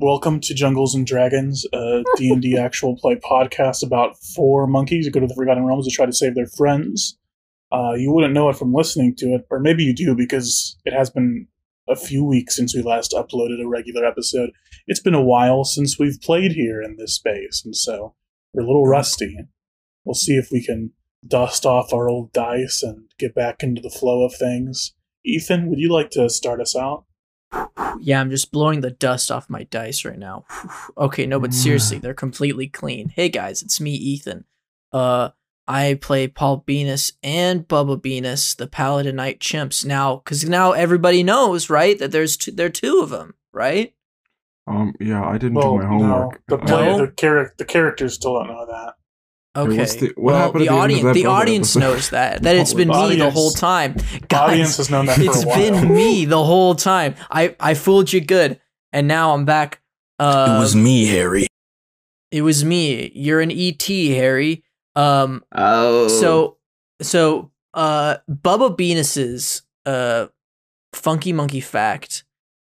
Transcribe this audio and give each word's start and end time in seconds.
welcome 0.00 0.38
to 0.38 0.54
Jungles 0.54 0.94
and 0.94 1.04
Dragons, 1.04 1.66
a 1.72 2.04
D 2.16 2.30
and 2.30 2.40
D 2.40 2.56
actual 2.58 2.96
play 2.96 3.16
podcast 3.16 3.84
about 3.84 4.16
four 4.18 4.66
monkeys 4.66 5.04
who 5.04 5.10
go 5.10 5.20
to 5.20 5.26
the 5.26 5.34
Forgotten 5.34 5.64
Realms 5.64 5.86
to 5.86 5.94
try 5.94 6.06
to 6.06 6.12
save 6.12 6.34
their 6.34 6.46
friends. 6.46 7.18
Uh, 7.72 7.94
you 7.94 8.12
wouldn't 8.12 8.32
know 8.32 8.48
it 8.48 8.56
from 8.56 8.72
listening 8.72 9.14
to 9.16 9.34
it, 9.34 9.46
or 9.50 9.60
maybe 9.60 9.82
you 9.82 9.94
do 9.94 10.14
because 10.14 10.78
it 10.84 10.92
has 10.92 11.10
been 11.10 11.46
a 11.88 11.96
few 11.96 12.24
weeks 12.24 12.56
since 12.56 12.74
we 12.74 12.82
last 12.82 13.12
uploaded 13.12 13.62
a 13.62 13.68
regular 13.68 14.04
episode. 14.04 14.50
It's 14.86 15.00
been 15.00 15.14
a 15.14 15.22
while 15.22 15.64
since 15.64 15.98
we've 15.98 16.20
played 16.22 16.52
here 16.52 16.80
in 16.80 16.96
this 16.96 17.14
space, 17.14 17.62
and 17.64 17.74
so 17.76 18.14
we're 18.52 18.62
a 18.62 18.66
little 18.66 18.86
rusty. 18.86 19.36
We'll 20.04 20.14
see 20.14 20.34
if 20.34 20.48
we 20.50 20.64
can 20.64 20.92
dust 21.26 21.66
off 21.66 21.92
our 21.92 22.08
old 22.08 22.32
dice 22.32 22.82
and 22.82 23.10
get 23.18 23.34
back 23.34 23.62
into 23.62 23.82
the 23.82 23.90
flow 23.90 24.24
of 24.24 24.34
things. 24.34 24.94
Ethan, 25.24 25.68
would 25.68 25.80
you 25.80 25.92
like 25.92 26.10
to 26.10 26.30
start 26.30 26.60
us 26.60 26.76
out? 26.76 27.04
Yeah, 28.00 28.20
I'm 28.20 28.30
just 28.30 28.52
blowing 28.52 28.80
the 28.80 28.90
dust 28.90 29.30
off 29.30 29.50
my 29.50 29.64
dice 29.64 30.04
right 30.04 30.18
now. 30.18 30.44
okay, 30.96 31.26
no, 31.26 31.40
but 31.40 31.54
seriously, 31.54 31.98
they're 31.98 32.14
completely 32.14 32.68
clean. 32.68 33.08
Hey 33.08 33.28
guys, 33.28 33.62
it's 33.62 33.80
me, 33.80 33.92
Ethan. 33.92 34.44
Uh, 34.92 35.30
I 35.66 35.98
play 36.00 36.28
Paul 36.28 36.64
Venus 36.66 37.12
and 37.22 37.66
Bubba 37.68 38.02
Venus, 38.02 38.54
the 38.54 38.66
Paladinite 38.66 39.38
chimps. 39.38 39.84
Now, 39.84 40.16
because 40.16 40.48
now 40.48 40.72
everybody 40.72 41.22
knows, 41.22 41.68
right, 41.68 41.98
that 41.98 42.10
there's 42.12 42.36
two, 42.36 42.52
there 42.52 42.66
are 42.66 42.70
two 42.70 43.00
of 43.02 43.10
them, 43.10 43.34
right? 43.52 43.94
Um, 44.66 44.94
yeah, 45.00 45.24
I 45.24 45.38
didn't 45.38 45.54
Well, 45.54 45.72
do 45.76 45.82
my 45.82 45.86
homework. 45.88 46.40
no, 46.48 46.56
the, 46.56 46.64
play, 46.64 46.86
No? 46.86 47.06
the, 47.06 47.12
char- 47.12 47.54
the 47.58 47.64
characters 47.64 48.14
still 48.14 48.34
don't 48.34 48.48
know 48.48 48.66
that. 48.66 48.94
Okay. 49.58 49.78
what's 49.78 49.94
the- 49.96 50.06
what 50.16 50.32
well, 50.32 50.36
happened 50.38 50.62
the 50.62 50.68
at 50.68 50.72
the 50.72 50.78
audience, 50.78 51.14
the 51.14 51.26
audience 51.26 51.76
episode? 51.76 51.80
knows 51.94 52.10
that 52.10 52.42
that 52.42 52.56
it's 52.56 52.74
been 52.74 52.88
The 52.88 53.08
me 53.08 53.16
the 53.16 53.30
whole 53.30 53.50
time. 53.50 53.94
The 53.94 54.26
Guys, 54.28 54.50
audience 54.50 54.76
has 54.78 54.90
known 54.90 55.06
that 55.06 55.16
for 55.16 55.22
it's 55.24 55.42
a 55.42 55.46
while. 55.46 55.58
been 55.58 55.94
me 55.94 56.24
the 56.24 56.44
whole 56.44 56.74
time. 56.74 57.14
I 57.30 57.54
I 57.60 57.74
fooled 57.74 58.12
you 58.12 58.20
good, 58.20 58.60
and 58.92 59.08
now 59.08 59.34
I'm 59.34 59.44
back. 59.44 59.80
Uh, 60.18 60.56
it 60.56 60.60
was 60.60 60.74
me, 60.76 61.06
Harry. 61.06 61.46
It 62.30 62.42
was 62.42 62.64
me. 62.64 63.10
You're 63.14 63.40
an 63.40 63.50
ET, 63.50 63.82
Harry. 63.82 64.62
Um, 64.96 65.44
Oh. 65.54 66.08
so 66.08 66.56
so 67.00 67.50
uh, 67.74 68.16
Bubba 68.30 68.76
Venus's 68.76 69.62
uh, 69.86 70.26
funky 70.92 71.32
monkey 71.32 71.60
fact, 71.60 72.24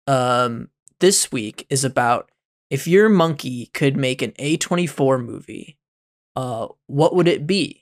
um, 0.06 0.69
this 1.00 1.33
week 1.33 1.67
is 1.69 1.84
about 1.84 2.30
if 2.70 2.86
your 2.86 3.08
monkey 3.08 3.67
could 3.74 3.96
make 3.96 4.22
an 4.22 4.30
A24 4.39 5.22
movie, 5.24 5.77
uh, 6.36 6.69
what 6.86 7.14
would 7.14 7.28
it 7.28 7.47
be? 7.47 7.78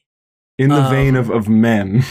in 0.58 0.68
the 0.68 0.82
vein 0.90 1.16
um, 1.16 1.20
of, 1.22 1.30
of 1.30 1.48
men. 1.48 2.04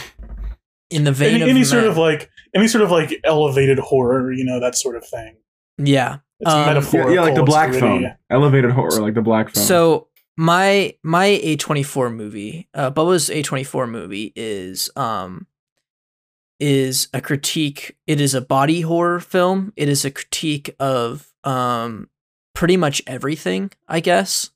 In 0.90 1.04
the 1.04 1.12
vein 1.12 1.36
Any, 1.36 1.44
of 1.44 1.50
any 1.50 1.64
sort 1.64 1.84
of 1.84 1.98
like 1.98 2.32
any 2.56 2.68
sort 2.68 2.84
of 2.84 2.90
like 2.90 3.14
elevated 3.24 3.78
horror, 3.78 4.34
you 4.34 4.44
know, 4.44 4.60
that 4.60 4.76
sort 4.76 4.96
of 4.96 5.06
thing. 5.08 5.36
yeah. 5.78 6.18
It's 6.40 6.50
Um, 6.52 6.60
Yeah, 6.62 6.66
metaphorical. 6.66 7.14
yeah, 7.14 7.22
like 7.22 7.36
the 7.36 7.44
black 7.44 7.70
gritty. 7.70 7.82
phone. 7.86 8.16
Elevated 8.32 8.72
horror, 8.72 9.02
like 9.02 9.14
the 9.14 9.22
black 9.22 9.50
phone. 9.54 9.64
So 9.64 10.08
my 10.36 10.96
my 11.04 11.40
A24 11.44 12.16
movie, 12.16 12.68
uh 12.74 12.90
Bubba's 12.90 13.30
A24 13.30 13.88
movie 13.88 14.34
is 14.36 14.90
um 14.96 15.46
is 16.60 17.08
a 17.14 17.22
critique 17.22 17.96
it 18.08 18.20
is 18.20 18.34
a 18.34 18.42
body 18.42 18.82
horror 18.82 19.20
film. 19.20 19.74
It 19.76 19.90
is 19.90 20.06
a 20.06 20.12
critique 20.12 20.76
of 20.80 21.32
um 21.44 22.10
pretty 22.56 22.78
much 22.78 23.02
everything, 23.06 23.72
I 23.88 24.00
guess. 24.00 24.50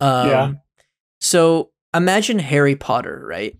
Um 0.00 0.28
Yeah. 0.28 0.52
So 1.20 1.70
imagine 1.94 2.38
Harry 2.38 2.76
Potter, 2.76 3.22
right? 3.26 3.56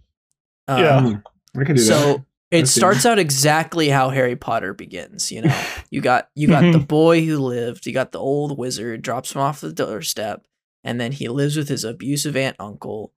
Um, 0.68 0.80
Yeah. 0.82 1.12
I 1.60 1.64
can 1.64 1.76
do 1.76 1.82
that. 1.82 1.86
so 1.86 2.24
it 2.50 2.66
starts 2.66 3.04
out 3.06 3.18
exactly 3.18 3.88
how 3.88 4.10
Harry 4.10 4.36
Potter 4.36 4.72
begins. 4.74 5.30
You 5.32 5.42
know, 5.42 5.62
you 5.90 6.00
got 6.00 6.28
you 6.34 6.48
got 6.48 6.72
the 6.72 6.78
boy 6.78 7.24
who 7.24 7.38
lived. 7.38 7.86
You 7.86 7.92
got 7.92 8.12
the 8.12 8.18
old 8.20 8.56
wizard 8.58 9.02
drops 9.02 9.34
him 9.34 9.40
off 9.40 9.60
the 9.60 9.72
doorstep, 9.72 10.46
and 10.84 11.00
then 11.00 11.12
he 11.12 11.28
lives 11.28 11.56
with 11.56 11.68
his 11.68 11.84
abusive 11.84 12.36
aunt 12.36 12.56
uncle. 12.58 13.12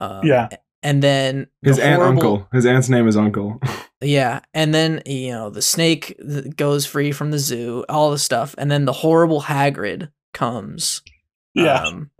Um, 0.00 0.20
Yeah. 0.24 0.48
and 0.82 1.02
then 1.02 1.46
the 1.62 1.70
His 1.70 1.78
aunt 1.78 1.96
horrible- 1.96 2.12
uncle. 2.34 2.48
His 2.52 2.66
aunt's 2.66 2.88
name 2.88 3.06
is 3.08 3.16
Uncle. 3.16 3.60
Yeah, 4.02 4.40
and 4.52 4.74
then 4.74 5.02
you 5.06 5.30
know 5.30 5.48
the 5.48 5.62
snake 5.62 6.20
goes 6.54 6.84
free 6.84 7.12
from 7.12 7.30
the 7.30 7.38
zoo, 7.38 7.82
all 7.88 8.10
the 8.10 8.18
stuff, 8.18 8.54
and 8.58 8.70
then 8.70 8.84
the 8.84 8.92
horrible 8.92 9.40
Hagrid 9.40 10.10
comes. 10.34 11.00
Yeah. 11.54 11.82
Um, 11.82 12.10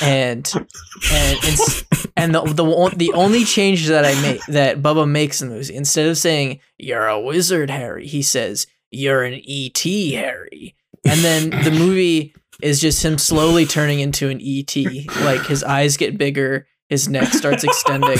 and 0.00 0.50
and 0.54 1.38
it's, 1.42 1.84
and 2.16 2.34
the 2.34 2.42
the 2.42 2.92
the 2.96 3.12
only 3.12 3.44
change 3.44 3.86
that 3.88 4.04
I 4.04 4.20
make 4.22 4.44
that 4.46 4.80
Bubba 4.82 5.08
makes 5.08 5.42
in 5.42 5.48
the 5.48 5.56
movie, 5.56 5.74
instead 5.74 6.06
of 6.08 6.16
saying 6.18 6.60
"You're 6.78 7.06
a 7.06 7.20
wizard, 7.20 7.70
Harry," 7.70 8.06
he 8.06 8.22
says 8.22 8.66
"You're 8.90 9.22
an 9.24 9.40
ET, 9.46 9.78
Harry," 9.78 10.74
and 11.04 11.20
then 11.20 11.50
the 11.64 11.70
movie 11.70 12.34
is 12.62 12.80
just 12.80 13.04
him 13.04 13.18
slowly 13.18 13.66
turning 13.66 14.00
into 14.00 14.28
an 14.28 14.40
ET. 14.42 14.74
Like 15.22 15.46
his 15.46 15.64
eyes 15.64 15.96
get 15.96 16.18
bigger, 16.18 16.66
his 16.88 17.08
neck 17.08 17.32
starts 17.32 17.64
extending, 17.64 18.18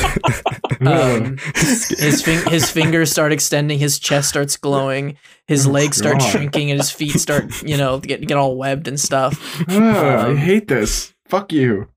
um, 0.87 1.37
his 1.55 2.23
fin- 2.23 2.47
his 2.49 2.71
fingers 2.71 3.11
start 3.11 3.33
extending, 3.33 3.79
his 3.79 3.99
chest 3.99 4.29
starts 4.29 4.57
glowing, 4.57 5.17
his 5.47 5.67
Oh, 5.67 5.71
legs 5.71 5.97
start 5.99 6.23
shrinking, 6.23 6.71
and 6.71 6.81
his 6.81 6.91
feet 6.91 7.19
start 7.21 7.63
you 7.63 7.77
know 7.77 8.01
get 8.01 8.27
get 8.27 8.37
all 8.37 8.57
webbed 8.57 8.89
and 8.89 8.99
stuff. 8.99 9.63
Ah, 9.69 10.27
I 10.27 10.29
um, 10.31 10.37
hate 10.37 10.69
this. 10.69 11.15
Fuck 11.31 11.53
you. 11.53 11.89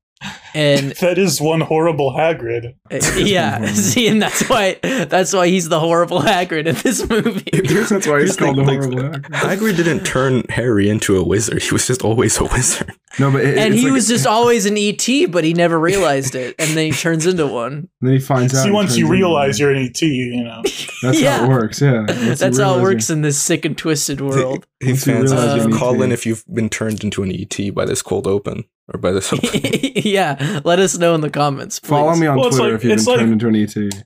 And 0.54 0.92
that 1.00 1.18
is 1.18 1.40
one 1.40 1.60
horrible 1.60 2.12
Hagrid. 2.12 2.74
Uh, 2.90 3.18
yeah, 3.18 3.64
see, 3.72 4.08
and 4.08 4.22
that's 4.22 4.48
why 4.48 4.78
that's 4.82 5.32
why 5.32 5.48
he's 5.48 5.68
the 5.68 5.80
horrible 5.80 6.20
Hagrid 6.20 6.66
in 6.66 6.76
this 6.76 7.06
movie. 7.08 7.50
That's 7.52 8.06
why 8.06 8.20
he's 8.20 8.36
called 8.36 8.56
the 8.56 8.64
horrible 8.64 9.02
like, 9.02 9.16
actor. 9.16 9.30
Hagrid 9.32 9.76
didn't 9.76 10.04
turn 10.04 10.44
Harry 10.48 10.88
into 10.88 11.16
a 11.18 11.22
wizard. 11.24 11.62
He 11.62 11.72
was 11.72 11.86
just 11.86 12.02
always 12.02 12.38
a 12.38 12.44
wizard. 12.44 12.92
No, 13.18 13.30
but 13.30 13.42
it, 13.42 13.58
and 13.58 13.74
it's 13.74 13.82
he 13.82 13.88
like- 13.88 13.94
was 13.94 14.08
just 14.08 14.26
always 14.26 14.66
an 14.66 14.76
ET, 14.78 15.06
but 15.30 15.44
he 15.44 15.52
never 15.52 15.78
realized 15.78 16.34
it, 16.34 16.54
and 16.58 16.70
then 16.70 16.86
he 16.86 16.92
turns 16.92 17.26
into 17.26 17.46
one. 17.46 17.88
Then 18.00 18.12
he 18.12 18.18
finds 18.20 18.54
out. 18.54 18.62
See, 18.62 18.68
and 18.68 18.74
once 18.74 18.96
you 18.96 19.08
realize 19.08 19.58
you're 19.58 19.72
an 19.72 19.84
ET, 19.84 20.00
you 20.02 20.42
know. 20.42 20.62
That's 21.02 21.20
Yeah. 21.20 21.38
how 21.38 21.44
it 21.44 21.48
works. 21.48 21.80
Yeah, 21.80 22.06
Once 22.06 22.40
That's 22.40 22.58
how 22.58 22.78
it 22.78 22.82
works 22.82 23.10
in 23.10 23.22
this 23.22 23.38
sick 23.38 23.64
and 23.64 23.76
twisted 23.76 24.20
world. 24.20 24.66
Hey, 24.80 24.92
Once 24.92 25.06
you 25.06 25.12
fans, 25.14 25.32
uh, 25.32 25.68
call 25.74 26.02
in 26.02 26.12
if 26.12 26.24
you've 26.24 26.44
been 26.52 26.68
turned 26.68 27.04
into 27.04 27.22
an 27.22 27.30
ET 27.32 27.70
by 27.74 27.84
this 27.84 28.02
cold 28.02 28.26
open 28.26 28.64
or 28.92 28.98
by 28.98 29.12
this 29.12 29.32
open. 29.32 29.48
yeah, 29.94 30.60
let 30.64 30.78
us 30.78 30.96
know 30.98 31.14
in 31.14 31.20
the 31.20 31.30
comments. 31.30 31.78
Please. 31.78 31.88
Follow 31.88 32.14
me 32.16 32.26
on 32.26 32.36
Well, 32.38 32.50
Twitter 32.50 32.64
like- 32.64 32.72
if 32.74 32.84
you've 32.84 32.92
it's 32.94 33.04
been 33.04 33.12
like- 33.12 33.20
turned 33.20 33.32
into 33.42 33.48
an 33.48 33.56
ET. 33.56 34.04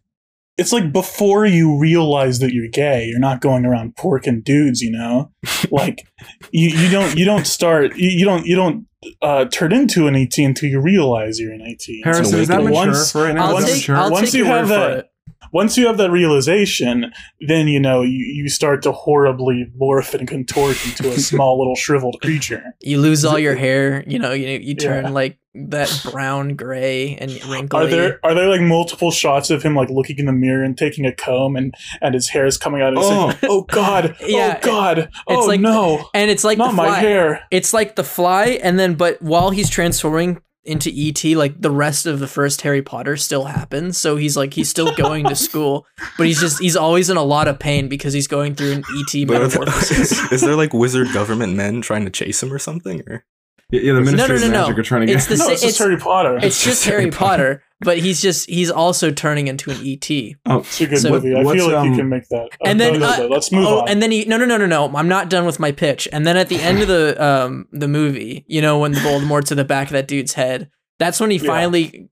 It's 0.57 0.73
like 0.73 0.93
before 0.93 1.47
you 1.47 1.79
realize 1.79 2.41
that 2.41 2.53
you're 2.53 2.67
gay, 2.67 3.07
you're 3.07 3.21
not 3.21 3.41
going 3.41 3.65
around 3.65 3.95
porking 3.95 4.43
dudes, 4.43 4.81
you 4.81 4.91
know. 4.91 5.31
Like 5.71 6.07
you, 6.51 6.69
you 6.71 6.91
don't 6.91 7.17
you 7.17 7.25
don't 7.25 7.47
start 7.47 7.97
you, 7.97 8.09
you 8.11 8.25
don't 8.25 8.45
you 8.47 8.57
don't 8.57 8.87
uh, 9.23 9.45
turn 9.47 9.73
into 9.73 10.07
an 10.09 10.17
ET 10.17 10.37
until 10.39 10.69
you 10.69 10.81
realize 10.81 11.39
you're 11.39 11.53
an 11.53 11.61
ET. 11.63 11.83
Harrison, 12.05 12.41
is 12.41 12.49
that 12.49 12.63
mature 12.65 12.73
Once- 12.73 13.13
for 13.13 13.23
right 13.25 13.35
now? 13.35 13.55
I'll 13.55 13.63
take, 13.63 13.75
mature? 13.77 13.97
I'll 13.97 14.11
Once 14.11 14.33
take 14.33 14.39
you 14.39 14.47
your 14.47 14.55
have 14.57 14.69
word 14.71 14.77
that- 14.77 14.93
for 14.95 14.99
it. 15.01 15.11
Once 15.53 15.77
you 15.77 15.87
have 15.87 15.97
that 15.99 16.11
realization, 16.11 17.13
then 17.47 17.69
you 17.69 17.81
know 17.81 18.03
you, 18.03 18.11
you 18.25 18.49
start 18.49 18.83
to 18.83 18.93
horribly 18.93 19.67
morph 19.81 20.15
and 20.15 20.29
contort 20.29 20.77
into 20.87 21.09
a 21.11 21.19
small 21.19 21.59
little 21.59 21.77
shriveled 21.77 22.17
creature. 22.23 22.63
You 22.81 23.01
lose 23.01 23.25
all 23.25 23.39
your 23.39 23.55
hair. 23.57 24.05
You 24.07 24.19
know, 24.19 24.33
you 24.33 24.47
you 24.59 24.75
turn 24.75 25.05
Yeah. 25.05 25.11
like 25.11 25.39
that 25.55 26.07
brown 26.13 26.55
gray 26.55 27.17
and 27.17 27.33
wrinkly. 27.47 27.81
Are 27.81 27.87
there 27.87 28.21
are 28.23 28.35
there 28.35 28.49
like 28.49 28.61
multiple 28.61 29.11
shots 29.11 29.51
of 29.51 29.63
him 29.63 29.75
like 29.75 29.89
looking 29.91 30.19
in 30.19 30.27
the 30.27 30.33
mirror 30.33 30.63
and 30.63 30.77
taking 30.77 31.05
a 31.07 31.13
comb 31.15 31.57
and 31.57 31.75
and 32.01 32.15
his 32.15 32.29
hair 32.29 32.47
is 32.47 32.59
coming 32.59 32.81
out 32.83 32.89
and 32.89 32.99
Oh. 32.99 33.31
saying, 33.31 33.37
"Oh 33.45 33.63
God, 33.71 34.17
oh, 34.21 34.27
Yeah, 34.27 34.59
oh 34.63 34.67
God, 34.67 35.09
oh 35.27 35.47
like- 35.47 35.61
no, 35.61 36.09
and 36.15 36.31
it's 36.31 36.45
like 36.45 36.59
not 36.59 36.71
the 36.71 36.77
my 36.77 36.99
hair." 36.99 37.43
It's 37.51 37.73
like 37.73 37.97
the 37.97 38.05
fly, 38.05 38.59
and 38.63 38.79
then 38.79 38.95
but 38.95 39.21
while 39.23 39.51
he's 39.51 39.71
transforming 39.71 40.41
into 40.69 40.91
ET, 40.95 41.25
like 41.37 41.61
the 41.61 41.71
rest 41.71 42.07
of 42.07 42.19
the 42.21 42.29
first 42.29 42.61
Harry 42.63 42.83
Potter 42.83 43.17
still 43.17 43.45
happens. 43.47 43.99
So 43.99 44.17
he's 44.17 44.37
like 44.37 44.55
he's 44.55 44.69
still 44.69 44.95
going 44.95 45.25
to 45.27 45.35
school, 45.35 45.87
but 46.17 46.27
he's 46.27 46.41
just 46.41 46.61
he's 46.61 46.77
always 46.77 47.11
in 47.11 47.17
a 47.17 47.23
lot 47.25 47.49
of 47.49 47.59
pain 47.59 47.89
because 47.89 48.13
he's 48.13 48.27
going 48.29 48.55
through 48.55 48.73
an 48.73 48.79
ET 48.99 49.27
But 49.27 49.43
metamorphosis. 49.43 50.33
is 50.33 50.41
there 50.43 50.55
like 50.57 50.73
wizard 50.73 51.09
government 51.13 51.55
men 51.55 51.81
trying 51.81 52.05
to 52.05 52.11
chase 52.11 52.43
him 52.43 52.53
or 52.53 52.59
something? 52.59 53.03
Or 53.09 53.25
Yeah, 53.71 53.81
yeah, 53.81 53.93
the 53.95 54.01
No, 54.01 54.05
Ministry 54.13 54.29
no, 54.29 54.35
of 54.35 54.41
no, 54.53 54.59
Magic 54.61 54.77
no. 54.77 54.81
are 54.81 54.85
trying 54.85 55.01
to 55.03 55.07
get. 55.07 55.17
It's 55.17 55.27
get. 55.29 55.39
the 55.39 55.39
No, 55.39 55.47
sa- 55.47 55.53
it's 55.53 55.63
just 55.63 55.75
it's- 55.77 55.79
Harry 55.89 55.97
Potter. 55.99 56.37
It's 56.37 56.45
It's 56.47 56.57
just 56.57 56.67
just 56.67 56.85
Harry 56.87 57.01
Harry 57.03 57.11
Potter, 57.11 57.63
but 57.81 57.99
he's 57.99 58.21
just 58.21 58.49
he's 58.49 58.71
also 58.71 59.11
turning 59.11 59.49
into 59.49 59.71
an 59.71 59.77
ET. 59.87 60.09
oh, 60.47 60.59
It's 60.61 60.81
a 60.81 60.87
good 60.87 60.99
so 60.99 61.11
movie. 61.11 61.35
I 61.35 61.43
feel 61.43 61.71
like 61.71 61.85
you 61.85 61.91
um, 61.93 61.97
can 61.97 62.09
make 62.09 62.29
that. 62.29 62.49
Oh, 62.61 62.67
and 62.67 62.79
no, 62.79 62.91
then 62.91 63.01
no, 63.01 63.09
uh, 63.09 63.17
no, 63.19 63.27
let's 63.29 63.53
move 63.53 63.67
oh, 63.67 63.81
on. 63.81 63.89
and 63.89 64.03
then 64.03 64.11
he 64.11 64.25
no 64.25 64.37
no 64.37 64.45
no 64.45 64.57
no 64.57 64.67
no 64.67 64.91
I'm 64.97 65.09
not 65.09 65.31
done 65.31 65.47
with 65.47 65.61
my 65.61 65.73
pitch. 65.73 66.09
And 66.13 66.27
then 66.27 66.37
at 66.37 66.49
the 66.49 66.57
end 66.61 66.81
of 66.83 66.89
the 66.89 67.23
um 67.25 67.67
the 67.73 67.89
movie, 67.89 68.45
you 68.49 68.61
know 68.61 68.79
when 68.79 68.93
the 68.93 69.01
Voldemort's 69.01 69.49
to 69.49 69.55
the 69.55 69.65
back 69.65 69.89
of 69.89 69.93
that 69.93 70.09
dude's 70.09 70.33
head, 70.35 70.71
that's 70.99 71.21
when 71.21 71.31
he 71.31 71.37
Yeah. 71.39 71.47
finally 71.47 72.09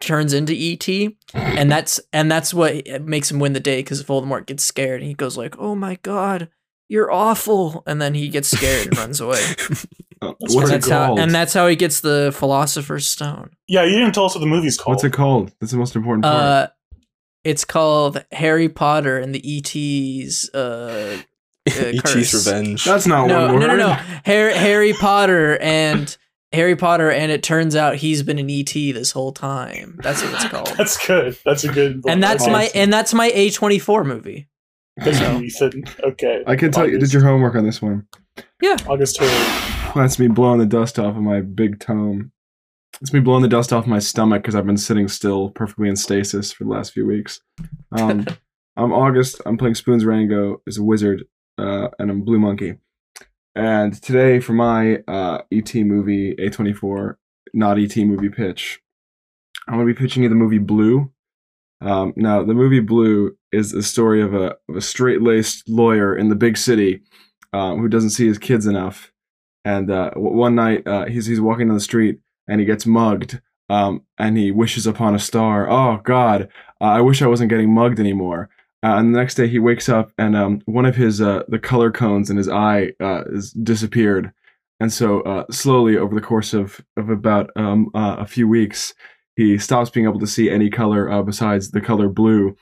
turns 0.00 0.32
into 0.32 0.52
ET, 0.54 0.86
and 1.34 1.70
that's 1.72 2.00
and 2.12 2.30
that's 2.30 2.52
what 2.54 2.86
makes 3.02 3.30
him 3.30 3.38
win 3.38 3.52
the 3.52 3.60
day 3.60 3.78
because 3.80 4.02
Voldemort 4.04 4.46
gets 4.46 4.62
scared 4.64 5.00
and 5.00 5.08
he 5.08 5.14
goes 5.14 5.36
like, 5.36 5.56
"Oh 5.58 5.74
my 5.74 5.96
god." 6.02 6.48
You're 6.88 7.12
awful, 7.12 7.82
and 7.86 8.00
then 8.00 8.14
he 8.14 8.28
gets 8.28 8.48
scared 8.50 8.88
and 8.88 8.96
runs 8.98 9.20
away. 9.20 9.40
oh, 10.22 10.34
That's 10.40 10.54
what's 10.54 10.54
and 10.54 10.64
it 10.64 10.68
that's 10.70 10.88
how, 10.88 11.16
and 11.16 11.34
that's 11.34 11.52
how 11.54 11.66
he 11.68 11.76
gets 11.76 12.00
the 12.00 12.32
Philosopher's 12.36 13.06
Stone. 13.06 13.50
yeah, 13.68 13.84
you 13.84 13.98
didn't 13.98 14.14
tell 14.14 14.24
us 14.24 14.34
what 14.34 14.40
the 14.40 14.46
movie's 14.46 14.76
called. 14.78 14.96
What's 14.96 15.04
it 15.04 15.12
called? 15.12 15.52
That's 15.60 15.72
the 15.72 15.78
most 15.78 15.94
important 15.96 16.24
part. 16.24 16.34
Uh, 16.36 16.66
it's 17.44 17.64
called 17.64 18.24
Harry 18.32 18.68
Potter 18.68 19.18
and 19.18 19.34
the 19.34 19.58
ET's 19.58 20.50
uh 20.54 21.18
uh, 21.68 21.70
Ichi's 21.70 22.02
curse. 22.32 22.34
revenge. 22.46 22.84
That's 22.84 23.06
not 23.06 23.26
No, 23.28 23.46
one 23.52 23.60
no, 23.60 23.66
word. 23.68 23.76
no, 23.76 23.76
no. 23.76 23.92
Harry, 24.24 24.54
Harry 24.54 24.92
Potter 24.94 25.58
and 25.58 26.16
Harry 26.52 26.76
Potter, 26.76 27.10
and 27.10 27.30
it 27.30 27.42
turns 27.42 27.76
out 27.76 27.96
he's 27.96 28.22
been 28.22 28.38
an 28.38 28.48
ET 28.50 28.72
this 28.72 29.12
whole 29.12 29.32
time. 29.32 30.00
That's 30.02 30.22
what 30.22 30.32
it's 30.34 30.44
called. 30.48 30.72
That's 30.78 31.06
good. 31.06 31.36
That's 31.44 31.64
a 31.64 31.68
good. 31.72 32.02
and 32.08 32.22
that's 32.22 32.42
Awesome. 32.42 32.52
my 32.54 32.70
and 32.74 32.90
that's 32.92 33.12
my 33.14 33.30
A 33.34 33.50
twenty 33.50 33.78
four 33.78 34.02
movie. 34.04 34.48
Thank 35.00 35.40
you, 35.40 35.46
Ethan. 35.46 35.84
Okay. 36.02 36.42
I 36.46 36.56
can 36.56 36.72
tell 36.72 36.88
you 36.88 36.98
did 36.98 37.12
your 37.12 37.22
homework 37.24 37.54
on 37.54 37.64
this 37.64 37.80
one. 37.80 38.06
Yeah. 38.60 38.76
August 38.86 39.18
Hurley. 39.18 39.92
That's 39.94 40.18
me 40.18 40.28
blowing 40.28 40.58
the 40.58 40.66
dust 40.66 40.98
off 40.98 41.16
of 41.16 41.22
my 41.22 41.40
big 41.40 41.80
tome. 41.80 42.32
It's 43.00 43.12
me 43.12 43.20
blowing 43.20 43.42
the 43.42 43.48
dust 43.48 43.72
off 43.72 43.86
my 43.86 44.00
stomach 44.00 44.42
because 44.42 44.54
I've 44.54 44.66
been 44.66 44.76
sitting 44.76 45.08
still 45.08 45.50
perfectly 45.50 45.88
in 45.88 45.96
stasis 45.96 46.52
for 46.52 46.64
the 46.64 46.70
last 46.70 46.92
few 46.92 47.06
weeks. 47.06 47.40
Um, 47.92 48.26
I'm 48.76 48.92
August. 48.92 49.40
I'm 49.46 49.56
playing 49.56 49.74
Spoons 49.74 50.04
Rango 50.04 50.62
as 50.66 50.78
a 50.78 50.82
wizard, 50.82 51.24
uh, 51.58 51.88
and 51.98 52.10
I'm 52.10 52.22
Blue 52.22 52.38
Monkey. 52.38 52.78
And 53.54 54.00
today, 54.00 54.38
for 54.38 54.52
my 54.52 54.98
uh, 55.08 55.42
ET 55.50 55.74
movie, 55.74 56.36
A24, 56.36 57.16
not 57.54 57.78
ET 57.78 57.96
movie 57.96 58.28
pitch, 58.28 58.80
I'm 59.66 59.74
going 59.74 59.86
to 59.86 59.92
be 59.92 59.98
pitching 59.98 60.22
you 60.22 60.28
the 60.28 60.36
movie 60.36 60.58
Blue. 60.58 61.10
Um, 61.80 62.12
now, 62.16 62.42
the 62.42 62.54
movie 62.54 62.80
Blue 62.80 63.36
is 63.52 63.72
the 63.72 63.82
story 63.82 64.20
of 64.20 64.34
a, 64.34 64.56
a 64.74 64.80
straight 64.80 65.22
laced 65.22 65.68
lawyer 65.68 66.16
in 66.16 66.28
the 66.28 66.34
big 66.34 66.56
city 66.56 67.02
um, 67.52 67.78
who 67.78 67.88
doesn't 67.88 68.10
see 68.10 68.26
his 68.26 68.38
kids 68.38 68.66
enough. 68.66 69.12
And 69.64 69.90
uh, 69.90 70.10
one 70.14 70.54
night, 70.54 70.86
uh, 70.86 71.06
he's, 71.06 71.26
he's 71.26 71.40
walking 71.40 71.68
down 71.68 71.76
the 71.76 71.80
street 71.80 72.20
and 72.48 72.60
he 72.60 72.66
gets 72.66 72.86
mugged. 72.86 73.40
Um, 73.70 74.02
and 74.16 74.38
he 74.38 74.50
wishes 74.50 74.86
upon 74.86 75.14
a 75.14 75.18
star. 75.18 75.68
Oh, 75.68 76.00
God, 76.02 76.48
uh, 76.80 76.84
I 76.84 77.00
wish 77.02 77.20
I 77.20 77.26
wasn't 77.26 77.50
getting 77.50 77.72
mugged 77.72 78.00
anymore. 78.00 78.48
Uh, 78.82 78.96
and 78.96 79.14
the 79.14 79.18
next 79.18 79.34
day 79.34 79.46
he 79.46 79.58
wakes 79.58 79.88
up 79.88 80.12
and 80.16 80.36
um, 80.36 80.62
one 80.64 80.86
of 80.86 80.96
his 80.96 81.20
uh, 81.20 81.42
the 81.48 81.58
color 81.58 81.90
cones 81.90 82.30
in 82.30 82.36
his 82.36 82.48
eye 82.48 82.92
is 83.26 83.52
disappeared. 83.52 84.32
And 84.80 84.92
so 84.92 85.44
slowly 85.50 85.98
over 85.98 86.14
the 86.14 86.20
course 86.20 86.54
of, 86.54 86.80
of 86.96 87.10
about 87.10 87.50
um, 87.56 87.90
a 87.94 88.24
few 88.24 88.46
weeks, 88.48 88.94
he 89.38 89.56
stops 89.56 89.88
being 89.88 90.04
able 90.04 90.18
to 90.18 90.26
see 90.26 90.50
any 90.50 90.68
color 90.68 91.08
uh, 91.08 91.22
besides 91.22 91.70
the 91.70 91.80
color 91.80 92.08
blue. 92.08 92.56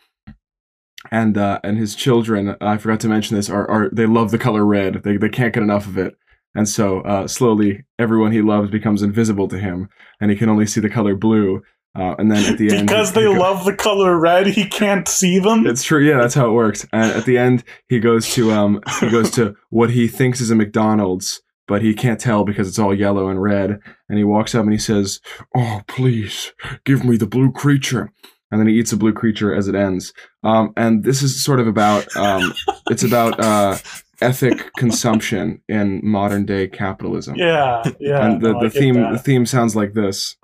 And 1.11 1.39
uh, 1.39 1.59
and 1.65 1.79
his 1.79 1.95
children, 1.95 2.55
I 2.61 2.77
forgot 2.77 3.01
to 3.01 3.09
mention 3.09 3.35
this, 3.37 3.49
are, 3.49 3.67
are 3.71 3.89
they 3.91 4.05
love 4.07 4.31
the 4.31 4.39
color 4.39 4.65
red. 4.65 5.03
They, 5.03 5.17
they 5.17 5.31
can't 5.31 5.55
get 5.55 5.63
enough 5.63 5.87
of 5.87 5.97
it. 5.97 6.17
And 6.55 6.69
so 6.69 7.01
uh, 7.01 7.29
slowly 7.29 7.85
everyone 7.99 8.33
he 8.33 8.43
loves 8.43 8.71
becomes 8.71 9.03
invisible 9.03 9.49
to 9.49 9.59
him, 9.59 9.89
and 10.21 10.31
he 10.31 10.37
can 10.37 10.51
only 10.51 10.67
see 10.67 10.81
the 10.81 10.91
color 10.91 11.15
blue. 11.15 11.63
Uh, 11.99 12.15
and 12.19 12.31
then 12.31 12.45
at 12.53 12.59
the 12.59 12.71
end, 12.77 12.89
Because 12.89 13.13
they 13.13 13.27
love 13.27 13.65
the 13.65 13.73
color 13.75 14.19
red, 14.19 14.47
he 14.47 14.67
can't 14.67 15.09
see 15.09 15.39
them. 15.39 15.67
it's 15.67 15.83
true. 15.83 16.05
Yeah, 16.07 16.19
that's 16.19 16.35
how 16.35 16.47
it 16.49 16.53
works. 16.53 16.87
And 16.93 17.11
at 17.13 17.25
the 17.25 17.39
end, 17.39 17.65
he 17.89 18.01
goes 18.01 18.35
to 18.35 18.53
um 18.53 18.83
he 19.01 19.09
goes 19.09 19.31
to 19.33 19.55
what 19.71 19.91
he 19.91 20.09
thinks 20.09 20.43
is 20.43 20.51
a 20.51 20.55
McDonald's, 20.55 21.41
but 21.67 21.83
he 21.83 21.95
can't 21.95 22.21
tell 22.21 22.45
because 22.45 22.69
it's 22.69 22.79
all 22.79 22.95
yellow 22.95 23.29
and 23.29 23.43
red. 23.43 23.81
And 24.09 24.19
he 24.19 24.25
walks 24.25 24.55
up 24.55 24.63
and 24.63 24.73
he 24.73 24.79
says, 24.79 25.21
"Oh, 25.55 25.81
please 25.87 26.53
give 26.85 27.05
me 27.05 27.17
the 27.17 27.27
blue 27.27 27.53
creature." 27.53 28.13
And 28.51 28.61
then 28.61 28.69
he 28.69 28.75
eats 28.75 28.93
a 28.93 28.97
blue 28.97 29.13
creature 29.13 29.53
as 29.55 29.67
it 29.67 29.75
ends. 29.75 30.13
Um, 30.45 30.73
and 30.77 31.03
this 31.03 31.21
is 31.23 31.43
sort 31.43 31.59
of 31.59 31.67
about 31.67 32.15
um, 32.17 32.55
it's 32.91 33.03
about 33.03 33.41
uh, 33.41 33.77
ethic 34.21 34.73
consumption 34.79 35.63
in 35.69 36.01
modern 36.03 36.47
day 36.47 36.69
capitalism. 36.69 37.35
yeah, 37.37 37.83
yeah. 37.99 38.25
and 38.25 38.41
the, 38.41 38.53
no, 38.53 38.63
the 38.63 38.71
theme 38.71 38.95
that. 38.95 39.13
the 39.13 39.19
theme 39.19 39.47
sounds 39.47 39.75
like 39.75 39.95
this. 39.95 40.37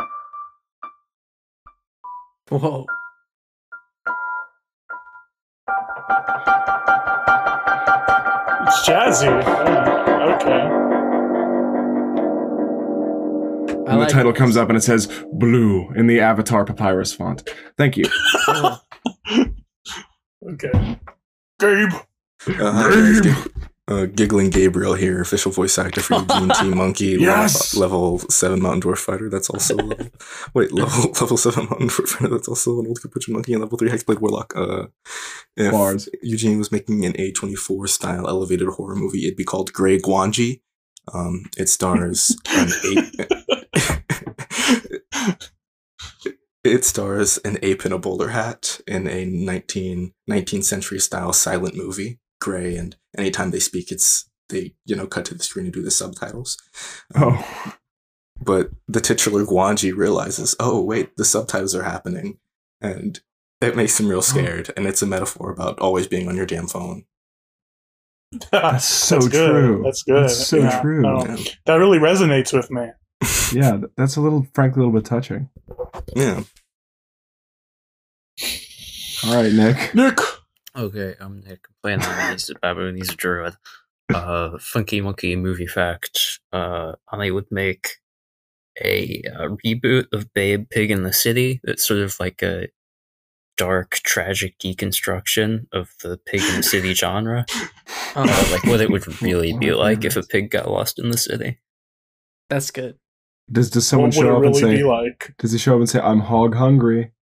Whoa. 2.49 2.87
It's 8.65 8.89
jazzy. 8.89 9.27
Yeah, 9.27 10.37
okay. 10.37 10.82
And 13.93 14.01
like 14.01 14.09
the 14.09 14.15
title 14.15 14.33
it. 14.33 14.37
comes 14.37 14.57
up 14.57 14.69
and 14.69 14.77
it 14.77 14.83
says 14.83 15.09
blue 15.33 15.91
in 15.95 16.07
the 16.07 16.21
Avatar 16.21 16.65
papyrus 16.65 17.13
font. 17.15 17.49
Thank 17.77 17.97
you. 17.97 18.05
Cool. 18.47 18.79
Okay. 20.45 20.99
Gabe. 21.61 21.93
Uh, 22.49 22.73
hi 22.73 22.91
guys, 22.91 23.21
G- 23.21 23.51
uh, 23.87 24.07
Giggling 24.07 24.51
Gabriel 24.51 24.95
here, 24.95 25.21
official 25.21 25.53
voice 25.53 25.79
actor 25.79 26.01
for 26.01 26.15
Eugene 26.15 26.49
T. 26.49 26.69
Monkey, 26.75 27.17
Yes! 27.21 27.77
level, 27.77 28.15
level 28.15 28.29
7 28.29 28.61
Mountain 28.61 28.83
Dwarf 28.83 28.99
Fighter. 28.99 29.31
That's 29.31 29.49
also 29.49 29.77
level. 29.77 30.09
Wait, 30.55 30.73
level 30.73 31.13
level 31.13 31.37
7 31.37 31.65
Mountain 31.67 31.89
Dwarf 31.91 32.09
Fighter. 32.09 32.29
That's 32.35 32.49
also 32.49 32.81
an 32.81 32.89
old 32.89 33.01
Capuchin 33.01 33.35
Monkey, 33.35 33.53
and 33.53 33.63
level 33.63 33.79
3 33.79 33.89
Hexblade 33.91 34.21
Warlock. 34.21 34.53
Uh, 34.57 34.87
if 35.57 35.71
Bars. 35.71 36.09
Eugene 36.23 36.59
was 36.59 36.73
making 36.73 37.05
an 37.05 37.13
A24 37.13 37.89
style 37.89 38.27
elevated 38.29 38.67
horror 38.67 38.97
movie, 38.97 39.27
it'd 39.27 39.37
be 39.37 39.45
called 39.45 39.73
Grey 39.73 39.99
Guanji. 40.01 40.61
Um, 41.15 41.45
it 41.57 41.69
stars 41.69 42.37
an 42.49 42.69
ape. 42.85 43.62
It 46.65 46.85
stars 46.85 47.39
an 47.39 47.59
ape 47.63 47.85
in 47.85 47.93
a 47.93 47.99
bowler 47.99 48.29
hat 48.29 48.81
in 48.87 49.09
a 49.09 49.25
19, 49.25 50.13
19th 50.31 50.65
century 50.65 51.01
style 51.01 51.33
silent 51.33 51.75
movie, 51.77 52.21
Grey, 52.41 52.77
and 52.77 52.95
anytime 53.19 53.51
they 53.51 53.59
speak, 53.59 53.91
it's 53.91 54.31
they 54.49 54.75
you 54.85 54.95
know 54.95 55.07
cut 55.07 55.25
to 55.27 55.35
the 55.35 55.43
screen 55.43 55.67
and 55.67 55.75
do 55.75 55.83
the 55.83 55.91
subtitles. 55.91 56.57
Um, 57.15 57.39
oh. 57.39 57.75
But 58.41 58.71
the 58.89 59.01
titular 59.01 59.45
Guanji 59.45 59.95
realizes, 59.97 60.55
oh 60.61 60.81
wait, 60.83 61.17
the 61.17 61.25
subtitles 61.25 61.75
are 61.75 61.83
happening, 61.85 62.39
and 62.81 63.21
it 63.61 63.77
makes 63.77 63.99
him 63.99 64.09
real 64.09 64.19
oh. 64.19 64.23
scared. 64.23 64.71
And 64.77 64.87
it's 64.87 65.03
a 65.03 65.07
metaphor 65.07 65.51
about 65.51 65.79
always 65.81 66.07
being 66.07 66.29
on 66.29 66.37
your 66.37 66.47
damn 66.47 66.67
phone. 66.69 67.05
That's 68.53 68.85
so 68.85 69.17
That's 69.17 69.29
good. 69.29 69.51
true. 69.51 69.83
That's 69.85 70.03
good. 70.05 70.23
That's 70.25 70.47
so 70.47 70.57
Yeah, 70.59 70.81
true. 70.81 71.03
no. 71.03 71.27
Yeah. 71.27 71.37
That 71.67 71.75
really 71.77 71.99
resonates 71.99 72.53
with 72.53 72.71
me. 72.71 72.87
Yeah, 73.53 73.81
that's 73.97 74.17
a 74.17 74.21
little, 74.21 74.47
frankly, 74.55 74.83
a 74.83 74.87
little 74.87 75.01
bit 75.01 75.07
touching. 75.09 75.49
yeah. 76.17 76.43
All 79.25 79.35
right, 79.35 79.53
Nick. 79.53 79.95
Nick. 79.95 80.19
Okay, 80.77 81.15
I'm 81.21 81.41
Nick. 81.41 81.67
Playing 81.83 82.01
the 82.01 82.31
He's 82.33 82.51
a 82.51 82.55
baboon. 82.61 82.97
He's 82.97 83.11
a 83.11 83.17
druid. 83.17 83.55
Uh, 84.13 84.59
funky 84.59 85.01
monkey 85.01 85.37
movie 85.37 85.67
fact. 85.67 86.41
Uh, 86.53 86.93
I 87.11 87.31
would 87.31 87.47
make 87.51 87.99
a, 88.83 89.23
uh 89.27 89.49
reboot 89.65 90.07
of 90.13 90.33
Babe 90.35 90.67
Pig 90.71 90.91
in 90.91 91.03
the 91.03 91.13
City. 91.13 91.61
That's 91.63 91.87
sort 91.87 92.01
of 92.01 92.19
like 92.19 92.43
a 92.43 92.69
dark, 93.59 93.91
tragic 94.03 94.59
deconstruction 94.59 95.67
of 95.73 95.91
the 96.03 96.19
pig 96.27 96.41
in 96.41 96.57
the 96.57 96.63
city 96.63 96.95
genre. 97.03 97.45
Uh, 98.17 98.49
like 98.51 98.65
what 98.65 98.81
it 98.81 98.91
would 98.91 99.23
really 99.23 99.57
be 99.57 99.73
like 99.75 100.05
if 100.05 100.17
a 100.17 100.23
pig 100.23 100.51
got 100.51 100.71
lost 100.71 100.99
in 100.99 101.11
the 101.11 101.19
city. 101.19 101.59
That's 102.49 102.71
good. 102.71 102.99
Does 103.51 103.71
does 103.71 103.87
someone 103.87 104.11
what 104.11 104.15
show 104.15 104.37
it 104.37 104.39
up 104.39 104.45
and 104.45 104.57
say? 104.57 104.77
be 104.77 104.85
like? 104.85 105.35
Does 105.39 105.53
he 105.53 105.59
show 105.59 105.75
up 105.75 105.81
and 105.81 105.89
say, 105.89 106.01
"I'm 106.01 106.21
hog 106.21 106.55
hungry"? 106.55 107.13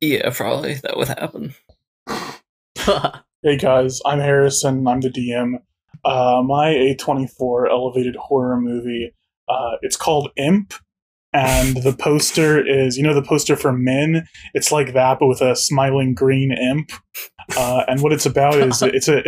Yeah, 0.00 0.30
probably 0.30 0.74
that 0.74 0.96
would 0.96 1.08
happen. 1.08 1.54
Hey 3.42 3.56
guys, 3.56 4.02
I'm 4.04 4.18
Harrison. 4.18 4.86
I'm 4.86 5.00
the 5.00 5.08
DM. 5.08 5.62
Uh, 6.04 6.42
my 6.44 6.74
A24 6.74 7.70
elevated 7.70 8.14
horror 8.16 8.60
movie. 8.60 9.14
Uh, 9.48 9.76
it's 9.80 9.96
called 9.96 10.30
Imp, 10.36 10.74
and 11.32 11.78
the 11.78 11.94
poster 11.94 12.62
is 12.62 12.98
you 12.98 13.02
know 13.02 13.14
the 13.14 13.22
poster 13.22 13.56
for 13.56 13.72
Men. 13.72 14.28
It's 14.52 14.70
like 14.70 14.92
that, 14.92 15.18
but 15.18 15.28
with 15.28 15.40
a 15.40 15.56
smiling 15.56 16.12
green 16.12 16.52
imp. 16.52 16.92
Uh, 17.56 17.84
and 17.88 18.02
what 18.02 18.12
it's 18.12 18.26
about 18.26 18.56
is 18.56 18.82
it's 18.82 19.08
a 19.08 19.22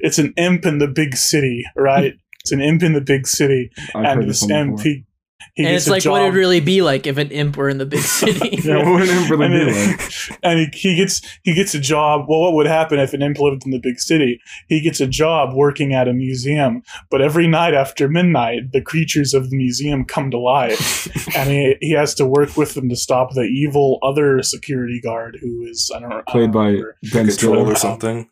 it's 0.00 0.18
an 0.18 0.34
imp 0.36 0.66
in 0.66 0.76
the 0.76 0.88
big 0.88 1.16
city, 1.16 1.64
right? 1.76 2.12
It's 2.40 2.52
an 2.52 2.60
imp 2.60 2.82
in 2.82 2.92
the 2.92 3.00
big 3.00 3.26
city, 3.26 3.70
I've 3.94 4.04
and 4.04 4.06
heard 4.06 4.28
this 4.28 4.40
this 4.40 4.50
imp 4.50 4.80
he, 4.80 5.05
he 5.54 5.64
and 5.64 5.72
gets 5.72 5.84
it's 5.84 5.88
a 5.88 5.90
like 5.90 6.02
job. 6.02 6.12
what 6.12 6.22
it'd 6.22 6.34
really 6.34 6.60
be 6.60 6.82
like 6.82 7.06
if 7.06 7.18
an 7.18 7.30
imp 7.30 7.56
were 7.56 7.68
in 7.68 7.78
the 7.78 7.86
big 7.86 8.00
city. 8.02 8.58
Yeah, 8.62 8.78
what 8.78 9.00
would 9.00 9.08
it 9.08 9.30
really 9.30 9.46
and, 9.46 9.54
be 9.54 9.72
like? 9.72 10.38
and 10.42 10.58
he, 10.60 10.66
he 10.78 10.96
gets 10.96 11.20
he 11.42 11.54
gets 11.54 11.74
a 11.74 11.78
job. 11.78 12.26
Well, 12.28 12.40
what 12.40 12.54
would 12.54 12.66
happen 12.66 12.98
if 12.98 13.12
an 13.12 13.22
imp 13.22 13.38
lived 13.38 13.64
in 13.64 13.70
the 13.70 13.78
big 13.78 13.98
city? 13.98 14.40
He 14.68 14.80
gets 14.80 15.00
a 15.00 15.06
job 15.06 15.54
working 15.54 15.92
at 15.92 16.08
a 16.08 16.12
museum, 16.12 16.82
but 17.10 17.20
every 17.20 17.46
night 17.46 17.74
after 17.74 18.08
midnight, 18.08 18.72
the 18.72 18.80
creatures 18.80 19.34
of 19.34 19.50
the 19.50 19.56
museum 19.56 20.04
come 20.04 20.30
to 20.30 20.38
life, 20.38 21.06
and 21.36 21.50
he, 21.50 21.76
he 21.80 21.90
has 21.92 22.14
to 22.14 22.26
work 22.26 22.56
with 22.56 22.74
them 22.74 22.88
to 22.88 22.96
stop 22.96 23.34
the 23.34 23.42
evil 23.42 23.98
other 24.02 24.42
security 24.42 25.00
guard 25.00 25.38
who 25.40 25.62
is 25.66 25.90
I 25.94 26.00
don't 26.00 26.10
know 26.10 26.22
Played 26.28 26.52
don't 26.52 26.52
by. 26.52 26.72
Ben 27.12 27.26
Control 27.26 27.54
Stiller. 27.56 27.72
or 27.72 27.76
something. 27.76 28.30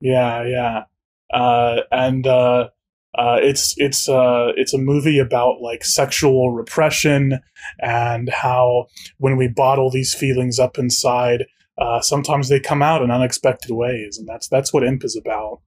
Yeah, 0.00 0.44
yeah. 0.44 0.84
Uh, 1.32 1.80
and 1.90 2.26
uh, 2.26 2.68
uh, 3.16 3.38
it's 3.40 3.74
it's 3.76 4.08
uh, 4.08 4.52
it's 4.56 4.74
a 4.74 4.78
movie 4.78 5.18
about 5.18 5.60
like 5.60 5.84
sexual 5.84 6.52
repression 6.52 7.38
and 7.80 8.28
how 8.28 8.86
when 9.18 9.36
we 9.36 9.48
bottle 9.48 9.90
these 9.90 10.14
feelings 10.14 10.58
up 10.58 10.78
inside, 10.78 11.44
uh, 11.78 12.00
sometimes 12.00 12.48
they 12.48 12.60
come 12.60 12.82
out 12.82 13.02
in 13.02 13.10
unexpected 13.10 13.72
ways, 13.72 14.18
and 14.18 14.28
that's 14.28 14.48
that's 14.48 14.72
what 14.72 14.84
Imp 14.84 15.04
is 15.04 15.16
about. 15.16 15.60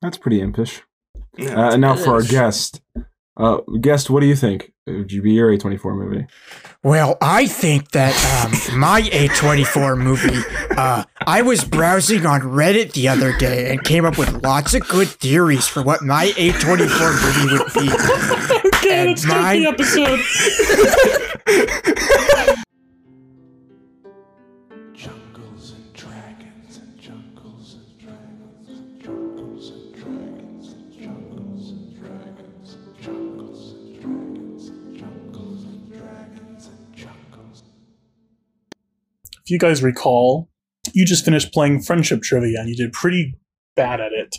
That's 0.00 0.18
pretty 0.18 0.40
impish. 0.40 0.82
Yeah. 1.36 1.68
Uh, 1.68 1.72
and 1.72 1.80
now 1.80 1.96
for 1.96 2.10
our 2.10 2.22
guest. 2.22 2.80
Uh, 3.38 3.58
guest, 3.80 4.10
what 4.10 4.20
do 4.20 4.26
you 4.26 4.34
think? 4.36 4.72
Uh, 4.88 5.04
GB 5.04 5.38
or 5.40 5.56
A24 5.56 5.96
movie? 5.96 6.26
Well, 6.82 7.16
I 7.20 7.46
think 7.46 7.90
that 7.92 8.14
um, 8.44 8.52
my 8.78 9.02
A24 9.02 9.96
movie, 9.96 10.42
uh, 10.76 11.04
I 11.26 11.42
was 11.42 11.62
browsing 11.64 12.26
on 12.26 12.40
Reddit 12.40 12.92
the 12.92 13.06
other 13.08 13.32
day 13.38 13.70
and 13.70 13.82
came 13.84 14.04
up 14.04 14.18
with 14.18 14.42
lots 14.42 14.74
of 14.74 14.86
good 14.88 15.06
theories 15.08 15.66
for 15.68 15.82
what 15.82 16.02
my 16.02 16.26
A24 16.36 17.22
movie 17.22 17.58
would 17.58 17.72
be. 17.74 17.90
okay, 18.78 18.98
And 19.00 19.08
let's 19.10 19.22
start 19.22 19.42
mine- 19.42 19.62
the 19.62 19.68
episode. 19.68 20.20
if 39.48 39.52
you 39.52 39.58
guys 39.58 39.82
recall, 39.82 40.50
you 40.92 41.06
just 41.06 41.24
finished 41.24 41.54
playing 41.54 41.80
friendship 41.80 42.20
trivia 42.20 42.60
and 42.60 42.68
you 42.68 42.76
did 42.76 42.92
pretty 42.92 43.34
bad 43.74 43.98
at 43.98 44.12
it. 44.12 44.36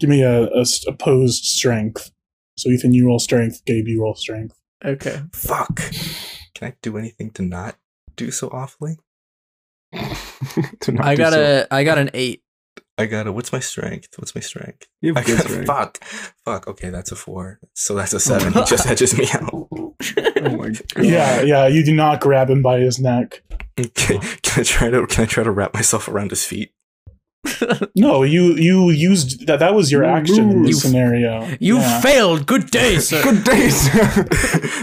Give 0.00 0.08
me 0.08 0.22
a 0.22 0.48
opposed 0.86 1.44
strength. 1.44 2.10
So 2.56 2.70
Ethan, 2.70 2.94
you 2.94 3.06
roll 3.06 3.18
strength. 3.18 3.62
Gabe, 3.66 3.86
you 3.86 4.02
roll 4.02 4.14
strength. 4.14 4.58
Okay. 4.84 5.20
Fuck. 5.32 5.76
Can 6.54 6.68
I 6.68 6.74
do 6.82 6.96
anything 6.96 7.30
to 7.32 7.42
not 7.42 7.76
do 8.16 8.30
so 8.30 8.48
awfully? 8.48 8.96
To 10.80 10.92
not 10.92 11.06
I 11.06 11.14
do 11.14 11.22
got 11.22 11.32
so. 11.32 11.66
a 11.70 11.74
I 11.74 11.84
got 11.84 11.98
an 11.98 12.10
eight. 12.12 12.42
I 12.98 13.06
got 13.06 13.26
a. 13.26 13.32
What's 13.32 13.52
my 13.52 13.60
strength? 13.60 14.08
What's 14.18 14.34
my 14.34 14.40
strength? 14.40 14.86
You 15.00 15.14
I 15.16 15.22
good 15.22 15.38
got, 15.38 15.46
strength. 15.46 15.66
fuck. 15.66 16.04
Fuck. 16.44 16.68
Okay, 16.68 16.90
that's 16.90 17.10
a 17.12 17.16
four. 17.16 17.58
So 17.74 17.94
that's 17.94 18.12
a 18.12 18.20
seven. 18.20 18.52
he 18.52 18.64
just 18.64 18.86
edges 18.90 19.16
me 19.16 19.26
out. 19.32 19.50
Oh 19.52 19.94
my 20.38 20.68
god. 20.94 21.04
Yeah, 21.04 21.40
yeah. 21.42 21.66
You 21.66 21.84
do 21.84 21.94
not 21.94 22.20
grab 22.20 22.50
him 22.50 22.62
by 22.62 22.80
his 22.80 22.98
neck. 22.98 23.42
Okay, 23.78 24.18
can 24.42 24.60
I 24.60 24.62
try 24.64 24.90
to? 24.90 25.06
Can 25.06 25.24
I 25.24 25.26
try 25.26 25.44
to 25.44 25.50
wrap 25.50 25.72
myself 25.74 26.08
around 26.08 26.30
his 26.30 26.44
feet? 26.44 26.72
No, 27.96 28.22
you 28.22 28.54
you 28.56 28.90
used 28.90 29.46
that. 29.46 29.58
That 29.60 29.74
was 29.74 29.90
your 29.92 30.04
You 30.04 30.10
action 30.10 30.50
in 30.50 30.62
this 30.62 30.74
moved. 30.76 30.86
scenario. 30.86 31.48
You 31.60 31.78
Yeah. 31.78 32.00
failed. 32.00 32.46
Good 32.46 32.70
day, 32.70 32.98
sir. 33.08 33.22
Good 33.22 33.44
days. 33.44 33.90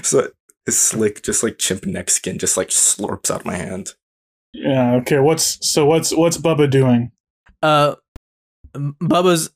so 0.08 0.30
his 0.66 0.78
slick, 0.80 1.22
just 1.24 1.44
like 1.44 1.58
chimp 1.58 1.86
neck 1.86 2.10
skin, 2.10 2.38
just 2.40 2.58
like 2.58 2.70
slurps 2.70 3.30
out 3.32 3.42
of 3.42 3.46
my 3.46 3.56
hand. 3.56 3.94
Yeah. 4.54 4.96
Okay. 4.96 5.20
What's 5.20 5.58
so? 5.70 5.86
What's 5.86 6.14
what's 6.16 6.38
Bubba 6.38 6.70
doing? 6.70 7.12
uh 7.62 7.96
Bubba's 8.76 9.50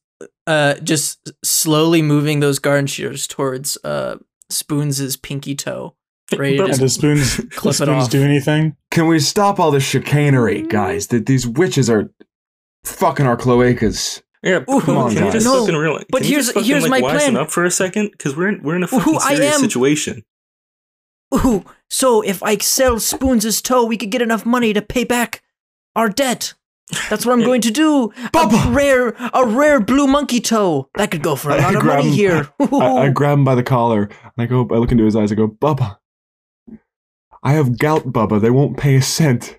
uh 0.45 0.75
just 0.75 1.31
slowly 1.43 2.01
moving 2.01 2.39
those 2.39 2.59
garden 2.59 2.87
shears 2.87 3.27
towards 3.27 3.77
uh 3.83 4.17
Spoons' 4.49 5.15
pinky 5.17 5.55
toe. 5.55 5.95
Ready 6.37 6.57
to 6.57 6.63
And 6.63 6.71
just 6.71 6.81
does 6.81 6.93
Spoons 6.95 7.35
clip 7.55 7.71
does 7.75 7.81
it 7.81 7.85
Spoons 7.85 8.03
off. 8.05 8.09
do 8.09 8.21
anything? 8.23 8.75
Can 8.91 9.07
we 9.07 9.19
stop 9.19 9.59
all 9.59 9.71
this 9.71 9.83
chicanery, 9.83 10.61
guys? 10.63 11.07
That 11.07 11.25
these 11.25 11.47
witches 11.47 11.89
are 11.89 12.11
fucking 12.91 13.25
our 13.25 13.37
cloacas. 13.37 14.21
Yeah, 14.43 14.59
Ooh, 14.69 14.79
come 14.81 14.97
on, 14.97 15.13
can 15.13 15.23
guys. 15.23 15.33
just 15.33 15.45
No, 15.45 15.61
fucking 15.61 15.75
realize? 15.75 16.05
but 16.09 16.21
can 16.21 16.27
you 16.29 16.35
here's- 16.37 16.53
just 16.53 16.65
here's 16.67 16.87
like, 16.87 17.01
my 17.01 17.09
wisen 17.09 17.17
plan. 17.17 17.37
up 17.37 17.51
for 17.51 17.65
a 17.65 17.71
second 17.71 18.11
because 18.11 18.35
we're 18.35 18.49
in 18.49 18.61
we're 18.63 18.75
in 18.75 18.83
a 18.83 18.87
fucking 18.87 19.15
I 19.21 19.35
serious 19.35 19.55
am. 19.55 19.61
situation. 19.61 20.23
Ooh, 21.35 21.65
so 21.89 22.21
if 22.21 22.41
I 22.43 22.57
sell 22.57 22.99
Spoons' 22.99 23.61
toe, 23.61 23.83
we 23.85 23.97
could 23.97 24.11
get 24.11 24.21
enough 24.21 24.45
money 24.45 24.71
to 24.73 24.81
pay 24.81 25.03
back 25.03 25.41
our 25.95 26.07
debt. 26.07 26.53
That's 27.09 27.25
what 27.25 27.33
I'm 27.33 27.43
going 27.43 27.59
to 27.61 27.71
do. 27.71 28.13
Bubba. 28.31 28.67
A 28.67 28.71
rare, 28.71 29.09
a 29.33 29.45
rare 29.45 29.81
blue 29.81 30.07
monkey 30.07 30.39
toe. 30.39 30.89
That 30.95 31.11
could 31.11 31.23
go 31.23 31.35
for 31.35 31.49
a 31.51 31.57
lot 31.57 31.75
of 31.75 31.81
grab 31.81 31.97
money 31.97 32.09
him- 32.09 32.15
here. 32.15 32.49
I, 32.61 32.65
I 33.07 33.09
grab 33.13 33.39
him 33.39 33.43
by 33.43 33.55
the 33.55 33.63
collar 33.63 34.03
and 34.03 34.31
I 34.37 34.45
go. 34.45 34.61
I 34.71 34.75
look 34.75 34.91
into 34.91 35.03
his 35.03 35.15
eyes. 35.17 35.31
I 35.31 35.35
go, 35.35 35.49
Bubba. 35.49 35.97
I 37.43 37.53
have 37.53 37.77
gout, 37.77 38.03
Bubba. 38.13 38.39
They 38.39 38.49
won't 38.51 38.77
pay 38.77 38.95
a 38.95 39.01
cent. 39.01 39.57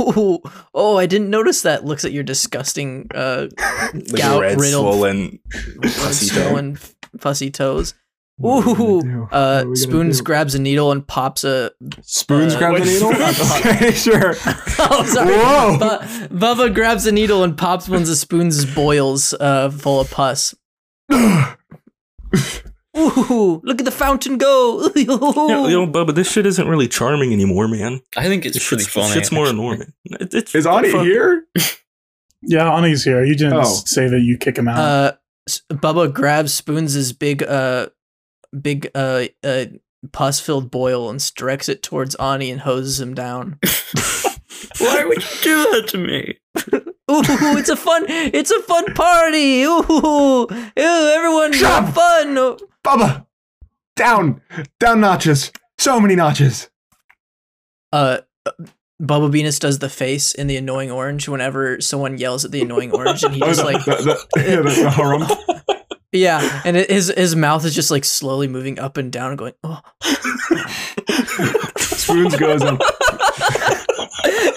Ooh, 0.00 0.40
oh, 0.74 0.96
I 0.98 1.06
didn't 1.06 1.30
notice 1.30 1.62
that. 1.62 1.84
Looks 1.84 2.04
at 2.04 2.12
your 2.12 2.22
disgusting, 2.24 3.08
uh, 3.14 3.48
Like 3.94 4.16
Gout 4.16 4.40
red, 4.40 4.60
riddled- 4.60 4.84
swollen, 4.94 5.38
pussy 5.82 6.28
toe. 6.28 6.42
swollen, 6.42 6.78
fussy 7.18 7.50
toes. 7.50 7.94
What 8.36 8.64
Ooh, 8.66 8.74
gonna 9.02 9.02
do? 9.02 9.20
What 9.22 9.32
uh, 9.32 9.36
are 9.36 9.58
we 9.58 9.64
gonna 9.64 9.76
Spoons 9.76 10.18
do? 10.18 10.24
grabs 10.24 10.54
a 10.54 10.60
needle 10.60 10.92
and 10.92 11.04
pops 11.06 11.42
a. 11.42 11.72
Spoons 12.02 12.54
uh, 12.54 12.58
grab 12.58 12.76
the 12.76 12.84
needle. 12.84 13.08
okay, 13.76 13.90
sure. 13.92 14.34
Oh, 14.78 15.04
sorry. 15.04 15.34
Whoa. 15.34 15.78
Bu- 15.78 16.36
Bubba 16.38 16.72
grabs 16.72 17.06
a 17.06 17.12
needle 17.12 17.42
and 17.42 17.58
pops 17.58 17.88
one 17.88 18.02
of 18.02 18.08
Spoons' 18.08 18.64
boils, 18.64 19.34
uh, 19.34 19.70
full 19.70 20.00
of 20.00 20.10
pus. 20.12 20.54
Ooh, 22.98 23.60
look 23.64 23.78
at 23.80 23.84
the 23.84 23.90
fountain 23.92 24.36
go! 24.38 24.90
Yeah, 24.96 25.04
yo, 25.68 25.86
Bubba, 25.86 26.14
this 26.14 26.30
shit 26.30 26.46
isn't 26.46 26.66
really 26.68 26.88
charming 26.88 27.32
anymore, 27.32 27.68
man. 27.68 28.00
I 28.16 28.24
think 28.24 28.44
it's 28.44 28.54
This 28.56 28.68
pretty 28.68 28.82
shit's, 28.84 28.92
funny. 28.94 29.12
shit's 29.14 29.30
more 29.32 29.46
annoying. 29.46 29.92
It, 30.04 30.34
it's 30.34 30.54
Is 30.54 30.66
Ani 30.66 30.90
fuck- 30.90 31.04
here? 31.04 31.44
Yeah, 32.42 32.72
Ani's 32.72 33.02
here. 33.02 33.24
You 33.24 33.34
didn't 33.34 33.54
Oh. 33.54 33.64
say 33.64 34.06
that 34.08 34.20
you 34.20 34.38
kick 34.38 34.56
him 34.56 34.68
out. 34.68 34.78
uh, 34.78 35.12
Bubba 35.72 36.12
grabs 36.12 36.54
Spoons' 36.54 37.12
big, 37.12 37.42
uh, 37.42 37.88
big, 38.62 38.88
uh, 38.94 39.24
uh, 39.42 39.64
pus-filled 40.12 40.70
boil 40.70 41.10
and 41.10 41.18
directs 41.34 41.68
it 41.68 41.82
towards 41.82 42.14
Ani 42.16 42.52
and 42.52 42.60
hoses 42.60 43.00
him 43.00 43.12
down. 43.14 43.58
Why 44.78 45.04
would 45.04 45.22
you 45.22 45.38
do 45.42 45.56
that 45.72 45.88
to 45.88 45.98
me? 45.98 46.38
Ooh, 47.10 47.22
it's 47.56 47.68
a 47.68 47.76
fun, 47.76 48.04
it's 48.08 48.50
a 48.50 48.60
fun 48.62 48.92
party. 48.94 49.62
Ooh, 49.62 50.46
ew, 50.50 51.12
everyone 51.14 51.52
Shut 51.52 51.84
have 51.84 51.94
fun. 51.94 52.58
Bubba, 52.84 53.26
down, 53.96 54.40
down 54.78 55.00
notches. 55.00 55.50
So 55.78 56.00
many 56.00 56.16
notches. 56.16 56.68
Uh, 57.92 58.18
Bubba 59.00 59.30
Venus 59.30 59.58
does 59.58 59.78
the 59.78 59.88
face 59.88 60.32
in 60.32 60.48
the 60.48 60.56
annoying 60.56 60.90
orange 60.90 61.28
whenever 61.28 61.80
someone 61.80 62.18
yells 62.18 62.44
at 62.44 62.50
the 62.50 62.60
annoying 62.62 62.92
orange, 62.92 63.22
and 63.22 63.32
he 63.32 63.40
just 63.44 63.60
Oh, 63.60 63.64
like 63.64 63.84
the, 63.84 64.26
the, 64.34 64.42
yeah, 64.42 64.56
the, 64.56 64.82
the 64.82 64.90
harum. 64.90 65.22
Yeah, 66.10 66.62
and 66.64 66.74
it, 66.74 66.90
his 66.90 67.12
his 67.14 67.36
mouth 67.36 67.66
is 67.66 67.74
just 67.74 67.90
like 67.90 68.02
slowly 68.02 68.48
moving 68.48 68.78
up 68.78 68.96
and 68.96 69.12
down 69.12 69.28
and 69.32 69.38
going. 69.38 69.52
Oh. 69.62 69.80
Spoons 71.76 72.34
goes 72.36 72.62
up. 72.62 72.80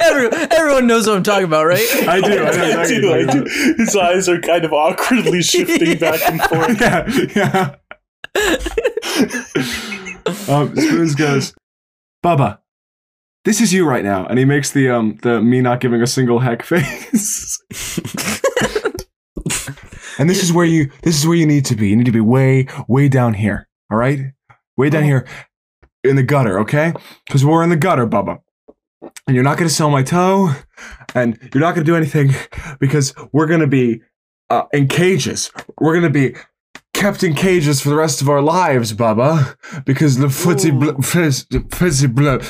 Everyone, 0.02 0.52
everyone 0.52 0.88
knows 0.88 1.08
what 1.08 1.18
I'm 1.18 1.24
talking 1.24 1.46
about, 1.46 1.66
right? 1.66 1.88
I 2.08 2.22
do. 2.22 2.28
I, 2.28 2.36
know 2.36 2.42
I 2.82 2.88
do, 2.88 3.12
I 3.12 3.26
what 3.26 3.36
you're 3.36 3.44
do. 3.44 3.76
His 3.78 3.96
eyes 3.96 4.30
are 4.30 4.40
kind 4.40 4.66
of 4.66 4.74
awkwardly 4.74 5.42
shifting 5.44 5.98
back 5.98 6.22
and 6.30 6.42
forth. 6.42 6.80
yeah, 6.82 7.08
yeah. 10.48 10.56
um, 10.56 10.76
Spoons 10.76 11.16
goes, 11.16 11.54
Bubba, 12.24 12.60
this 13.46 13.62
is 13.62 13.74
you 13.74 13.88
right 13.88 14.04
now, 14.04 14.26
and 14.26 14.38
he 14.40 14.46
makes 14.46 14.72
the 14.72 14.90
um 14.90 15.18
the 15.22 15.42
me 15.42 15.62
not 15.62 15.80
giving 15.80 16.02
a 16.02 16.08
single 16.08 16.40
heck 16.40 16.64
face. 16.64 17.60
and 20.20 20.30
this 20.30 20.44
is 20.44 20.54
where 20.54 20.66
you 20.66 20.92
this 21.04 21.18
is 21.18 21.28
where 21.28 21.38
you 21.38 21.46
need 21.46 21.66
to 21.66 21.76
be. 21.76 21.90
You 21.90 21.96
need 21.96 22.06
to 22.06 22.12
be 22.12 22.22
way 22.22 22.68
way 22.88 23.10
down 23.10 23.34
here. 23.34 23.68
All 23.92 23.98
right, 23.98 24.20
way 24.78 24.90
down 24.90 25.04
here 25.04 25.28
in 26.04 26.16
the 26.16 26.24
gutter. 26.24 26.60
Okay, 26.60 26.94
because 27.26 27.44
we're 27.44 27.64
in 27.64 27.70
the 27.70 27.76
gutter, 27.76 28.08
Bubba. 28.08 28.40
And 29.28 29.36
you're 29.36 29.44
not 29.44 29.58
gonna 29.58 29.70
sell 29.70 29.90
my 29.90 30.04
toe, 30.04 30.54
and 31.16 31.38
you're 31.54 31.62
not 31.62 31.74
gonna 31.74 31.86
do 31.86 31.96
anything 31.96 32.32
because 32.80 33.14
we're 33.32 33.48
gonna 33.48 33.68
be 33.68 34.02
uh, 34.50 34.64
in 34.74 34.88
cages. 34.88 35.52
We're 35.80 35.94
gonna 35.96 36.10
be 36.10 36.36
kept 36.94 37.24
in 37.24 37.34
cages 37.34 37.82
for 37.82 37.90
the 37.90 37.96
rest 37.96 38.22
of 38.22 38.30
our 38.30 38.42
lives, 38.42 38.94
Bubba, 38.94 39.56
because 39.86 40.18
the 40.18 40.28
footsie 40.28 40.78
bl- 40.78 41.02
fizz, 41.02 41.48
fizzy 41.72 42.08
blood. 42.08 42.46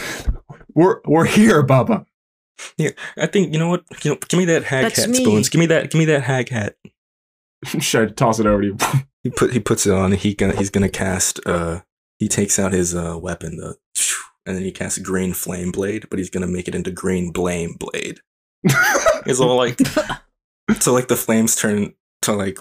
We're 0.74 1.00
we're 1.06 1.26
here, 1.26 1.64
Bubba. 1.66 2.06
I 3.18 3.28
think 3.28 3.54
you 3.54 3.60
know 3.60 3.70
what. 3.70 3.84
You 4.04 4.12
know, 4.12 4.18
give 4.28 4.38
me 4.38 4.46
that 4.46 4.64
hag 4.64 4.84
That's 4.84 5.00
hat, 5.00 5.10
me. 5.10 5.24
spoons. 5.24 5.50
Give 5.50 5.60
me 5.60 5.66
that. 5.68 5.92
Give 5.92 6.00
me 6.00 6.06
that 6.06 6.24
hag 6.24 6.50
hat. 6.50 6.76
Should 7.80 8.10
I 8.10 8.12
toss 8.12 8.40
it 8.40 8.46
over 8.46 8.62
to 8.62 8.68
you? 8.68 8.78
He 9.24 9.30
put 9.30 9.54
he 9.54 9.60
puts 9.60 9.86
it 9.86 9.94
on. 9.94 10.12
He 10.14 10.34
gonna 10.34 10.56
he's 10.56 10.70
gonna 10.70 10.90
cast. 10.90 11.40
Uh, 11.46 11.82
he 12.18 12.28
takes 12.28 12.58
out 12.60 12.74
his 12.74 12.94
uh 12.96 13.18
weapon, 13.22 13.58
the 13.58 13.78
and 14.46 14.56
then 14.56 14.64
he 14.64 14.72
casts 14.72 14.98
green 14.98 15.34
flame 15.34 15.72
blade, 15.72 16.08
but 16.10 16.20
he's 16.20 16.30
gonna 16.30 16.48
make 16.48 16.68
it 16.68 16.76
into 16.76 16.92
green 16.92 17.32
blame 17.32 17.74
blade. 17.80 18.20
It's 19.26 19.40
all 19.40 19.56
like 19.56 19.80
so 20.80 20.94
like 20.94 21.08
the 21.08 21.16
flames 21.16 21.56
turn 21.56 21.94
to 22.24 22.32
like 22.34 22.58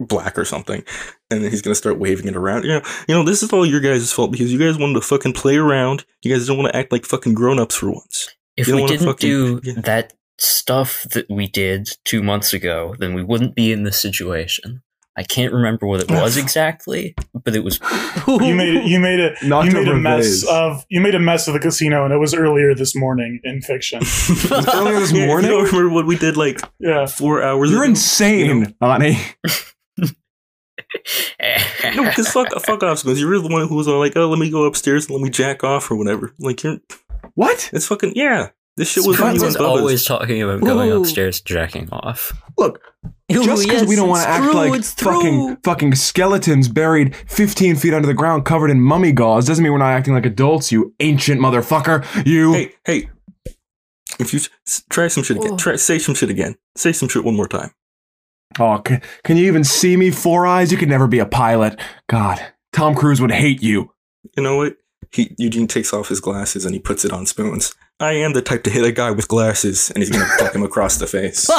black 0.00 0.38
or 0.38 0.44
something, 0.46 0.82
and 1.30 1.42
then 1.44 1.50
he's 1.50 1.60
gonna 1.62 1.74
start 1.74 1.98
waving 1.98 2.26
it 2.28 2.36
around. 2.36 2.62
You 2.64 2.70
know, 2.70 2.82
you 3.08 3.14
know, 3.14 3.22
this 3.24 3.42
is 3.42 3.52
all 3.52 3.66
your 3.66 3.80
guys' 3.80 4.10
fault 4.12 4.32
because 4.32 4.50
you 4.52 4.58
guys 4.58 4.78
wanted 4.78 4.94
to 4.94 5.00
fucking 5.02 5.34
play 5.34 5.56
around. 5.56 6.06
You 6.22 6.32
guys 6.34 6.46
don't 6.46 6.56
want 6.56 6.72
to 6.72 6.76
act 6.78 6.92
like 6.92 7.04
fucking 7.04 7.34
grown 7.34 7.58
ups 7.58 7.74
for 7.76 7.90
once. 7.90 8.30
If 8.56 8.68
You 8.68 8.76
we 8.76 8.86
didn't 8.86 9.06
fucking- 9.06 9.28
do 9.28 9.60
yeah. 9.64 9.80
that 9.82 10.14
stuff 10.38 11.02
that 11.12 11.26
we 11.28 11.46
did 11.46 11.88
two 12.04 12.22
months 12.22 12.52
ago, 12.54 12.94
then 12.98 13.12
we 13.12 13.22
wouldn't 13.22 13.54
be 13.54 13.70
in 13.72 13.82
this 13.82 13.98
situation. 14.00 14.82
I 15.18 15.24
can't 15.24 15.52
remember 15.52 15.84
what 15.84 16.00
it 16.00 16.08
was 16.08 16.36
exactly, 16.44 17.16
but 17.34 17.56
it 17.56 17.64
was 17.64 17.80
You 18.28 18.54
made 18.54 18.76
it. 18.76 18.84
You 18.86 19.00
made 19.00 19.18
it. 19.18 19.36
Knocked 19.42 19.66
you 19.66 19.74
made 19.74 19.88
a 19.88 19.96
mess 19.96 20.42
vase. 20.42 20.48
of. 20.48 20.86
You 20.90 21.00
made 21.00 21.16
a 21.16 21.18
mess 21.18 21.48
of 21.48 21.54
the 21.54 21.60
casino, 21.60 22.04
and 22.04 22.14
it 22.14 22.18
was 22.18 22.34
earlier 22.34 22.72
this 22.72 22.94
morning 22.94 23.40
in 23.42 23.60
fiction. 23.60 24.00
earlier 24.52 25.00
this 25.00 25.12
morning? 25.12 25.50
You 25.50 25.64
remember 25.64 25.88
what 25.88 26.06
we 26.06 26.16
did 26.16 26.36
like 26.36 26.60
yeah. 26.78 27.06
four 27.06 27.42
hours? 27.42 27.72
You're 27.72 27.82
ago? 27.82 27.90
insane, 27.90 28.76
Ani. 28.80 29.18
No, 31.96 32.04
because 32.04 32.28
fuck, 32.28 32.48
fuck 32.62 32.84
off, 32.84 33.00
Spence. 33.00 33.18
You're 33.18 33.40
the 33.40 33.48
one 33.48 33.66
who 33.66 33.74
was 33.74 33.88
all 33.88 33.98
like, 33.98 34.16
"Oh, 34.16 34.28
let 34.28 34.38
me 34.38 34.50
go 34.50 34.64
upstairs 34.66 35.06
and 35.06 35.16
let 35.16 35.22
me 35.22 35.30
jack 35.30 35.64
off 35.64 35.90
or 35.90 35.96
whatever." 35.96 36.32
Like, 36.38 36.62
you're 36.62 36.78
What? 37.34 37.70
it's 37.72 37.86
fucking 37.86 38.12
yeah. 38.14 38.50
This 38.78 38.90
shit 38.92 39.04
was 39.06 39.20
on 39.20 39.34
you 39.34 39.44
and 39.44 39.54
Bubba's. 39.54 39.56
always 39.56 40.04
talking 40.04 40.40
about 40.42 40.60
going 40.60 40.90
Ooh. 40.90 41.00
upstairs, 41.00 41.40
jacking 41.40 41.88
off. 41.92 42.32
Look, 42.56 42.80
Ooh, 43.04 43.44
just 43.44 43.64
because 43.64 43.82
yes, 43.82 43.88
we 43.88 43.96
don't 43.96 44.08
want 44.08 44.20
it's 44.20 44.26
to 44.26 44.30
act 44.30 44.44
true, 44.44 44.54
like 44.54 44.74
it's 44.78 44.94
fucking 44.94 45.46
true. 45.48 45.56
fucking 45.64 45.94
skeletons 45.96 46.68
buried 46.68 47.14
15 47.26 47.76
feet 47.76 47.92
under 47.92 48.06
the 48.06 48.14
ground, 48.14 48.44
covered 48.44 48.70
in 48.70 48.80
mummy 48.80 49.12
gauze, 49.12 49.46
doesn't 49.46 49.62
mean 49.62 49.72
we're 49.72 49.78
not 49.78 49.92
acting 49.92 50.14
like 50.14 50.24
adults. 50.24 50.70
You 50.72 50.94
ancient 51.00 51.40
motherfucker. 51.40 52.04
You. 52.26 52.52
Hey, 52.54 52.72
hey. 52.84 53.10
If 54.18 54.32
you 54.32 54.40
s- 54.66 54.84
try 54.90 55.08
some 55.08 55.22
shit 55.22 55.36
again, 55.36 55.56
try 55.56 55.76
say 55.76 55.98
some 55.98 56.14
shit 56.14 56.30
again. 56.30 56.56
Say 56.76 56.92
some 56.92 57.08
shit 57.08 57.24
one 57.24 57.36
more 57.36 57.46
time. 57.48 57.72
Oh, 58.58 58.78
can, 58.78 59.02
can 59.24 59.36
you 59.36 59.46
even 59.46 59.62
see 59.62 59.96
me? 59.96 60.10
Four 60.10 60.46
eyes? 60.46 60.72
You 60.72 60.78
could 60.78 60.88
never 60.88 61.06
be 61.06 61.18
a 61.18 61.26
pilot. 61.26 61.78
God, 62.08 62.40
Tom 62.72 62.94
Cruise 62.94 63.20
would 63.20 63.30
hate 63.30 63.62
you. 63.62 63.92
You 64.36 64.42
know 64.42 64.56
what? 64.56 64.76
He 65.12 65.34
Eugene 65.38 65.66
takes 65.68 65.92
off 65.92 66.08
his 66.08 66.20
glasses 66.20 66.64
and 66.64 66.74
he 66.74 66.80
puts 66.80 67.04
it 67.04 67.12
on 67.12 67.26
Spoons. 67.26 67.74
I 68.00 68.12
am 68.12 68.32
the 68.32 68.42
type 68.42 68.62
to 68.64 68.70
hit 68.70 68.84
a 68.84 68.92
guy 68.92 69.10
with 69.10 69.28
glasses, 69.28 69.90
and 69.90 69.98
he's 69.98 70.10
gonna 70.10 70.24
fuck 70.38 70.54
him 70.54 70.62
across 70.62 70.98
the 70.98 71.06
face. 71.06 71.48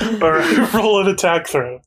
All 0.00 0.30
right. 0.32 0.72
Roll 0.74 1.00
an 1.00 1.08
attack 1.08 1.46
throw. 1.48 1.80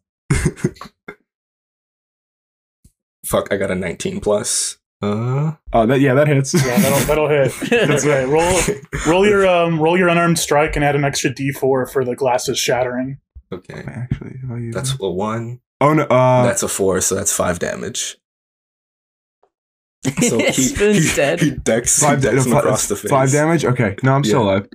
Fuck, 3.26 3.48
I 3.52 3.58
got 3.58 3.72
a 3.72 3.76
19 3.76 4.20
plus. 4.22 4.78
Uh, 5.02 5.54
Oh, 5.74 5.86
that 5.86 6.00
yeah, 6.00 6.14
that 6.14 6.28
hits. 6.28 6.54
Yeah, 6.54 6.78
that'll 6.80 7.06
that'll 7.08 7.28
hit. 7.30 7.52
That's 7.88 8.06
right. 8.06 8.26
Roll 8.28 8.60
roll 9.08 9.28
your 9.28 9.46
um 9.48 9.80
roll 9.80 9.98
your 9.98 10.08
unarmed 10.08 10.40
strike 10.40 10.76
and 10.76 10.86
add 10.86 10.96
an 10.96 11.04
extra 11.04 11.32
D4 11.34 11.92
for 11.92 12.06
the 12.06 12.16
glasses 12.16 12.58
shattering. 12.58 13.18
okay, 13.52 13.84
Actually, 13.88 14.36
oh, 14.50 14.56
you- 14.56 14.72
that's 14.72 14.96
a 15.00 15.10
one. 15.10 15.60
oh 15.82 15.94
no. 15.94 16.04
Uh, 16.04 16.44
That's 16.46 16.64
a 16.64 16.68
four, 16.70 17.02
so 17.02 17.16
that's 17.16 17.34
five 17.36 17.60
damage. 17.60 18.18
So 20.28 20.38
he, 20.40 20.52
Spoon's 20.52 21.10
he, 21.12 21.16
dead. 21.16 21.40
he 21.42 21.52
decks, 21.52 22.00
five, 22.02 22.24
he 22.24 22.30
decks 22.30 22.46
him 22.46 22.52
fi- 22.54 22.60
across 22.60 22.88
the 22.88 22.96
face. 22.96 23.10
five 23.12 23.32
damage. 23.32 23.66
Okay, 23.66 23.96
no, 24.04 24.14
I'm 24.14 24.24
still 24.24 24.44
alive. 24.44 24.68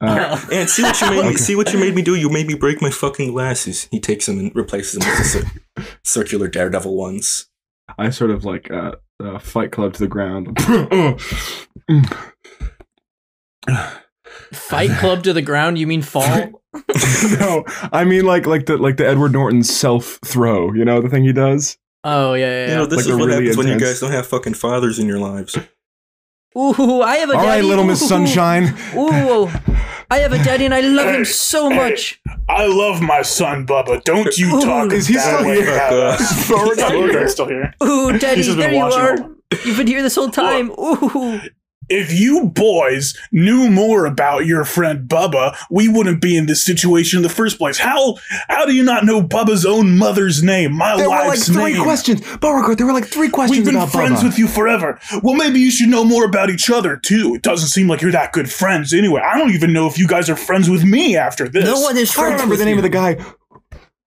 Uh, 0.00 0.38
And 0.52 0.68
see 0.68 0.82
what 0.82 1.00
you 1.00 1.10
made 1.10 1.22
me 1.22 1.28
Okay. 1.28 1.36
see 1.36 1.56
what 1.56 1.72
you 1.72 1.78
made 1.78 1.94
me 1.94 2.02
do. 2.02 2.14
You 2.14 2.28
made 2.28 2.46
me 2.46 2.54
break 2.54 2.82
my 2.82 2.90
fucking 2.90 3.32
glasses. 3.32 3.88
He 3.90 3.98
takes 4.00 4.26
them 4.26 4.38
and 4.38 4.54
replaces 4.54 4.98
them 5.00 5.08
with 5.08 5.18
the 5.18 5.24
cir- 5.24 5.86
circular 6.04 6.48
daredevil 6.48 6.94
ones. 6.96 7.46
I 7.98 8.10
sort 8.10 8.30
of 8.30 8.44
like 8.44 8.70
uh, 8.70 8.92
uh, 9.22 9.38
Fight 9.38 9.72
Club 9.72 9.94
to 9.94 10.00
the 10.00 10.08
ground. 10.08 10.58
Fight 14.52 14.90
Club 14.98 15.22
to 15.24 15.32
the 15.32 15.42
ground. 15.42 15.78
You 15.78 15.86
mean 15.86 16.02
fall? 16.02 16.50
no, 17.40 17.64
I 17.92 18.04
mean 18.04 18.24
like 18.26 18.46
like 18.46 18.66
the 18.66 18.76
like 18.76 18.96
the 18.98 19.06
Edward 19.08 19.32
Norton 19.32 19.62
self 19.62 20.18
throw. 20.24 20.72
You 20.74 20.84
know 20.84 21.00
the 21.00 21.08
thing 21.08 21.24
he 21.24 21.32
does. 21.32 21.78
Oh 22.08 22.34
yeah, 22.34 22.46
yeah. 22.46 22.68
You 22.70 22.74
know, 22.76 22.86
this 22.86 22.98
Like 22.98 23.06
is 23.06 23.12
what 23.16 23.26
really 23.26 23.32
happens 23.46 23.56
when 23.56 23.66
you 23.66 23.78
guys 23.80 23.98
don't 24.00 24.12
have 24.12 24.26
fucking 24.28 24.54
fathers 24.54 24.98
in 25.00 25.06
your 25.08 25.18
lives. 25.18 25.56
Ooh, 26.56 27.02
I 27.02 27.16
have 27.16 27.30
a 27.30 27.34
All 27.36 27.42
daddy. 27.44 27.60
right, 27.62 27.64
little 27.64 27.84
Miss 27.84 28.00
Ooh, 28.02 28.06
Sunshine. 28.06 28.74
Ooh, 28.94 29.48
I 30.10 30.18
have 30.18 30.32
a 30.32 30.38
daddy 30.42 30.64
and 30.66 30.72
I 30.74 30.80
love 30.82 31.08
him 31.08 31.14
Hey, 31.16 31.24
so 31.24 31.68
hey. 31.68 31.76
much. 31.76 32.22
I 32.48 32.66
love 32.66 33.02
my 33.02 33.22
son, 33.22 33.66
Bubba. 33.66 34.02
Don't 34.04 34.36
you 34.38 34.56
Ooh. 34.56 34.60
talk 34.62 34.92
Is 34.92 35.08
he 35.08 35.14
that 35.14 35.34
still 35.36 35.48
way 35.48 35.56
here? 35.62 35.74
about 35.74 36.18
Fuck 36.20 36.20
us. 36.20 36.48
Beauregard? 36.48 37.22
He's 37.22 37.32
still 37.36 37.48
here. 37.48 37.74
Still. 37.76 37.88
Ooh, 37.88 38.18
daddy, 38.18 38.36
He's 38.36 38.46
just 38.46 38.56
been 38.58 38.70
there 38.70 38.78
you 38.78 38.84
are. 38.84 39.20
all- 39.20 39.30
You've 39.64 39.76
been 39.76 39.86
here 39.88 40.02
this 40.02 40.14
whole 40.14 40.30
time. 40.30 40.70
Ooh. 40.78 41.40
If 41.88 42.12
you 42.12 42.46
boys 42.46 43.16
knew 43.30 43.70
more 43.70 44.06
about 44.06 44.46
your 44.46 44.64
friend 44.64 45.08
Bubba, 45.08 45.56
we 45.70 45.88
wouldn't 45.88 46.20
be 46.20 46.36
in 46.36 46.46
this 46.46 46.64
situation 46.64 47.18
in 47.18 47.22
the 47.22 47.28
first 47.28 47.58
place. 47.58 47.78
How 47.78 48.16
how 48.48 48.64
do 48.66 48.74
you 48.74 48.82
not 48.82 49.04
know 49.04 49.22
Bubba's 49.22 49.64
own 49.64 49.96
mother's 49.96 50.42
name? 50.42 50.72
My 50.72 50.96
There 50.96 51.08
were 51.08 51.14
like 51.16 51.38
three 51.38 51.74
name. 51.74 51.82
questions, 51.82 52.20
Beauregard. 52.38 52.78
There 52.78 52.86
were 52.86 52.92
like 52.92 53.06
three 53.06 53.28
questions 53.28 53.58
We've 53.58 53.66
been 53.66 53.76
about 53.76 53.90
friends 53.92 54.20
Bubba. 54.20 54.24
with 54.24 54.38
you 54.38 54.48
forever. 54.48 54.98
Well, 55.22 55.34
maybe 55.34 55.60
you 55.60 55.70
should 55.70 55.88
know 55.88 56.04
more 56.04 56.24
about 56.24 56.50
each 56.50 56.70
other 56.70 56.96
too. 56.96 57.34
It 57.36 57.42
doesn't 57.42 57.68
seem 57.68 57.88
like 57.88 58.02
you're 58.02 58.12
that 58.12 58.32
good 58.32 58.50
friends 58.50 58.92
anyway. 58.92 59.22
I 59.24 59.38
don't 59.38 59.52
even 59.52 59.72
know 59.72 59.86
if 59.86 59.98
you 59.98 60.08
guys 60.08 60.28
are 60.28 60.36
friends 60.36 60.68
with 60.68 60.82
me 60.84 61.16
after 61.16 61.48
this. 61.48 61.64
No 61.64 61.80
one 61.80 61.96
is 61.96 62.10
friends. 62.10 62.30
I 62.30 62.32
remember 62.32 62.50
with 62.50 62.58
the 62.58 62.64
name 62.64 62.74
you. 62.74 62.78
of 62.78 62.82
the 62.82 62.88
guy. 62.88 63.16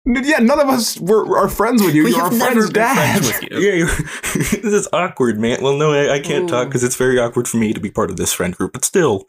N- 0.07 0.23
Yeah, 0.25 0.37
none 0.39 0.59
of 0.59 0.69
us 0.69 0.97
were 0.99 1.37
are 1.37 1.49
friends 1.49 1.83
with 1.83 1.93
you. 1.93 2.03
We 2.05 2.11
You're 2.11 2.21
have 2.23 2.31
our 2.33 2.37
never 2.37 2.61
been 2.63 2.73
dad. 2.73 3.23
friends 3.23 3.41
with 3.41 3.51
you. 3.51 3.59
Yeah, 3.59 3.85
this 4.61 4.73
is 4.73 4.87
awkward, 4.93 5.39
man. 5.39 5.61
Well, 5.61 5.75
no, 5.77 5.91
I, 5.93 6.15
I 6.15 6.19
can't 6.19 6.47
talk 6.47 6.67
because 6.69 6.83
it's 6.83 6.95
very 6.95 7.19
awkward 7.19 7.47
for 7.47 7.57
me 7.57 7.73
to 7.73 7.79
be 7.79 7.91
part 7.91 8.09
of 8.09 8.17
this 8.17 8.31
friend 8.33 8.55
group. 8.55 8.73
But 8.73 8.85
still, 8.85 9.27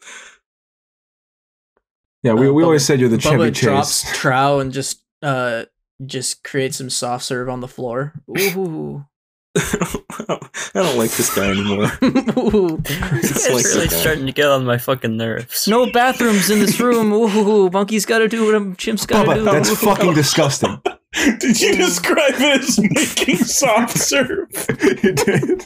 Yeah, 2.23 2.33
we, 2.33 2.47
Uh, 2.47 2.51
we 2.53 2.61
Bubba- 2.61 2.65
always 2.65 2.85
said 2.85 2.99
you're 2.99 3.09
the 3.09 3.19
Chevy 3.19 3.49
Bubba 3.51 3.53
drops 3.53 4.01
Chase. 4.03 4.17
trow 4.17 4.59
and 4.59 4.71
just 4.73 5.03
uh 5.21 5.65
just 6.05 6.43
creates 6.45 6.77
some 6.77 6.89
soft 6.89 7.25
serve 7.25 7.49
on 7.49 7.59
the 7.59 7.67
floor. 7.67 8.13
Ooh. 8.37 9.05
I 9.57 10.39
don't 10.73 10.97
like 10.97 11.11
this 11.11 11.33
guy 11.35 11.49
anymore. 11.49 11.85
Ooh. 12.37 12.79
It's 12.85 13.45
It's 13.45 13.49
like 13.49 13.65
really 13.65 13.87
that. 13.87 13.91
starting 13.99 14.25
to 14.27 14.31
get 14.31 14.47
on 14.47 14.65
my 14.65 14.77
fucking 14.77 15.17
nerves. 15.17 15.67
No 15.67 15.91
bathrooms 15.91 16.49
in 16.49 16.59
this 16.59 16.79
room. 16.79 17.11
Ooh, 17.13 17.69
monkey's 17.69 18.05
got 18.05 18.19
to 18.19 18.27
do 18.27 18.45
what 18.45 18.61
a 18.61 18.75
chimp's 18.75 19.05
got 19.05 19.23
to 19.23 19.29
Bubba, 19.31 19.35
do. 19.35 19.43
that's 19.45 19.75
fucking 19.83 20.13
disgusting. 20.13 20.79
Did 21.39 21.59
you 21.59 21.75
describe 21.75 22.35
it 22.35 22.61
as 22.61 22.79
making 22.79 23.37
soft 23.37 23.97
serve? 23.97 24.47
you 25.03 25.11
did. 25.13 25.65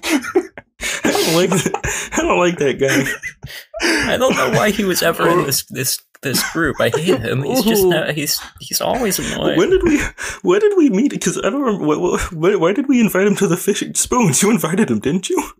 I 1.04 1.12
don't 1.12 1.36
like 1.36 1.50
that. 1.50 2.10
I 2.14 2.22
don't 2.22 2.40
like 2.40 2.58
that 2.60 2.80
guy. 2.80 4.10
I 4.14 4.16
don't 4.16 4.36
know 4.38 4.52
why 4.52 4.70
he 4.72 4.86
was 4.86 5.04
ever 5.04 5.28
in 5.28 5.44
this 5.46 5.66
this 5.66 6.00
this 6.24 6.42
group. 6.52 6.78
I 6.80 6.90
hate 6.90 7.20
him. 7.20 7.44
He's 7.44 7.64
just 7.64 7.84
Ooh. 7.84 7.90
no, 7.90 8.12
he's 8.12 8.42
he's 8.60 8.82
always 8.82 9.20
annoying. 9.20 9.58
When 9.58 9.70
did 9.70 9.84
we? 9.84 10.02
When 10.42 10.60
did 10.60 10.76
we 10.76 10.90
meet? 10.90 11.12
Because 11.12 11.38
I 11.38 11.50
don't 11.50 11.62
remember. 11.62 11.86
What, 11.86 12.02
what, 12.02 12.34
why, 12.34 12.56
why 12.56 12.74
did 12.74 12.88
we 12.88 13.00
invite 13.00 13.28
him 13.28 13.36
to 13.36 13.48
the 13.48 13.58
fishing 13.58 13.94
spoons? 13.94 14.42
You 14.42 14.50
invited 14.50 14.90
him, 14.90 15.00
didn't 15.00 15.30
you? 15.30 15.52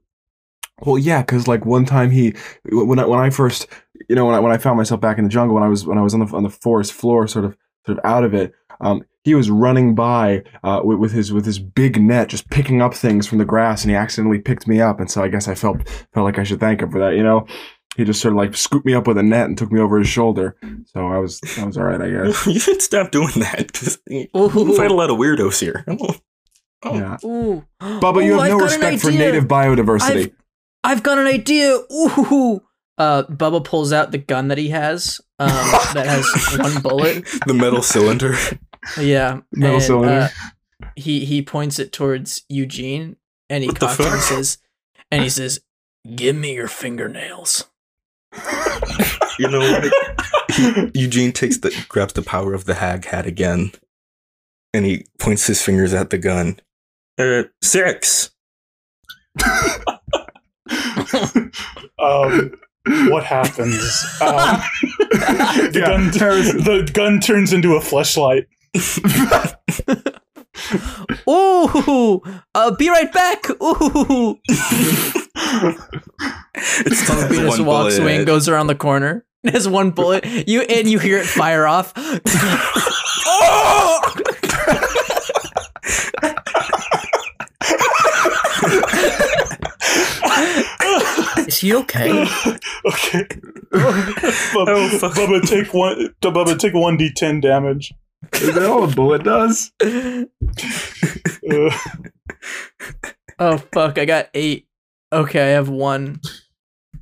Well, 0.82 0.98
yeah, 0.98 1.22
because 1.22 1.48
like 1.48 1.66
one 1.66 1.86
time 1.86 2.12
he, 2.12 2.34
when 2.72 3.00
I 3.00 3.06
when 3.06 3.20
I 3.20 3.30
first, 3.30 3.68
you 4.10 4.16
know, 4.16 4.26
when 4.26 4.36
I 4.36 4.40
when 4.40 4.52
I 4.52 4.58
found 4.58 4.78
myself 4.78 5.00
back 5.00 5.18
in 5.18 5.24
the 5.24 5.30
jungle, 5.30 5.54
when 5.54 5.64
I 5.64 5.70
was 5.70 5.86
when 5.86 5.98
I 5.98 6.02
was 6.02 6.14
on 6.14 6.22
the 6.22 6.36
on 6.36 6.44
the 6.44 6.50
forest 6.50 6.94
floor, 6.94 7.28
sort 7.28 7.46
of 7.46 7.56
sort 7.86 8.00
of 8.00 8.06
out 8.06 8.24
of 8.24 8.34
it, 8.34 8.54
Um, 8.82 9.04
he 9.24 9.36
was 9.36 9.50
running 9.50 9.96
by 9.96 10.44
uh, 10.64 10.82
with, 10.84 11.00
with 11.00 11.12
his 11.14 11.32
with 11.32 11.46
his 11.46 11.60
big 11.60 12.02
net, 12.02 12.28
just 12.28 12.50
picking 12.50 12.82
up 12.82 12.94
things 12.94 13.28
from 13.28 13.38
the 13.38 13.46
grass, 13.46 13.84
and 13.84 13.92
he 13.92 13.96
accidentally 13.96 14.40
picked 14.40 14.68
me 14.68 14.82
up, 14.82 15.00
and 15.00 15.10
so 15.10 15.24
I 15.24 15.30
guess 15.30 15.48
I 15.48 15.56
felt 15.56 15.88
felt 16.14 16.26
like 16.26 16.40
I 16.40 16.44
should 16.44 16.60
thank 16.60 16.82
him 16.82 16.92
for 16.92 17.00
that. 17.00 17.16
You 17.16 17.24
know, 17.24 17.46
he 17.96 18.04
just 18.04 18.22
sort 18.22 18.34
of 18.34 18.38
like 18.38 18.56
scooped 18.56 18.86
me 18.86 18.94
up 18.94 19.08
with 19.08 19.18
a 19.18 19.24
net 19.24 19.48
and 19.48 19.58
took 19.58 19.72
me 19.72 19.80
over 19.80 20.00
his 20.00 20.08
shoulder. 20.08 20.56
So 20.86 21.08
I 21.08 21.18
was 21.18 21.40
I 21.60 21.66
was 21.66 21.78
all 21.78 21.84
right, 21.84 22.02
I 22.02 22.10
guess. 22.10 22.48
you 22.48 22.60
should 22.60 22.82
stop 22.82 23.12
doing 23.12 23.34
that 23.36 23.68
because 23.68 24.00
you 24.08 24.28
Ooh. 24.36 24.82
a 24.82 24.90
lot 24.90 25.10
of 25.10 25.18
weirdos 25.18 25.60
here. 25.60 25.84
I 25.88 25.98
Oh. 26.86 26.96
Yeah, 26.96 27.18
Ooh. 27.24 27.66
Bubba, 27.80 28.26
you 28.26 28.34
Ooh, 28.34 28.40
have 28.40 28.50
no 28.50 28.56
I've 28.56 28.60
got 28.60 28.64
respect 28.64 29.02
for 29.02 29.12
native 29.12 29.46
biodiversity. 29.46 30.34
I've, 30.84 30.98
I've 30.98 31.04
got 31.04 31.18
an 31.18 31.28
idea. 31.28 31.80
Ooh. 31.92 32.62
Uh, 32.98 33.24
Bubba 33.24 33.64
pulls 33.64 33.94
out 33.94 34.12
the 34.12 34.18
gun 34.18 34.50
that 34.50 34.58
he 34.58 34.70
has. 34.70 35.22
Um, 35.40 35.48
that 35.94 36.06
has 36.06 36.58
one 36.60 36.82
bullet. 36.82 37.26
the 37.48 37.54
metal 37.54 37.82
cylinder. 37.82 38.36
Yeah. 39.00 39.42
Metal 39.54 39.76
and, 39.76 39.84
cylinder. 39.84 40.10
uh, 40.10 40.30
he 40.96 41.26
he 41.26 41.42
points 41.42 41.80
it 41.80 41.92
towards 41.92 42.44
Eugene, 42.50 43.16
and 43.50 43.64
he 43.64 43.70
cocks 43.72 44.00
and 44.00 44.22
says, 44.22 44.58
and 45.10 45.24
he 45.24 45.30
says, 45.30 45.62
"Give 46.16 46.36
me 46.36 46.54
your 46.56 46.68
fingernails." 46.68 47.70
You 49.40 49.50
know 49.50 49.60
what? 49.60 49.84
He- 50.52 50.92
Eugene 51.02 51.32
takes 51.32 51.58
the 51.58 51.74
grabs 51.90 52.14
the 52.14 52.22
power 52.22 52.54
of 52.54 52.66
the 52.66 52.76
hag 52.76 53.06
hat 53.06 53.26
again, 53.26 53.72
and 54.74 54.86
he 54.86 55.06
points 55.20 55.48
his 55.48 55.62
fingers 55.62 55.94
at 55.94 56.10
the 56.12 56.18
gun. 56.18 56.60
Uh, 57.18 57.44
six. 57.62 58.32
um, 62.00 62.54
what 63.10 63.24
happens? 63.24 64.06
Um, 64.22 64.62
the, 65.10 65.72
Yeah, 65.74 65.82
gun 65.86 66.12
the 66.12 66.90
gun 66.94 67.20
turns 67.20 67.54
into 67.54 67.76
a 67.76 67.80
fleshlight. 67.80 68.46
Ooh, 71.30 72.22
uh, 72.56 72.72
be 72.76 72.90
right 72.90 73.12
back. 73.12 73.50
Ooh. 73.62 74.40
It's 76.56 77.10
Bubba 77.10 77.28
Venus 77.30 77.58
one 77.58 77.66
walks 77.66 77.96
bullet. 77.96 78.04
away 78.04 78.18
and 78.18 78.26
goes 78.26 78.48
around 78.48 78.68
the 78.68 78.76
corner. 78.76 79.26
There's 79.44 79.68
one 79.68 79.92
bullet. 79.92 80.26
You 80.48 80.62
and 80.62 80.88
you 80.88 81.00
hear 81.00 81.18
it 81.18 81.26
fire 81.26 81.66
off. 81.66 81.92
Is 91.48 91.60
he 91.60 91.74
okay? 91.76 92.26
Okay. 92.86 93.28
Bub- 93.72 93.76
Oh, 93.76 94.98
fuck. 95.00 95.14
Bubba, 95.14 95.42
take 95.42 95.74
one. 95.74 96.14
Bubba, 96.22 96.58
take 96.58 96.74
one 96.74 96.98
d10 96.98 97.42
damage. 97.42 97.94
Is 98.34 98.56
that 98.56 98.70
all 98.70 98.84
a 98.84 98.88
bullet 98.88 99.24
does? 99.24 99.72
Oh 103.40 103.58
fuck! 103.58 103.98
I 103.98 104.06
got 104.06 104.30
eight. 104.34 104.68
Okay, 105.12 105.42
I 105.42 105.48
have 105.50 105.68
one. 105.68 106.22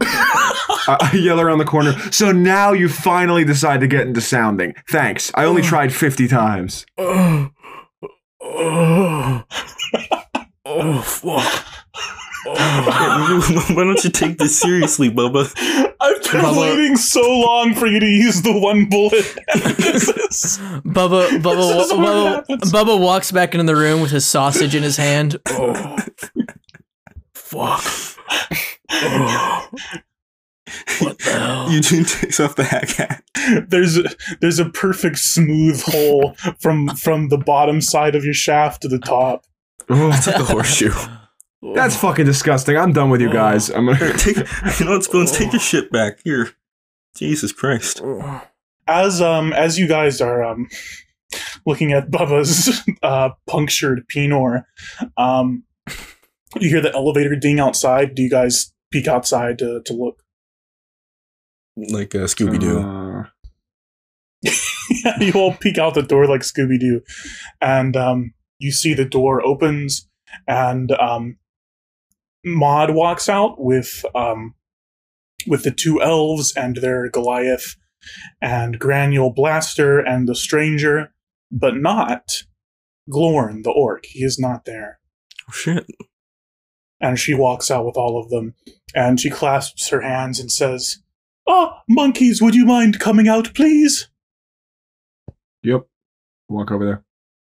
I 0.02 1.12
yell 1.14 1.40
around 1.40 1.60
the 1.60 1.66
corner. 1.66 1.94
So 2.12 2.32
now 2.32 2.72
you 2.72 2.90
finally 2.90 3.46
decide 3.46 3.82
to 3.82 3.88
get 3.88 4.08
into 4.08 4.22
sounding. 4.22 4.74
Thanks. 4.90 5.32
I 5.36 5.46
only 5.46 5.62
oh. 5.62 5.66
tried 5.66 5.94
50 5.94 6.28
times. 6.28 6.86
Oh, 6.98 7.50
oh, 8.42 9.44
oh, 10.66 11.02
fuck. 11.02 11.81
Oh. 12.48 13.66
Why 13.76 13.84
don't 13.84 14.04
you 14.04 14.10
take 14.10 14.38
this 14.38 14.60
seriously, 14.60 15.10
Bubba? 15.12 15.52
I've 16.00 16.22
been 16.24 16.42
Bubba- 16.42 16.60
waiting 16.62 16.96
so 16.98 17.22
long 17.22 17.74
for 17.76 17.86
you 17.88 18.00
to 18.00 18.06
use 18.06 18.42
the 18.42 18.58
one 18.58 18.86
bullet. 18.90 19.38
this 19.78 20.10
is, 20.10 20.58
Bubba, 20.84 21.40
Bubba, 21.42 21.74
This 21.78 21.86
is 21.92 21.94
what 21.94 22.48
Bubba. 22.48 22.60
Bubba 22.72 23.00
walks 23.00 23.32
back 23.32 23.54
into 23.54 23.66
the 23.66 23.76
room 23.76 24.02
with 24.02 24.12
his 24.12 24.26
sausage 24.26 24.74
in 24.76 24.82
his 24.84 24.98
hand. 24.98 25.38
Oh, 25.50 25.98
fuck. 27.34 27.84
Oh. 28.92 29.70
What 31.00 31.20
the 31.20 31.32
hell? 31.32 31.72
Eugene 31.72 32.06
takes 32.06 32.40
off 32.40 32.56
the 32.56 32.64
hag 32.64 32.90
hat. 32.92 33.24
there's 33.68 33.98
a, 33.98 34.04
there's 34.40 34.58
a 34.60 34.70
perfect 34.70 35.18
smooth 35.18 35.82
hole 35.84 36.36
from 36.60 36.88
from 36.96 37.28
the 37.30 37.38
bottom 37.38 37.82
side 37.82 38.16
of 38.16 38.24
your 38.24 38.34
shaft 38.34 38.82
to 38.84 38.88
the 38.88 39.00
top. 39.00 39.46
Oh, 39.90 40.10
It's 40.14 40.28
like 40.28 40.38
a 40.38 40.46
horseshoe. 40.46 40.92
that's 41.62 41.96
fucking 41.96 42.26
disgusting. 42.26 42.78
I'm 42.78 42.94
done 42.94 43.10
with 43.10 43.22
you 43.22 43.32
guys. 43.32 43.70
I'm 43.70 43.86
gonna. 43.86 44.14
take, 44.18 44.38
you 44.80 44.86
know 44.86 44.94
what, 44.94 45.04
Spoons? 45.04 45.32
Take 45.32 45.54
your 45.54 45.60
shit 45.60 45.92
back. 45.92 46.20
Here. 46.24 46.52
Jesus 47.16 47.52
Christ. 47.52 48.02
As 48.88 49.22
um 49.22 49.54
as 49.54 49.78
you 49.78 49.88
guys 49.88 50.20
are 50.20 50.44
um 50.44 50.68
looking 51.66 51.94
at 51.94 52.10
Bubba's 52.10 52.82
uh 53.04 53.30
punctured 53.48 54.06
penor, 54.10 54.66
um 55.16 55.64
you 56.60 56.70
hear 56.70 56.82
the 56.82 56.94
elevator 56.94 57.36
ding 57.36 57.60
outside. 57.60 58.16
Do 58.16 58.22
you 58.22 58.30
guys 58.30 58.74
peek 58.92 59.08
outside 59.08 59.60
to, 59.60 59.82
to 59.86 59.94
look? 59.94 60.24
Like 61.78 62.14
uh, 62.14 62.26
Scooby 62.26 62.60
Doo. 62.60 62.80
Uh, 62.80 63.26
you 65.22 65.34
all 65.34 65.54
peek 65.54 65.78
out 65.78 65.94
the 65.94 66.02
door 66.02 66.28
like 66.28 66.42
Scooby 66.42 66.80
Doo, 66.80 67.02
and 67.62 67.96
um, 67.96 68.34
you 68.60 68.72
see 68.72 68.94
the 68.94 69.06
door 69.06 69.46
opens, 69.46 70.10
and 70.48 70.92
um, 70.94 71.38
Maud 72.46 72.92
walks 72.92 73.30
out 73.30 73.60
with 73.60 74.04
um, 74.16 74.56
with 75.48 75.64
the 75.64 75.72
two 75.72 76.02
elves 76.02 76.54
and 76.56 76.78
their 76.78 77.10
Goliath, 77.10 77.76
and 78.42 78.80
Granule 78.80 79.32
Blaster 79.32 80.00
and 80.00 80.28
the 80.28 80.36
Stranger, 80.36 81.14
but 81.52 81.76
not 81.76 82.44
Glorn 83.10 83.62
the 83.64 83.72
Orc. 83.72 84.06
He 84.06 84.24
is 84.24 84.40
not 84.40 84.66
there. 84.66 85.00
Oh, 85.48 85.54
shit. 85.54 85.86
And 87.00 87.20
she 87.20 87.34
walks 87.34 87.72
out 87.72 87.86
with 87.86 87.98
all 87.98 88.22
of 88.22 88.30
them, 88.30 88.54
and 88.94 89.20
she 89.20 89.30
clasps 89.30 89.90
her 89.90 90.02
hands 90.02 90.40
and 90.40 90.52
says, 90.52 91.00
"Ah, 91.48 91.82
monkeys, 91.90 92.42
would 92.42 92.56
you 92.56 92.66
mind 92.66 93.00
coming 93.00 93.28
out, 93.28 93.54
please?" 93.54 94.10
yep. 95.64 95.82
Walk 96.50 96.72
over 96.72 96.86
there. 96.86 97.04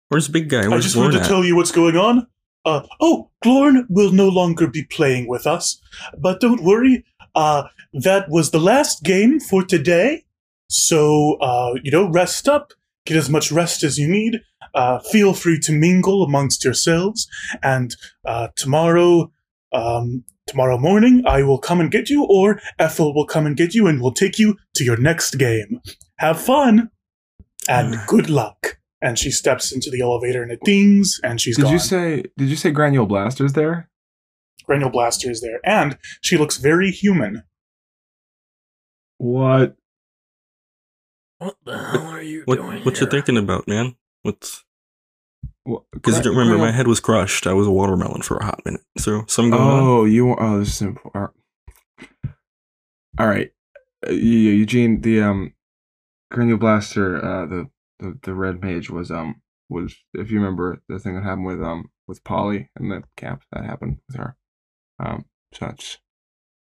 Where's 0.10 0.28
the 0.28 0.34
big 0.34 0.50
guy? 0.50 0.66
I 0.66 0.68
Where's 0.68 0.84
just 0.84 0.96
wanted 0.96 1.14
to 1.14 1.22
at? 1.22 1.28
tell 1.28 1.44
you 1.44 1.56
what's 1.56 1.72
going 1.72 1.98
on. 1.98 2.28
Uh, 2.66 2.82
oh, 3.02 3.30
Glorn 3.42 3.86
will 3.90 4.12
no 4.12 4.30
longer 4.30 4.68
be 4.68 4.84
playing 4.84 5.28
with 5.28 5.46
us, 5.46 5.82
but 6.18 6.40
don't 6.40 6.64
worry. 6.64 7.04
Uh, 7.36 7.64
that 7.94 8.30
was 8.30 8.52
the 8.52 8.60
last 8.60 9.04
game 9.04 9.40
for 9.40 9.64
today. 9.64 10.24
So, 10.70 11.36
uh, 11.42 11.76
you 11.84 11.92
know, 11.92 12.10
rest 12.10 12.48
up, 12.48 12.74
get 13.06 13.18
as 13.18 13.30
much 13.30 13.52
rest 13.52 13.84
as 13.84 13.98
you 13.98 14.08
need. 14.08 14.42
Uh, 14.74 15.00
feel 15.00 15.34
free 15.34 15.60
to 15.60 15.72
mingle 15.72 16.24
amongst 16.24 16.64
yourselves, 16.64 17.28
and 17.62 17.96
uh, 18.26 18.48
tomorrow, 18.56 19.32
um, 19.72 20.24
tomorrow 20.48 20.78
morning, 20.78 21.22
I 21.28 21.44
will 21.44 21.60
come 21.60 21.80
and 21.80 21.92
get 21.92 22.10
you, 22.10 22.26
or 22.26 22.60
Ethel 22.80 23.14
will 23.14 23.28
come 23.28 23.46
and 23.46 23.58
get 23.58 23.76
you, 23.76 23.88
and 23.88 24.02
we'll 24.02 24.14
take 24.14 24.40
you 24.40 24.58
to 24.76 24.84
your 24.84 24.98
next 24.98 25.38
game. 25.38 25.80
Have 26.18 26.42
fun, 26.42 26.90
and 27.68 28.00
good 28.08 28.30
luck 28.30 28.78
and 29.04 29.20
she 29.20 29.30
steps 29.30 29.72
into 29.72 29.92
the 29.92 30.02
elevator 30.02 30.42
and 30.42 30.52
it 30.52 30.62
dings 30.64 31.20
and 31.24 31.40
she's 31.40 31.58
Did 31.58 31.64
gone. 31.64 31.74
you 31.74 31.80
say? 31.80 32.24
Did 32.38 32.50
you 32.50 32.56
say 32.56 32.72
Granule 32.72 33.06
Blaster's 33.06 33.54
there? 33.54 33.90
Granule 34.66 34.90
Blaster 34.90 35.30
is 35.30 35.42
there, 35.42 35.60
and 35.66 35.98
she 36.22 36.38
looks 36.38 36.58
very 36.58 36.90
human. 36.90 37.44
What? 39.18 39.76
What 41.40 41.56
the 41.66 41.78
hell 41.78 42.08
are 42.08 42.22
you 42.22 42.44
What, 42.46 42.56
doing 42.56 42.84
what 42.86 42.96
you 42.96 43.02
here? 43.02 43.10
thinking 43.12 43.38
about, 43.38 43.68
man? 43.68 43.96
What's 44.22 44.64
what 45.66 45.84
because 45.92 46.22
Gra- 46.22 46.32
remember 46.32 46.58
my 46.58 46.72
head 46.72 46.88
was 46.88 47.00
crushed. 47.02 47.46
I 47.48 47.54
was 47.54 47.68
a 47.68 47.72
watermelon 47.72 48.22
for 48.22 48.38
a 48.38 48.46
hot 48.46 48.62
minute. 48.66 48.82
So 48.98 49.26
something 49.28 49.52
going 49.52 49.62
on. 49.62 49.84
Oh, 49.84 50.06
you 50.06 50.26
want? 50.28 50.40
Oh, 50.42 50.60
this 50.60 50.76
is 50.76 50.82
important. 50.82 51.34
All 53.20 53.28
right, 53.28 53.52
uh, 54.08 54.12
yeah, 54.12 54.52
Eugene. 54.52 55.02
The 55.02 55.22
um, 55.22 55.54
Granule 56.32 56.58
Blaster. 56.58 57.18
Uh, 57.24 57.46
the, 57.46 57.70
the 58.04 58.20
the 58.24 58.34
red 58.36 58.62
mage 58.62 58.90
was 58.90 59.10
um 59.10 59.42
was 59.70 59.96
if 60.14 60.30
you 60.30 60.38
remember 60.40 60.82
the 60.90 61.00
thing 61.00 61.16
that 61.16 61.24
happened 61.24 61.46
with 61.48 61.62
um 61.64 61.90
with 62.08 62.24
Polly 62.24 62.70
and 62.76 62.92
the 62.92 63.04
camp 63.18 63.44
that 63.52 63.64
happened 63.66 63.98
with 64.08 64.18
her. 64.18 64.36
Um, 65.00 65.26
so 65.54 65.66
that's 65.68 65.98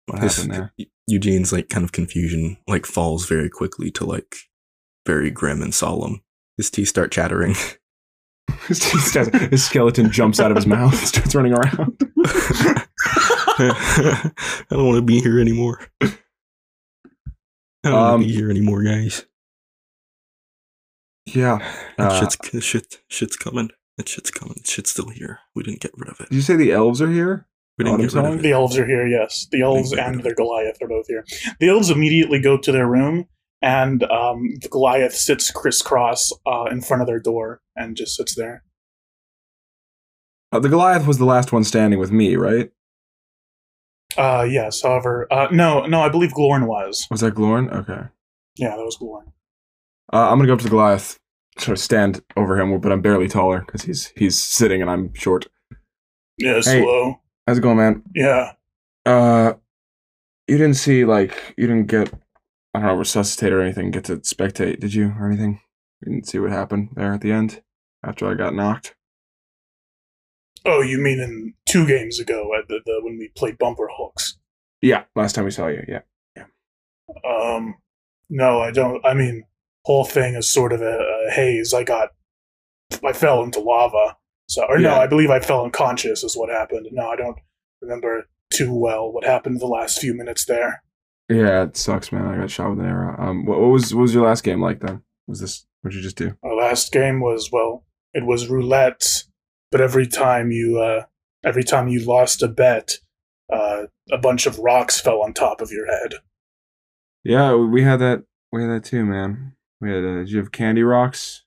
what 0.06 0.22
His- 0.22 0.36
happened 0.36 0.54
there. 0.54 0.86
Eugene's 1.06 1.52
like 1.52 1.68
kind 1.68 1.84
of 1.84 1.92
confusion 1.92 2.56
like 2.68 2.84
falls 2.86 3.26
very 3.26 3.48
quickly 3.48 3.90
to 3.92 4.04
like 4.04 4.34
very 5.06 5.30
grim 5.30 5.62
and 5.62 5.74
solemn. 5.74 6.20
His 6.56 6.70
teeth 6.70 6.88
start 6.88 7.10
chattering. 7.10 7.54
his, 8.68 8.80
teeth 8.80 9.02
starts- 9.04 9.36
his 9.50 9.64
skeleton 9.64 10.10
jumps 10.10 10.38
out 10.40 10.50
of 10.50 10.56
his 10.56 10.66
mouth 10.66 10.92
and 10.98 11.08
starts 11.08 11.34
running 11.34 11.52
around. 11.54 11.96
I 13.62 14.30
don't 14.70 14.86
want 14.86 14.96
to 14.96 15.02
be 15.02 15.20
here 15.20 15.40
anymore. 15.40 15.80
I 16.02 16.08
don't 17.84 17.92
want 17.94 18.14
Um, 18.14 18.20
to 18.22 18.26
be 18.26 18.32
here 18.34 18.50
anymore, 18.50 18.82
guys. 18.82 19.24
Yeah. 21.34 21.58
That 21.96 22.12
uh, 22.12 22.20
shit's 22.20 22.64
shit 22.64 22.98
shit's 23.08 23.36
coming. 23.36 23.70
That 23.96 24.08
shit's 24.08 24.30
coming. 24.30 24.56
Shit's 24.64 24.90
still 24.90 25.08
here. 25.08 25.40
We 25.54 25.62
didn't 25.62 25.80
get 25.80 25.92
rid 25.96 26.08
of 26.08 26.20
it. 26.20 26.30
Did 26.30 26.36
you 26.36 26.42
say 26.42 26.56
the 26.56 26.72
elves 26.72 27.02
are 27.02 27.10
here? 27.10 27.46
We 27.78 27.84
didn't 27.84 28.00
get 28.00 28.12
rid 28.14 28.24
of 28.24 28.38
it. 28.38 28.42
The 28.42 28.52
elves 28.52 28.78
are 28.78 28.86
here, 28.86 29.06
yes. 29.06 29.46
The 29.50 29.62
elves 29.62 29.92
and 29.92 30.22
their 30.22 30.34
Goliath 30.34 30.76
are 30.82 30.88
both 30.88 31.06
here. 31.06 31.24
The 31.60 31.68
elves 31.68 31.90
immediately 31.90 32.40
go 32.40 32.58
to 32.58 32.72
their 32.72 32.86
room 32.86 33.26
and 33.62 34.02
um, 34.04 34.56
the 34.60 34.68
Goliath 34.68 35.14
sits 35.14 35.50
crisscross 35.50 36.32
uh, 36.46 36.64
in 36.70 36.80
front 36.82 37.02
of 37.02 37.06
their 37.06 37.20
door 37.20 37.60
and 37.76 37.96
just 37.96 38.16
sits 38.16 38.34
there. 38.34 38.64
Uh, 40.52 40.58
the 40.58 40.68
Goliath 40.68 41.06
was 41.06 41.18
the 41.18 41.24
last 41.24 41.52
one 41.52 41.64
standing 41.64 41.98
with 41.98 42.10
me, 42.10 42.36
right? 42.36 42.70
Uh, 44.16 44.46
yes, 44.48 44.82
however, 44.82 45.28
uh, 45.30 45.48
no, 45.52 45.86
no, 45.86 46.00
I 46.02 46.08
believe 46.08 46.34
Glorn 46.34 46.66
was. 46.66 47.06
Was 47.10 47.20
that 47.20 47.34
Glorn? 47.34 47.70
Okay. 47.70 48.08
Yeah, 48.56 48.76
that 48.76 48.84
was 48.84 48.96
Glorn. 48.96 49.32
Uh, 50.12 50.28
I'm 50.30 50.38
gonna 50.38 50.46
go 50.48 50.54
up 50.54 50.58
to 50.60 50.64
the 50.64 50.70
Goliath, 50.70 51.18
sort 51.58 51.76
of 51.78 51.82
stand 51.82 52.20
over 52.36 52.58
him, 52.58 52.80
but 52.80 52.90
I'm 52.92 53.00
barely 53.02 53.28
taller 53.28 53.60
because 53.60 53.82
he's 53.82 54.12
he's 54.16 54.40
sitting 54.42 54.80
and 54.82 54.90
I'm 54.90 55.12
short. 55.14 55.46
Yes, 56.38 56.66
Hey. 56.66 56.80
hello. 56.80 57.20
How's 57.46 57.58
it 57.58 57.62
going, 57.62 57.76
man? 57.76 58.02
Yeah. 58.14 58.52
Uh, 59.06 59.54
you 60.48 60.56
didn't 60.58 60.74
see 60.76 61.04
like 61.04 61.54
you 61.56 61.66
didn't 61.66 61.86
get 61.86 62.12
I 62.74 62.80
don't 62.80 62.88
know 62.88 62.94
resuscitate 62.94 63.52
or 63.52 63.60
anything. 63.60 63.90
Get 63.90 64.04
to 64.04 64.16
spectate, 64.18 64.80
did 64.80 64.94
you 64.94 65.14
or 65.18 65.26
anything? 65.28 65.60
You 66.00 66.12
didn't 66.12 66.28
see 66.28 66.38
what 66.38 66.50
happened 66.50 66.90
there 66.94 67.12
at 67.12 67.20
the 67.20 67.32
end 67.32 67.62
after 68.04 68.26
I 68.28 68.34
got 68.34 68.54
knocked. 68.54 68.94
Oh, 70.66 70.82
you 70.82 70.98
mean 70.98 71.20
in 71.20 71.54
two 71.66 71.86
games 71.86 72.20
ago 72.20 72.50
at 72.58 72.68
the, 72.68 72.80
the 72.84 73.00
when 73.02 73.16
we 73.18 73.28
played 73.28 73.58
bumper 73.58 73.88
hooks? 73.96 74.36
Yeah, 74.82 75.04
last 75.14 75.34
time 75.34 75.44
we 75.44 75.50
saw 75.50 75.68
you. 75.68 75.84
Yeah. 75.88 76.00
Um, 77.24 77.76
no, 78.28 78.60
I 78.60 78.70
don't. 78.70 79.04
I 79.04 79.14
mean, 79.14 79.44
whole 79.84 80.04
thing 80.04 80.34
is 80.34 80.50
sort 80.50 80.72
of 80.72 80.80
a, 80.80 80.98
a 81.28 81.30
haze. 81.30 81.72
I 81.74 81.84
got, 81.84 82.10
I 83.04 83.12
fell 83.12 83.42
into 83.42 83.60
lava. 83.60 84.16
So, 84.48 84.64
or 84.68 84.78
no, 84.78 84.96
I 84.96 85.06
believe 85.06 85.30
I 85.30 85.38
fell 85.38 85.64
unconscious 85.64 86.24
is 86.24 86.36
what 86.36 86.50
happened. 86.50 86.88
No, 86.90 87.08
I 87.08 87.16
don't 87.16 87.38
remember 87.80 88.28
too 88.52 88.74
well 88.74 89.12
what 89.12 89.24
happened 89.24 89.60
the 89.60 89.66
last 89.66 90.00
few 90.00 90.12
minutes 90.12 90.44
there. 90.44 90.82
Yeah, 91.28 91.62
it 91.62 91.76
sucks, 91.76 92.10
man. 92.10 92.26
I 92.26 92.36
got 92.36 92.50
shot 92.50 92.70
with 92.70 92.80
an 92.80 92.86
arrow. 92.86 93.14
Um, 93.16 93.46
what, 93.46 93.60
what 93.60 93.68
was 93.68 93.94
what 93.94 94.02
was 94.02 94.14
your 94.14 94.26
last 94.26 94.42
game 94.42 94.60
like 94.60 94.80
then? 94.80 95.02
Was 95.28 95.38
this 95.38 95.64
what'd 95.82 95.96
you 95.96 96.02
just 96.02 96.16
do? 96.16 96.36
Our 96.42 96.56
last 96.56 96.90
game 96.90 97.20
was 97.20 97.50
well, 97.52 97.84
it 98.12 98.26
was 98.26 98.48
roulette, 98.48 99.22
but 99.70 99.80
every 99.80 100.08
time 100.08 100.50
you, 100.50 100.80
uh, 100.80 101.04
every 101.44 101.62
time 101.62 101.86
you 101.86 102.04
lost 102.04 102.42
a 102.42 102.48
bet, 102.48 102.94
uh, 103.52 103.84
a 104.10 104.18
bunch 104.18 104.46
of 104.46 104.58
rocks 104.58 105.00
fell 105.00 105.22
on 105.22 105.32
top 105.32 105.60
of 105.60 105.70
your 105.70 105.86
head. 105.86 106.14
Yeah, 107.22 107.54
we 107.54 107.84
had 107.84 108.00
that. 108.00 108.24
We 108.50 108.62
had 108.62 108.70
that 108.70 108.84
too, 108.84 109.04
man. 109.04 109.52
We 109.80 109.90
had. 109.90 110.04
Uh, 110.04 110.18
did 110.18 110.30
you 110.30 110.38
have 110.38 110.52
candy 110.52 110.82
rocks? 110.82 111.44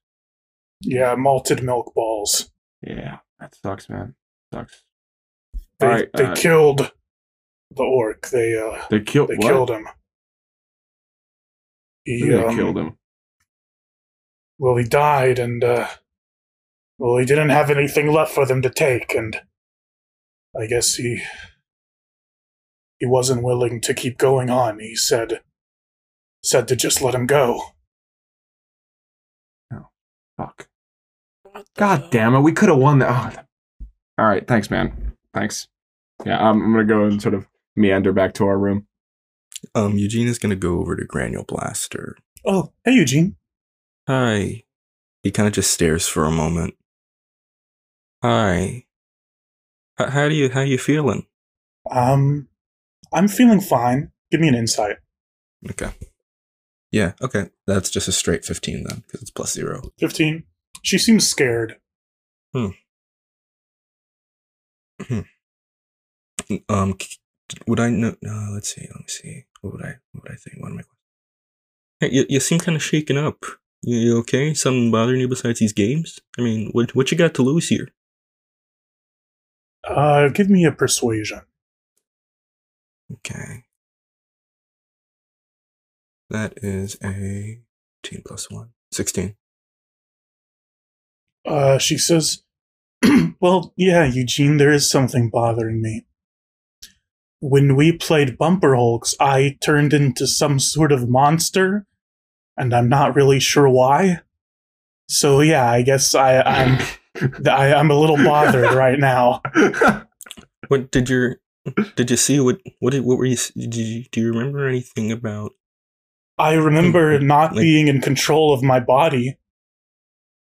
Yeah, 0.81 1.15
malted 1.15 1.63
milk 1.63 1.93
balls. 1.95 2.51
Yeah, 2.81 3.19
that 3.39 3.55
sucks, 3.55 3.89
man. 3.89 4.15
Sucks. 4.53 4.83
They 5.79 5.87
Alright, 5.87 6.09
they 6.13 6.25
uh, 6.25 6.35
killed 6.35 6.91
the 7.71 7.83
orc. 7.83 8.27
They 8.29 8.55
uh 8.57 8.83
They 8.89 8.99
killed. 9.01 9.29
they 9.29 9.35
what? 9.35 9.47
killed 9.47 9.71
him. 9.71 9.87
He 12.03 12.29
They 12.29 12.43
um, 12.43 12.55
killed 12.55 12.77
him. 12.77 12.97
Well, 14.59 14.75
he 14.77 14.83
died, 14.83 15.39
and 15.39 15.63
uh, 15.63 15.87
well, 16.97 17.17
he 17.17 17.25
didn't 17.25 17.49
have 17.49 17.69
anything 17.69 18.11
left 18.11 18.33
for 18.33 18.45
them 18.45 18.61
to 18.61 18.69
take, 18.69 19.13
and 19.15 19.41
I 20.59 20.67
guess 20.67 20.95
he 20.95 21.21
he 22.99 23.05
wasn't 23.05 23.43
willing 23.43 23.81
to 23.81 23.93
keep 23.93 24.17
going 24.17 24.49
on. 24.49 24.79
He 24.79 24.95
said 24.95 25.41
said 26.43 26.67
to 26.67 26.75
just 26.75 27.01
let 27.01 27.15
him 27.15 27.25
go. 27.25 27.61
Fuck. 30.37 30.67
God 31.77 32.09
damn 32.11 32.35
it! 32.35 32.41
We 32.41 32.51
could 32.51 32.69
have 32.69 32.77
won 32.79 32.99
that. 32.99 33.09
Oh. 33.37 33.85
All 34.17 34.25
right, 34.27 34.47
thanks, 34.47 34.69
man. 34.69 35.13
Thanks. 35.33 35.67
Yeah, 36.25 36.37
I'm, 36.37 36.61
I'm 36.61 36.71
gonna 36.71 36.85
go 36.85 37.03
and 37.05 37.21
sort 37.21 37.33
of 37.33 37.47
meander 37.75 38.13
back 38.13 38.33
to 38.35 38.45
our 38.45 38.57
room. 38.57 38.87
Um, 39.75 39.97
Eugene 39.97 40.27
is 40.27 40.39
gonna 40.39 40.55
go 40.55 40.79
over 40.79 40.95
to 40.95 41.05
Granule 41.05 41.45
Blaster. 41.47 42.15
Oh, 42.45 42.73
hey 42.83 42.93
Eugene. 42.93 43.35
Hi. 44.07 44.63
He 45.23 45.31
kind 45.31 45.47
of 45.47 45.53
just 45.53 45.71
stares 45.71 46.07
for 46.07 46.25
a 46.25 46.31
moment. 46.31 46.75
Hi. 48.21 48.85
H- 49.99 50.09
how 50.09 50.27
do 50.29 50.35
you 50.35 50.49
how 50.49 50.61
you 50.61 50.77
feeling? 50.77 51.25
Um, 51.89 52.47
I'm 53.13 53.27
feeling 53.27 53.61
fine. 53.61 54.11
Give 54.31 54.41
me 54.41 54.47
an 54.47 54.55
insight. 54.55 54.97
Okay. 55.69 55.91
Yeah. 56.93 57.13
Okay. 57.21 57.49
That's 57.65 57.89
just 57.89 58.07
a 58.07 58.11
straight 58.11 58.45
fifteen 58.45 58.83
then, 58.87 58.99
because 58.99 59.21
it's 59.23 59.31
plus 59.31 59.51
zero. 59.51 59.81
Fifteen. 59.99 60.43
She 60.83 60.99
seems 60.99 61.27
scared. 61.27 61.77
Hmm. 62.53 62.67
Hmm. 65.01 65.21
Um, 66.69 66.97
would 67.67 67.79
I 67.79 67.89
know? 67.89 68.15
Uh, 68.25 68.51
let's 68.53 68.73
see. 68.73 68.81
Let 68.81 68.99
me 68.99 69.07
see. 69.07 69.45
What 69.61 69.73
would 69.73 69.83
I? 69.83 69.95
What 70.11 70.23
would 70.23 70.31
I 70.31 70.35
think? 70.35 70.61
What 70.61 70.71
am 70.71 70.79
I? 70.79 70.83
Hey, 71.99 72.09
you, 72.11 72.25
you 72.29 72.39
seem 72.39 72.59
kind 72.59 72.75
of 72.75 72.83
shaken 72.83 73.17
up. 73.17 73.43
You, 73.81 73.97
you 73.97 74.17
okay? 74.19 74.53
Something 74.53 74.91
bothering 74.91 75.19
you 75.19 75.27
besides 75.27 75.59
these 75.59 75.73
games? 75.73 76.19
I 76.37 76.43
mean, 76.43 76.69
what 76.73 76.95
what 76.95 77.11
you 77.11 77.17
got 77.17 77.33
to 77.33 77.41
lose 77.41 77.69
here? 77.69 77.89
Uh, 79.83 80.29
give 80.29 80.49
me 80.49 80.63
a 80.63 80.71
persuasion. 80.71 81.41
Okay. 83.11 83.63
That 86.33 86.55
is 86.63 86.97
a 87.03 87.59
18 88.03 88.23
plus 88.25 88.49
1. 88.49 88.69
16. 88.91 89.35
Uh, 91.45 91.77
she 91.77 91.95
says, 91.95 92.43
Well, 93.39 93.71
yeah, 93.77 94.05
Eugene, 94.05 94.57
there 94.57 94.71
is 94.71 94.89
something 94.89 95.29
bothering 95.29 95.79
me. 95.79 96.07
When 97.39 97.75
we 97.75 97.91
played 97.91 98.39
Bumper 98.39 98.75
Hulks, 98.75 99.13
I 99.19 99.57
turned 99.61 99.93
into 99.93 100.25
some 100.25 100.57
sort 100.57 100.91
of 100.91 101.07
monster, 101.07 101.85
and 102.57 102.73
I'm 102.73 102.89
not 102.89 103.15
really 103.15 103.39
sure 103.39 103.69
why. 103.69 104.21
So 105.07 105.41
yeah, 105.41 105.69
I 105.69 105.83
guess 105.83 106.15
I, 106.15 106.41
I'm 106.41 106.79
I, 107.47 107.75
I'm 107.75 107.91
a 107.91 107.99
little 107.99 108.17
bothered 108.17 108.73
right 108.73 108.97
now. 108.97 109.41
What 110.69 110.89
did 110.89 111.09
your 111.09 111.41
did 111.95 112.09
you 112.09 112.17
see 112.17 112.39
what 112.39 112.59
what 112.79 112.91
did 112.91 113.03
what 113.03 113.17
were 113.17 113.25
you 113.25 113.37
did 113.55 113.75
you 113.75 114.05
do 114.11 114.21
you 114.21 114.31
remember 114.31 114.67
anything 114.67 115.11
about 115.11 115.51
I 116.37 116.53
remember 116.53 117.19
not 117.19 117.53
Like- 117.53 117.61
being 117.61 117.87
in 117.87 118.01
control 118.01 118.53
of 118.53 118.63
my 118.63 118.79
body. 118.79 119.37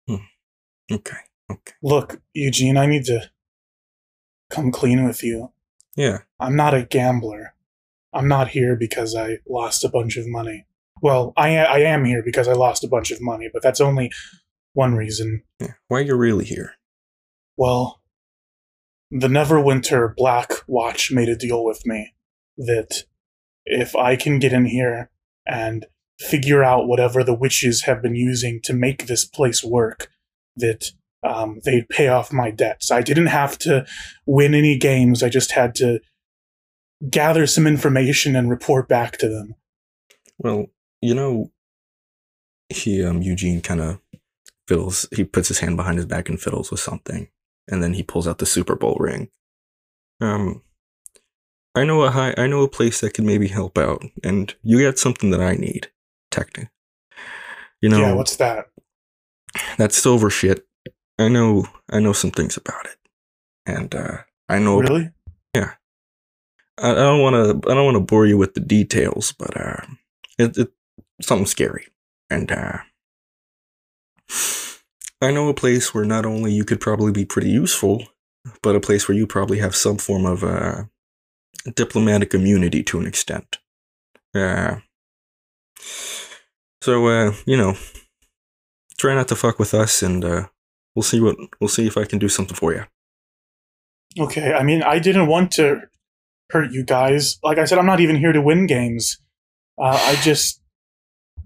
Hmm. 0.08 0.16
Okay. 0.92 1.18
Okay. 1.52 1.74
Look, 1.82 2.22
Eugene, 2.34 2.78
I 2.78 2.86
need 2.86 3.06
to 3.06 3.32
come 4.50 4.72
clean 4.72 5.04
with 5.06 5.24
you. 5.24 5.52
Yeah. 5.96 6.20
I'm 6.40 6.56
not 6.56 6.74
a 6.74 6.84
gambler. 6.84 7.56
I'm 8.14 8.28
not 8.28 8.50
here 8.50 8.76
because 8.76 9.16
I 9.16 9.40
lost 9.48 9.84
a 9.84 9.90
bunch 9.90 10.18
of 10.18 10.28
money. 10.28 10.66
Well, 11.02 11.34
I, 11.38 11.58
I 11.58 11.80
am 11.80 12.06
here 12.06 12.22
because 12.24 12.48
I 12.48 12.54
lost 12.54 12.84
a 12.84 12.88
bunch 12.88 13.12
of 13.12 13.22
money, 13.22 13.50
but 13.52 13.62
that's 13.62 13.82
only 13.82 14.12
one 14.74 14.96
reason. 14.96 15.44
Yeah. 15.60 15.74
Why 15.88 16.02
you're 16.02 16.18
really 16.18 16.46
here? 16.46 16.74
Well, 17.58 18.02
the 19.12 19.28
Neverwinter 19.28 20.16
Black 20.16 20.52
Watch 20.68 21.12
made 21.12 21.30
a 21.30 21.36
deal 21.36 21.64
with 21.64 21.86
me 21.86 22.14
that 22.58 23.04
if 23.66 23.96
I 23.96 24.16
can 24.16 24.40
get 24.40 24.54
in 24.54 24.66
here 24.66 25.10
and 25.48 25.86
figure 26.20 26.64
out 26.64 26.88
whatever 26.88 27.24
the 27.24 27.34
witches 27.34 27.84
have 27.84 28.02
been 28.02 28.16
using 28.16 28.60
to 28.64 28.74
make 28.74 29.08
this 29.08 29.26
place 29.26 29.64
work, 29.64 30.10
that 30.56 30.92
um, 31.24 31.60
they'd 31.66 31.90
pay 31.90 32.08
off 32.08 32.34
my 32.34 32.52
debts. 32.52 32.92
I 32.92 33.02
didn't 33.02 33.28
have 33.28 33.58
to 33.60 33.86
win 34.26 34.54
any 34.54 34.78
games. 34.78 35.24
I 35.24 35.30
just 35.30 35.52
had 35.52 35.76
to 35.76 36.00
gather 37.10 37.48
some 37.48 37.66
information 37.66 38.36
and 38.36 38.50
report 38.50 38.88
back 38.90 39.18
to 39.18 39.30
them. 39.30 39.56
Well, 40.38 40.68
you 41.02 41.16
know 41.16 41.52
he 42.70 43.04
um 43.04 43.22
Eugene 43.22 43.62
kind 43.62 43.82
of 43.82 44.00
fiddles 44.68 45.08
he 45.16 45.24
puts 45.24 45.48
his 45.48 45.60
hand 45.60 45.76
behind 45.76 45.98
his 45.98 46.06
back 46.06 46.30
and 46.30 46.40
fiddles 46.40 46.70
with 46.70 46.80
something 46.80 47.28
and 47.68 47.82
then 47.82 47.94
he 47.94 48.04
pulls 48.04 48.28
out 48.28 48.38
the 48.38 48.46
Super 48.46 48.76
Bowl 48.76 48.98
ring. 49.00 49.30
Um 50.22 50.62
I 51.76 51.86
know 51.86 52.02
a 52.04 52.12
high 52.12 52.34
I 52.38 52.48
know 52.48 52.64
a 52.64 52.70
place 52.70 53.02
that 53.02 53.14
could 53.14 53.26
maybe 53.26 53.48
help 53.48 53.78
out 53.78 54.04
and 54.24 54.54
you 54.64 54.82
got 54.82 54.98
something 54.98 55.30
that 55.32 55.42
I 55.42 55.54
need, 55.56 55.90
technically. 56.32 56.70
You 57.82 57.90
know, 57.90 58.00
yeah, 58.00 58.14
what's 58.14 58.36
that? 58.38 58.66
that 59.78 59.94
silver 59.94 60.30
shit. 60.30 60.66
I 61.18 61.28
know 61.28 61.66
I 61.92 62.00
know 62.00 62.14
some 62.14 62.32
things 62.32 62.58
about 62.58 62.86
it. 62.86 62.98
And 63.66 63.94
uh 63.96 64.18
I 64.48 64.60
know 64.60 64.80
Really? 64.80 65.12
I, 66.82 66.92
I 66.92 66.96
don't 66.96 67.22
want 67.22 67.36
to 67.36 67.72
I 67.72 67.74
don't 67.74 67.86
want 67.86 67.96
to 67.96 68.04
bore 68.04 68.26
you 68.26 68.38
with 68.38 68.54
the 68.54 68.62
details, 68.62 69.34
but 69.38 69.56
uh 69.60 69.82
it, 70.38 70.58
it 70.58 70.72
something 71.22 71.46
scary. 71.46 71.88
And 72.30 72.52
uh 72.52 72.80
I 75.22 75.32
know 75.32 75.50
a 75.50 75.54
place 75.54 75.94
where 75.94 76.06
not 76.06 76.26
only 76.26 76.54
you 76.54 76.64
could 76.64 76.80
probably 76.80 77.12
be 77.12 77.26
pretty 77.26 77.50
useful, 77.50 78.08
but 78.64 78.76
a 78.76 78.80
place 78.80 79.08
where 79.08 79.18
you 79.18 79.28
probably 79.28 79.60
have 79.60 79.76
some 79.76 79.98
form 79.98 80.26
of 80.26 80.44
uh 80.44 80.84
diplomatic 81.76 82.34
immunity 82.34 82.84
to 82.84 83.00
an 83.00 83.08
extent. 83.08 83.58
Uh 84.36 84.78
so 86.82 87.08
uh, 87.08 87.34
you 87.46 87.58
know, 87.58 87.76
try 88.98 89.14
not 89.14 89.28
to 89.28 89.36
fuck 89.36 89.60
with 89.60 89.74
us 89.74 90.02
and 90.02 90.24
uh 90.24 90.48
we'll 90.96 91.04
see 91.04 91.20
what 91.20 91.36
we'll 91.60 91.68
see 91.68 91.88
if 91.88 91.98
I 91.98 92.06
can 92.06 92.20
do 92.20 92.30
something 92.30 92.56
for 92.56 92.74
you. 92.74 92.86
Okay, 94.20 94.54
I 94.54 94.64
mean, 94.64 94.82
I 94.82 95.00
didn't 95.00 95.28
want 95.28 95.52
to 95.54 95.82
hurt 96.50 96.72
you 96.72 96.84
guys. 96.84 97.38
Like 97.44 97.60
I 97.60 97.66
said, 97.66 97.78
I'm 97.78 97.86
not 97.86 98.00
even 98.00 98.16
here 98.16 98.34
to 98.34 98.42
win 98.42 98.66
games. 98.66 99.20
Uh, 99.78 100.00
I 100.02 100.16
just, 100.16 100.60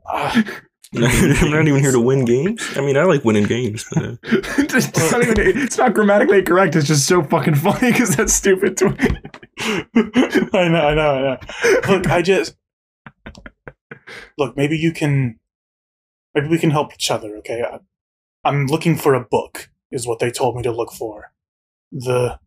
Ah, 0.06 0.44
I'm 0.96 1.52
not 1.52 1.68
even 1.68 1.82
here 1.82 1.92
to 1.92 2.00
win 2.00 2.26
games. 2.26 2.66
I 2.76 2.82
mean, 2.82 2.98
I 2.98 3.04
like 3.04 3.24
winning 3.24 3.46
games. 3.46 3.86
But, 3.92 4.04
uh, 4.04 4.16
it's, 4.24 4.74
it's 4.74 5.12
not 5.12 5.24
even, 5.24 5.36
it's 5.40 5.78
not 5.78 5.94
grammatically 5.94 6.44
correct. 6.44 6.76
It's 6.76 6.88
just 6.88 7.08
so 7.08 7.24
fucking 7.24 7.56
funny 7.56 7.92
because 7.92 8.16
that's 8.16 8.34
stupid 8.34 8.78
to. 8.78 8.88
I 10.54 10.68
know, 10.68 10.88
I 10.88 10.94
know, 10.94 11.16
I 11.16 11.22
know. 11.22 11.38
Look, 11.90 12.08
I 12.08 12.22
just 12.22 12.56
look. 14.38 14.56
Maybe 14.56 14.78
you 14.78 14.92
can. 14.92 15.40
Maybe 16.36 16.48
we 16.48 16.60
can 16.60 16.72
help 16.72 16.94
each 16.94 17.10
other. 17.12 17.38
Okay, 17.38 17.64
I, 17.64 17.80
I'm 18.44 18.68
looking 18.68 18.96
for 18.96 19.14
a 19.14 19.24
book. 19.24 19.70
Is 19.92 20.08
what 20.08 20.20
they 20.20 20.32
told 20.32 20.56
me 20.56 20.64
to 20.64 20.72
look 20.72 20.92
for. 20.92 21.34
The 21.92 22.40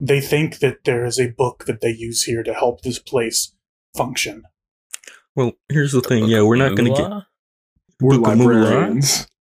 they 0.00 0.20
think 0.20 0.58
that 0.58 0.84
there 0.84 1.04
is 1.04 1.18
a 1.18 1.28
book 1.28 1.64
that 1.66 1.80
they 1.80 1.90
use 1.90 2.24
here 2.24 2.42
to 2.42 2.52
help 2.54 2.82
this 2.82 2.98
place 2.98 3.54
function. 3.96 4.42
well, 5.34 5.52
here's 5.70 5.92
the 5.92 6.02
thing. 6.02 6.26
Yeah, 6.26 6.42
we're 6.42 6.56
not 6.56 6.76
going 6.76 6.92
to 6.92 7.00
get. 7.02 7.10
Moolah? 8.00 8.18
We're 8.18 8.18
Book 8.18 8.32
of 8.32 8.38
librarians. 8.40 9.26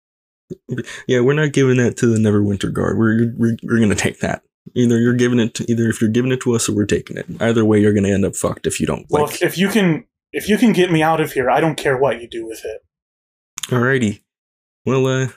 Yeah, 1.07 1.21
we're 1.21 1.33
not 1.33 1.53
giving 1.53 1.77
that 1.77 1.97
to 1.97 2.05
the 2.05 2.19
Neverwinter 2.19 2.71
Guard. 2.71 2.99
We're 2.99 3.33
we're, 3.35 3.57
we're 3.63 3.77
going 3.77 3.89
to 3.89 3.95
take 3.95 4.19
that. 4.19 4.43
Either 4.75 4.99
you're 4.99 5.15
giving 5.15 5.39
it 5.39 5.55
to 5.55 5.65
either 5.71 5.89
if 5.89 5.99
you're 5.99 6.09
giving 6.11 6.31
it 6.31 6.39
to 6.41 6.53
us 6.53 6.69
or 6.69 6.75
we're 6.75 6.85
taking 6.85 7.17
it. 7.17 7.25
Either 7.39 7.65
way, 7.65 7.79
you're 7.81 7.93
going 7.93 8.03
to 8.03 8.11
end 8.11 8.25
up 8.25 8.35
fucked 8.35 8.67
if 8.67 8.79
you 8.79 8.85
don't. 8.85 9.07
Well, 9.09 9.23
like, 9.25 9.33
if, 9.35 9.41
if 9.41 9.57
you 9.57 9.69
can, 9.69 10.05
if 10.31 10.47
you 10.47 10.59
can 10.59 10.71
get 10.71 10.91
me 10.91 11.01
out 11.01 11.19
of 11.19 11.31
here, 11.33 11.49
I 11.49 11.59
don't 11.59 11.75
care 11.75 11.97
what 11.97 12.21
you 12.21 12.27
do 12.29 12.45
with 12.45 12.63
it. 12.63 12.81
alrighty. 13.69 14.21
Well, 14.85 15.07
uh, 15.07 15.27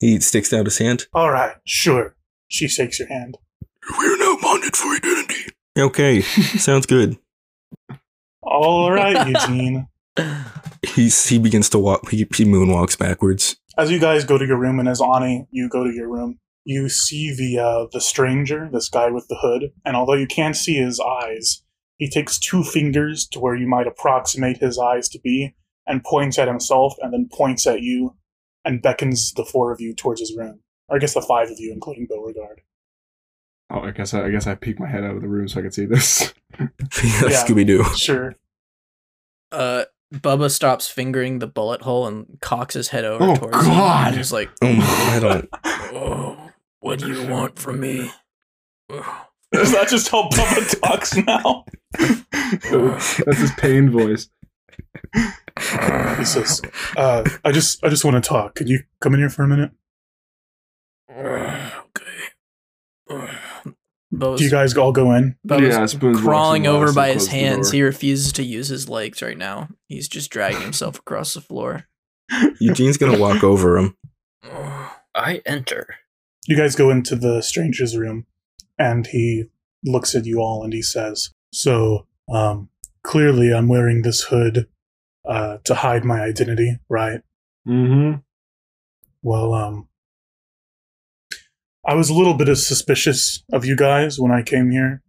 he 0.00 0.20
sticks 0.20 0.52
out 0.52 0.66
his 0.66 0.76
hand. 0.76 1.06
All 1.14 1.30
right, 1.30 1.56
sure. 1.64 2.14
She 2.48 2.68
shakes 2.68 2.98
your 2.98 3.08
hand. 3.08 3.38
We're 3.98 4.18
now 4.18 4.36
bonded 4.42 4.76
for 4.76 4.94
eternity. 4.94 5.46
Okay, 5.78 6.20
sounds 6.58 6.84
good. 6.84 7.16
All 8.42 8.92
right, 8.92 9.26
Eugene. 9.28 9.88
He's 10.86 11.26
he 11.28 11.38
begins 11.38 11.68
to 11.70 11.78
walk. 11.78 12.10
He, 12.10 12.18
he 12.18 12.44
moonwalks 12.44 12.98
backwards. 12.98 13.56
as 13.78 13.90
you 13.90 13.98
guys 13.98 14.24
go 14.24 14.36
to 14.38 14.46
your 14.46 14.58
room 14.58 14.78
and 14.78 14.88
as 14.88 15.00
Ani, 15.00 15.46
you 15.50 15.68
go 15.68 15.84
to 15.84 15.90
your 15.92 16.08
room, 16.08 16.38
you 16.64 16.88
see 16.88 17.34
the 17.34 17.62
uh, 17.62 17.86
the 17.92 18.00
stranger, 18.00 18.68
this 18.72 18.88
guy 18.88 19.10
with 19.10 19.28
the 19.28 19.38
hood, 19.40 19.72
and 19.84 19.96
although 19.96 20.14
you 20.14 20.26
can't 20.26 20.56
see 20.56 20.74
his 20.74 21.00
eyes, 21.00 21.62
he 21.98 22.08
takes 22.08 22.38
two 22.38 22.62
fingers 22.62 23.26
to 23.28 23.40
where 23.40 23.54
you 23.54 23.66
might 23.66 23.86
approximate 23.86 24.58
his 24.58 24.78
eyes 24.78 25.08
to 25.10 25.20
be, 25.20 25.54
and 25.86 26.04
points 26.04 26.38
at 26.38 26.48
himself, 26.48 26.94
and 27.00 27.12
then 27.12 27.28
points 27.32 27.66
at 27.66 27.80
you, 27.80 28.16
and 28.64 28.82
beckons 28.82 29.32
the 29.32 29.44
four 29.44 29.72
of 29.72 29.80
you 29.80 29.94
towards 29.94 30.20
his 30.20 30.36
room, 30.36 30.60
or 30.88 30.96
I 30.96 30.98
guess 30.98 31.14
the 31.14 31.22
five 31.22 31.48
of 31.50 31.58
you, 31.58 31.72
including 31.72 32.06
Beauregard. 32.06 32.60
Oh, 33.70 33.80
I 33.80 33.90
guess 33.92 34.12
I, 34.12 34.26
I 34.26 34.30
guess 34.30 34.46
I 34.46 34.54
peeked 34.54 34.80
my 34.80 34.88
head 34.88 35.02
out 35.04 35.16
of 35.16 35.22
the 35.22 35.28
room 35.28 35.48
so 35.48 35.60
I 35.60 35.62
could 35.62 35.74
see 35.74 35.86
this. 35.86 36.34
Yeah. 36.60 37.42
Scooby 37.42 37.66
Doo. 37.66 37.82
Sure. 37.96 38.34
Uh, 39.50 39.84
Bubba 40.12 40.50
stops 40.50 40.88
fingering 40.88 41.38
the 41.38 41.46
bullet 41.46 41.82
hole 41.82 42.06
and 42.06 42.38
cocks 42.40 42.74
his 42.74 42.88
head 42.88 43.04
over 43.04 43.24
Oh, 43.24 43.34
towards 43.34 43.56
him. 43.56 43.64
God. 43.64 44.14
He's 44.14 44.32
like, 44.32 44.50
Oh 44.62 44.72
my! 44.72 44.84
I 44.84 45.18
don't. 45.20 45.48
"Oh, 45.64 46.50
what 46.80 46.98
do 46.98 47.08
you 47.12 47.26
want 47.28 47.58
from 47.58 47.80
me?" 47.80 48.10
Is 49.52 49.72
that 49.72 49.88
just 49.88 50.08
how 50.08 50.28
Bubba 50.28 50.80
talks 50.80 51.16
now? 51.16 51.64
That's 53.26 53.38
his 53.40 53.52
pain 53.52 53.90
voice. 53.90 54.28
He 56.18 56.24
says, 56.24 56.62
uh, 56.96 57.24
"I 57.44 57.52
just, 57.52 57.84
I 57.84 57.88
just 57.90 58.04
want 58.04 58.22
to 58.22 58.26
talk. 58.26 58.54
Could 58.54 58.68
you 58.70 58.80
come 59.00 59.12
in 59.14 59.20
here 59.20 59.28
for 59.28 59.42
a 59.42 59.48
minute? 59.48 59.70
okay. 61.10 61.78
Bubba's, 64.12 64.38
Do 64.38 64.44
you 64.44 64.50
guys 64.50 64.76
all 64.76 64.92
go 64.92 65.12
in? 65.12 65.36
Bubba's 65.46 65.74
Yeah, 65.74 65.86
Spoons 65.86 66.20
crawling 66.20 66.66
over 66.66 66.92
by 66.92 67.12
his 67.12 67.28
hands. 67.28 67.70
He 67.70 67.82
refuses 67.82 68.32
to 68.32 68.42
use 68.42 68.68
his 68.68 68.88
legs 68.88 69.22
right 69.22 69.38
now. 69.38 69.68
He's 69.88 70.08
just 70.08 70.30
dragging 70.30 70.60
himself 70.60 70.98
across 70.98 71.34
the 71.34 71.40
floor. 71.40 71.86
Eugene's 72.60 72.98
gonna 72.98 73.18
walk 73.18 73.42
over 73.42 73.78
him. 73.78 73.96
I 75.14 75.42
enter. 75.46 75.96
You 76.46 76.56
guys 76.56 76.74
go 76.74 76.90
into 76.90 77.16
the 77.16 77.40
stranger's 77.42 77.96
room, 77.96 78.26
and 78.78 79.06
he 79.06 79.44
looks 79.84 80.14
at 80.14 80.26
you 80.26 80.40
all 80.40 80.62
and 80.64 80.72
he 80.72 80.82
says, 80.82 81.30
"So, 81.52 82.06
um, 82.32 82.68
clearly, 83.02 83.52
I'm 83.52 83.68
wearing 83.68 84.02
this 84.02 84.22
hood 84.22 84.68
uh, 85.26 85.58
to 85.64 85.74
hide 85.74 86.04
my 86.04 86.20
identity, 86.20 86.78
right? 86.88 87.20
Mm-hmm. 87.66 88.20
Well, 89.22 89.54
um, 89.54 89.88
I 91.84 91.94
was 91.94 92.10
a 92.10 92.14
little 92.14 92.34
bit 92.34 92.48
of 92.48 92.58
suspicious 92.58 93.42
of 93.52 93.64
you 93.64 93.76
guys 93.76 94.18
when 94.18 94.30
I 94.30 94.42
came 94.42 94.70
here. 94.70 95.02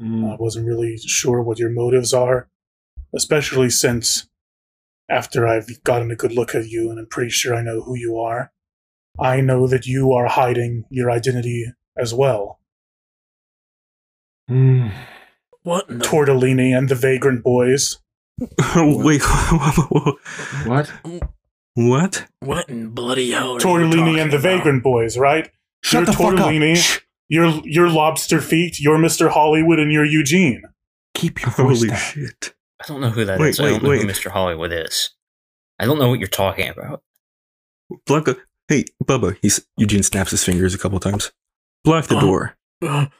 I 0.00 0.36
wasn't 0.38 0.66
really 0.66 0.96
sure 0.98 1.42
what 1.42 1.58
your 1.58 1.70
motives 1.70 2.14
are, 2.14 2.48
especially 3.14 3.68
since 3.70 4.28
after 5.08 5.44
I've 5.46 5.82
gotten 5.82 6.10
a 6.12 6.16
good 6.16 6.30
look 6.32 6.54
at 6.54 6.68
you 6.68 6.90
and 6.90 7.00
I'm 7.00 7.06
pretty 7.06 7.30
sure 7.30 7.52
I 7.54 7.62
know 7.62 7.80
who 7.80 7.96
you 7.96 8.16
are, 8.18 8.52
I 9.18 9.40
know 9.40 9.66
that 9.66 9.86
you 9.86 10.12
are 10.12 10.26
hiding 10.28 10.84
your 10.88 11.10
identity 11.10 11.72
as 11.96 12.14
well. 12.14 12.60
Mm. 14.48 14.92
What? 15.62 15.88
In 15.90 15.98
the- 15.98 16.04
Tortellini 16.04 16.76
and 16.76 16.88
the 16.88 16.94
Vagrant 16.94 17.42
Boys. 17.42 17.98
Wait, 18.76 19.22
What? 20.64 20.92
what? 21.74 22.24
what 22.40 22.68
in 22.68 22.90
bloody 22.90 23.32
hell? 23.32 23.56
Are 23.56 23.58
Tortellini 23.58 24.12
you 24.14 24.18
and 24.20 24.30
the 24.32 24.36
about? 24.36 24.42
Vagrant 24.58 24.82
Boys, 24.84 25.18
right? 25.18 25.50
Shut 25.82 26.00
you're 26.00 26.06
the 26.06 26.12
fuck 26.12 26.34
up. 26.34 26.38
Tortellini, 26.48 26.76
Shh. 26.76 26.98
you're, 27.28 27.60
you're 27.64 27.88
Lobster 27.90 28.40
Feet, 28.40 28.80
you're 28.80 28.98
Mr. 28.98 29.28
Hollywood, 29.30 29.78
and 29.78 29.92
you're 29.92 30.04
Eugene. 30.04 30.62
Keep 31.14 31.42
your 31.42 31.50
voice 31.52 31.78
Holy 31.78 31.88
down. 31.88 31.98
shit! 31.98 32.54
I 32.80 32.84
don't 32.86 33.00
know 33.00 33.10
who 33.10 33.24
that 33.24 33.40
is. 33.40 33.58
Wait, 33.58 33.60
I 33.60 33.64
wait, 33.64 33.70
don't 33.74 33.82
know 33.84 33.88
wait. 33.90 34.02
who 34.02 34.08
Mr. 34.08 34.30
Hollywood 34.30 34.72
is. 34.72 35.10
I 35.78 35.84
don't 35.86 35.98
know 35.98 36.08
what 36.08 36.18
you're 36.20 36.28
talking 36.28 36.68
about. 36.68 37.02
Blanca, 38.06 38.32
uh, 38.32 38.34
hey, 38.68 38.84
Bubba. 39.04 39.36
He's 39.42 39.64
Eugene 39.76 40.02
snaps 40.02 40.30
his 40.32 40.44
fingers 40.44 40.74
a 40.74 40.78
couple 40.78 41.00
times. 41.00 41.32
Block 41.84 42.06
the 42.06 42.16
Oh. 42.16 42.20
door. 42.20 42.56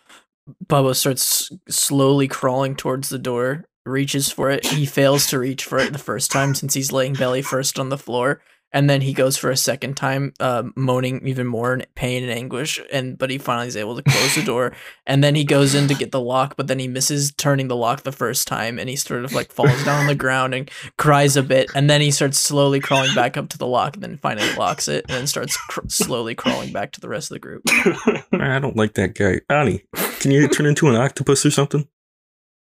Bubba 0.66 0.94
starts 0.94 1.51
slowly 1.68 2.27
crawling 2.29 2.75
towards 2.75 3.09
the 3.11 3.18
door, 3.18 3.64
reaches 3.85 4.31
for 4.31 4.51
it. 4.51 4.66
He 4.66 4.87
fails 4.87 5.27
to 5.29 5.38
reach 5.38 5.64
for 5.64 5.79
it 5.79 5.92
the 5.92 5.99
first 5.99 6.31
time 6.31 6.55
since 6.55 6.75
he's 6.75 6.92
laying 6.92 7.14
belly 7.14 7.42
first 7.42 7.79
on 7.79 7.88
the 7.90 7.99
floor. 7.99 8.40
And 8.72 8.88
then 8.88 9.00
he 9.00 9.14
goes 9.14 9.37
for 9.37 9.50
a 9.50 9.57
second 9.57 9.96
time, 9.96 10.35
uh, 10.40 10.64
moaning 10.76 11.26
even 11.26 11.46
more 11.46 11.72
in 11.72 11.87
pain 11.94 12.22
and 12.22 12.31
anguish. 12.31 12.81
And 12.92 13.16
but 13.16 13.31
he 13.31 13.38
finally 13.38 13.68
is 13.68 13.76
able 13.76 13.96
to 13.96 14.02
close 14.02 14.35
the 14.35 14.42
door. 14.42 14.72
And 15.07 15.24
then 15.24 15.35
he 15.35 15.44
goes 15.44 15.74
in 15.74 15.88
to 15.88 15.94
get 15.94 16.12
the 16.12 16.20
lock, 16.20 16.54
but 16.57 16.66
then 16.66 16.78
he 16.78 16.87
misses 16.87 17.33
turning 17.33 17.68
the 17.68 17.76
lock 17.76 18.02
the 18.02 18.12
first 18.12 18.46
time, 18.46 18.78
and 18.78 18.90
he 18.90 18.96
sort 18.96 19.24
of 19.24 19.33
like 19.33 19.50
falls 19.50 19.83
down 19.85 20.00
on 20.00 20.07
the 20.07 20.14
ground 20.14 20.52
and 20.52 20.70
cries 20.98 21.35
a 21.35 21.42
bit. 21.42 21.70
And 21.74 21.88
then 21.88 22.02
he 22.02 22.11
starts 22.11 22.37
slowly 22.38 22.78
crawling 22.78 23.14
back 23.14 23.38
up 23.38 23.48
to 23.48 23.59
the 23.59 23.66
lock, 23.66 23.94
and 23.94 24.02
then 24.02 24.18
finally 24.18 24.54
locks 24.57 24.87
it, 24.87 25.07
and 25.09 25.16
then 25.16 25.26
starts 25.26 25.57
cr- 25.57 25.88
slowly 25.88 26.35
crawling 26.35 26.72
back 26.74 26.92
to 26.92 27.00
the 27.00 27.09
rest 27.09 27.31
of 27.31 27.37
the 27.37 27.38
group. 27.38 27.62
I 28.33 28.59
don't 28.59 28.76
like 28.76 28.94
that 28.94 29.14
guy. 29.14 29.40
Ani, 29.48 29.83
can 30.20 30.31
you 30.31 30.46
turn 30.46 30.66
into 30.66 30.88
an 30.88 30.96
octopus 30.96 31.46
or 31.46 31.50
something? 31.50 31.88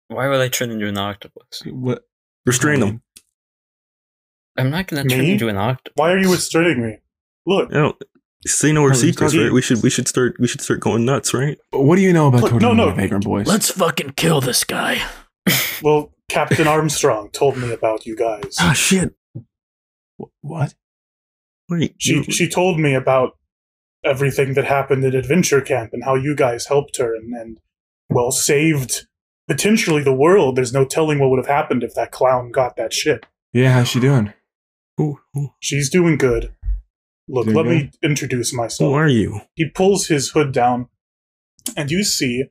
Why 0.09 0.27
would 0.27 0.39
I 0.39 0.49
turn 0.49 0.69
into 0.69 0.87
an 0.87 0.97
octopus? 0.99 1.63
What? 1.65 2.05
Restrain 2.45 2.81
him. 2.81 3.01
I'm 4.59 4.69
not 4.69 4.87
gonna 4.87 5.03
turn 5.05 5.19
Me? 5.19 5.31
into 5.33 5.47
an 5.47 5.57
octopus. 5.57 5.93
Why 5.95 6.11
are 6.11 6.17
you 6.17 6.31
restraining 6.31 6.81
me? 6.81 6.97
Look, 7.45 7.69
I 7.71 7.75
don't. 7.75 7.97
Say 8.47 8.71
no 8.71 8.81
more 8.81 8.91
Oh, 8.91 8.93
secrets, 8.93 9.35
right? 9.35 9.51
We 9.51 9.61
should 9.61 9.83
we 9.83 9.89
should 9.89 10.07
start 10.07 10.35
we 10.39 10.47
should 10.47 10.61
start 10.61 10.79
going 10.79 11.03
nuts, 11.05 11.33
right? 11.33 11.57
What 11.71 11.97
do 11.97 12.01
you 12.01 12.13
know 12.13 12.27
about 12.27 12.43
Look, 12.43 12.61
no, 12.61 12.73
no. 12.73 12.91
Vagrant 12.91 13.25
Boys? 13.25 13.47
Let's 13.47 13.69
fucking 13.71 14.11
kill 14.11 14.39
this 14.39 14.63
guy. 14.63 15.01
well, 15.83 16.13
Captain 16.29 16.65
Armstrong 16.67 17.29
told 17.31 17.57
me 17.57 17.71
about 17.73 18.05
you 18.05 18.15
guys. 18.15 18.55
Ah 18.59 18.71
shit! 18.73 19.13
What? 20.41 20.73
Wait, 21.69 21.95
She 21.97 22.15
you- 22.15 22.23
she 22.23 22.47
told 22.47 22.79
me 22.79 22.93
about 22.93 23.37
everything 24.03 24.53
that 24.53 24.65
happened 24.65 25.03
at 25.03 25.13
Adventure 25.15 25.61
Camp 25.61 25.91
and 25.93 26.03
how 26.05 26.15
you 26.15 26.33
guys 26.35 26.67
helped 26.67 26.97
her 26.97 27.13
and, 27.13 27.33
and 27.33 27.57
well 28.09 28.31
saved 28.31 29.05
potentially 29.47 30.01
the 30.01 30.13
world. 30.13 30.55
There's 30.55 30.73
no 30.73 30.85
telling 30.85 31.19
what 31.19 31.29
would 31.29 31.39
have 31.39 31.47
happened 31.47 31.83
if 31.83 31.93
that 31.95 32.11
clown 32.11 32.51
got 32.51 32.75
that 32.77 32.93
shit. 32.93 33.25
Yeah, 33.51 33.73
how's 33.73 33.89
she 33.89 33.99
doing? 33.99 34.33
Who, 34.99 35.19
who, 35.33 35.49
She's 35.61 35.89
doing 35.89 36.17
good. 36.17 36.53
Look, 37.27 37.45
Doing 37.45 37.55
let 37.57 37.63
good? 37.63 37.69
me 37.71 37.91
introduce 38.03 38.53
myself. 38.53 38.89
who 38.91 38.95
are 38.95 39.07
you? 39.07 39.41
he 39.55 39.69
pulls 39.69 40.07
his 40.07 40.31
hood 40.31 40.51
down, 40.51 40.89
and 41.77 41.89
you 41.89 42.03
see 42.03 42.45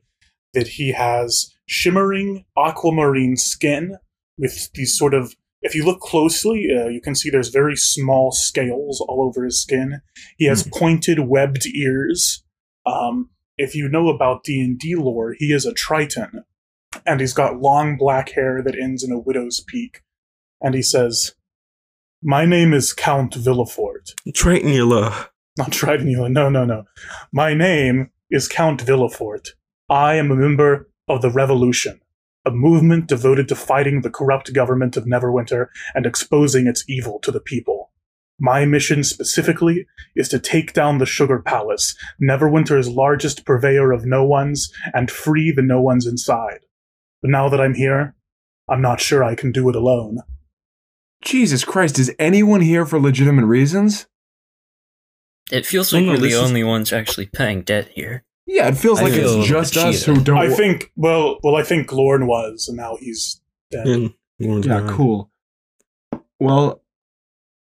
that 0.53 0.67
he 0.69 0.93
has 0.93 1.53
shimmering 1.67 2.45
aquamarine 2.57 3.35
skin 3.37 3.97
with 4.37 4.71
these 4.73 4.97
sort 4.97 5.13
of. 5.13 5.35
If 5.61 5.75
you 5.75 5.83
look 5.85 5.99
closely, 5.99 6.69
uh, 6.75 6.87
you 6.87 7.01
can 7.01 7.13
see 7.15 7.29
there's 7.29 7.49
very 7.49 7.75
small 7.75 8.31
scales 8.31 9.01
all 9.01 9.21
over 9.27 9.43
his 9.43 9.61
skin. 9.61 9.99
He 10.37 10.45
has 10.45 10.65
pointed, 10.73 11.19
webbed 11.27 11.65
ears. 11.67 12.43
Um, 12.85 13.29
if 13.57 13.75
you 13.75 13.89
know 13.89 14.07
about 14.07 14.43
D 14.45 14.61
and 14.61 14.79
D 14.79 14.95
lore, 14.95 15.35
he 15.37 15.51
is 15.51 15.65
a 15.65 15.73
Triton, 15.73 16.45
and 17.05 17.19
he's 17.19 17.33
got 17.33 17.59
long 17.61 17.97
black 17.97 18.31
hair 18.31 18.63
that 18.63 18.79
ends 18.79 19.03
in 19.03 19.11
a 19.11 19.19
widow's 19.19 19.59
peak. 19.67 20.01
And 20.61 20.73
he 20.73 20.81
says, 20.81 21.33
"My 22.21 22.45
name 22.45 22.73
is 22.73 22.93
Count 22.93 23.33
Villafort." 23.35 24.13
Tritonula. 24.35 25.27
Not 25.57 25.71
Tritonula. 25.71 26.31
No, 26.31 26.49
no, 26.49 26.65
no. 26.65 26.85
My 27.31 27.53
name 27.53 28.11
is 28.29 28.47
Count 28.47 28.85
Villefort. 28.85 29.49
I 29.89 30.15
am 30.15 30.31
a 30.31 30.35
member 30.35 30.89
of 31.07 31.21
the 31.21 31.31
Revolution, 31.31 31.99
a 32.45 32.51
movement 32.51 33.07
devoted 33.07 33.47
to 33.47 33.55
fighting 33.55 34.01
the 34.01 34.09
corrupt 34.09 34.53
government 34.53 34.95
of 34.95 35.05
Neverwinter 35.05 35.67
and 35.95 36.05
exposing 36.05 36.67
its 36.67 36.83
evil 36.87 37.19
to 37.19 37.31
the 37.31 37.39
people. 37.39 37.91
My 38.39 38.63
mission 38.65 39.03
specifically 39.03 39.85
is 40.15 40.29
to 40.29 40.39
take 40.39 40.73
down 40.73 40.97
the 40.97 41.05
Sugar 41.05 41.39
Palace, 41.39 41.95
Neverwinter's 42.21 42.87
largest 42.87 43.45
purveyor 43.45 43.91
of 43.91 44.05
no 44.05 44.23
ones, 44.23 44.71
and 44.93 45.11
free 45.11 45.51
the 45.51 45.61
no 45.61 45.81
ones 45.81 46.05
inside. 46.05 46.59
But 47.21 47.31
now 47.31 47.49
that 47.49 47.59
I'm 47.59 47.73
here, 47.73 48.15
I'm 48.69 48.81
not 48.81 49.01
sure 49.01 49.23
I 49.23 49.35
can 49.35 49.51
do 49.51 49.67
it 49.67 49.75
alone. 49.75 50.19
Jesus 51.23 51.65
Christ, 51.65 51.99
is 51.99 52.13
anyone 52.19 52.61
here 52.61 52.85
for 52.85 52.99
legitimate 52.99 53.45
reasons? 53.45 54.07
It 55.51 55.65
feels 55.65 55.91
No, 55.91 55.99
like 55.99 56.05
no, 56.05 56.11
we're 56.13 56.17
the 56.17 56.23
this 56.23 56.33
is- 56.33 56.39
only 56.39 56.63
ones 56.63 56.93
actually 56.93 57.25
paying 57.27 57.61
debt 57.63 57.89
here. 57.89 58.23
Yeah, 58.45 58.67
it 58.67 58.77
feels 58.77 58.99
I 58.99 59.03
like 59.03 59.13
feel 59.13 59.39
it's 59.41 59.47
just 59.47 59.77
us 59.77 60.03
who 60.05 60.19
don't. 60.21 60.37
I 60.37 60.49
think, 60.49 60.91
well, 60.95 61.37
well, 61.43 61.55
I 61.55 61.61
think 61.61 61.87
Glorn 61.87 62.25
was, 62.25 62.67
and 62.67 62.77
now 62.77 62.97
he's 62.99 63.41
dead. 63.69 63.85
And 63.85 64.13
Lauren's 64.39 64.65
Yeah, 64.65 64.79
gone. 64.79 64.89
cool. 64.95 65.31
Well, 66.39 66.81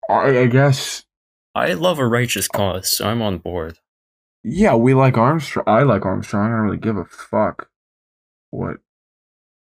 I, 0.08 0.38
I 0.38 0.46
guess. 0.46 1.04
I 1.54 1.74
love 1.74 1.98
a 1.98 2.06
righteous 2.06 2.48
cause, 2.48 2.96
so 2.96 3.06
I'm 3.06 3.20
on 3.20 3.36
board. 3.36 3.78
Yeah, 4.42 4.74
we 4.74 4.94
like 4.94 5.18
Armstrong. 5.18 5.64
I 5.68 5.82
like 5.82 6.06
Armstrong. 6.06 6.46
I 6.46 6.48
don't 6.56 6.64
really 6.64 6.78
give 6.78 6.96
a 6.96 7.04
fuck 7.04 7.68
what 8.50 8.78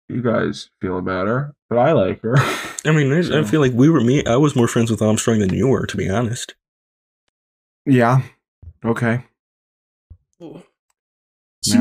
you 0.08 0.22
guys 0.22 0.70
feel 0.80 0.96
about 0.98 1.26
her, 1.26 1.53
but 1.74 1.80
I 1.80 1.92
like 1.92 2.20
her. 2.22 2.34
I 2.86 2.92
mean, 2.92 3.12
I, 3.12 3.40
I 3.40 3.44
feel 3.44 3.60
like 3.60 3.72
we 3.72 3.88
were 3.88 4.00
me. 4.00 4.24
I 4.26 4.36
was 4.36 4.54
more 4.54 4.68
friends 4.68 4.90
with 4.90 5.02
Armstrong 5.02 5.38
than 5.40 5.52
you 5.54 5.68
were, 5.68 5.86
to 5.86 5.96
be 5.96 6.08
honest. 6.08 6.54
yeah. 7.86 8.22
Okay. 8.84 9.24
Seems 10.38 10.62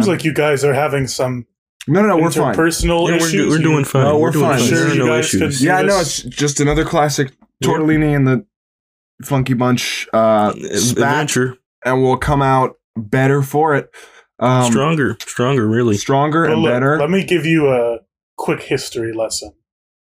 Yeah. 0.07 0.13
like 0.13 0.23
you 0.23 0.33
guys 0.33 0.63
are 0.63 0.73
having 0.73 1.07
some 1.07 1.45
No, 1.87 2.01
no, 2.01 2.07
no. 2.09 2.17
We're 2.17 2.31
fine. 2.31 2.55
interpersonal 2.55 3.07
Yeah, 3.09 3.15
we're, 3.15 3.27
issues. 3.27 3.31
do, 3.31 3.49
we're 3.49 3.57
doing 3.57 3.83
fine. 3.83 4.03
No, 4.05 4.17
we're 4.17 4.31
doing 4.31 4.49
fine. 4.51 4.59
Sure, 4.61 4.77
There 4.79 4.87
are 4.87 4.93
you 4.93 5.05
no 5.05 5.17
issues. 5.17 5.61
Yeah, 5.61 5.81
do 5.81 5.87
no, 5.87 5.99
it's 5.99 6.21
just 6.23 6.59
another 6.61 6.85
classic 6.85 7.31
Yep. 7.59 7.69
Tortellini 7.71 8.15
and 8.15 8.27
the 8.27 8.45
Funky 9.23 9.53
Bunch 9.53 10.07
uh, 10.13 10.53
spat, 10.53 10.91
Adventure, 10.91 11.57
and 11.85 12.01
we'll 12.01 12.17
come 12.17 12.41
out 12.41 12.75
better 12.97 13.41
for 13.41 13.75
it. 13.75 13.89
Um, 14.39 14.71
stronger, 14.71 15.17
stronger, 15.21 15.67
really. 15.67 15.95
stronger 15.97 16.43
Well, 16.43 16.53
and 16.53 16.61
look, 16.61 16.71
better. 16.73 16.97
Let 16.99 17.09
me 17.09 17.23
give 17.25 17.45
you 17.45 17.67
a 17.69 17.99
quick 18.37 18.61
history 18.61 19.13
lesson. 19.13 19.53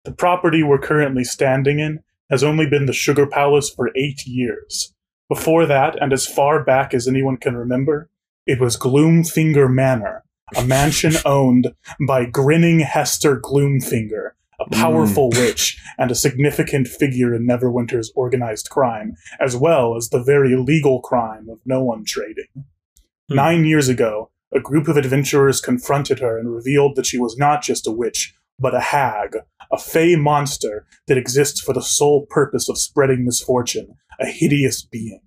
The 0.04 0.12
property 0.12 0.64
we're 0.64 0.80
currently 0.80 1.24
standing 1.24 1.80
in 1.80 1.99
has 2.32 2.43
only 2.43 2.66
been 2.66 2.88
the 2.88 2.93
Sugar 2.93 3.28
Palace 3.28 3.70
for 3.70 3.91
eight 3.95 4.26
years. 4.26 4.93
Before 5.30 5.68
that, 5.68 6.02
and 6.02 6.12
as 6.12 6.26
far 6.26 6.64
back 6.64 6.93
as 6.93 7.08
anyone 7.08 7.38
can 7.38 7.56
remember, 7.56 8.10
it 8.47 8.60
was 8.60 8.78
Gloomfinger 8.78 9.72
Manor, 9.72 10.24
a 10.56 10.66
mansion 10.66 11.14
owned 11.26 11.76
by 12.08 12.26
grinning 12.26 12.80
Hester 12.80 13.39
Gloomfinger, 13.39 14.32
a 14.60 14.70
powerful 14.72 15.30
witch 15.30 15.80
and 15.99 16.10
a 16.10 16.16
significant 16.16 16.88
figure 16.88 17.36
in 17.36 17.45
Neverwinter's 17.45 18.12
organized 18.16 18.70
crime, 18.72 19.16
as 19.39 19.56
well 19.56 19.95
as 19.95 20.10
the 20.10 20.24
very 20.24 20.56
legal 20.56 20.99
crime 21.02 21.47
of 21.47 21.60
no 21.64 21.84
one 21.84 22.06
trading. 22.06 22.47
Hmm. 22.56 23.36
Nine 23.36 23.66
years 23.66 23.88
ago, 23.88 24.32
a 24.52 24.60
group 24.60 24.88
of 24.88 24.97
adventurers 24.97 25.62
confronted 25.62 26.20
her 26.20 26.39
and 26.39 26.54
revealed 26.54 26.95
that 26.95 27.06
she 27.06 27.20
was 27.20 27.38
not 27.38 27.62
just 27.62 27.88
a 27.88 27.91
witch, 27.91 28.36
but 28.62 28.76
a 28.76 28.80
hag, 28.80 29.38
a 29.72 29.78
fey 29.78 30.16
monster 30.16 30.86
that 31.07 31.18
exists 31.18 31.59
for 31.59 31.74
the 31.74 31.82
sole 31.82 32.26
purpose 32.30 32.70
of 32.70 32.78
spreading 32.78 33.26
misfortune, 33.26 33.95
a 34.20 34.28
hideous 34.28 34.84
being. 34.84 35.22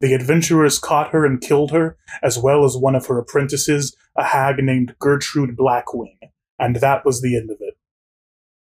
The 0.00 0.14
adventurers 0.14 0.78
caught 0.78 1.10
her 1.10 1.24
and 1.24 1.40
killed 1.40 1.70
her, 1.72 1.96
as 2.22 2.38
well 2.38 2.64
as 2.64 2.76
one 2.76 2.94
of 2.94 3.06
her 3.06 3.18
apprentices, 3.18 3.94
a 4.16 4.24
hag 4.24 4.56
named 4.62 4.94
Gertrude 4.98 5.56
Blackwing, 5.56 6.18
and 6.58 6.76
that 6.76 7.04
was 7.04 7.20
the 7.20 7.36
end 7.36 7.50
of 7.50 7.58
it. 7.60 7.74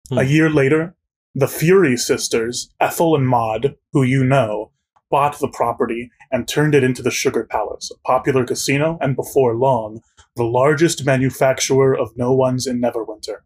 Hmm. 0.09 0.19
A 0.19 0.23
year 0.23 0.49
later, 0.49 0.95
the 1.33 1.47
Fury 1.47 1.97
sisters, 1.97 2.69
Ethel 2.79 3.15
and 3.15 3.27
Maud, 3.27 3.75
who 3.91 4.03
you 4.03 4.23
know, 4.23 4.71
bought 5.09 5.39
the 5.39 5.49
property 5.49 6.11
and 6.31 6.47
turned 6.47 6.73
it 6.73 6.83
into 6.83 7.01
the 7.01 7.11
Sugar 7.11 7.45
Palace, 7.45 7.91
a 7.91 8.07
popular 8.07 8.45
casino, 8.45 8.97
and 9.01 9.15
before 9.15 9.55
long, 9.55 10.01
the 10.35 10.43
largest 10.43 11.05
manufacturer 11.05 11.97
of 11.97 12.17
no 12.17 12.33
ones 12.33 12.67
in 12.67 12.81
Neverwinter. 12.81 13.39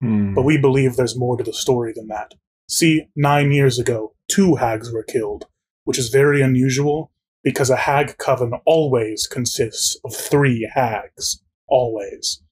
Hmm. 0.00 0.34
But 0.34 0.42
we 0.42 0.58
believe 0.58 0.96
there's 0.96 1.18
more 1.18 1.36
to 1.36 1.44
the 1.44 1.52
story 1.52 1.92
than 1.94 2.08
that. 2.08 2.34
See, 2.68 3.08
nine 3.14 3.52
years 3.52 3.78
ago, 3.78 4.14
two 4.28 4.56
hags 4.56 4.92
were 4.92 5.02
killed, 5.02 5.46
which 5.84 5.98
is 5.98 6.08
very 6.08 6.42
unusual 6.42 7.10
because 7.42 7.70
a 7.70 7.76
hag 7.76 8.18
coven 8.18 8.52
always 8.64 9.26
consists 9.26 9.96
of 10.04 10.14
three 10.14 10.68
hags. 10.74 11.42
Always. 11.68 12.42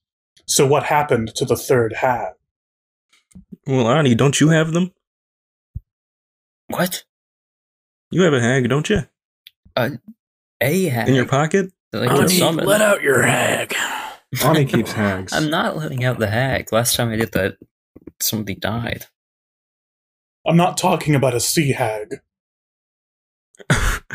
So 0.45 0.65
what 0.65 0.83
happened 0.83 1.35
to 1.35 1.45
the 1.45 1.57
third 1.57 1.93
hag? 1.93 2.33
Well, 3.67 3.89
Ani, 3.89 4.15
don't 4.15 4.39
you 4.39 4.49
have 4.49 4.73
them? 4.73 4.91
What? 6.67 7.03
You 8.11 8.21
have 8.21 8.33
a 8.33 8.41
hag, 8.41 8.69
don't 8.69 8.89
you? 8.89 9.01
A 9.75 9.99
hag? 10.61 11.09
In 11.09 11.15
your 11.15 11.25
pocket? 11.25 11.71
that 11.95 12.09
I 12.09 12.17
can 12.17 12.29
summon? 12.29 12.65
let 12.65 12.81
out 12.81 13.01
your 13.01 13.21
hag. 13.21 13.75
Ani 14.43 14.65
keeps 14.65 14.91
hags. 14.91 15.33
I'm 15.33 15.49
not 15.49 15.77
letting 15.77 16.03
out 16.03 16.19
the 16.19 16.27
hag. 16.27 16.71
Last 16.71 16.95
time 16.95 17.09
I 17.09 17.15
did 17.15 17.31
that, 17.33 17.57
somebody 18.21 18.55
died. 18.55 19.05
I'm 20.47 20.57
not 20.57 20.77
talking 20.77 21.15
about 21.15 21.33
a 21.33 21.39
sea 21.39 21.71
hag. 21.71 22.15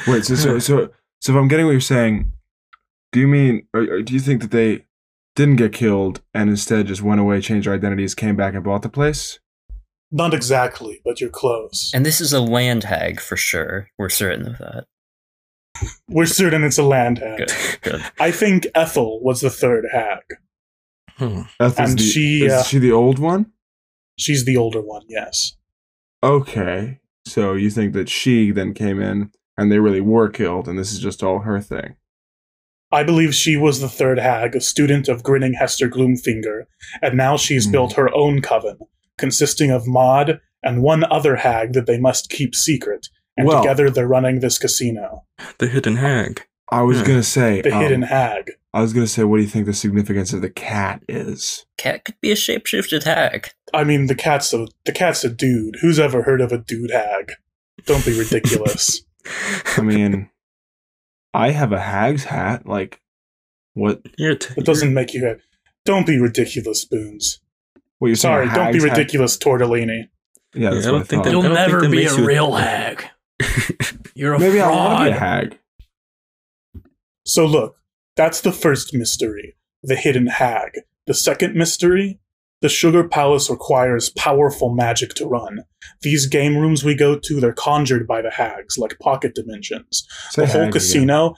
Wait, 0.07 0.25
so, 0.25 0.35
so 0.35 0.59
so 0.59 0.91
so 1.21 1.33
if 1.33 1.39
I'm 1.39 1.49
getting 1.49 1.67
what 1.67 1.73
you're 1.73 1.81
saying, 1.81 2.33
do 3.13 3.21
you 3.21 3.29
mean 3.29 3.67
or, 3.75 3.81
or 3.81 4.03
do 4.03 4.13
you 4.13 4.21
think 4.21 4.43
that 4.43 4.51
they 4.51 4.85
didn't 5.35 5.57
get 5.57 5.73
killed 5.73 6.21
and 6.35 6.51
instead 6.51 6.87
just 6.87 7.03
went 7.03 7.21
away, 7.21 7.41
changed 7.41 7.67
their 7.67 7.75
identities, 7.75 8.15
came 8.15 8.37
back 8.37 8.55
and 8.55 8.65
bought 8.65 8.83
the 8.83 8.89
place? 8.89 9.39
Not 10.13 10.35
exactly, 10.35 11.01
but 11.05 11.21
you're 11.21 11.31
close. 11.31 11.91
And 11.95 12.05
this 12.05 12.21
is 12.21 12.33
a 12.33 12.41
land 12.41 12.85
hag 12.85 13.21
for 13.21 13.37
sure. 13.37 13.89
We're 13.97 14.09
certain 14.09 14.47
of 14.49 14.59
that. 14.59 14.87
We're 16.09 16.27
certain 16.27 16.65
it's 16.65 16.79
a 16.79 16.83
land 16.83 17.19
hag. 17.19 17.39
Good, 17.39 17.53
good. 17.83 18.03
I 18.19 18.31
think 18.31 18.67
Ethel 18.75 19.21
was 19.23 19.41
the 19.41 19.51
third 19.51 19.87
hag. 19.93 20.23
Hmm. 21.17 21.43
Ethel's 21.59 21.91
And 21.91 21.99
the, 21.99 22.03
she, 22.03 22.45
is 22.45 22.53
uh, 22.53 22.63
she 22.65 22.79
the 22.79 22.93
old 22.93 23.19
one? 23.19 23.53
She's 24.19 24.45
the 24.45 24.57
older 24.57 24.81
one, 24.81 25.03
yes. 25.09 25.57
Okay, 26.23 27.01
so 27.27 27.55
you 27.55 27.71
think 27.71 27.95
that 27.95 28.09
she 28.09 28.51
then 28.51 28.75
came 28.75 29.01
in 29.01 29.31
and 29.57 29.71
they 29.73 29.79
really 29.79 30.01
were 30.03 30.29
killed, 30.29 30.69
and 30.69 30.79
this 30.79 30.93
is 30.93 30.99
just 30.99 31.23
all 31.23 31.41
her 31.41 31.61
thing? 31.61 31.97
I 32.93 33.03
believe 33.05 33.35
she 33.35 33.57
was 33.57 33.81
the 33.81 33.89
third 33.89 34.19
hag, 34.19 34.57
a 34.57 34.61
student 34.61 35.09
of 35.09 35.23
grinning 35.23 35.55
Hester 35.55 35.89
Gloomfinger, 35.89 36.65
and 37.01 37.17
now 37.17 37.37
she's 37.37 37.67
Hmm. 37.67 37.73
built 37.73 37.93
her 37.95 38.15
own 38.15 38.43
coven, 38.43 38.79
consisting 39.17 39.71
of 39.71 39.87
Maud 39.87 40.41
and 40.63 40.83
one 40.83 41.05
other 41.05 41.37
hag 41.37 41.73
that 41.73 41.87
they 41.87 41.99
must 41.99 42.29
keep 42.31 42.55
secret. 42.55 43.09
And 43.41 43.49
Well- 43.49 43.63
together 43.63 43.91
they're 43.91 44.07
running 44.09 44.41
this 44.41 44.59
casino. 44.59 45.25
The 45.59 45.67
hidden 45.69 45.97
hag. 45.97 46.43
I 46.73 46.83
was 46.83 46.99
Hmm. 47.01 47.07
gonna 47.07 47.23
say 47.25 47.61
The 47.63 47.75
um, 47.75 47.83
hidden 47.83 48.03
hag. 48.03 48.53
I 48.73 48.81
was 48.83 48.93
gonna 48.93 49.07
say, 49.09 49.25
what 49.25 49.39
do 49.39 49.43
you 49.43 49.49
think 49.49 49.67
the 49.67 49.75
significance 49.75 50.33
of 50.33 50.41
the 50.43 50.51
cat 50.51 51.03
is? 51.09 51.67
Cat 51.77 52.05
could 52.05 52.15
be 52.21 52.31
a 52.31 52.37
shapeshifted 52.37 53.03
hag. 53.05 53.49
I 53.75 53.83
mean, 53.85 54.07
the 54.07 54.15
cat's 54.15 54.53
a 54.55 54.69
the 54.85 54.93
cat's 54.93 55.25
a 55.25 55.29
dude. 55.31 55.77
Who's 55.81 55.99
ever 55.99 56.23
heard 56.23 56.41
of 56.41 56.53
a 56.53 56.59
dude 56.59 56.91
hag? 56.93 57.33
Don't 57.87 58.05
be 58.05 58.17
ridiculous. 58.17 59.03
I 59.77 59.81
mean, 59.83 60.31
I 61.35 61.51
have 61.51 61.73
a 61.73 61.81
hag's 61.81 62.25
hat. 62.25 62.67
Like, 62.67 63.01
what? 63.75 64.03
You're 64.17 64.37
t- 64.37 64.55
it 64.57 64.65
doesn't 64.65 64.95
make 64.95 65.13
you. 65.15 65.37
Don't 65.85 66.07
be 66.07 66.21
ridiculous, 66.21 66.83
Spoons. 66.83 67.41
What 67.99 68.09
you're? 68.09 68.17
Sorry, 68.17 68.47
don't 68.47 68.55
be 68.73 68.79
hag's 68.79 68.85
hat- 68.85 68.97
ridiculous, 68.99 69.37
Tortellini. 69.37 70.09
Yeah, 70.55 70.71
that's 70.71 70.85
Yeah, 70.87 70.91
I 70.91 70.93
what 70.93 70.99
don't 70.99 71.09
think 71.09 71.09
thought. 71.09 71.25
that- 71.25 71.31
You'll 71.33 71.41
I 71.41 71.49
don't 71.49 71.57
think 71.57 71.69
never 71.69 71.81
that 71.83 71.91
be 71.91 72.05
a 72.07 72.15
you- 72.17 72.27
real 72.27 72.53
hag. 72.53 73.05
You're 74.15 74.35
a 74.35 74.39
Maybe 74.39 74.61
I 74.61 74.65
fraud. 74.65 74.77
want 74.77 74.99
to 74.99 75.05
be 75.11 75.17
a 75.17 75.19
hag. 75.21 75.59
So 77.25 77.47
look, 77.47 77.77
that's 78.17 78.41
the 78.41 78.53
first 78.53 78.95
mystery, 78.95 79.57
the 79.83 79.97
hidden 79.97 80.27
hag. 80.27 80.81
The 81.07 81.15
second 81.15 81.55
mystery, 81.55 82.19
the 82.61 82.69
Sugar 82.69 83.07
Palace 83.09 83.49
requires 83.49 84.11
powerful 84.11 84.75
magic 84.75 85.15
to 85.15 85.27
run. 85.27 85.65
These 86.03 86.27
game 86.27 86.57
rooms 86.57 86.85
we 86.85 86.95
go 86.95 87.19
to, 87.19 87.41
they're 87.41 87.53
conjured 87.53 88.07
by 88.07 88.21
the 88.23 88.31
hags, 88.31 88.77
like 88.77 88.99
pocket 88.99 89.35
dimensions. 89.35 90.07
Say 90.31 90.43
the 90.43 90.47
whole 90.53 90.61
hag 90.63 90.69
again. 90.69 90.73
casino, 90.73 91.35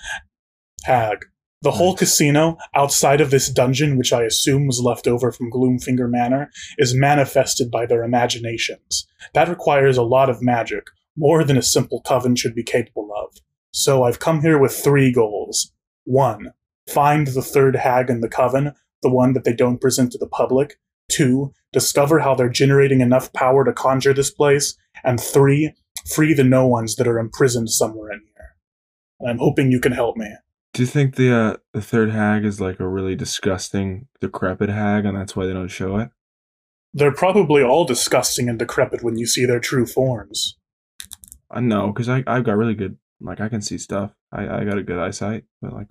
hag. 0.84 1.24
The 1.62 1.70
whole 1.70 1.94
casino, 1.94 2.58
outside 2.74 3.20
of 3.20 3.30
this 3.30 3.48
dungeon, 3.48 3.96
which 3.96 4.12
I 4.12 4.24
assume 4.24 4.66
was 4.66 4.80
left 4.80 5.06
over 5.06 5.30
from 5.30 5.48
Gloomfinger 5.52 6.10
Manor, 6.10 6.50
is 6.76 6.92
manifested 6.92 7.70
by 7.70 7.86
their 7.86 8.02
imaginations. 8.02 9.06
That 9.34 9.48
requires 9.48 9.96
a 9.96 10.02
lot 10.02 10.28
of 10.28 10.42
magic, 10.42 10.86
more 11.16 11.44
than 11.44 11.56
a 11.56 11.62
simple 11.62 12.00
coven 12.00 12.34
should 12.36 12.54
be 12.54 12.62
capable 12.62 13.10
of. 13.16 13.36
So 13.72 14.04
I've 14.04 14.18
come 14.18 14.40
here 14.40 14.58
with 14.58 14.72
three 14.72 15.12
goals. 15.12 15.72
One, 16.04 16.52
find 16.88 17.26
the 17.28 17.42
third 17.42 17.76
hag 17.76 18.10
in 18.10 18.20
the 18.20 18.28
coven, 18.28 18.72
the 19.02 19.10
one 19.10 19.32
that 19.32 19.44
they 19.44 19.54
don't 19.54 19.80
present 19.80 20.12
to 20.12 20.18
the 20.18 20.26
public. 20.26 20.78
Two, 21.10 21.52
discover 21.72 22.20
how 22.20 22.34
they're 22.34 22.48
generating 22.48 23.00
enough 23.00 23.32
power 23.32 23.64
to 23.64 23.72
conjure 23.72 24.14
this 24.14 24.30
place. 24.30 24.76
And 25.04 25.20
three, 25.20 25.74
free 26.06 26.34
the 26.34 26.44
no 26.44 26.66
ones 26.66 26.96
that 26.96 27.08
are 27.08 27.18
imprisoned 27.18 27.70
somewhere 27.70 28.12
in 28.12 28.20
here. 28.34 28.56
And 29.20 29.30
I'm 29.30 29.38
hoping 29.38 29.70
you 29.70 29.80
can 29.80 29.92
help 29.92 30.16
me. 30.16 30.28
Do 30.74 30.82
you 30.82 30.86
think 30.86 31.16
the 31.16 31.34
uh, 31.34 31.56
the 31.74 31.82
third 31.82 32.10
hag 32.10 32.46
is 32.46 32.60
like 32.60 32.80
a 32.80 32.88
really 32.88 33.14
disgusting, 33.14 34.08
decrepit 34.20 34.70
hag, 34.70 35.04
and 35.04 35.16
that's 35.16 35.36
why 35.36 35.44
they 35.44 35.52
don't 35.52 35.68
show 35.68 35.98
it? 35.98 36.08
They're 36.94 37.12
probably 37.12 37.62
all 37.62 37.84
disgusting 37.84 38.48
and 38.48 38.58
decrepit 38.58 39.02
when 39.02 39.18
you 39.18 39.26
see 39.26 39.44
their 39.44 39.60
true 39.60 39.86
forms. 39.86 40.56
I 41.52 41.60
know 41.60 41.88
because 41.92 42.08
I 42.08 42.22
I've 42.26 42.44
got 42.44 42.56
really 42.56 42.74
good 42.74 42.96
like 43.20 43.40
I 43.40 43.48
can 43.48 43.62
see 43.62 43.78
stuff. 43.78 44.12
I 44.32 44.42
I 44.60 44.64
got 44.64 44.78
a 44.78 44.82
good 44.82 44.98
eyesight, 44.98 45.44
but 45.60 45.72
like 45.72 45.88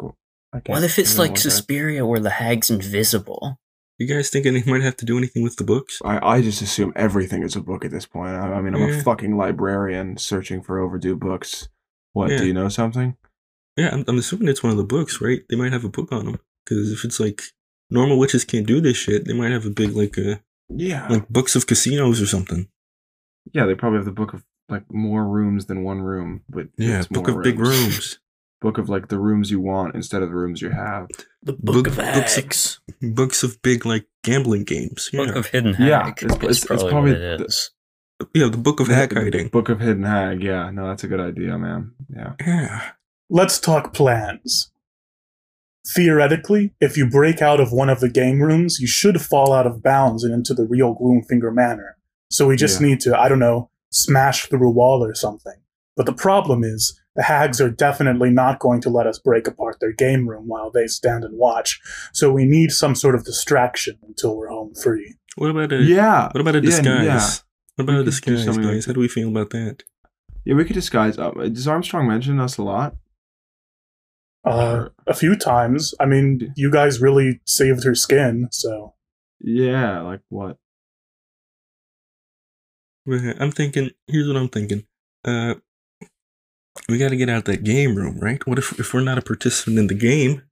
I 0.54 0.60
can't. 0.60 0.70
What 0.78 0.84
if 0.84 1.00
it's 1.00 1.16
I 1.18 1.24
like 1.24 1.30
know 1.30 1.34
what 1.34 1.40
Suspiria 1.40 2.06
where 2.06 2.20
the 2.20 2.30
hag's 2.32 2.70
invisible? 2.70 3.58
You 3.98 4.08
guys 4.08 4.30
think 4.32 4.46
anything 4.48 4.74
might 4.74 4.82
have 4.82 4.98
to 4.98 5.06
do 5.06 5.18
anything 5.18 5.44
with 5.44 5.58
the 5.58 5.64
books? 5.64 6.02
I 6.04 6.20
I 6.38 6.42
just 6.42 6.62
assume 6.62 6.92
everything 6.96 7.44
is 7.44 7.56
a 7.56 7.62
book 7.62 7.86
at 7.86 7.92
this 7.92 8.06
point. 8.06 8.34
I, 8.36 8.54
I 8.54 8.62
mean, 8.62 8.74
I'm 8.76 8.82
Yeah. 8.82 8.96
a 9.00 9.04
fucking 9.04 9.38
librarian 9.38 10.18
searching 10.18 10.62
for 10.64 10.80
overdue 10.80 11.16
books. 11.16 11.70
What 12.14 12.32
Yeah. 12.32 12.38
do 12.40 12.48
you 12.48 12.54
know 12.54 12.68
something? 12.70 13.16
Yeah, 13.78 13.90
I'm, 13.94 14.04
I'm 14.08 14.18
assuming 14.18 14.50
it's 14.50 14.64
one 14.64 14.72
of 14.72 14.78
the 14.78 14.84
books, 14.84 15.22
right? 15.22 15.42
They 15.50 15.56
might 15.56 15.72
have 15.72 15.86
a 15.86 15.90
book 15.90 16.12
on 16.12 16.26
them. 16.26 16.40
Because 16.66 16.92
if 16.92 17.06
it's 17.06 17.20
like 17.20 17.42
normal 17.90 18.18
witches 18.20 18.44
can't 18.44 18.68
do 18.68 18.82
this 18.82 18.98
shit, 18.98 19.26
they 19.26 19.34
might 19.34 19.52
have 19.52 19.66
a 19.66 19.70
big 19.70 19.92
like 19.96 20.18
uh, 20.18 20.36
Yeah, 20.70 21.08
like 21.08 21.30
books 21.30 21.56
of 21.56 21.68
casinos 21.68 22.22
or 22.22 22.26
something. 22.28 22.68
yeah. 23.54 23.66
They 23.66 23.76
probably 23.76 23.98
have 24.00 24.06
the 24.06 24.12
book 24.12 24.34
of 24.34 24.44
like 24.72 24.84
more 24.92 25.28
rooms 25.28 25.66
than 25.68 25.84
one 25.84 26.02
room, 26.02 26.42
but 26.50 26.68
Yeah, 26.78 27.00
it's 27.00 27.08
book 27.08 27.28
more 27.28 27.38
of 27.40 27.44
big 27.44 27.60
rooms. 27.60 28.18
Book 28.62 28.78
of 28.78 28.90
like 28.90 29.08
the 29.08 29.18
rooms 29.18 29.50
you 29.50 29.60
want 29.60 29.96
instead 29.96 30.22
of 30.22 30.30
the 30.30 30.36
rooms 30.36 30.62
you 30.62 30.70
have. 30.70 31.08
The 31.42 31.54
Book- 31.54 31.84
Book 31.84 31.88
of 31.88 31.96
books 31.96 32.38
of- 33.02 33.16
books 33.16 33.42
of 33.42 33.60
big 33.64 33.88
like 33.88 34.06
gambling 34.24 34.66
games. 34.66 35.10
Yeah, 35.12 35.26
Book 35.26 35.36
of 35.36 35.46
Hidden 35.48 35.74
Hag 35.74 35.88
Yeah, 35.88 36.08
it's- 36.10 36.24
it's- 36.38 36.58
it's 36.58 36.66
probably, 36.66 36.90
probably 36.92 37.12
what 37.14 37.22
it 37.22 37.40
the- 37.40 37.46
is. 37.46 37.72
yeah, 38.36 38.50
the 38.50 38.58
book 38.60 38.80
of 38.80 38.88
The- 38.88 38.94
hag 38.94 39.14
hiding. 39.16 39.48
Book 39.48 39.70
of 39.70 39.80
Hidden 39.80 40.04
Hag. 40.04 40.44
Yeah, 40.44 40.70
no, 40.70 40.88
that's 40.90 41.04
a 41.04 41.08
good 41.08 41.20
idea, 41.20 41.58
man. 41.58 41.94
Yeah. 42.16 42.34
Yeah, 42.40 42.82
Let's 43.32 43.60
talk 43.60 43.94
plans. 43.96 44.72
Theoretically, 45.96 46.76
if 46.80 46.96
you 46.98 47.10
break 47.10 47.42
out 47.42 47.60
of 47.60 47.72
one 47.72 47.90
of 47.90 48.00
the 48.00 48.10
game 48.10 48.42
rooms, 48.44 48.78
you 48.80 48.86
should 48.86 49.20
fall 49.22 49.52
out 49.54 49.66
of 49.66 49.82
bounds 49.82 50.24
and 50.24 50.32
into 50.34 50.54
the 50.54 50.68
real 50.68 50.96
Gloomfinger 50.96 51.52
Manor. 51.52 51.98
So 52.30 52.46
we 52.48 52.56
just 52.56 52.80
Yeah. 52.80 52.88
need 52.90 53.00
to, 53.02 53.20
I 53.20 53.28
don't 53.28 53.40
know, 53.40 53.71
smash 53.92 54.48
through 54.48 54.68
a 54.68 54.72
wall 54.72 55.04
or 55.04 55.14
something. 55.14 55.56
But 55.96 56.06
the 56.06 56.14
problem 56.14 56.64
is, 56.64 56.98
the 57.16 57.24
hags 57.24 57.60
are 57.60 57.70
definitely 57.70 58.30
not 58.30 58.60
going 58.60 58.80
to 58.82 58.90
let 58.90 59.06
us 59.06 59.20
break 59.20 59.46
apart 59.48 59.78
their 59.82 59.92
game 59.92 60.28
room 60.30 60.48
while 60.48 60.72
they 60.72 60.88
stand 60.88 61.26
and 61.26 61.38
watch. 61.38 61.80
So 62.14 62.32
we 62.32 62.46
need 62.46 62.72
some 62.72 62.96
sort 62.96 63.16
of 63.16 63.26
distraction 63.26 64.00
until 64.08 64.38
we're 64.38 64.48
home 64.50 64.74
free. 64.74 65.16
what 65.36 65.50
about 65.52 65.74
a 65.74 65.78
Yeah. 65.84 66.30
what 66.32 66.40
about 66.42 66.56
a 66.56 66.62
disguise? 66.62 67.06
yeah. 67.06 67.30
What 67.76 67.84
about 67.84 67.94
We 67.94 67.96
a 67.96 68.04
could 68.04 68.06
disguise, 68.06 68.44
something 68.46 68.64
like 68.64 68.74
guys? 68.76 68.86
How 68.86 68.94
do 68.94 69.00
we 69.02 69.08
feel 69.10 69.28
about 69.30 69.50
that? 69.52 69.84
Yeah, 70.46 70.56
we 70.56 70.64
could 70.66 70.74
disguise. 70.74 71.18
Uh, 71.20 71.32
does 71.32 71.68
Armstrong 71.68 72.08
mention 72.08 72.40
us 72.40 72.58
a 72.58 72.64
lot? 72.64 72.96
Uh, 74.44 74.90
a 75.06 75.14
few 75.14 75.36
times. 75.36 75.94
I 76.00 76.06
mean, 76.06 76.54
you 76.56 76.72
guys 76.72 77.00
really 77.02 77.42
saved 77.46 77.84
her 77.84 77.94
skin, 77.94 78.48
so. 78.52 78.96
Yeah, 79.40 80.02
like 80.02 80.22
what? 80.30 80.58
I'm 83.12 83.52
thinking. 83.52 83.92
Here's 84.08 84.28
what 84.28 84.38
I'm 84.38 84.50
thinking. 84.50 84.86
Uh, 85.26 85.56
we 86.90 86.98
got 86.98 87.10
to 87.10 87.18
get 87.18 87.30
out 87.30 87.40
of 87.40 87.44
that 87.46 87.64
game 87.64 87.96
room, 87.96 88.20
right? 88.20 88.46
What 88.48 88.58
if 88.58 88.80
if 88.80 88.94
we're 88.94 89.02
not 89.02 89.18
a 89.18 89.22
participant 89.22 89.78
in 89.80 89.88
the 89.88 89.94
game? 89.94 90.44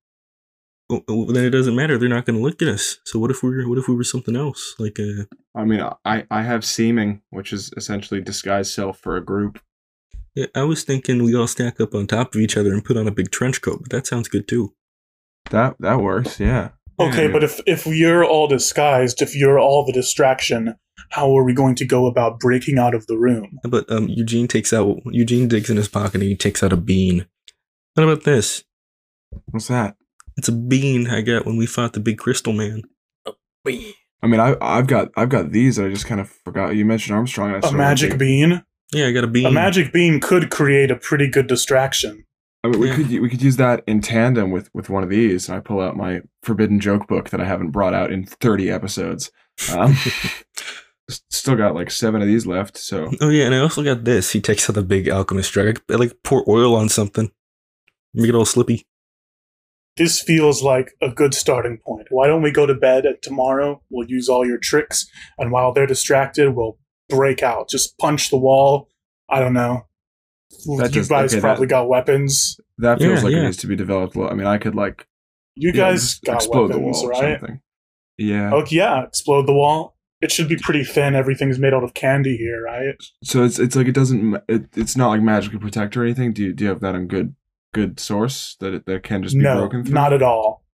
Well, 0.90 1.26
then 1.28 1.46
it 1.46 1.52
doesn't 1.52 1.76
matter. 1.76 1.98
They're 1.98 2.10
not 2.10 2.26
going 2.26 2.38
to 2.38 2.44
look 2.44 2.62
at 2.64 2.68
us. 2.68 2.98
So 3.06 3.20
what 3.20 3.30
if 3.30 3.44
we 3.44 3.50
were 3.52 3.70
what 3.70 3.78
if 3.78 3.88
we 3.88 3.96
were 3.96 4.04
something 4.04 4.36
else? 4.36 4.76
Like 4.80 5.00
uh, 5.00 5.26
I 5.56 5.64
mean, 5.64 5.82
I 6.06 6.26
I 6.32 6.42
have 6.42 6.66
seeming, 6.66 7.22
which 7.30 7.54
is 7.54 7.72
essentially 7.78 8.22
disguise 8.22 8.74
self 8.74 8.98
for 9.00 9.16
a 9.16 9.24
group. 9.24 9.62
yeah, 10.36 10.48
I 10.56 10.64
was 10.64 10.84
thinking 10.84 11.24
we 11.24 11.36
all 11.36 11.48
stack 11.48 11.80
up 11.80 11.94
on 11.94 12.08
top 12.08 12.34
of 12.36 12.42
each 12.42 12.58
other 12.58 12.74
and 12.74 12.84
put 12.84 12.98
on 12.98 13.08
a 13.08 13.12
big 13.12 13.32
trench 13.32 13.62
coat. 13.62 13.80
But 13.82 13.92
that 13.92 14.08
sounds 14.08 14.28
good 14.30 14.48
too. 14.48 14.74
That 15.52 15.76
that 15.80 16.00
works. 16.02 16.40
Yeah. 16.40 16.70
Okay, 17.00 17.28
Yeah. 17.28 17.32
but 17.32 17.44
if 17.44 17.60
if 17.66 17.86
you're 17.86 18.26
all 18.26 18.48
disguised, 18.48 19.22
if 19.22 19.36
you're 19.36 19.60
all 19.60 19.86
the 19.86 19.94
distraction, 19.94 20.76
how 21.12 21.36
are 21.38 21.44
we 21.44 21.54
going 21.54 21.76
to 21.76 21.86
go 21.86 22.06
about 22.08 22.40
breaking 22.40 22.78
out 22.78 22.94
of 22.94 23.08
the 23.08 23.18
room? 23.18 23.58
But 23.64 23.90
um, 23.92 24.08
Eugene 24.10 24.48
takes 24.48 24.74
out 24.74 24.98
Eugene 25.06 25.48
digs 25.48 25.70
in 25.70 25.78
his 25.78 25.88
pocket 25.88 26.16
and 26.16 26.24
he 26.24 26.36
takes 26.36 26.62
out 26.64 26.74
a 26.74 26.78
bean. 26.78 27.26
What 27.96 28.04
about 28.04 28.24
this? 28.24 28.64
What's 29.52 29.68
that? 29.68 29.96
It's 30.38 30.48
a 30.48 30.52
bean 30.54 31.08
I 31.08 31.22
got 31.22 31.46
when 31.46 31.58
we 31.58 31.66
fought 31.66 31.94
the 31.94 32.00
big 32.00 32.18
crystal 32.18 32.54
man. 32.54 32.84
Wait. 33.66 33.96
I 34.22 34.28
mean, 34.28 34.40
I 34.40 34.56
I've 34.62 34.88
got 34.88 35.10
I've 35.16 35.30
got 35.30 35.52
these. 35.52 35.78
that 35.78 35.86
I 35.86 35.90
just 35.90 36.06
kind 36.06 36.20
of 36.22 36.30
forgot. 36.44 36.76
You 36.76 36.86
mentioned 36.86 37.16
Armstrong. 37.16 37.54
And 37.56 37.64
I 37.64 37.70
A 37.70 37.72
magic 37.72 38.18
bean? 38.18 38.64
Yeah, 38.92 39.08
I 39.08 39.12
got 39.12 39.24
a 39.24 39.28
bean. 39.28 39.46
A 39.46 39.52
magic 39.52 39.94
bean 39.94 40.20
could 40.20 40.50
create 40.50 40.92
a 40.92 40.96
pretty 40.96 41.30
good 41.30 41.48
distraction. 41.48 42.26
I 42.64 42.68
mean, 42.68 42.80
we 42.80 42.90
Yeah. 42.90 42.96
could 42.96 43.10
we 43.22 43.30
could 43.30 43.42
use 43.42 43.56
that 43.58 43.84
in 43.88 44.02
tandem 44.02 44.52
with 44.52 44.70
with 44.74 44.90
one 44.90 45.04
of 45.04 45.10
these, 45.10 45.48
and 45.48 45.58
I 45.58 45.62
pull 45.62 45.80
out 45.80 45.96
my 45.96 46.22
forbidden 46.44 46.80
joke 46.80 47.08
book 47.08 47.30
that 47.30 47.40
I 47.42 47.46
haven't 47.46 47.72
brought 47.72 47.94
out 47.94 48.12
in 48.12 48.26
thirty 48.26 48.70
episodes. 48.70 49.32
Um, 49.74 49.96
still 51.10 51.56
got 51.56 51.74
like 51.76 51.90
seven 51.92 52.22
of 52.22 52.28
these 52.28 52.46
left. 52.46 52.78
So 52.78 53.12
Oh 53.22 53.30
yeah, 53.30 53.46
and 53.46 53.56
I 53.56 53.60
also 53.60 53.84
got 53.84 54.04
this. 54.04 54.32
He 54.32 54.42
takes 54.42 54.70
out 54.70 54.74
the 54.74 54.84
big 54.84 55.08
alchemist 55.10 55.52
drug. 55.54 55.82
I 55.90 55.96
like 55.96 56.14
pour 56.24 56.44
oil 56.50 56.76
on 56.76 56.90
something, 56.90 57.32
make 58.14 58.30
it 58.30 58.36
all 58.36 58.46
slippy. 58.46 58.86
This 59.98 60.22
feels 60.22 60.62
like 60.64 60.94
a 61.02 61.10
good 61.10 61.34
starting 61.34 61.78
point. 61.86 62.08
Why 62.10 62.28
don't 62.28 62.42
we 62.42 62.52
go 62.52 62.66
to 62.66 62.74
bed 62.74 63.06
at 63.06 63.22
tomorrow 63.22 63.82
we'll 63.90 64.08
use 64.08 64.30
all 64.30 64.46
your 64.46 64.58
tricks, 64.58 65.06
and 65.38 65.52
while 65.52 65.74
they're 65.74 65.88
distracted, 65.88 66.56
we'll 66.56 66.78
break 67.10 67.42
out. 67.42 67.70
Just 67.70 67.98
punch 67.98 68.30
the 68.30 68.38
wall. 68.38 68.88
I 69.30 69.40
don't 69.40 69.54
know. 69.54 69.88
That 70.78 70.88
you 70.88 71.02
just- 71.02 71.10
guys 71.10 71.34
okay, 71.34 71.42
probably 71.42 71.66
that- 71.66 71.70
got 71.72 71.90
weapons. 71.90 72.60
that 72.78 73.00
feels 73.00 73.20
Yeah, 73.20 73.24
like 73.24 73.32
yeah. 73.34 73.40
it 73.40 73.44
needs 73.46 73.58
to 73.58 73.68
be 73.68 73.76
developed. 73.76 74.16
Well, 74.16 74.30
I 74.30 74.34
mean, 74.34 74.48
I 74.48 74.58
could 74.58 74.76
like 74.76 75.08
You 75.56 75.72
guys 75.74 76.02
just 76.02 76.24
got 76.24 76.36
explode 76.36 76.72
the 76.72 76.80
wall 76.80 76.96
or 77.06 77.10
right? 77.10 77.40
something. 77.40 77.62
Yeah. 78.18 78.52
Oh 78.54 78.66
yeah, 78.70 79.04
explode 79.04 79.46
the 79.48 79.54
wall. 79.54 79.96
It 80.22 80.32
should 80.32 80.50
be 80.50 80.58
pretty 80.58 80.84
thin. 80.84 81.16
Everything's 81.16 81.60
made 81.60 81.74
out 81.74 81.84
of 81.84 81.94
candy 81.94 82.36
here, 82.36 82.62
right? 82.64 82.96
So 83.24 83.44
it's 83.44 83.58
it's 83.60 83.76
like 83.76 83.88
it 83.88 83.94
doesn't 83.96 84.36
it, 84.50 84.66
it's 84.76 84.98
not 84.98 85.08
like 85.10 85.22
magically 85.22 85.60
protect 85.60 85.96
or 85.96 86.04
anything. 86.04 86.34
Do 86.34 86.44
you 86.44 86.54
do 86.54 86.66
you 86.66 86.70
have 86.70 86.82
that 86.82 86.96
on 86.96 87.08
good 87.08 87.36
good 87.74 88.00
source 88.00 88.58
that 88.60 88.74
it, 88.74 88.86
that 88.86 89.04
can 89.04 89.24
just 89.24 89.36
be 89.36 89.42
no, 89.44 89.58
broken 89.60 89.86
through? 89.86 89.94
not 89.94 90.12
at 90.12 90.22
all. 90.22 90.66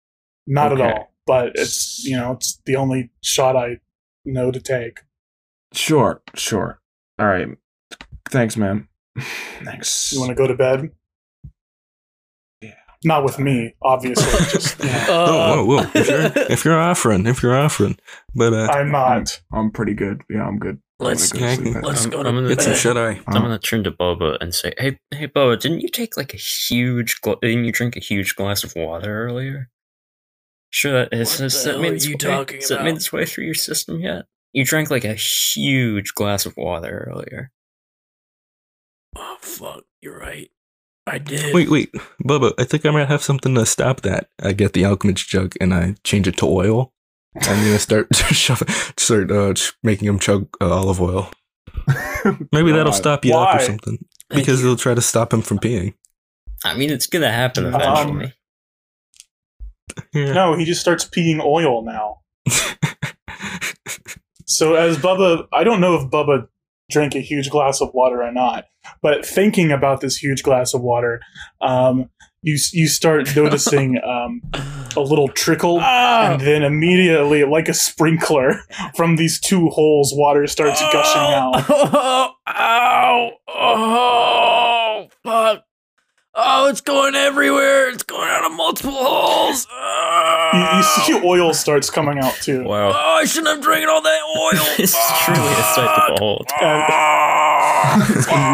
Not 0.47 0.71
Okay. 0.71 0.81
at 0.83 0.93
all. 0.93 1.11
But 1.27 1.51
it's 1.55 2.03
you 2.03 2.17
know 2.17 2.31
it's 2.33 2.59
the 2.65 2.75
only 2.75 3.11
shot 3.21 3.55
I 3.55 3.77
know 4.25 4.51
to 4.51 4.59
take. 4.59 5.01
Sure, 5.73 6.21
sure. 6.35 6.79
All 7.19 7.27
right. 7.27 7.47
Thanks, 8.29 8.57
man. 8.57 8.87
Thanks. 9.63 10.11
You 10.13 10.19
want 10.19 10.29
to 10.29 10.35
go 10.35 10.47
to 10.47 10.55
bed? 10.55 10.91
Yeah. 12.61 12.73
Not 13.03 13.23
with 13.23 13.39
me, 13.39 13.75
obviously. 13.81 14.25
just 14.51 14.79
you 14.79 14.85
know, 14.89 15.05
oh, 15.09 15.65
whoa, 15.65 15.77
whoa! 15.83 15.89
If 15.93 16.07
you're 16.09 16.43
if 16.51 16.65
you're 16.65 16.79
offering, 16.79 17.25
if 17.27 17.41
you're 17.43 17.57
offering, 17.57 17.97
but 18.33 18.53
uh, 18.53 18.67
I'm 18.71 18.91
not. 18.91 19.41
I'm 19.53 19.71
pretty 19.71 19.93
good. 19.93 20.21
Yeah, 20.29 20.43
I'm 20.45 20.57
good. 20.59 20.79
I'm 20.99 21.07
Let's 21.07 21.31
gonna 21.31 21.57
go 21.57 21.63
to 21.63 21.71
sleep. 21.71 21.83
let's 21.83 22.01
I'm- 22.01 22.09
go 22.09 22.23
to 22.23 22.29
I'm 22.29 22.35
gonna 22.35 22.47
get 22.49 22.61
some 22.61 22.71
bed. 22.73 22.79
shut 22.79 22.97
eye. 22.97 23.19
I'm 23.27 23.41
gonna 23.41 23.59
turn 23.59 23.83
to 23.83 23.91
Boba 23.91 24.37
and 24.41 24.53
say, 24.55 24.73
"Hey, 24.77 24.97
hey, 25.11 25.27
Boba, 25.27 25.59
didn't 25.59 25.81
you 25.81 25.89
take 25.89 26.17
like 26.17 26.33
a 26.33 26.37
huge? 26.37 27.19
Gla- 27.21 27.35
didn't 27.41 27.65
you 27.65 27.71
drink 27.71 27.95
a 27.95 27.99
huge 27.99 28.35
glass 28.35 28.63
of 28.63 28.73
water 28.75 29.25
earlier? 29.25 29.69
Sure, 30.71 30.91
that 30.93 31.13
is. 31.13 31.31
What 31.33 31.39
has 31.41 31.63
the 31.63 31.69
that 31.69 31.73
hell 31.73 31.81
made 31.81 31.91
are 31.91 31.95
its 31.95 32.05
you 32.05 32.13
way, 32.13 32.17
talking 32.17 32.55
has 32.57 32.69
that 32.69 32.83
made 32.83 32.95
its 32.95 33.11
way 33.13 33.25
through 33.25 33.45
your 33.45 33.53
system 33.53 33.99
yet? 33.99 34.25
You 34.53 34.63
drank 34.65 34.89
like 34.89 35.03
a 35.05 35.13
huge 35.13 36.13
glass 36.15 36.45
of 36.45 36.55
water 36.57 37.09
earlier. 37.11 37.51
Oh 39.15 39.37
fuck, 39.41 39.83
you're 40.01 40.17
right. 40.17 40.49
I 41.07 41.19
did. 41.19 41.53
Wait, 41.53 41.69
wait, 41.69 41.91
Bubba, 42.23 42.53
I 42.57 42.63
think 42.63 42.85
I 42.85 42.89
might 42.91 43.07
have 43.07 43.21
something 43.21 43.53
to 43.55 43.65
stop 43.65 44.01
that. 44.01 44.29
I 44.41 44.53
get 44.53 44.73
the 44.73 44.85
alchemist 44.85 45.27
jug 45.27 45.53
and 45.61 45.73
I 45.73 45.95
change 46.03 46.27
it 46.27 46.37
to 46.37 46.45
oil. 46.45 46.91
I'm 47.41 47.63
gonna 47.63 47.79
start 47.79 48.13
shoving, 48.15 48.67
start 48.97 49.31
uh, 49.31 49.53
ch- 49.53 49.73
making 49.83 50.07
him 50.07 50.19
chug 50.19 50.47
uh, 50.59 50.73
olive 50.73 51.01
oil. 51.01 51.31
Maybe 52.51 52.71
that'll 52.71 52.93
stop 52.93 53.23
you 53.25 53.35
up 53.35 53.55
or 53.55 53.59
something. 53.59 53.99
Because 54.29 54.61
you. 54.61 54.67
they'll 54.67 54.77
try 54.77 54.95
to 54.95 55.01
stop 55.01 55.31
him 55.33 55.41
from 55.41 55.59
peeing. 55.59 55.93
I 56.63 56.75
mean, 56.75 56.89
it's 56.89 57.07
gonna 57.07 57.31
happen 57.31 57.65
Um, 57.65 57.75
eventually. 57.75 58.33
Yeah. 60.13 60.33
No, 60.33 60.57
he 60.57 60.65
just 60.65 60.81
starts 60.81 61.05
peeing 61.05 61.43
oil 61.43 61.83
now. 61.83 62.21
So 64.45 64.75
as 64.75 64.97
Bubba, 64.97 65.47
I 65.51 65.63
don't 65.63 65.81
know 65.81 65.95
if 65.95 66.09
Bubba 66.09 66.47
drank 66.89 67.15
a 67.15 67.19
huge 67.19 67.49
glass 67.49 67.81
of 67.81 67.93
water 67.93 68.21
or 68.23 68.31
not, 68.31 68.65
but 69.01 69.25
thinking 69.25 69.71
about 69.71 70.01
this 70.01 70.17
huge 70.17 70.43
glass 70.43 70.73
of 70.73 70.81
water, 70.81 71.21
um, 71.61 72.09
you 72.41 72.57
you 72.73 72.87
start 72.87 73.27
noticing 73.35 73.99
um, 74.03 74.41
a 74.95 74.99
little 75.01 75.27
trickle, 75.29 75.79
Ah! 75.81 76.33
and 76.33 76.41
then 76.41 76.61
immediately, 76.63 77.43
like 77.43 77.67
a 77.67 77.73
sprinkler, 77.73 78.61
from 78.95 79.15
these 79.15 79.39
two 79.39 79.69
holes, 79.69 80.13
water 80.15 80.45
starts 80.47 80.79
gushing 80.93 81.21
out. 81.33 81.65
Oh, 81.69 82.31
ow! 82.47 83.31
Oh, 83.47 85.07
fuck! 85.23 85.63
Oh, 86.37 86.67
it's 86.69 86.81
going 86.81 87.15
everywhere! 87.15 87.89
It's 87.89 88.03
going 88.03 88.29
out 88.29 88.45
of 88.45 88.51
multiple 88.57 88.91
holes! 88.93 89.65
You, 90.55 90.77
you 90.77 90.83
see 90.83 91.21
oil 91.27 91.53
starts 91.53 91.89
coming 91.89 92.19
out 92.19 92.33
too. 92.35 92.63
Wow, 92.63 92.89
oh, 92.91 93.17
I 93.19 93.25
shouldn't 93.25 93.47
have 93.55 93.61
drank 93.63 93.87
all 93.87 94.01
that 94.01 94.21
oil! 94.37 94.65
this 94.77 94.93
is 94.95 95.11
truly 95.25 95.39
a 95.39 95.63
sight 95.75 95.95
to 96.07 96.13
behold. 96.13 96.49
And 96.61 96.79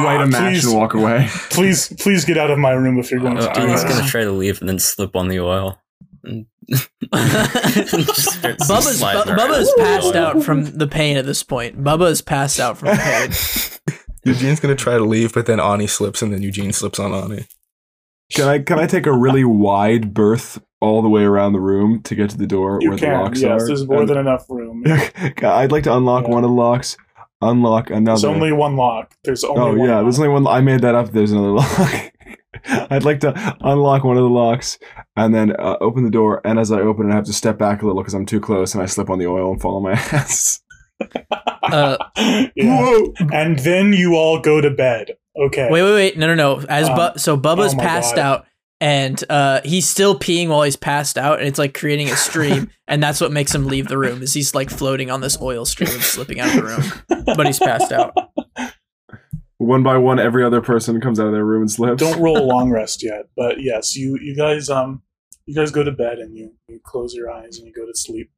Light 0.05 0.21
a 0.21 0.27
match 0.27 0.53
Please. 0.53 0.65
and 0.65 0.75
walk 0.75 0.93
away. 0.93 1.27
please, 1.49 1.93
please 1.99 2.25
get 2.25 2.37
out 2.37 2.51
of 2.51 2.59
my 2.59 2.71
room 2.71 2.99
if 2.99 3.09
you're 3.11 3.19
going 3.21 3.37
to 3.37 3.49
Uh, 3.49 3.53
do 3.53 3.67
he's 3.67 3.83
this. 3.83 3.95
gonna 3.95 4.07
try 4.07 4.23
to 4.23 4.31
leave 4.31 4.59
and 4.59 4.67
then 4.69 4.79
slip 4.79 5.15
on 5.15 5.27
the 5.29 5.39
oil. 5.39 5.79
And 6.23 6.45
Just 6.69 8.31
starts 8.39 8.69
Bubba's 8.69 8.99
sliding 8.99 9.35
Bu- 9.35 9.41
Bubba's 9.41 9.73
passed 9.77 10.15
out 10.15 10.43
from 10.43 10.65
the 10.77 10.87
pain 10.87 11.17
at 11.17 11.25
this 11.25 11.43
point. 11.43 11.83
Bubba's 11.83 12.21
passed 12.21 12.59
out 12.59 12.77
from 12.77 12.89
the 12.89 12.95
pain. 13.87 13.97
Eugene's 14.23 14.59
gonna 14.59 14.75
try 14.75 14.97
to 14.97 15.03
leave, 15.03 15.33
but 15.33 15.45
then 15.47 15.59
Ani 15.59 15.87
slips, 15.87 16.21
and 16.21 16.31
then 16.31 16.41
Eugene 16.41 16.71
slips 16.73 16.99
on 16.99 17.13
Ani. 17.13 17.45
Can 18.33 18.47
I 18.47 18.59
can 18.59 18.79
I 18.79 18.87
take 18.87 19.05
a 19.05 19.13
really 19.17 19.43
wide 19.43 20.13
berth 20.13 20.61
all 20.79 21.01
the 21.01 21.09
way 21.09 21.23
around 21.23 21.53
the 21.53 21.59
room 21.59 22.01
to 22.03 22.15
get 22.15 22.29
to 22.31 22.37
the 22.37 22.47
door 22.47 22.79
You 22.81 22.89
where 22.89 22.97
the 22.97 23.07
locks 23.07 23.41
Yes, 23.41 23.49
are? 23.49 23.53
Yes, 23.59 23.67
there's 23.67 23.87
more 23.87 23.99
And- 24.01 24.09
than 24.09 24.17
enough 24.17 24.45
room. 24.49 24.83
I'd 25.43 25.71
like 25.71 25.83
to 25.83 25.95
unlock 25.95 26.23
Yeah. 26.23 26.29
one 26.29 26.43
of 26.43 26.49
the 26.49 26.55
locks, 26.55 26.97
unlock 27.41 27.89
another. 27.89 28.03
There's 28.05 28.23
only 28.23 28.51
one 28.51 28.75
lock. 28.75 29.13
There's 29.23 29.43
only 29.43 29.61
oh 29.61 29.75
one 29.75 29.87
yeah, 29.87 29.95
lock. 29.97 30.05
there's 30.05 30.19
only 30.19 30.29
one. 30.29 30.47
I 30.47 30.61
made 30.61 30.81
that 30.81 30.95
up. 30.95 31.11
There's 31.11 31.31
another 31.31 31.49
lock. 31.51 32.11
I'd 32.65 33.03
like 33.05 33.19
to 33.21 33.55
unlock 33.61 34.03
one 34.03 34.17
of 34.17 34.23
the 34.23 34.29
locks 34.29 34.77
and 35.15 35.33
then 35.33 35.55
uh, 35.57 35.77
open 35.81 36.03
the 36.03 36.09
door. 36.11 36.41
And 36.45 36.59
as 36.59 36.71
I 36.71 36.79
open 36.81 37.09
it, 37.09 37.13
I 37.13 37.15
have 37.15 37.25
to 37.25 37.33
step 37.33 37.57
back 37.57 37.81
a 37.81 37.85
little 37.87 38.01
because 38.01 38.13
I'm 38.13 38.25
too 38.25 38.39
close, 38.39 38.73
and 38.73 38.83
I 38.83 38.85
slip 38.87 39.09
on 39.09 39.19
the 39.19 39.27
oil 39.27 39.51
and 39.51 39.61
fall 39.61 39.77
on 39.77 39.83
my 39.83 39.91
ass. 40.11 40.61
Uh, 41.63 41.97
yeah. 42.55 42.99
And 43.33 43.57
then 43.59 43.93
you 43.93 44.15
all 44.15 44.39
go 44.39 44.61
to 44.61 44.69
bed. 44.69 45.11
Okay. 45.39 45.69
wait, 45.71 45.81
wait, 45.83 45.93
wait. 45.93 46.17
No, 46.17 46.27
no, 46.27 46.35
no. 46.35 46.65
As 46.67 46.89
Um, 46.89 46.95
Bu- 47.13 47.19
so 47.19 47.37
Bubba's 47.37 47.73
oh 47.73 47.77
passed 47.77 48.15
God. 48.15 48.21
out 48.21 48.45
and 48.81 49.23
uh, 49.29 49.61
he's 49.63 49.87
still 49.87 50.17
peeing 50.17 50.49
while 50.49 50.63
he's 50.63 50.75
passed 50.75 51.17
out 51.17 51.39
and 51.39 51.47
it's 51.47 51.59
like 51.59 51.73
creating 51.77 52.09
a 52.09 52.15
stream 52.17 52.69
and 52.87 53.01
that's 53.01 53.21
what 53.21 53.31
makes 53.31 53.53
him 53.53 53.67
leave 53.67 53.87
the 53.87 53.97
room 53.97 54.21
is 54.23 54.33
he's 54.33 54.53
like 54.55 54.69
floating 54.69 55.09
on 55.11 55.21
this 55.21 55.39
oil 55.41 55.63
stream 55.65 55.89
and 55.91 56.01
slipping 56.01 56.39
out 56.39 56.49
of 56.49 56.55
the 56.55 56.63
room. 56.63 57.25
But 57.37 57.45
he's 57.45 57.59
passed 57.59 57.91
out. 57.91 58.13
One 59.57 59.83
by 59.83 59.95
one, 59.97 60.17
every 60.19 60.43
other 60.43 60.59
person 60.59 60.99
comes 60.99 61.19
out 61.19 61.27
of 61.27 61.33
their 61.33 61.45
room 61.45 61.61
and 61.61 61.71
slips. 61.71 62.01
Don't 62.01 62.19
roll 62.19 62.35
a 62.39 62.41
long 62.43 62.71
rest 62.71 63.03
yet, 63.03 63.27
but 63.37 63.61
yes, 63.61 63.95
you 63.95 64.17
you 64.19 64.35
guys 64.35 64.69
um 64.71 65.03
you 65.45 65.53
guys 65.53 65.69
go 65.71 65.83
to 65.83 65.91
bed 65.91 66.17
and 66.17 66.35
you 66.35 66.53
you 66.67 66.79
close 66.83 67.13
your 67.13 67.29
eyes 67.29 67.59
and 67.59 67.67
you 67.67 67.71
go 67.73 67.85
to 67.85 67.93
sleep. 67.93 68.31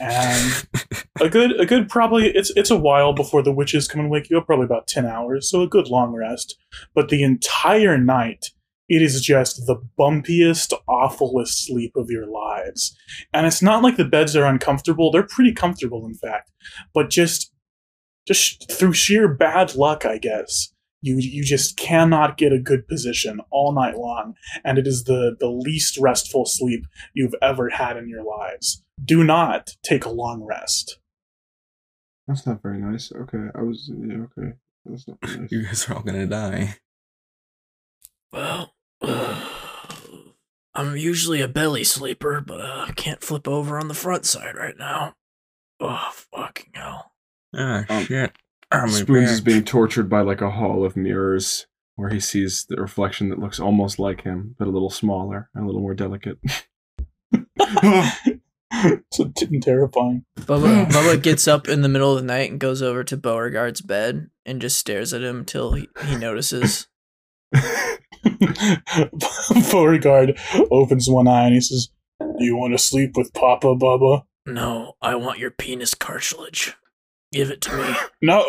Um, 0.00 0.08
and 0.08 0.68
a 1.20 1.28
good 1.28 1.60
a 1.60 1.66
good 1.66 1.88
probably 1.88 2.28
it's 2.28 2.50
it's 2.56 2.70
a 2.70 2.76
while 2.76 3.12
before 3.12 3.42
the 3.42 3.52
witches 3.52 3.88
come 3.88 4.00
and 4.00 4.10
wake 4.10 4.30
you 4.30 4.38
up, 4.38 4.46
probably 4.46 4.64
about 4.64 4.88
10 4.88 5.06
hours, 5.06 5.50
so 5.50 5.62
a 5.62 5.68
good 5.68 5.88
long 5.88 6.14
rest. 6.14 6.56
But 6.94 7.08
the 7.08 7.22
entire 7.22 7.98
night 7.98 8.46
it 8.88 9.00
is 9.00 9.20
just 9.22 9.66
the 9.66 9.76
bumpiest, 9.98 10.74
awfulest 10.88 11.66
sleep 11.66 11.96
of 11.96 12.10
your 12.10 12.26
lives. 12.26 12.94
And 13.32 13.46
it's 13.46 13.62
not 13.62 13.82
like 13.82 13.96
the 13.96 14.04
beds 14.04 14.36
are 14.36 14.44
uncomfortable, 14.44 15.10
they're 15.10 15.22
pretty 15.22 15.52
comfortable 15.52 16.04
in 16.06 16.14
fact. 16.14 16.50
But 16.92 17.10
just 17.10 17.52
just 18.26 18.70
through 18.72 18.94
sheer 18.94 19.28
bad 19.28 19.74
luck, 19.74 20.06
I 20.06 20.18
guess, 20.18 20.72
you 21.02 21.18
you 21.18 21.44
just 21.44 21.76
cannot 21.76 22.36
get 22.36 22.52
a 22.52 22.58
good 22.58 22.88
position 22.88 23.40
all 23.50 23.72
night 23.72 23.96
long, 23.96 24.34
and 24.64 24.78
it 24.78 24.86
is 24.86 25.04
the 25.04 25.36
the 25.38 25.50
least 25.50 25.98
restful 25.98 26.46
sleep 26.46 26.86
you've 27.12 27.34
ever 27.42 27.68
had 27.70 27.96
in 27.96 28.08
your 28.08 28.24
lives. 28.24 28.83
Do 29.02 29.24
not 29.24 29.70
take 29.82 30.04
a 30.04 30.10
long 30.10 30.42
rest. 30.42 30.98
That's 32.26 32.46
not 32.46 32.62
very 32.62 32.78
nice. 32.78 33.12
Okay, 33.12 33.46
I 33.54 33.62
was 33.62 33.90
yeah, 33.94 34.24
okay. 34.38 34.52
That's 34.84 35.06
not 35.08 35.18
very 35.22 35.38
nice. 35.42 35.52
You 35.52 35.62
guys 35.64 35.88
are 35.88 35.94
all 35.94 36.02
gonna 36.02 36.26
die. 36.26 36.76
Well, 38.32 38.72
I'm 40.74 40.96
usually 40.96 41.40
a 41.40 41.48
belly 41.48 41.84
sleeper, 41.84 42.40
but 42.40 42.60
uh, 42.60 42.86
I 42.88 42.92
can't 42.92 43.22
flip 43.22 43.46
over 43.46 43.78
on 43.78 43.88
the 43.88 43.94
front 43.94 44.24
side 44.26 44.56
right 44.56 44.76
now. 44.78 45.14
Oh, 45.80 46.10
fucking 46.34 46.70
hell. 46.74 47.12
Ah, 47.54 47.84
Um, 47.88 48.04
shit. 48.04 48.32
My 48.72 48.88
Spoons 48.88 49.30
is 49.30 49.40
being 49.40 49.64
tortured 49.64 50.08
by 50.08 50.22
like 50.22 50.40
a 50.40 50.50
hall 50.50 50.84
of 50.84 50.96
mirrors 50.96 51.66
where 51.94 52.08
he 52.08 52.18
sees 52.18 52.66
the 52.68 52.74
reflection 52.76 53.28
that 53.28 53.38
looks 53.38 53.60
almost 53.60 54.00
like 54.00 54.22
him, 54.22 54.56
but 54.58 54.66
a 54.66 54.70
little 54.70 54.90
smaller 54.90 55.48
and 55.54 55.62
a 55.62 55.66
little 55.66 55.80
more 55.80 55.94
delicate. 55.94 56.38
it's 58.84 59.20
a 59.20 59.28
t- 59.28 59.60
terrifying. 59.60 60.24
Bubba, 60.40 60.86
Bubba 60.90 61.22
gets 61.22 61.46
up 61.46 61.68
in 61.68 61.82
the 61.82 61.88
middle 61.88 62.12
of 62.12 62.20
the 62.20 62.26
night 62.26 62.50
and 62.50 62.58
goes 62.58 62.82
over 62.82 63.04
to 63.04 63.16
Beauregard's 63.16 63.80
bed 63.80 64.30
and 64.44 64.60
just 64.60 64.78
stares 64.78 65.12
at 65.12 65.22
him 65.22 65.44
till 65.44 65.72
he, 65.74 65.88
he 66.06 66.16
notices. 66.16 66.88
Beauregard 69.70 70.38
opens 70.70 71.08
one 71.08 71.28
eye 71.28 71.44
and 71.44 71.54
he 71.54 71.60
says, 71.60 71.88
"Do 72.20 72.44
you 72.44 72.56
want 72.56 72.74
to 72.74 72.78
sleep 72.78 73.16
with 73.16 73.32
Papa, 73.32 73.76
Bubba?" 73.76 74.24
No, 74.46 74.96
I 75.00 75.14
want 75.14 75.38
your 75.38 75.52
penis 75.52 75.94
cartilage. 75.94 76.74
Give 77.32 77.50
it 77.50 77.60
to 77.62 77.76
me. 77.76 77.94
No, 78.22 78.44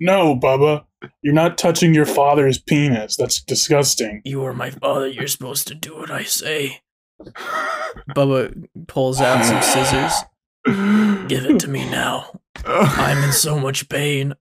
no, 0.00 0.36
Bubba. 0.36 0.84
You're 1.22 1.34
not 1.34 1.58
touching 1.58 1.94
your 1.94 2.06
father's 2.06 2.58
penis. 2.58 3.16
That's 3.16 3.40
disgusting. 3.42 4.22
You 4.24 4.44
are 4.44 4.54
my 4.54 4.70
father. 4.70 5.08
You're 5.08 5.28
supposed 5.28 5.68
to 5.68 5.74
do 5.74 5.96
what 5.96 6.10
I 6.10 6.22
say. 6.22 6.80
Bubba 8.10 8.66
pulls 8.86 9.20
out 9.20 9.44
some 9.44 9.62
scissors. 9.62 10.12
Give 11.28 11.44
it 11.46 11.60
to 11.60 11.68
me 11.68 11.88
now. 11.90 12.40
I'm 12.64 13.22
in 13.24 13.32
so 13.32 13.58
much 13.58 13.88
pain. 13.88 14.34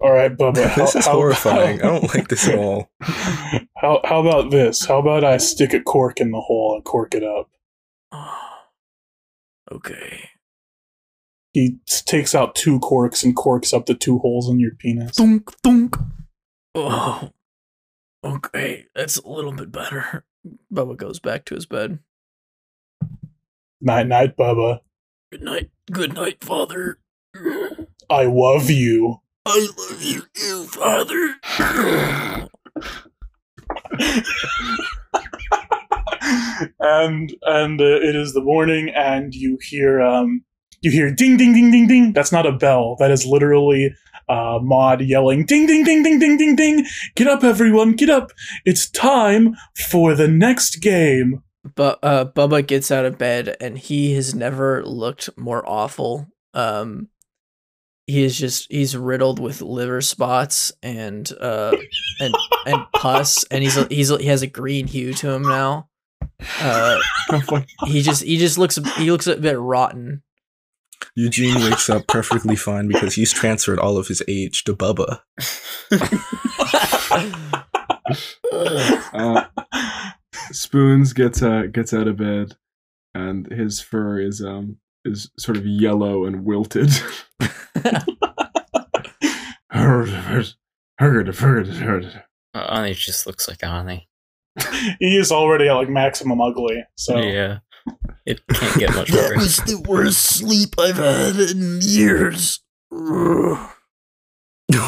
All 0.00 0.12
right, 0.12 0.36
Bubba. 0.36 0.74
this 0.76 0.94
is 0.94 1.06
how- 1.06 1.12
horrifying. 1.12 1.80
I 1.80 1.86
don't 1.86 2.14
like 2.14 2.28
this 2.28 2.48
at 2.48 2.58
all. 2.58 2.90
How 3.00 4.00
how 4.04 4.20
about 4.20 4.50
this? 4.50 4.84
How 4.86 4.98
about 4.98 5.24
I 5.24 5.36
stick 5.38 5.72
a 5.74 5.80
cork 5.80 6.20
in 6.20 6.30
the 6.30 6.40
hole 6.40 6.74
and 6.76 6.84
cork 6.84 7.14
it 7.14 7.22
up? 7.24 7.50
Okay. 9.70 10.30
He 11.52 11.76
takes 12.06 12.34
out 12.34 12.54
two 12.54 12.78
corks 12.78 13.22
and 13.22 13.36
corks 13.36 13.72
up 13.74 13.84
the 13.86 13.94
two 13.94 14.18
holes 14.18 14.48
in 14.48 14.58
your 14.60 14.70
penis. 14.78 15.10
Thunk, 15.16 15.52
thunk. 15.62 15.96
Oh. 16.74 17.30
Okay, 18.24 18.86
that's 18.94 19.16
a 19.18 19.28
little 19.28 19.52
bit 19.52 19.70
better. 19.70 20.24
Bubba 20.72 20.96
goes 20.96 21.20
back 21.20 21.44
to 21.46 21.54
his 21.54 21.66
bed. 21.66 21.98
Night 23.80 24.06
night, 24.08 24.36
Bubba. 24.36 24.80
Good 25.30 25.42
night. 25.42 25.70
Good 25.90 26.14
night, 26.14 26.42
father. 26.42 26.98
I 28.10 28.24
love 28.24 28.70
you. 28.70 29.20
I 29.46 29.68
love 29.78 30.02
you 30.02 30.22
too, 30.34 30.64
father. 30.64 31.36
and 36.80 37.34
and 37.42 37.80
uh, 37.80 37.84
it 37.84 38.16
is 38.16 38.32
the 38.34 38.42
morning, 38.42 38.90
and 38.90 39.34
you 39.34 39.58
hear 39.62 40.00
um 40.00 40.42
you 40.80 40.90
hear 40.90 41.14
ding 41.14 41.36
ding 41.36 41.52
ding 41.52 41.70
ding 41.70 41.86
ding. 41.86 42.12
That's 42.12 42.32
not 42.32 42.46
a 42.46 42.52
bell. 42.52 42.96
That 42.98 43.10
is 43.10 43.24
literally 43.26 43.94
uh, 44.28 44.58
Maud 44.60 45.00
yelling 45.02 45.46
ding 45.46 45.66
ding 45.66 45.84
ding 45.84 46.02
ding 46.02 46.18
ding 46.18 46.36
ding 46.36 46.56
ding. 46.56 46.86
Get 47.14 47.28
up, 47.28 47.44
everyone! 47.44 47.92
Get 47.92 48.10
up! 48.10 48.32
It's 48.64 48.90
time 48.90 49.56
for 49.88 50.14
the 50.14 50.28
next 50.28 50.80
game. 50.80 51.42
But 51.74 51.98
uh, 52.02 52.24
Bubba 52.26 52.66
gets 52.66 52.90
out 52.90 53.04
of 53.04 53.18
bed 53.18 53.56
and 53.60 53.78
he 53.78 54.14
has 54.14 54.34
never 54.34 54.84
looked 54.84 55.30
more 55.36 55.68
awful. 55.68 56.28
Um, 56.54 57.08
he 58.06 58.24
is 58.24 58.38
just 58.38 58.70
he's 58.70 58.96
riddled 58.96 59.38
with 59.38 59.60
liver 59.60 60.00
spots 60.00 60.72
and 60.82 61.30
uh 61.38 61.76
and 62.18 62.34
and 62.64 62.80
pus 62.94 63.44
and 63.50 63.62
he's 63.62 63.74
he's 63.88 64.08
he 64.08 64.26
has 64.26 64.40
a 64.40 64.46
green 64.46 64.86
hue 64.86 65.12
to 65.12 65.30
him 65.30 65.42
now. 65.42 65.88
Uh, 66.60 66.98
he 67.86 68.00
just 68.00 68.22
he 68.22 68.38
just 68.38 68.56
looks 68.56 68.78
he 68.96 69.10
looks 69.10 69.26
a 69.26 69.36
bit 69.36 69.58
rotten. 69.58 70.22
Eugene 71.14 71.60
wakes 71.62 71.90
up 71.90 72.06
perfectly 72.06 72.56
fine 72.56 72.88
because 72.88 73.14
he's 73.14 73.32
transferred 73.32 73.78
all 73.78 73.98
of 73.98 74.08
his 74.08 74.22
age 74.26 74.64
to 74.64 74.74
Bubba. 74.74 75.20
Uh, 78.50 79.44
Spoons 80.52 81.12
gets 81.12 81.42
uh, 81.42 81.64
gets 81.72 81.92
out 81.92 82.08
of 82.08 82.16
bed, 82.16 82.56
and 83.14 83.50
his 83.50 83.80
fur 83.80 84.20
is 84.20 84.42
um 84.42 84.78
is 85.04 85.30
sort 85.38 85.56
of 85.56 85.66
yellow 85.66 86.24
and 86.24 86.44
wilted. 86.44 86.90
Uh, 92.54 92.58
Ani 92.58 92.94
just 92.94 93.26
looks 93.26 93.48
like 93.48 93.62
Ani. 93.62 94.08
He 94.98 95.16
is 95.16 95.30
already 95.30 95.68
at 95.68 95.74
like 95.74 95.88
maximum 95.88 96.40
ugly. 96.40 96.84
So 96.96 97.18
Yeah. 97.18 97.58
It 98.26 98.46
can't 98.48 98.78
get 98.78 98.94
much 98.94 99.10
worse. 99.12 99.56
the 99.66 99.80
worst 99.88 100.20
sleep 100.20 100.74
I've 100.78 100.96
had 100.96 101.36
in 101.36 101.78
years. 101.80 102.60
Oh 102.92 103.70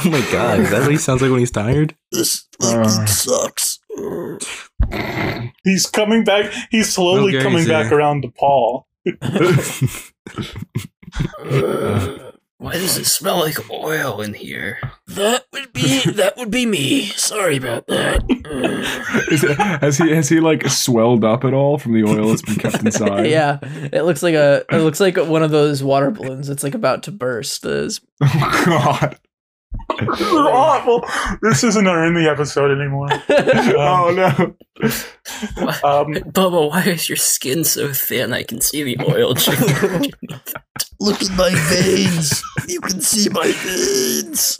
my 0.05 0.21
god, 0.31 0.61
is 0.61 0.71
that 0.71 0.83
what 0.83 0.91
he 0.91 0.99
sounds 0.99 1.23
like 1.23 1.31
when 1.31 1.41
he's 1.41 1.51
tired? 1.51 1.95
This 2.13 2.47
fucking 2.61 3.07
sucks. 3.07 3.80
He's 5.65 5.87
coming 5.87 6.25
back. 6.25 6.53
He's 6.71 6.93
slowly 6.93 7.37
Okay, 7.37 7.45
coming 7.45 7.67
back 7.67 7.93
around 7.93 8.23
to 8.23 8.29
Paul. 8.31 8.87
Uh, 11.39 12.33
why 12.59 12.75
does 12.75 12.99
it 12.99 13.07
smell 13.07 13.39
like 13.41 13.71
oil 13.71 14.21
in 14.21 14.35
here? 14.35 14.79
That 15.07 15.47
would 15.53 15.73
be 15.73 16.03
that 16.13 16.37
would 16.37 16.51
be 16.51 16.67
me. 16.67 17.07
Sorry 17.07 17.57
about 17.57 17.87
that. 17.87 18.23
Is 19.33 19.43
it, 19.43 19.57
has 19.57 19.97
he 19.97 20.11
has 20.11 20.29
he 20.29 20.41
like 20.41 20.69
swelled 20.69 21.25
up 21.25 21.45
at 21.45 21.55
all 21.55 21.79
from 21.79 21.95
the 21.95 22.05
oil 22.05 22.29
that's 22.29 22.43
been 22.43 22.57
kept 22.57 22.85
inside? 22.85 23.27
yeah, 23.31 23.59
it 23.63 24.03
looks 24.03 24.23
like 24.23 24.35
a 24.35 24.65
it 24.71 24.79
looks 24.79 25.01
like 25.01 25.17
one 25.17 25.43
of 25.43 25.51
those 25.51 25.83
water 25.83 26.11
balloons 26.11 26.49
that's 26.49 26.63
like 26.63 26.75
about 26.75 27.03
to 27.05 27.13
burst. 27.13 27.63
Those 27.63 28.03
Oh 28.23 28.63
God. 28.67 29.19
This 30.01 30.21
is 30.21 30.33
awful. 30.33 31.05
This 31.43 31.63
isn't 31.65 31.87
our 31.87 32.05
in 32.07 32.15
the 32.15 32.29
episode 32.31 32.71
anymore. 32.79 33.09
oh 33.79 34.13
no! 34.15 34.55
Um, 35.85 36.15
Bubba, 36.33 36.71
why 36.71 36.83
is 36.85 37.09
your 37.09 37.17
skin 37.17 37.65
so 37.65 37.93
thin? 37.93 38.33
I 38.33 38.43
can 38.43 38.61
see 38.61 38.83
the 38.83 38.97
oil. 39.05 39.35
Look 41.01 41.23
at 41.23 41.31
my 41.37 41.51
veins. 41.69 42.43
You 42.67 42.81
can 42.81 43.01
see 43.01 43.29
my 43.29 43.53
veins. 43.53 44.59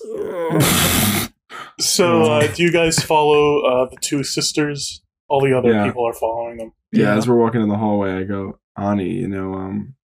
so, 1.81 2.23
uh, 2.31 2.47
do 2.53 2.63
you 2.63 2.71
guys 2.73 3.03
follow 3.03 3.61
uh, 3.63 3.89
the 3.91 3.97
two 4.01 4.23
sisters? 4.23 5.03
All 5.29 5.41
the 5.41 5.57
other 5.57 5.73
Yeah. 5.73 5.87
people 5.87 6.07
are 6.07 6.13
following 6.15 6.59
them. 6.59 6.73
Yeah, 6.93 7.17
as 7.17 7.29
we're 7.29 7.37
walking 7.37 7.63
in 7.63 7.69
the 7.69 7.77
hallway, 7.79 8.13
I 8.13 8.25
go, 8.25 8.59
Ani, 8.77 9.09
you 9.11 9.29
know, 9.29 9.55
um, 9.55 9.95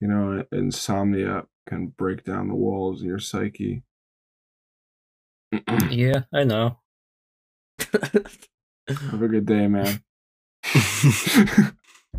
you 0.00 0.08
know, 0.08 0.44
insomnia 0.52 1.44
can 1.66 1.88
break 1.88 2.24
down 2.24 2.48
the 2.48 2.54
walls 2.54 3.00
in 3.02 3.08
your 3.08 3.18
psyche. 3.18 3.82
yeah, 5.90 6.22
I 6.32 6.44
know. 6.44 6.78
Have 7.92 9.22
a 9.22 9.28
good 9.28 9.46
day, 9.46 9.66
man. 9.66 10.02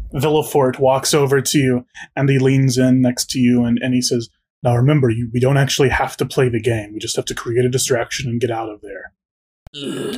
Villafort 0.13 0.79
walks 0.79 1.13
over 1.13 1.41
to 1.41 1.57
you 1.57 1.85
and 2.15 2.29
he 2.29 2.39
leans 2.39 2.77
in 2.77 3.01
next 3.01 3.29
to 3.31 3.39
you 3.39 3.63
and, 3.65 3.77
and 3.81 3.93
he 3.93 4.01
says, 4.01 4.29
Now 4.63 4.75
remember, 4.75 5.09
you, 5.09 5.29
we 5.33 5.39
don't 5.39 5.57
actually 5.57 5.89
have 5.89 6.15
to 6.17 6.25
play 6.25 6.49
the 6.49 6.61
game. 6.61 6.93
We 6.93 6.99
just 6.99 7.15
have 7.15 7.25
to 7.25 7.35
create 7.35 7.65
a 7.65 7.69
distraction 7.69 8.29
and 8.29 8.39
get 8.39 8.51
out 8.51 8.69
of 8.69 8.81
there. 8.81 9.13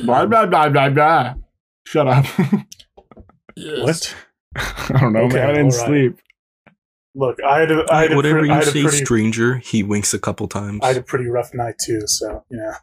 blah 0.04 0.26
blah 0.26 0.46
blah 0.46 0.68
blah 0.68 0.90
blah. 0.90 1.34
Shut 1.86 2.06
up. 2.08 2.26
What? 3.56 4.14
I 4.56 4.98
don't 5.00 5.12
know, 5.12 5.20
Okay, 5.24 5.34
man. 5.36 5.50
I 5.50 5.52
didn't 5.52 5.74
alright. 5.74 5.86
sleep. 5.86 6.18
Look, 7.14 7.42
I 7.42 7.60
had 7.60 7.70
a, 7.72 7.84
I 7.90 8.02
had 8.02 8.12
a, 8.12 8.16
Whatever 8.16 8.38
pre- 8.40 8.48
you 8.48 8.54
I 8.54 8.58
had 8.58 8.68
a 8.68 8.70
say, 8.70 8.82
pretty, 8.82 9.04
stranger, 9.04 9.56
he 9.58 9.82
winks 9.82 10.14
a 10.14 10.18
couple 10.18 10.46
times. 10.46 10.80
I 10.82 10.88
had 10.88 10.96
a 10.96 11.02
pretty 11.02 11.26
rough 11.26 11.52
night 11.52 11.74
too, 11.84 12.02
so 12.06 12.44
yeah. 12.50 12.74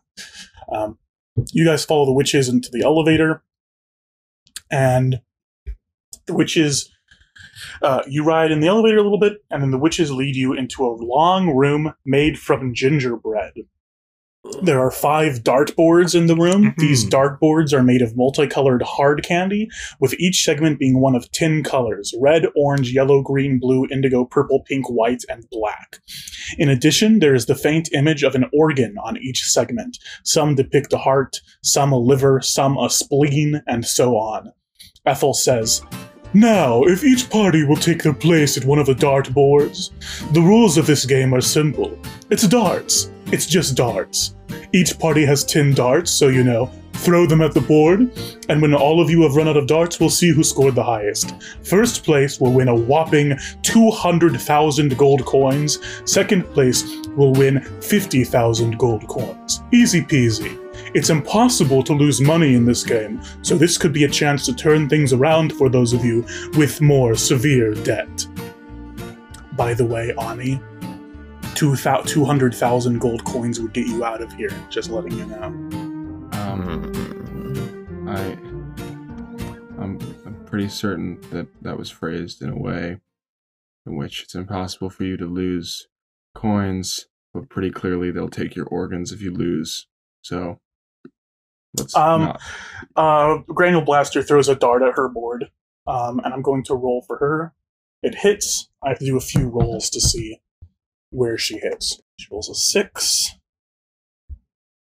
Um, 0.71 0.97
you 1.53 1.65
guys 1.65 1.85
follow 1.85 2.05
the 2.05 2.13
witches 2.13 2.49
into 2.49 2.69
the 2.71 2.83
elevator, 2.83 3.43
and 4.69 5.21
the 6.25 6.33
witches. 6.33 6.91
Uh, 7.81 8.03
you 8.07 8.23
ride 8.23 8.51
in 8.51 8.59
the 8.59 8.67
elevator 8.67 8.97
a 8.97 9.03
little 9.03 9.19
bit, 9.19 9.37
and 9.49 9.63
then 9.63 9.71
the 9.71 9.77
witches 9.79 10.11
lead 10.11 10.35
you 10.35 10.53
into 10.53 10.85
a 10.85 10.93
long 10.99 11.55
room 11.55 11.93
made 12.05 12.37
from 12.37 12.73
gingerbread. 12.73 13.53
There 14.61 14.79
are 14.79 14.91
five 14.91 15.43
dartboards 15.43 16.15
in 16.15 16.25
the 16.27 16.35
room. 16.35 16.73
These 16.77 17.05
Mhm. 17.05 17.09
dartboards 17.09 17.73
are 17.73 17.83
made 17.83 18.01
of 18.01 18.17
multicolored 18.17 18.81
hard 18.81 19.23
candy, 19.23 19.67
with 19.99 20.15
each 20.19 20.43
segment 20.43 20.79
being 20.79 20.99
one 20.99 21.15
of 21.15 21.31
10 21.31 21.63
colors 21.63 22.13
red, 22.19 22.45
orange, 22.55 22.91
yellow, 22.91 23.21
green, 23.21 23.59
blue, 23.59 23.85
indigo, 23.91 24.25
purple, 24.25 24.63
pink, 24.67 24.89
white, 24.89 25.23
and 25.29 25.45
black. 25.51 25.97
In 26.57 26.69
addition, 26.69 27.19
there 27.19 27.35
is 27.35 27.45
the 27.45 27.55
faint 27.55 27.89
image 27.93 28.23
of 28.23 28.35
an 28.35 28.45
organ 28.53 28.95
on 29.03 29.17
each 29.17 29.43
segment. 29.43 29.97
Some 30.23 30.55
depict 30.55 30.91
a 30.93 30.97
heart, 30.97 31.39
some 31.61 31.91
a 31.91 31.99
liver, 31.99 32.41
some 32.41 32.77
a 32.77 32.89
spleen, 32.89 33.61
and 33.67 33.85
so 33.85 34.15
on. 34.15 34.51
Ethel 35.05 35.33
says, 35.33 35.81
Now, 36.33 36.83
if 36.83 37.03
each 37.03 37.29
party 37.29 37.63
will 37.63 37.77
take 37.77 38.03
their 38.03 38.13
place 38.13 38.57
at 38.57 38.65
one 38.65 38.79
of 38.79 38.85
the 38.85 38.95
dart 38.95 39.33
boards, 39.33 39.91
the 40.33 40.41
rules 40.41 40.77
of 40.77 40.85
this 40.85 41.05
game 41.05 41.33
are 41.33 41.41
simple. 41.41 41.97
It's 42.29 42.47
darts. 42.47 43.09
It's 43.31 43.45
just 43.45 43.75
darts. 43.75 44.33
Each 44.73 44.97
party 44.97 45.25
has 45.25 45.43
10 45.43 45.73
darts, 45.73 46.11
so 46.11 46.27
you 46.27 46.43
know, 46.43 46.71
throw 46.93 47.25
them 47.25 47.41
at 47.41 47.53
the 47.53 47.61
board, 47.61 48.11
and 48.49 48.61
when 48.61 48.73
all 48.73 48.99
of 48.99 49.09
you 49.09 49.21
have 49.23 49.35
run 49.35 49.47
out 49.47 49.57
of 49.57 49.67
darts, 49.67 49.99
we'll 49.99 50.09
see 50.09 50.29
who 50.29 50.43
scored 50.43 50.75
the 50.75 50.83
highest. 50.83 51.33
First 51.63 52.03
place 52.03 52.39
will 52.39 52.51
win 52.51 52.67
a 52.67 52.75
whopping 52.75 53.37
200,000 53.61 54.97
gold 54.97 55.25
coins. 55.25 55.79
Second 56.05 56.43
place 56.53 56.83
will 57.15 57.33
win 57.33 57.61
50,000 57.81 58.77
gold 58.77 59.07
coins. 59.07 59.61
Easy 59.71 60.01
peasy. 60.01 60.59
It's 60.93 61.09
impossible 61.09 61.83
to 61.83 61.93
lose 61.93 62.21
money 62.21 62.55
in 62.55 62.65
this 62.65 62.83
game, 62.83 63.21
so 63.41 63.55
this 63.55 63.77
could 63.77 63.93
be 63.93 64.03
a 64.03 64.09
chance 64.09 64.45
to 64.45 64.53
turn 64.53 64.89
things 64.89 65.13
around 65.13 65.53
for 65.53 65.69
those 65.69 65.93
of 65.93 66.03
you 66.03 66.25
with 66.57 66.81
more 66.81 67.15
severe 67.15 67.73
debt. 67.73 68.25
By 69.53 69.73
the 69.73 69.85
way, 69.85 70.13
Ani, 70.19 70.61
200,000 71.57 72.99
gold 72.99 73.23
coins 73.25 73.59
would 73.59 73.73
get 73.73 73.87
you 73.87 74.05
out 74.05 74.21
of 74.21 74.31
here, 74.33 74.49
just 74.69 74.89
letting 74.89 75.17
you 75.17 75.25
know. 75.25 75.43
Um, 76.33 78.05
I, 78.07 78.19
I'm, 79.81 79.99
I'm 80.25 80.45
pretty 80.45 80.69
certain 80.69 81.19
that 81.31 81.47
that 81.63 81.77
was 81.77 81.89
phrased 81.89 82.41
in 82.41 82.49
a 82.49 82.57
way 82.57 82.97
in 83.85 83.95
which 83.95 84.21
it's 84.23 84.35
impossible 84.35 84.89
for 84.89 85.03
you 85.03 85.17
to 85.17 85.25
lose 85.25 85.87
coins, 86.35 87.07
but 87.33 87.49
pretty 87.49 87.71
clearly 87.71 88.11
they'll 88.11 88.29
take 88.29 88.55
your 88.55 88.67
organs 88.67 89.11
if 89.11 89.21
you 89.21 89.33
lose. 89.33 89.87
So 90.21 90.59
let's 91.77 91.95
Um, 91.95 92.21
not. 92.25 92.41
Uh, 92.95 93.37
Granule 93.47 93.81
Blaster 93.81 94.21
throws 94.21 94.47
a 94.49 94.55
dart 94.55 94.83
at 94.83 94.95
her 94.95 95.07
board, 95.09 95.45
um, 95.87 96.19
and 96.19 96.33
I'm 96.33 96.41
going 96.41 96.63
to 96.65 96.75
roll 96.75 97.03
for 97.07 97.17
her. 97.17 97.53
It 98.03 98.15
hits. 98.15 98.69
I 98.83 98.89
have 98.89 98.99
to 98.99 99.05
do 99.05 99.17
a 99.17 99.21
few 99.21 99.47
rolls 99.49 99.89
to 99.91 99.99
see 100.01 100.39
where 101.09 101.37
she 101.37 101.57
hits. 101.57 102.01
She 102.19 102.27
rolls 102.31 102.49
a 102.49 102.55
six, 102.55 103.35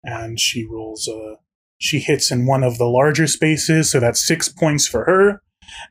and 0.03 0.39
she 0.39 0.65
rolls 0.65 1.07
a. 1.07 1.35
She 1.79 1.99
hits 1.99 2.31
in 2.31 2.47
one 2.47 2.63
of 2.63 2.77
the 2.77 2.85
larger 2.85 3.27
spaces, 3.27 3.91
so 3.91 3.99
that's 3.99 4.25
six 4.25 4.49
points 4.49 4.87
for 4.87 5.05
her. 5.05 5.41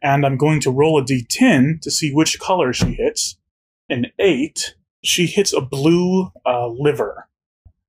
And 0.03 0.27
I'm 0.27 0.37
going 0.37 0.61
to 0.63 0.71
roll 0.71 0.99
a 0.99 1.05
d10 1.05 1.81
to 1.83 1.91
see 1.91 2.13
which 2.13 2.41
color 2.41 2.73
she 2.73 2.95
hits. 2.95 3.39
An 3.89 4.07
eight. 4.19 4.75
She 5.05 5.27
hits 5.27 5.53
a 5.53 5.61
blue 5.61 6.33
uh, 6.45 6.69
liver, 6.69 7.29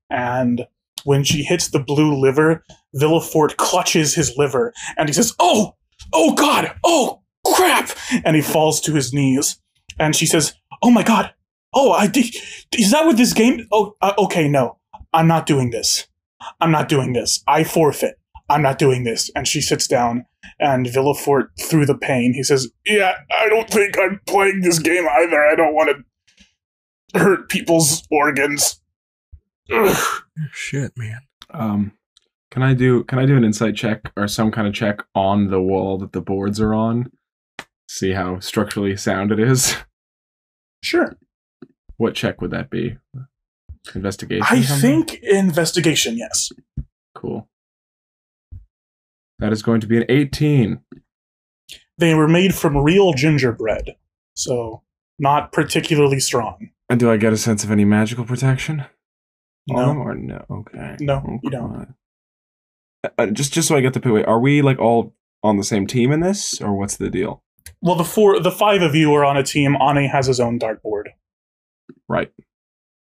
and 0.09 0.67
when 1.03 1.23
she 1.23 1.43
hits 1.43 1.69
the 1.69 1.79
blue 1.79 2.19
liver, 2.19 2.63
Villafort 2.95 3.57
clutches 3.57 4.15
his 4.15 4.35
liver 4.37 4.73
and 4.97 5.07
he 5.07 5.13
says, 5.13 5.33
Oh, 5.39 5.75
oh 6.13 6.33
God, 6.35 6.75
oh 6.83 7.21
crap. 7.45 7.91
And 8.25 8.35
he 8.35 8.41
falls 8.41 8.81
to 8.81 8.93
his 8.93 9.13
knees. 9.13 9.57
And 9.99 10.15
she 10.15 10.25
says, 10.25 10.53
Oh 10.81 10.91
my 10.91 11.03
God, 11.03 11.33
oh, 11.77 11.91
I 11.91 12.07
did. 12.07 12.35
Is 12.77 12.91
that 12.91 13.05
what 13.05 13.17
this 13.17 13.33
game? 13.33 13.67
Oh, 13.71 13.95
uh, 14.01 14.13
okay, 14.17 14.47
no, 14.47 14.79
I'm 15.13 15.27
not 15.27 15.45
doing 15.45 15.69
this. 15.69 16.07
I'm 16.59 16.71
not 16.71 16.89
doing 16.89 17.13
this. 17.13 17.43
I 17.47 17.63
forfeit. 17.63 18.19
I'm 18.49 18.61
not 18.61 18.79
doing 18.79 19.03
this. 19.03 19.29
And 19.35 19.47
she 19.47 19.61
sits 19.61 19.87
down 19.87 20.25
and 20.59 20.85
Villafort, 20.87 21.49
through 21.59 21.85
the 21.85 21.97
pain, 21.97 22.33
he 22.33 22.43
says, 22.43 22.69
Yeah, 22.85 23.13
I 23.31 23.49
don't 23.49 23.69
think 23.69 23.97
I'm 23.99 24.19
playing 24.25 24.61
this 24.61 24.79
game 24.79 25.05
either. 25.07 25.41
I 25.41 25.55
don't 25.55 25.73
want 25.73 26.05
to 27.13 27.19
hurt 27.19 27.49
people's 27.49 28.03
organs. 28.09 28.81
Ugh. 29.71 30.21
Shit, 30.51 30.93
man. 30.97 31.19
Um, 31.51 31.91
can 32.51 32.63
I 32.63 32.73
do 32.73 33.03
can 33.03 33.19
I 33.19 33.25
do 33.25 33.37
an 33.37 33.43
insight 33.43 33.75
check 33.75 34.11
or 34.15 34.27
some 34.27 34.51
kind 34.51 34.67
of 34.67 34.73
check 34.73 35.03
on 35.13 35.49
the 35.49 35.61
wall 35.61 35.97
that 35.99 36.13
the 36.13 36.21
boards 36.21 36.59
are 36.59 36.73
on? 36.73 37.11
See 37.89 38.11
how 38.11 38.39
structurally 38.39 38.95
sound 38.97 39.31
it 39.31 39.39
is. 39.39 39.75
Sure. 40.81 41.17
What 41.97 42.15
check 42.15 42.41
would 42.41 42.51
that 42.51 42.69
be? 42.69 42.97
Investigation. 43.95 44.45
I 44.49 44.61
something? 44.61 45.05
think 45.05 45.23
investigation, 45.23 46.17
yes. 46.17 46.51
Cool. 47.15 47.47
That 49.39 49.51
is 49.53 49.61
going 49.63 49.81
to 49.81 49.87
be 49.87 49.97
an 49.97 50.05
18. 50.09 50.79
They 51.97 52.13
were 52.13 52.27
made 52.27 52.53
from 52.53 52.77
real 52.77 53.13
gingerbread, 53.13 53.95
so 54.35 54.83
not 55.19 55.51
particularly 55.51 56.19
strong. 56.19 56.69
And 56.89 56.99
do 56.99 57.09
I 57.11 57.17
get 57.17 57.33
a 57.33 57.37
sense 57.37 57.63
of 57.63 57.71
any 57.71 57.85
magical 57.85 58.25
protection? 58.25 58.85
on 59.69 59.75
them 59.87 59.97
No, 59.97 60.03
or 60.03 60.15
no? 60.15 60.45
Okay. 60.49 60.95
No, 60.99 61.39
you 61.43 61.49
don't. 61.49 61.75
Okay. 61.75 61.91
Uh, 63.03 63.09
uh, 63.17 63.25
just 63.27 63.53
just 63.53 63.67
so 63.67 63.75
I 63.75 63.81
get 63.81 63.93
the 63.93 64.11
wait, 64.13 64.25
are 64.25 64.39
we 64.39 64.61
like 64.61 64.79
all 64.79 65.13
on 65.43 65.57
the 65.57 65.63
same 65.63 65.87
team 65.87 66.11
in 66.11 66.19
this, 66.21 66.61
or 66.61 66.75
what's 66.77 66.97
the 66.97 67.09
deal? 67.09 67.43
well, 67.81 67.95
the 67.95 68.03
four, 68.03 68.39
the 68.39 68.51
five 68.51 68.81
of 68.81 68.95
you 68.95 69.13
are 69.13 69.25
on 69.25 69.37
a 69.37 69.43
team. 69.43 69.75
Ani 69.75 70.07
has 70.07 70.27
his 70.27 70.39
own 70.39 70.57
dartboard. 70.59 71.09
Right. 72.09 72.31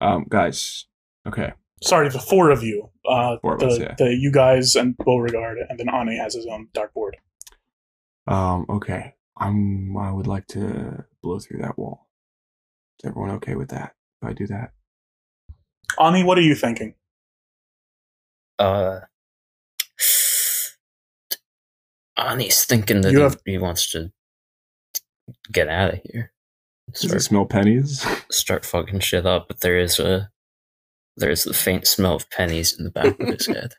Um, 0.00 0.26
guys. 0.28 0.86
Okay. 1.26 1.52
Sorry, 1.82 2.08
the 2.08 2.18
four 2.20 2.50
of 2.50 2.62
you. 2.62 2.90
Uh, 3.08 3.36
Four 3.42 3.54
of 3.54 3.60
the, 3.60 3.66
us, 3.66 3.78
yeah. 3.78 3.94
the 3.98 4.14
you 4.14 4.30
guys 4.30 4.76
and 4.76 4.96
Beauregard, 4.96 5.58
and 5.68 5.78
then 5.78 5.88
Ani 5.88 6.16
has 6.16 6.34
his 6.34 6.46
own 6.46 6.68
dartboard. 6.74 7.12
Um, 8.28 8.66
okay. 8.68 9.14
I'm 9.36 9.96
I 9.96 10.12
would 10.12 10.26
like 10.28 10.46
to 10.48 11.04
blow 11.22 11.40
through 11.40 11.60
that 11.62 11.76
wall. 11.76 12.06
Is 13.02 13.08
everyone 13.08 13.30
okay 13.32 13.56
with 13.56 13.70
that? 13.70 13.94
If 14.22 14.28
I 14.28 14.32
do 14.32 14.46
that? 14.46 14.70
Ani, 16.00 16.22
what 16.22 16.38
are 16.38 16.42
you 16.42 16.54
thinking? 16.54 16.94
Uh, 18.60 19.00
Ani's 22.16 22.64
thinking 22.64 23.00
that 23.00 23.10
You 23.12 23.18
he, 23.18 23.22
have- 23.24 23.40
he 23.44 23.58
wants 23.58 23.90
to 23.92 24.12
get 25.50 25.68
out 25.68 25.94
of 25.94 26.00
here. 26.04 26.32
Does 26.92 27.12
it 27.12 27.20
smell 27.20 27.46
pennies? 27.46 28.04
start 28.30 28.64
fucking 28.64 29.00
shit 29.00 29.26
up, 29.26 29.48
but 29.48 29.60
there 29.60 29.78
is 29.78 29.98
a 29.98 30.30
there's 31.16 31.44
the 31.44 31.54
faint 31.54 31.86
smell 31.86 32.14
of 32.14 32.30
pennies 32.30 32.76
in 32.76 32.84
the 32.84 32.90
back 32.90 33.18
of 33.20 33.28
his 33.28 33.46
head. 33.46 33.74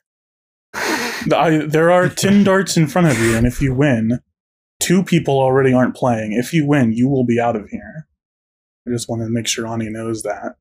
I, 0.74 1.66
there 1.68 1.92
are 1.92 2.10
10 2.10 2.44
darts 2.44 2.78
in 2.78 2.88
front 2.88 3.08
of 3.08 3.20
you, 3.20 3.36
and 3.36 3.48
if 3.48 3.62
you 3.62 3.74
win, 3.74 4.20
two 4.80 5.04
people 5.04 5.40
already 5.40 5.74
aren't 5.74 5.96
playing. 5.96 6.34
If 6.34 6.54
you 6.54 6.68
win, 6.68 6.94
you 6.94 7.08
will 7.08 7.26
be 7.26 7.40
out 7.40 7.56
of 7.56 7.70
here. 7.70 8.08
I 8.88 8.92
just 8.92 9.10
want 9.10 9.22
to 9.22 9.30
make 9.30 9.48
sure 9.48 9.68
Ani 9.68 9.90
knows 9.90 10.24
that. 10.24 10.56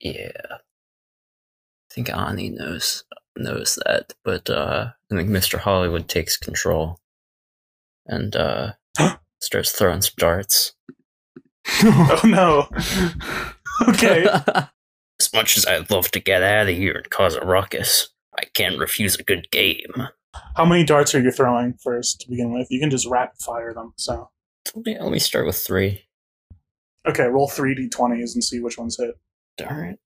Yeah. 0.00 0.30
I 0.50 1.94
think 1.94 2.10
Ani 2.10 2.50
knows 2.50 3.04
knows 3.36 3.78
that, 3.86 4.12
but 4.24 4.50
uh, 4.50 4.90
I 5.10 5.14
think 5.16 5.30
Mr. 5.30 5.58
Hollywood 5.58 6.08
takes 6.08 6.36
control 6.36 7.00
and 8.06 8.36
uh, 8.36 8.72
starts 9.40 9.72
throwing 9.72 10.02
some 10.02 10.14
darts. 10.18 10.74
Oh 11.82 12.20
no. 12.24 12.68
Okay. 13.88 14.26
As 15.18 15.32
much 15.32 15.56
as 15.56 15.64
I'd 15.64 15.90
love 15.90 16.10
to 16.10 16.20
get 16.20 16.42
out 16.42 16.68
of 16.68 16.76
here 16.76 16.96
and 16.96 17.08
cause 17.08 17.34
a 17.34 17.40
ruckus, 17.40 18.10
I 18.38 18.44
can't 18.52 18.78
refuse 18.78 19.14
a 19.16 19.22
good 19.22 19.50
game. 19.50 20.08
How 20.54 20.66
many 20.66 20.84
darts 20.84 21.14
are 21.14 21.20
you 21.22 21.30
throwing 21.30 21.72
first 21.82 22.20
to 22.20 22.28
begin 22.28 22.52
with? 22.52 22.66
You 22.70 22.78
can 22.78 22.90
just 22.90 23.06
rapid 23.06 23.40
fire 23.40 23.72
them. 23.72 23.94
So 23.96 24.28
Let 24.74 24.84
me, 24.84 24.98
let 25.00 25.10
me 25.10 25.18
start 25.18 25.46
with 25.46 25.56
three. 25.56 26.04
okay, 27.08 27.24
roll 27.24 27.48
three 27.48 27.74
d20s 27.74 28.34
and 28.34 28.44
see 28.44 28.60
which 28.60 28.76
ones 28.76 28.98
hit. 28.98 29.14
Alright. 29.62 29.96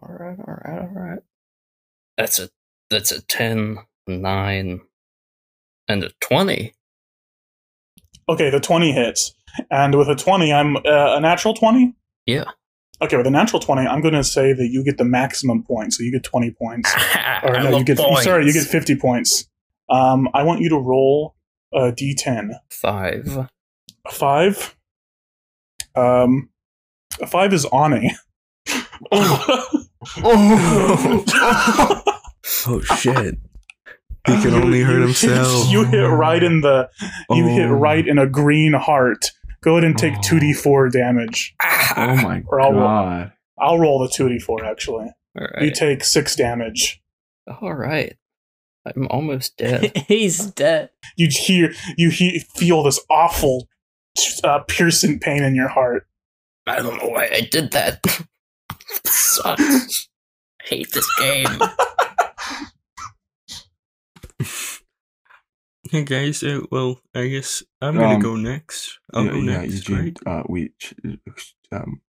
Alright, 0.00 0.38
alright, 0.38 0.82
alright. 0.88 1.18
That's 2.16 2.38
a 2.38 2.48
that's 2.90 3.10
a 3.10 3.22
10, 3.22 3.76
9, 4.06 4.80
and 5.88 6.04
a 6.04 6.10
20. 6.20 6.74
Okay, 8.28 8.50
the 8.50 8.60
20 8.60 8.92
hits. 8.92 9.34
And 9.70 9.96
with 9.96 10.08
a 10.08 10.14
20, 10.16 10.52
I'm 10.52 10.76
uh, 10.76 10.80
a 11.16 11.20
natural 11.20 11.54
20? 11.54 11.94
Yeah. 12.26 12.44
Okay, 13.02 13.16
with 13.16 13.26
a 13.26 13.30
natural 13.30 13.60
20, 13.60 13.86
I'm 13.86 14.00
going 14.02 14.14
to 14.14 14.22
say 14.24 14.52
that 14.52 14.68
you 14.70 14.84
get 14.84 14.98
the 14.98 15.04
maximum 15.04 15.62
points. 15.62 15.96
So 15.96 16.02
you 16.02 16.12
get 16.12 16.22
20 16.22 16.50
points. 16.52 16.92
Or 17.42 17.56
I 17.56 17.62
no, 17.62 17.68
you 17.70 17.74
love 17.76 17.86
get 17.86 17.98
sorry, 18.22 18.44
you 18.46 18.52
get 18.52 18.64
50 18.66 18.96
points. 18.96 19.48
Um, 19.88 20.28
I 20.34 20.42
want 20.42 20.60
you 20.60 20.68
to 20.70 20.76
roll 20.78 21.34
a 21.72 21.90
d10. 21.90 22.50
Five. 22.70 23.38
A 24.06 24.10
5. 24.10 24.76
Um, 25.96 26.50
a 27.20 27.26
5 27.26 27.52
is 27.54 27.66
Ani. 27.72 28.10
oh. 29.10 29.66
Oh 32.66 32.80
shit. 32.80 33.36
He 34.26 34.42
can 34.42 34.54
only 34.54 34.82
hurt 34.82 34.96
You- 34.98 35.02
himself. 35.06 35.70
You 35.70 35.84
hit 35.84 35.98
right 36.02 36.42
in 36.42 36.60
the 36.60 36.90
you 37.30 37.46
hit 37.46 37.66
Oh. 37.70 37.72
right 37.74 38.06
in 38.06 38.18
a 38.18 38.26
green 38.26 38.72
heart. 38.74 39.30
Go 39.62 39.72
ahead 39.76 39.84
and 39.84 39.96
take 39.98 40.14
Oh. 40.14 40.20
2d4 40.22 40.90
damage. 40.92 41.54
oh 41.62 42.16
my 42.16 42.42
Or 42.46 42.60
I'll 42.60 42.72
roll- 42.72 42.82
god. 42.82 43.32
I'll 43.58 43.78
roll 43.78 43.98
the 44.00 44.08
2d4 44.08 44.64
actually. 44.64 45.08
You 45.60 45.70
take 45.70 46.02
6 46.04 46.34
damage. 46.36 47.00
Alright. 47.48 48.16
I'm 48.86 49.06
almost 49.08 49.56
dead. 49.58 49.92
He's 50.08 50.46
dead. 50.46 50.90
You 51.16 51.28
hear 51.30 51.72
you 51.98 52.10
he, 52.10 52.38
feel 52.56 52.82
this 52.82 52.98
awful 53.10 53.68
uh, 54.42 54.60
piercing 54.68 55.20
pain 55.20 55.42
in 55.44 55.54
your 55.54 55.68
heart. 55.68 56.06
I 56.66 56.76
don't 56.76 56.96
know 56.96 57.08
why 57.10 57.28
I 57.32 57.40
did 57.42 57.72
that. 57.72 58.00
Sucks. 59.04 60.08
I 60.62 60.66
hate 60.66 60.92
this 60.92 61.06
game. 61.18 61.46
Hey 65.90 66.04
guys, 66.04 66.42
uh, 66.44 66.60
well, 66.70 67.00
I 67.14 67.26
guess 67.26 67.62
I'm 67.82 67.96
gonna 67.96 68.14
Um, 68.14 68.20
go 68.20 68.36
next. 68.36 68.98
I'll 69.12 69.24
yeah, 69.24 69.30
go 69.32 69.38
yeah, 69.38 69.60
next. 69.62 69.88
Eugene. 69.88 69.96
right? 69.96 70.18
Uh, 70.26 70.42
we, 70.48 70.70
um, 71.72 72.00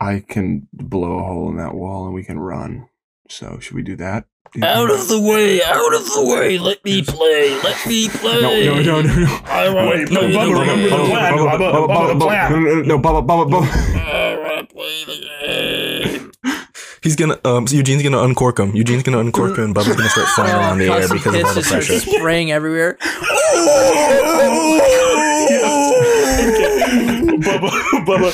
I 0.00 0.20
can 0.26 0.66
blow 0.72 1.18
a 1.20 1.22
hole 1.22 1.48
in 1.50 1.56
that 1.58 1.74
wall 1.74 2.06
and 2.06 2.14
we 2.14 2.24
can 2.24 2.38
run. 2.40 2.88
So 3.28 3.58
should 3.60 3.74
we 3.76 3.82
do 3.82 3.94
that? 3.96 4.24
Do 4.52 4.64
Out 4.64 4.90
of 4.90 5.06
the 5.08 5.20
way, 5.20 5.62
out 5.62 5.94
of 5.94 6.04
the 6.06 6.24
way. 6.26 6.58
Let 6.58 6.84
me 6.84 7.02
play. 7.02 7.50
Let 7.62 7.86
me 7.86 8.08
play. 8.08 8.40
No, 8.40 8.50
no, 8.80 8.82
no, 8.82 9.02
no, 9.02 9.14
no. 9.20 9.40
I 9.46 9.68
want 9.72 9.90
Wait, 9.90 10.08
to 10.08 10.14
no, 10.14 10.20
play 10.20 10.32
Bubba, 10.32 10.54
the 10.54 10.60
remember 10.60 10.88
the 10.88 10.96
game. 10.96 11.06
plan. 11.06 11.32
Bubba, 11.34 11.58
Bubba, 11.58 11.88
Bubba, 11.88 12.18
the 12.18 12.24
plan. 12.24 12.52
No, 12.52 12.58
no, 12.58 12.82
no, 12.82 12.98
Bubba, 12.98 13.26
Bubba, 13.26 13.50
Bubba. 13.50 13.96
I 13.96 14.38
want 14.38 14.68
to 14.68 14.74
play 14.74 15.04
the 15.04 16.10
game. 16.10 16.25
He's 17.06 17.14
gonna 17.14 17.38
um. 17.44 17.68
So 17.68 17.76
Eugene's 17.76 18.02
gonna 18.02 18.20
uncork 18.20 18.58
him. 18.58 18.74
Eugene's 18.74 19.04
gonna 19.04 19.20
uncork 19.20 19.56
him, 19.56 19.64
and 19.66 19.74
Bubba's 19.74 19.94
gonna 19.94 20.08
start 20.08 20.26
flying 20.34 20.54
around 20.54 20.78
the 20.78 20.86
air 20.86 21.06
Constant 21.06 21.20
because 21.20 21.34
of 21.36 21.44
all 21.44 21.54
the 21.54 21.60
hits 21.60 21.70
just 21.70 21.86
pressure. 21.86 22.00
start 22.00 22.16
spraying 22.18 22.50
everywhere. 22.50 22.98
Bubba, 26.46 27.70
Bubba, 28.04 28.32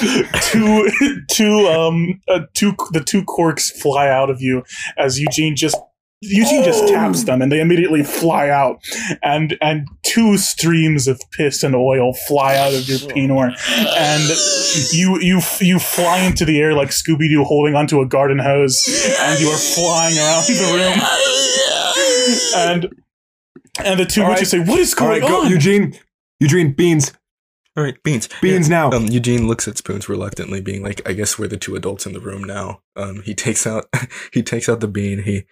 two, 0.50 1.22
two, 1.30 1.68
um, 1.68 2.20
uh, 2.28 2.40
two, 2.54 2.74
the 2.92 3.00
two 3.00 3.24
corks 3.24 3.70
fly 3.80 4.08
out 4.08 4.30
of 4.30 4.40
you 4.40 4.62
as 4.96 5.18
Eugene 5.18 5.56
just, 5.56 5.76
Eugene 6.22 6.62
just 6.62 6.84
oh. 6.84 6.92
taps 6.92 7.24
them 7.24 7.42
and 7.42 7.50
they 7.50 7.60
immediately 7.60 8.04
fly 8.04 8.48
out, 8.48 8.82
and 9.22 9.58
and 9.60 9.88
two 10.02 10.38
streams 10.38 11.08
of 11.08 11.20
piss 11.32 11.62
and 11.62 11.74
oil 11.74 12.14
fly 12.14 12.56
out 12.56 12.72
of 12.72 12.88
your 12.88 12.98
penor, 12.98 13.52
and 13.98 14.22
you 14.92 15.18
you 15.20 15.40
you 15.60 15.78
fly 15.80 16.18
into 16.20 16.44
the 16.44 16.60
air 16.60 16.74
like 16.74 16.90
Scooby 16.90 17.28
Doo 17.28 17.42
holding 17.44 17.74
onto 17.74 18.00
a 18.00 18.06
garden 18.06 18.38
hose, 18.38 18.80
and 19.20 19.40
you 19.40 19.48
are 19.48 19.58
flying 19.58 20.16
around 20.16 20.46
the 20.46 20.54
room, 20.74 21.00
and 22.56 22.94
and 23.84 23.98
the 23.98 24.06
two 24.06 24.22
All 24.22 24.30
witches 24.30 24.50
say, 24.50 24.60
"What 24.60 24.78
is 24.78 24.94
going 24.94 25.22
right, 25.22 25.28
go, 25.28 25.42
on?" 25.42 25.50
Eugene. 25.50 25.98
Eugene, 26.40 26.72
beans, 26.72 27.12
All 27.74 27.82
right, 27.82 28.00
beans. 28.02 28.28
beans 28.42 28.68
now. 28.68 28.90
Um, 28.90 29.06
Eugene 29.06 29.48
looks 29.48 29.66
at 29.66 29.78
Spoons 29.78 30.06
reluctantly, 30.06 30.60
being 30.60 30.82
like, 30.82 31.00
"I 31.08 31.14
guess 31.14 31.38
we're 31.38 31.48
the 31.48 31.56
two 31.56 31.74
adults 31.74 32.04
in 32.04 32.12
the 32.12 32.20
room 32.20 32.44
now." 32.44 32.82
Um, 32.96 33.22
he 33.22 33.34
takes 33.34 33.66
out 33.66 33.86
he 34.32 34.42
takes 34.42 34.68
out 34.68 34.80
the 34.80 34.88
bean. 34.88 35.22
He 35.22 35.44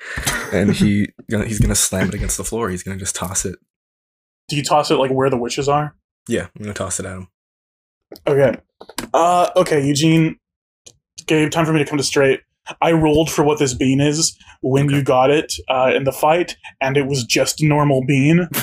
and 0.53 0.73
he 0.73 1.09
he's 1.29 1.61
gonna 1.61 1.75
slam 1.75 2.09
it 2.09 2.15
against 2.15 2.37
the 2.37 2.45
floor. 2.45 2.69
He's 2.69 2.83
gonna 2.83 2.99
just 2.99 3.17
toss 3.17 3.47
it. 3.47 3.59
Do 4.49 4.57
you 4.57 4.63
toss 4.63 4.91
it 4.91 4.97
like 4.97 5.11
where 5.11 5.31
the 5.31 5.39
witches 5.39 5.69
are? 5.69 5.95
Yeah, 6.29 6.49
I'm 6.55 6.63
gonna 6.63 6.75
toss 6.75 7.01
it 7.01 7.07
at 7.07 7.17
him. 7.17 7.29
Okay. 8.27 8.57
Uh, 9.15 9.51
okay, 9.57 9.87
Eugene. 9.87 10.39
Gabe, 11.27 11.51
time 11.51 11.65
for 11.65 11.73
me 11.73 11.79
to 11.79 11.87
come 11.87 11.99
to 11.99 12.05
straight. 12.05 12.41
I 12.81 12.93
rolled 12.93 13.31
for 13.31 13.45
what 13.45 13.59
this 13.59 13.75
bean 13.75 14.01
is 14.01 14.37
when 14.63 14.89
you 14.91 15.03
got 15.03 15.31
it 15.31 15.53
uh, 15.69 15.93
in 15.95 16.05
the 16.05 16.13
fight, 16.13 16.57
and 16.81 16.97
it 16.97 17.07
was 17.07 17.25
just 17.25 17.63
normal 17.63 18.05
bean. 18.05 18.49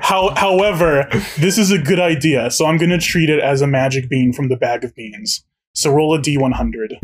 How, 0.00 0.32
however, 0.36 1.08
this 1.38 1.58
is 1.58 1.70
a 1.70 1.78
good 1.78 2.00
idea, 2.00 2.50
so 2.50 2.66
I'm 2.66 2.76
going 2.76 2.90
to 2.90 2.98
treat 2.98 3.30
it 3.30 3.40
as 3.40 3.62
a 3.62 3.66
magic 3.66 4.08
bean 4.08 4.32
from 4.32 4.48
the 4.48 4.56
bag 4.56 4.84
of 4.84 4.94
beans. 4.94 5.44
So 5.74 5.90
roll 5.92 6.14
a 6.14 6.18
d100. 6.18 6.98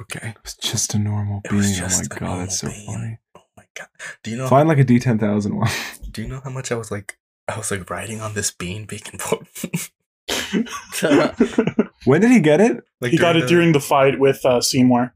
Okay. 0.00 0.34
It's 0.42 0.56
just 0.56 0.94
a 0.94 0.98
normal 0.98 1.42
bean. 1.48 1.60
Oh 1.60 1.88
my 1.88 2.18
god, 2.18 2.40
that's 2.40 2.58
so 2.58 2.68
bean. 2.68 2.86
funny. 2.86 3.18
Oh 3.36 3.42
my 3.56 3.64
god. 3.76 3.88
Do 4.22 4.30
you 4.30 4.36
know? 4.38 4.48
Find 4.48 4.68
like 4.68 4.78
a 4.78 4.84
d10,000 4.84 5.54
one. 5.54 5.68
Do 6.10 6.22
you 6.22 6.28
know 6.28 6.40
how 6.42 6.50
much 6.50 6.72
I 6.72 6.76
was 6.76 6.90
like? 6.90 7.18
I 7.46 7.56
was 7.56 7.70
like 7.70 7.88
riding 7.88 8.20
on 8.20 8.34
this 8.34 8.50
bean 8.50 8.86
being 8.86 9.02
important. 9.12 9.90
When 12.04 12.20
did 12.20 12.30
he 12.30 12.40
get 12.40 12.60
it? 12.60 12.82
like 13.00 13.10
he 13.10 13.18
got 13.18 13.36
it 13.36 13.42
the- 13.42 13.46
during 13.48 13.72
the 13.72 13.80
fight 13.80 14.18
with 14.18 14.44
uh, 14.44 14.60
Seymour. 14.60 15.14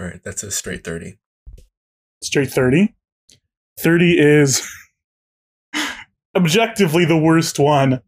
All 0.00 0.06
right, 0.06 0.20
that's 0.24 0.42
a 0.42 0.50
straight 0.50 0.84
thirty. 0.84 1.18
Straight 2.22 2.50
30. 2.50 2.94
30 3.80 4.16
is 4.18 4.68
objectively 6.36 7.04
the 7.04 7.16
worst 7.18 7.58
one. 7.58 8.00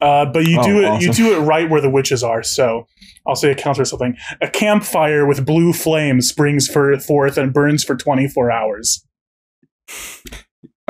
Uh, 0.00 0.26
but 0.26 0.46
you 0.48 0.58
Oh, 0.58 0.64
do 0.64 0.80
it 0.82 1.00
you 1.02 1.12
do 1.12 1.32
it 1.36 1.40
right 1.44 1.70
where 1.70 1.80
the 1.80 1.88
witches 1.90 2.24
are, 2.24 2.42
so 2.42 2.88
I'll 3.24 3.36
say 3.36 3.52
it 3.52 3.58
counts 3.58 3.78
for 3.78 3.84
something. 3.84 4.16
A 4.40 4.48
campfire 4.48 5.24
with 5.26 5.46
blue 5.46 5.72
flames 5.72 6.28
springs 6.28 6.66
for, 6.66 6.98
forth 6.98 7.38
and 7.38 7.52
burns 7.52 7.84
for 7.84 7.94
24 7.94 8.50
hours. 8.50 9.06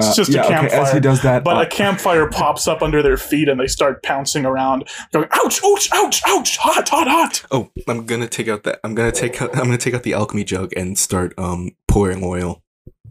It's 0.08 0.16
just 0.16 0.34
a 0.34 0.40
Uh, 0.44 0.48
yeah, 0.48 0.58
okay, 0.58 0.66
as 0.66 0.72
campfire, 0.72 0.94
he 0.94 1.00
does 1.00 1.22
that, 1.22 1.44
But 1.44 1.56
uh, 1.56 1.60
a 1.60 1.66
campfire 1.66 2.26
pops 2.28 2.66
up 2.68 2.82
under 2.82 3.02
their 3.02 3.16
feet 3.16 3.48
and 3.48 3.58
they 3.60 3.66
start 3.66 4.02
pouncing 4.02 4.44
around, 4.44 4.88
going, 5.12 5.28
ouch, 5.32 5.60
ouch, 5.64 5.88
ouch, 5.92 6.22
ouch, 6.26 6.56
hot, 6.58 6.88
hot, 6.88 7.08
hot. 7.08 7.44
Oh, 7.50 7.70
I'm 7.88 8.06
gonna 8.06 8.28
take 8.28 8.48
out 8.48 8.62
that. 8.64 8.80
I'm 8.84 8.94
gonna 8.94 9.12
take 9.12 9.40
out. 9.40 9.56
I'm 9.56 9.64
gonna 9.64 9.78
take 9.78 9.94
out 9.94 10.02
the 10.02 10.14
alchemy 10.14 10.44
jug 10.44 10.72
and 10.76 10.98
start 10.98 11.34
um 11.38 11.70
pouring 11.88 12.22
oil. 12.24 12.62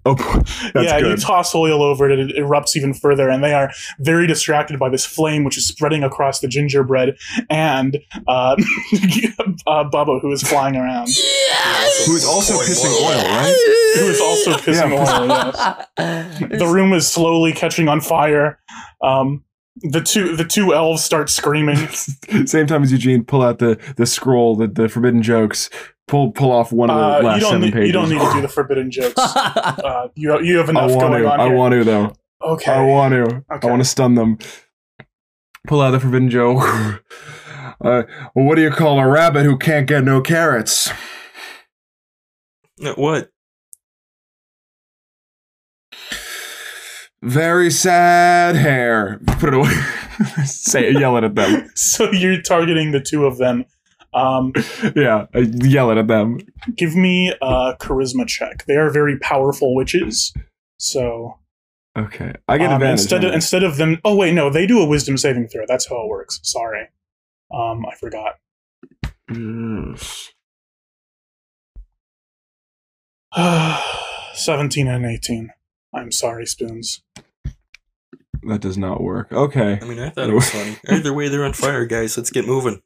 oh, 0.06 0.16
that's 0.74 0.88
yeah, 0.88 0.98
you 0.98 1.16
toss 1.16 1.54
oil 1.54 1.84
over 1.84 2.10
it, 2.10 2.18
it 2.20 2.36
erupts 2.36 2.76
even 2.76 2.92
further, 2.94 3.30
and 3.30 3.44
they 3.44 3.54
are 3.54 3.72
very 4.00 4.26
distracted 4.26 4.80
by 4.80 4.90
this 4.90 5.06
flame 5.06 5.44
which 5.44 5.58
is 5.58 5.68
spreading 5.68 6.04
across 6.04 6.40
the 6.40 6.48
gingerbread 6.48 7.16
and 7.52 7.98
uh, 8.28 8.56
uh, 9.68 9.84
Bubba, 9.90 10.20
who 10.22 10.32
is 10.32 10.42
flying 10.42 10.76
around, 10.76 11.08
Who 12.08 12.16
is 12.16 12.26
also 12.26 12.56
pissing 12.56 12.92
oil, 13.04 13.24
right? 13.30 13.81
Who 14.00 14.06
is 14.08 14.22
also 14.22 14.54
pissing 14.54 14.90
Yeah. 14.92 14.98
oil. 14.98 15.28
Yes, 15.98 16.40
the 16.60 16.68
room 16.68 16.94
is 16.94 17.08
slowly 17.08 17.54
catching 17.54 17.88
on 17.88 18.02
fire. 18.02 18.60
Um, 19.02 19.44
the 19.84 20.02
two 20.02 20.36
the 20.36 20.44
two 20.46 20.74
elves 20.74 21.04
start 21.04 21.30
screaming. 21.30 21.78
Same 22.46 22.68
time 22.68 22.84
as 22.84 22.92
Eugene, 22.92 23.24
pull 23.24 23.42
out 23.42 23.60
the 23.60 23.80
the 23.98 24.06
scroll, 24.06 24.56
the, 24.56 24.68
the 24.68 24.90
forbidden 24.90 25.22
jokes. 25.24 25.70
Pull 26.08 26.32
pull 26.32 26.52
off 26.52 26.72
one 26.74 26.90
of 26.90 26.98
the 26.98 27.02
Uh, 27.04 27.22
last 27.24 27.36
you 27.36 27.42
don't 27.42 27.50
seven 27.52 27.62
need, 27.62 27.74
pages. 27.74 27.88
you 27.88 27.94
don't 27.94 28.10
need 28.10 28.20
to 28.20 28.34
do 28.34 28.42
the 28.42 28.48
forbidden 28.50 28.92
jokes. 28.98 29.14
Uh, 29.18 30.10
you 30.16 30.38
you 30.42 30.58
have 30.58 30.68
enough 30.70 30.90
going 30.92 31.22
to. 31.24 31.30
on 31.32 31.40
I 31.40 31.48
here. 31.48 31.56
want 31.56 31.72
to 31.74 31.84
though. 31.86 32.14
okay. 32.44 32.72
I 32.72 32.82
want 32.86 33.14
to. 33.14 33.22
Okay. 33.24 33.68
I 33.68 33.72
want 33.72 33.82
to 33.82 33.88
stun 33.88 34.16
them. 34.16 34.38
Pull 35.68 35.80
out 35.80 35.92
the 35.92 36.00
forbidden 36.00 36.30
joke. 36.30 36.60
uh, 37.82 38.04
well, 38.36 38.46
what 38.46 38.56
do 38.56 38.62
you 38.62 38.72
call 38.72 39.00
a 39.00 39.08
rabbit 39.08 39.44
who 39.46 39.58
can't 39.58 39.88
get 39.88 40.04
no 40.04 40.20
carrots? 40.22 40.90
Uh, 42.84 42.94
What? 42.96 43.30
Very 47.24 47.70
sad 47.70 48.56
hair. 48.56 49.20
Put 49.40 49.50
it 49.50 49.54
away. 49.54 49.70
Say 50.46 50.90
it, 50.90 51.00
yell 51.00 51.18
it 51.18 51.24
at 51.24 51.36
them. 51.36 51.70
so 51.76 52.12
you're 52.12 52.42
targeting 52.42 52.92
the 52.92 53.00
two 53.00 53.26
of 53.26 53.38
them. 53.38 53.66
Um, 54.14 54.52
yeah, 54.96 55.28
I 55.34 55.40
yell 55.40 55.90
it 55.92 55.98
at 55.98 56.08
them. 56.08 56.40
give 56.76 56.96
me 56.96 57.34
a 57.42 57.76
charisma 57.80 58.28
check. 58.28 58.66
They 58.66 58.76
are 58.76 58.90
very 58.90 59.18
powerful 59.20 59.74
witches. 59.76 60.34
So 60.78 61.38
Okay, 61.98 62.34
I 62.48 62.58
get 62.58 62.68
um, 62.68 62.76
advantage. 62.76 63.02
instead 63.02 63.24
of 63.24 63.34
instead 63.34 63.64
of 63.64 63.78
them. 63.78 64.00
Oh 64.06 64.16
wait, 64.16 64.34
no, 64.34 64.50
they 64.50 64.66
do 64.66 64.80
a 64.82 64.86
wisdom 64.86 65.18
saving 65.18 65.48
throw. 65.50 65.66
That's 65.68 65.88
how 65.88 66.02
it 66.04 66.08
works. 66.08 66.40
Sorry, 66.44 66.88
um, 67.54 67.86
I 67.86 67.96
forgot. 67.96 68.38
Yes. 69.30 70.32
Seventeen 74.34 74.88
and 74.88 75.06
eighteen. 75.06 75.52
I'm 75.94 76.12
sorry, 76.12 76.46
spoons. 76.46 77.02
That 78.44 78.62
does 78.62 78.78
not 78.78 79.02
work. 79.02 79.32
Okay. 79.32 79.78
I 79.82 79.86
mean, 79.86 80.00
I 80.00 80.10
thought 80.10 80.30
it 80.30 80.34
was 80.34 80.50
funny. 80.50 80.78
Either 80.90 81.14
way, 81.14 81.28
they're 81.28 81.46
on 81.46 81.54
fire, 81.54 81.86
guys. 81.86 82.18
Let's 82.18 82.32
get 82.32 82.48
moving. 82.48 82.82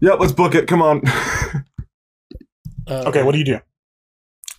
Yep, 0.00 0.18
let's 0.20 0.32
book 0.32 0.54
it. 0.54 0.66
Come 0.68 0.82
on. 0.82 1.02
Uh, 2.86 3.04
Okay, 3.06 3.22
what 3.22 3.32
do 3.32 3.38
you 3.38 3.44
do? 3.44 3.60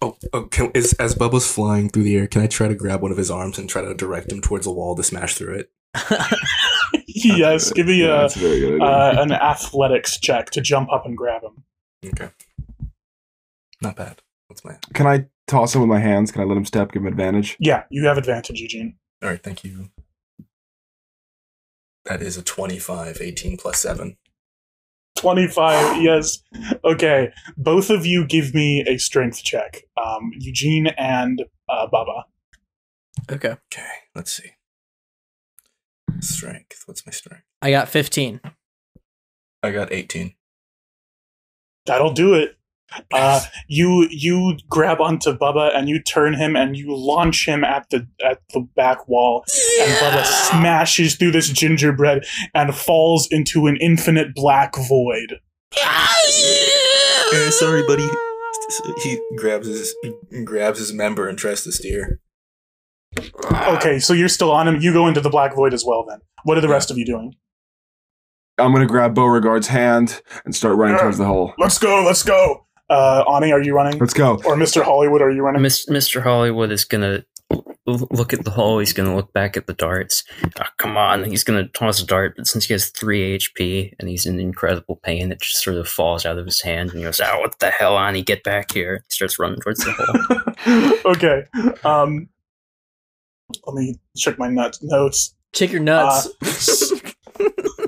Oh, 0.02 0.16
oh 0.32 0.44
can, 0.46 0.72
is, 0.74 0.94
as 0.94 1.16
Bubba's 1.16 1.52
flying 1.52 1.90
through 1.90 2.04
the 2.04 2.16
air, 2.16 2.28
can 2.28 2.42
I 2.42 2.48
try 2.48 2.70
to 2.70 2.76
grab 2.76 3.02
one 3.02 3.12
of 3.12 3.18
his 3.18 3.30
arms 3.30 3.58
and 3.60 3.68
try 3.70 3.82
to 3.82 3.94
direct 3.94 4.32
him 4.32 4.40
towards 4.40 4.66
a 4.66 4.72
wall 4.72 4.96
to 4.96 5.04
smash 5.04 5.36
through 5.36 5.56
it? 5.56 5.72
yes, 7.08 7.74
give 7.74 7.88
me 7.88 8.02
Yeah, 8.04 8.20
a, 8.20 8.22
that's 8.22 8.38
a 8.38 8.40
very 8.40 8.60
good 8.62 8.74
idea. 8.82 8.86
uh, 8.88 9.16
an 9.18 9.32
athletics 9.34 10.18
check 10.18 10.50
to 10.52 10.62
jump 10.62 10.90
up 10.94 11.06
and 11.06 11.18
grab 11.18 11.42
him. 11.44 11.64
Okay. 12.06 12.30
Not 13.82 13.98
bad. 13.98 14.22
What's 14.62 14.82
my. 14.84 14.94
Can 14.94 15.08
I 15.08 15.26
toss 15.48 15.76
him 15.76 15.82
with 15.82 15.90
my 15.90 16.00
hands? 16.00 16.32
Can 16.32 16.42
I 16.42 16.46
let 16.46 16.58
him 16.58 16.66
step? 16.66 16.92
Give 16.92 17.02
him 17.02 17.08
advantage. 17.08 17.58
Yeah, 17.60 17.84
you 17.90 18.06
have 18.06 18.18
advantage, 18.18 18.60
Eugene. 18.60 18.98
All 19.24 19.30
right, 19.30 19.42
thank 19.42 19.64
you. 19.64 19.90
That 22.06 22.22
is 22.22 22.38
a 22.38 22.42
25, 22.42 23.20
18 23.22 23.58
plus 23.58 23.80
7. 23.80 24.18
25, 25.18 26.02
yes. 26.02 26.40
Okay, 26.84 27.32
both 27.58 27.90
of 27.92 28.06
you 28.06 28.26
give 28.26 28.56
me 28.56 28.84
a 28.88 28.98
strength 28.98 29.44
check. 29.44 29.84
Um, 30.04 30.32
Eugene 30.40 30.88
and 30.98 31.44
uh, 31.70 31.88
Bubba. 31.94 32.24
Okay. 33.32 33.56
Okay, 33.72 33.88
let's 34.16 34.34
see. 34.34 34.52
Strength. 36.20 36.84
What's 36.88 37.06
my 37.06 37.12
strength? 37.12 37.44
I 37.62 37.70
got 37.72 37.88
15. 37.88 38.42
I 39.62 39.72
got 39.72 39.92
18. 39.92 40.34
That'll 41.86 42.14
do 42.14 42.34
it. 42.34 42.58
Uh, 43.14 43.42
you 43.68 44.08
you 44.10 44.58
grab 44.70 45.00
onto 45.00 45.38
Bubba 45.38 45.76
and 45.78 45.88
you 45.88 46.02
turn 46.02 46.34
him 46.34 46.56
and 46.56 46.76
you 46.76 46.96
launch 46.96 47.48
him 47.48 47.64
at 47.64 47.90
the 47.90 48.08
at 48.24 48.40
the 48.54 48.62
back 48.76 49.08
wall 49.08 49.44
and 49.82 49.92
Bubba 49.94 50.26
smashes 50.26 51.16
through 51.16 51.32
this 51.32 51.50
gingerbread 51.50 52.26
and 52.54 52.76
falls 52.76 53.28
into 53.32 53.68
an 53.68 53.78
infinite 53.78 54.36
black 54.36 54.76
void. 54.76 55.40
Eh, 57.34 57.50
sorry, 57.52 57.84
buddy. 57.88 58.08
He 59.04 59.20
grabs 59.38 59.68
his 59.68 59.94
he 60.30 60.44
grabs 60.44 60.80
his 60.80 60.92
member 60.94 61.28
and 61.28 61.38
tries 61.38 61.64
to 61.64 61.72
steer. 61.72 62.20
Okay, 63.68 64.00
so 64.00 64.14
you're 64.14 64.30
still 64.30 64.52
on 64.52 64.68
him. 64.68 64.82
You 64.82 64.94
go 64.94 65.08
into 65.08 65.22
the 65.22 65.30
black 65.30 65.56
void 65.56 65.74
as 65.74 65.84
well. 65.86 66.06
Then 66.08 66.20
what 66.44 66.58
are 66.58 66.62
the 66.62 66.70
rest 66.70 66.92
of 66.92 66.98
you 66.98 67.06
doing? 67.06 67.36
I'm 68.58 68.74
gonna 68.74 68.86
grab 68.86 69.14
Beauregard's 69.16 69.68
hand 69.68 70.22
and 70.46 70.56
start 70.56 70.78
running 70.78 70.96
Yeah. 70.96 71.04
towards 71.04 71.18
the 71.18 71.26
hole. 71.26 71.54
Let's 71.58 71.78
go. 71.78 72.04
Let's 72.06 72.24
go. 72.24 72.66
Uh, 72.92 73.24
Ani, 73.36 73.52
are 73.54 73.62
you 73.62 73.74
running? 73.74 73.98
Let's 74.00 74.14
go. 74.14 74.34
Or 74.46 74.56
Mr. 74.58 74.84
Hollywood, 74.84 75.22
are 75.22 75.32
you 75.32 75.42
running? 75.44 75.62
Mis- 75.62 75.86
Mr. 75.88 76.22
Hollywood 76.22 76.72
is 76.72 76.84
gonna 76.86 77.24
look 77.88 78.32
at 78.34 78.44
the 78.46 78.52
hole. 78.52 78.80
He's 78.80 78.94
gonna 78.94 79.16
look 79.16 79.32
back 79.34 79.56
at 79.58 79.66
the 79.66 79.74
darts. 79.74 80.24
Oh, 80.60 80.66
come 80.78 80.98
on, 80.98 81.24
he's 81.24 81.44
gonna 81.46 81.68
toss 81.70 82.02
a 82.02 82.06
dart, 82.06 82.34
but 82.36 82.48
since 82.48 82.66
he 82.66 82.74
has 82.74 82.90
three 82.90 83.38
HP 83.38 83.94
and 84.00 84.10
he's 84.10 84.26
in 84.26 84.40
incredible 84.40 84.98
pain, 85.04 85.32
it 85.32 85.40
just 85.42 85.64
sort 85.64 85.78
of 85.78 85.88
falls 85.88 86.26
out 86.26 86.38
of 86.38 86.46
his 86.46 86.62
hand, 86.62 86.90
and 86.90 87.00
he 87.00 87.06
goes, 87.06 87.20
"Oh, 87.24 87.40
what 87.40 87.58
the 87.60 87.70
hell, 87.70 87.98
Ani? 87.98 88.22
Get 88.24 88.44
back 88.44 88.72
here!" 88.74 89.04
He 89.10 89.14
starts 89.16 89.40
running 89.40 89.60
towards 89.62 89.84
the 89.86 89.94
hole. 91.04 91.12
okay. 91.14 91.44
Um, 91.84 92.28
let 93.66 93.74
me 93.76 93.96
check 94.18 94.38
my 94.38 94.48
nuts 94.50 94.84
notes. 94.84 95.34
Check 95.54 95.72
your 95.72 95.82
Uh, 95.82 95.84
nuts. 95.84 96.28
Check 96.92 97.04
your 97.04 97.12
Check 97.12 97.16
my 97.40 97.46
nuts. 97.46 97.72
nuts. 97.72 97.81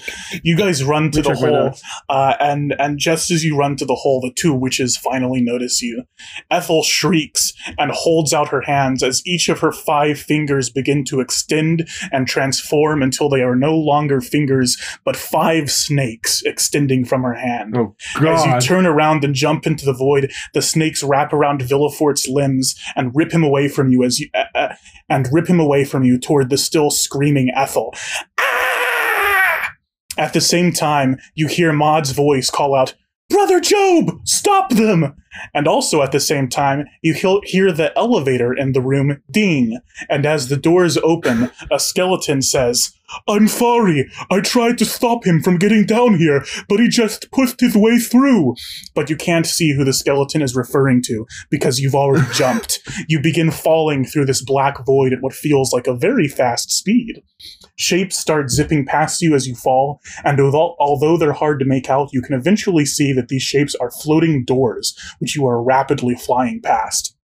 You 0.42 0.56
guys 0.56 0.84
run 0.84 1.10
to 1.12 1.22
the 1.22 1.34
hole, 1.34 1.72
uh, 2.08 2.34
and 2.40 2.74
and 2.78 2.98
just 2.98 3.30
as 3.30 3.44
you 3.44 3.56
run 3.56 3.76
to 3.76 3.84
the 3.84 3.94
hole, 3.94 4.20
the 4.20 4.32
two 4.32 4.52
witches 4.52 4.96
finally 4.96 5.40
notice 5.40 5.80
you. 5.80 6.04
Ethel 6.50 6.82
shrieks 6.82 7.52
and 7.78 7.90
holds 7.90 8.32
out 8.34 8.48
her 8.48 8.62
hands 8.62 9.02
as 9.02 9.22
each 9.24 9.48
of 9.48 9.60
her 9.60 9.72
five 9.72 10.18
fingers 10.18 10.68
begin 10.68 11.04
to 11.04 11.20
extend 11.20 11.88
and 12.12 12.26
transform 12.26 13.02
until 13.02 13.28
they 13.28 13.42
are 13.42 13.56
no 13.56 13.74
longer 13.74 14.20
fingers 14.20 14.76
but 15.04 15.16
five 15.16 15.70
snakes 15.70 16.42
extending 16.42 17.04
from 17.04 17.22
her 17.22 17.34
hand. 17.34 17.76
Oh 17.76 17.94
As 18.16 18.44
you 18.44 18.60
turn 18.60 18.86
around 18.86 19.24
and 19.24 19.34
jump 19.34 19.66
into 19.66 19.84
the 19.84 19.92
void, 19.92 20.32
the 20.54 20.62
snakes 20.62 21.02
wrap 21.02 21.32
around 21.32 21.62
Villafort's 21.62 22.28
limbs 22.28 22.74
and 22.94 23.12
rip 23.14 23.32
him 23.32 23.44
away 23.44 23.68
from 23.68 23.88
you 23.88 24.04
as 24.04 24.18
you 24.18 24.28
uh, 24.34 24.44
uh, 24.54 24.74
and 25.08 25.28
rip 25.32 25.48
him 25.48 25.60
away 25.60 25.84
from 25.84 26.02
you 26.02 26.18
toward 26.18 26.50
the 26.50 26.58
still 26.58 26.90
screaming 26.90 27.50
Ethel. 27.54 27.94
At 30.18 30.32
the 30.32 30.40
same 30.40 30.72
time, 30.72 31.18
you 31.34 31.46
hear 31.46 31.72
Maud's 31.72 32.12
voice 32.12 32.50
call 32.50 32.74
out, 32.74 32.94
"Brother 33.28 33.60
Job, 33.60 34.20
stop 34.24 34.70
them!" 34.70 35.14
And 35.52 35.68
also 35.68 36.02
at 36.02 36.12
the 36.12 36.20
same 36.20 36.48
time, 36.48 36.86
you 37.02 37.12
hear 37.12 37.72
the 37.72 37.92
elevator 37.96 38.54
in 38.54 38.72
the 38.72 38.80
room 38.80 39.22
ding, 39.30 39.78
and 40.08 40.24
as 40.24 40.48
the 40.48 40.56
doors 40.56 40.96
open, 40.98 41.50
a 41.70 41.78
skeleton 41.78 42.40
says, 42.40 42.92
I'm 43.28 43.48
sorry. 43.48 44.10
I 44.30 44.40
tried 44.40 44.78
to 44.78 44.84
stop 44.84 45.24
him 45.24 45.40
from 45.40 45.58
getting 45.58 45.86
down 45.86 46.18
here, 46.18 46.44
but 46.68 46.80
he 46.80 46.88
just 46.88 47.30
pushed 47.30 47.60
his 47.60 47.76
way 47.76 47.98
through. 47.98 48.54
But 48.94 49.08
you 49.08 49.16
can't 49.16 49.46
see 49.46 49.74
who 49.74 49.84
the 49.84 49.92
skeleton 49.92 50.42
is 50.42 50.56
referring 50.56 51.02
to 51.02 51.26
because 51.50 51.78
you've 51.78 51.94
already 51.94 52.26
jumped. 52.32 52.80
You 53.08 53.20
begin 53.20 53.50
falling 53.50 54.04
through 54.04 54.26
this 54.26 54.42
black 54.42 54.84
void 54.84 55.12
at 55.12 55.22
what 55.22 55.32
feels 55.32 55.72
like 55.72 55.86
a 55.86 55.96
very 55.96 56.28
fast 56.28 56.70
speed. 56.70 57.22
Shapes 57.76 58.18
start 58.18 58.50
zipping 58.50 58.86
past 58.86 59.22
you 59.22 59.34
as 59.34 59.46
you 59.46 59.54
fall, 59.54 60.00
and 60.24 60.40
although, 60.40 60.74
although 60.78 61.16
they're 61.16 61.32
hard 61.32 61.60
to 61.60 61.66
make 61.66 61.90
out, 61.90 62.10
you 62.12 62.22
can 62.22 62.34
eventually 62.34 62.86
see 62.86 63.12
that 63.12 63.28
these 63.28 63.42
shapes 63.42 63.74
are 63.76 63.90
floating 63.90 64.44
doors, 64.44 64.96
which 65.18 65.36
you 65.36 65.46
are 65.46 65.62
rapidly 65.62 66.14
flying 66.14 66.60
past. 66.60 67.16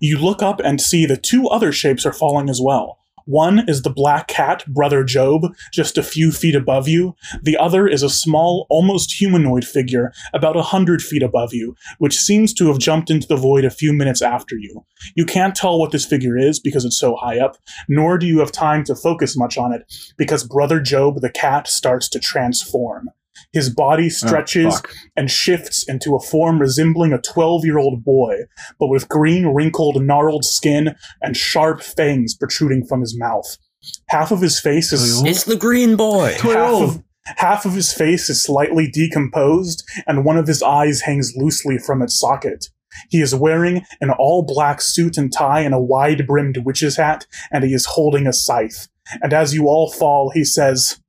You 0.00 0.18
look 0.18 0.42
up 0.42 0.60
and 0.60 0.80
see 0.80 1.06
the 1.06 1.16
two 1.16 1.48
other 1.48 1.72
shapes 1.72 2.06
are 2.06 2.12
falling 2.12 2.48
as 2.48 2.60
well. 2.62 3.05
One 3.26 3.68
is 3.68 3.82
the 3.82 3.90
black 3.90 4.28
cat, 4.28 4.64
Brother 4.68 5.02
Job, 5.02 5.42
just 5.72 5.98
a 5.98 6.02
few 6.02 6.30
feet 6.30 6.54
above 6.54 6.86
you. 6.86 7.16
The 7.42 7.56
other 7.56 7.88
is 7.88 8.04
a 8.04 8.08
small, 8.08 8.66
almost 8.70 9.12
humanoid 9.12 9.64
figure, 9.64 10.12
about 10.32 10.56
a 10.56 10.62
hundred 10.62 11.02
feet 11.02 11.24
above 11.24 11.52
you, 11.52 11.74
which 11.98 12.16
seems 12.16 12.54
to 12.54 12.68
have 12.68 12.78
jumped 12.78 13.10
into 13.10 13.26
the 13.26 13.36
void 13.36 13.64
a 13.64 13.70
few 13.70 13.92
minutes 13.92 14.22
after 14.22 14.56
you. 14.56 14.84
You 15.16 15.24
can't 15.24 15.56
tell 15.56 15.78
what 15.78 15.90
this 15.90 16.06
figure 16.06 16.38
is 16.38 16.60
because 16.60 16.84
it's 16.84 16.98
so 16.98 17.16
high 17.16 17.40
up, 17.40 17.56
nor 17.88 18.16
do 18.16 18.26
you 18.26 18.38
have 18.38 18.52
time 18.52 18.84
to 18.84 18.94
focus 18.94 19.36
much 19.36 19.58
on 19.58 19.72
it 19.72 19.92
because 20.16 20.44
Brother 20.44 20.80
Job, 20.80 21.20
the 21.20 21.30
cat, 21.30 21.66
starts 21.66 22.08
to 22.10 22.20
transform. 22.20 23.10
His 23.52 23.70
body 23.70 24.06
Oh, 24.06 24.08
stretches 24.26 24.74
fuck. 24.74 24.90
and 25.16 25.30
shifts 25.30 25.84
into 25.88 26.14
a 26.14 26.20
form 26.20 26.58
resembling 26.58 27.12
a 27.12 27.18
12 27.18 27.64
year 27.64 27.78
old 27.78 28.04
boy, 28.04 28.40
but 28.78 28.88
with 28.88 29.08
green, 29.08 29.46
wrinkled, 29.46 30.02
gnarled 30.02 30.44
skin 30.44 30.94
and 31.22 31.36
sharp 31.36 31.82
fangs 31.82 32.34
protruding 32.34 32.84
from 32.86 33.00
his 33.00 33.16
mouth. 33.18 33.56
Half 34.08 34.30
of 34.32 34.40
his 34.40 34.58
face 34.60 34.92
is 34.92 35.22
it's 35.22 35.44
the 35.44 35.56
green 35.56 35.96
boy. 35.96 36.34
half 36.40 36.82
of, 36.82 37.02
half 37.36 37.64
of 37.64 37.74
his 37.74 37.92
face 37.92 38.28
is 38.28 38.42
slightly 38.42 38.88
decomposed, 38.90 39.84
and 40.06 40.24
one 40.24 40.36
of 40.36 40.46
his 40.48 40.62
eyes 40.62 41.02
hangs 41.02 41.32
loosely 41.36 41.78
from 41.78 42.02
its 42.02 42.18
socket. 42.18 42.68
He 43.10 43.20
is 43.20 43.34
wearing 43.34 43.82
an 44.00 44.10
all 44.10 44.42
black 44.42 44.80
suit 44.80 45.16
and 45.18 45.32
tie 45.32 45.60
and 45.60 45.74
a 45.74 45.78
wide 45.80 46.26
brimmed 46.26 46.58
witch's 46.64 46.96
hat, 46.96 47.26
and 47.52 47.62
he 47.62 47.74
is 47.74 47.84
holding 47.86 48.26
a 48.26 48.32
scythe. 48.32 48.88
And 49.22 49.32
as 49.32 49.54
you 49.54 49.66
all 49.68 49.90
fall, 49.92 50.30
he 50.30 50.44
says, 50.44 51.00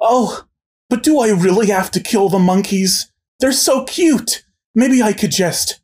Oh, 0.00 0.42
but 0.88 1.02
do 1.02 1.18
I 1.20 1.28
really 1.30 1.68
have 1.68 1.90
to 1.92 2.00
kill 2.00 2.28
the 2.28 2.38
monkeys? 2.38 3.10
They're 3.40 3.52
so 3.52 3.84
cute. 3.84 4.44
Maybe 4.74 5.02
I 5.02 5.12
could 5.12 5.30
just 5.32 5.80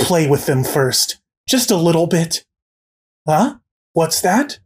play 0.00 0.28
with 0.28 0.46
them 0.46 0.64
first. 0.64 1.18
Just 1.48 1.70
a 1.70 1.76
little 1.76 2.06
bit. 2.06 2.44
Huh? 3.26 3.56
What's 3.92 4.20
that? 4.20 4.58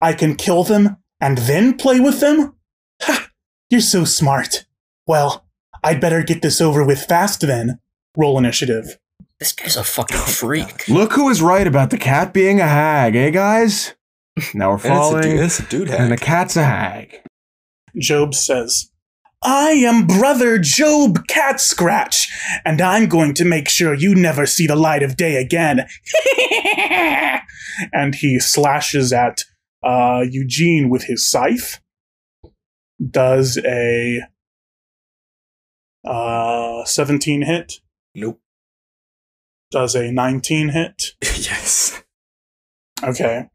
I 0.00 0.12
can 0.12 0.36
kill 0.36 0.62
them 0.64 0.96
and 1.20 1.38
then 1.38 1.76
play 1.76 2.00
with 2.00 2.20
them? 2.20 2.54
Ha! 3.02 3.30
You're 3.70 3.80
so 3.80 4.04
smart. 4.04 4.64
Well, 5.06 5.46
I'd 5.82 6.00
better 6.00 6.22
get 6.22 6.42
this 6.42 6.60
over 6.60 6.84
with 6.84 7.02
fast 7.04 7.40
then. 7.40 7.80
Roll 8.16 8.38
initiative. 8.38 8.98
This 9.38 9.52
guy's 9.52 9.76
a 9.76 9.84
fucking 9.84 10.16
freak. 10.16 10.88
Look 10.88 11.12
who 11.12 11.26
was 11.26 11.40
right 11.42 11.66
about 11.66 11.90
the 11.90 11.98
cat 11.98 12.32
being 12.32 12.60
a 12.60 12.66
hag, 12.66 13.14
eh, 13.14 13.30
guys? 13.30 13.94
Now 14.54 14.70
we're 14.70 14.86
And 14.86 14.94
it's 14.94 15.12
a 15.12 15.20
dude, 15.22 15.40
it's 15.40 15.58
a 15.60 15.62
dude 15.66 15.88
hag. 15.88 16.00
and 16.00 16.12
the 16.12 16.16
cat's 16.16 16.56
a 16.56 16.64
hag. 16.64 17.20
Job 17.96 18.34
says, 18.34 18.90
I 19.42 19.70
am 19.70 20.06
brother 20.06 20.58
Job 20.58 21.26
Cat 21.28 21.60
Scratch, 21.60 22.28
and 22.64 22.80
I'm 22.80 23.08
going 23.08 23.34
to 23.34 23.44
make 23.44 23.68
sure 23.68 23.94
you 23.94 24.14
never 24.14 24.46
see 24.46 24.66
the 24.66 24.74
light 24.76 25.02
of 25.02 25.16
day 25.16 25.36
again. 25.36 25.86
and 27.92 28.14
he 28.16 28.40
slashes 28.40 29.12
at 29.12 29.44
uh, 29.82 30.24
Eugene 30.28 30.88
with 30.90 31.04
his 31.04 31.24
scythe. 31.24 31.80
Does 33.10 33.58
a 33.64 34.22
Uh, 36.04 36.84
17 36.84 37.42
hit. 37.42 37.80
Nope. 38.14 38.40
Does 39.70 39.94
a 39.94 40.10
19 40.10 40.70
hit? 40.70 41.02
yes. 41.22 42.02
Okay. 43.02 43.46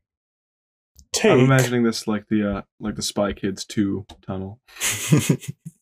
Take 1.13 1.31
I'm 1.31 1.39
imagining 1.41 1.83
this 1.83 2.07
like 2.07 2.27
the 2.29 2.57
uh 2.57 2.61
like 2.79 2.95
the 2.95 3.01
Spy 3.01 3.33
Kids 3.33 3.65
2 3.65 4.05
tunnel. 4.25 4.59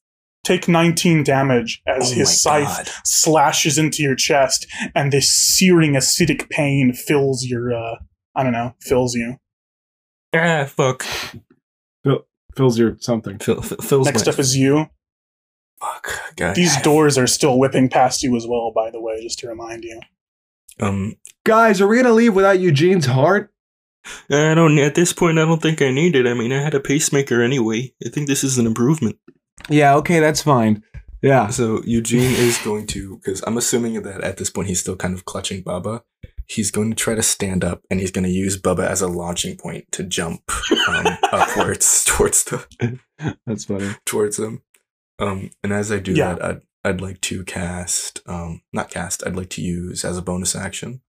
take 0.44 0.68
19 0.68 1.24
damage 1.24 1.82
as 1.88 2.12
oh 2.12 2.16
his 2.16 2.42
scythe 2.42 2.86
god. 2.86 2.90
slashes 3.06 3.78
into 3.78 4.02
your 4.04 4.16
chest, 4.16 4.68
and 4.96 5.12
this 5.12 5.32
searing 5.32 5.94
acidic 5.94 6.50
pain 6.50 6.94
fills 6.94 7.46
your. 7.46 7.74
Uh, 7.74 7.96
I 8.36 8.44
don't 8.44 8.54
know, 8.54 8.76
fills 8.82 9.14
you. 9.16 9.38
Ah, 10.34 10.66
fuck. 10.66 11.06
Fills 12.56 12.78
your 12.78 12.98
something. 13.00 13.40
Phil, 13.40 13.62
Phil, 13.62 13.78
Phil's 13.78 14.06
Next 14.08 14.26
my- 14.26 14.34
up 14.34 14.40
is 14.40 14.58
you. 14.58 14.88
Fuck. 15.80 16.36
God. 16.36 16.56
These 16.56 16.82
doors 16.82 17.18
are 17.18 17.26
still 17.28 17.58
whipping 17.58 17.88
past 17.90 18.22
you 18.24 18.36
as 18.36 18.46
well, 18.46 18.72
by 18.76 18.92
the 18.92 19.00
way, 19.02 19.22
just 19.24 19.40
to 19.40 19.48
remind 19.48 19.84
you. 19.84 20.00
Um, 20.80 21.16
Guys, 21.46 21.80
are 21.82 21.88
we 21.88 21.96
gonna 21.98 22.12
leave 22.14 22.36
without 22.36 22.60
Eugene's 22.60 23.06
heart? 23.06 23.52
I 24.30 24.54
don't. 24.54 24.78
At 24.80 24.96
this 24.96 25.14
point, 25.14 25.40
I 25.40 25.46
don't 25.46 25.62
think 25.62 25.82
I 25.82 25.92
need 25.92 26.16
it. 26.16 26.28
I 26.28 26.34
mean, 26.34 26.52
I 26.52 26.62
had 26.62 26.74
a 26.74 26.80
pacemaker 26.80 27.42
anyway. 27.42 27.94
I 28.06 28.10
think 28.10 28.28
this 28.28 28.44
is 28.44 28.58
an 28.58 28.66
improvement. 28.68 29.18
Yeah, 29.70 29.96
okay, 29.98 30.20
that's 30.20 30.42
fine. 30.42 30.84
Yeah. 31.22 31.50
So 31.50 31.82
Eugene 31.86 32.32
is 32.32 32.58
going 32.60 32.88
to, 32.88 33.18
because 33.18 33.44
I'm 33.46 33.58
assuming 33.58 34.02
that 34.02 34.22
at 34.22 34.38
this 34.38 34.50
point 34.50 34.68
he's 34.68 34.80
still 34.80 34.96
kind 34.96 35.14
of 35.14 35.26
clutching 35.26 35.64
Bubba. 35.64 36.02
He's 36.48 36.72
going 36.72 36.90
to 36.90 36.96
try 36.96 37.16
to 37.16 37.22
stand 37.22 37.64
up, 37.64 37.84
and 37.90 38.00
he's 38.02 38.12
going 38.12 38.26
to 38.26 38.30
use 38.32 38.60
Bubba 38.60 38.86
as 38.86 39.02
a 39.02 39.08
launching 39.08 39.56
point 39.56 39.90
to 39.94 40.04
jump 40.04 40.42
um, 40.88 41.06
upwards 41.32 42.04
towards 42.04 42.44
the 42.46 42.98
That's 43.46 43.66
funny. 43.66 43.92
towards 44.06 44.38
him. 44.40 44.62
Um, 45.20 45.52
and 45.64 45.72
as 45.72 45.92
I 45.92 46.00
do 46.00 46.12
Yeah. 46.14 46.34
that, 46.36 46.44
I'd 46.44 46.62
I'd 46.84 47.00
like 47.02 47.22
to 47.22 47.44
cast, 47.46 48.22
um, 48.26 48.64
not 48.74 48.90
cast. 48.90 49.26
I'd 49.26 49.36
like 49.36 49.52
to 49.52 49.62
use 49.62 50.04
as 50.04 50.18
a 50.18 50.22
bonus 50.24 50.56
action, 50.56 51.02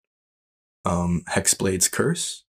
um, 0.85 1.23
Hexblade's 1.31 1.89
Curse. 1.89 2.45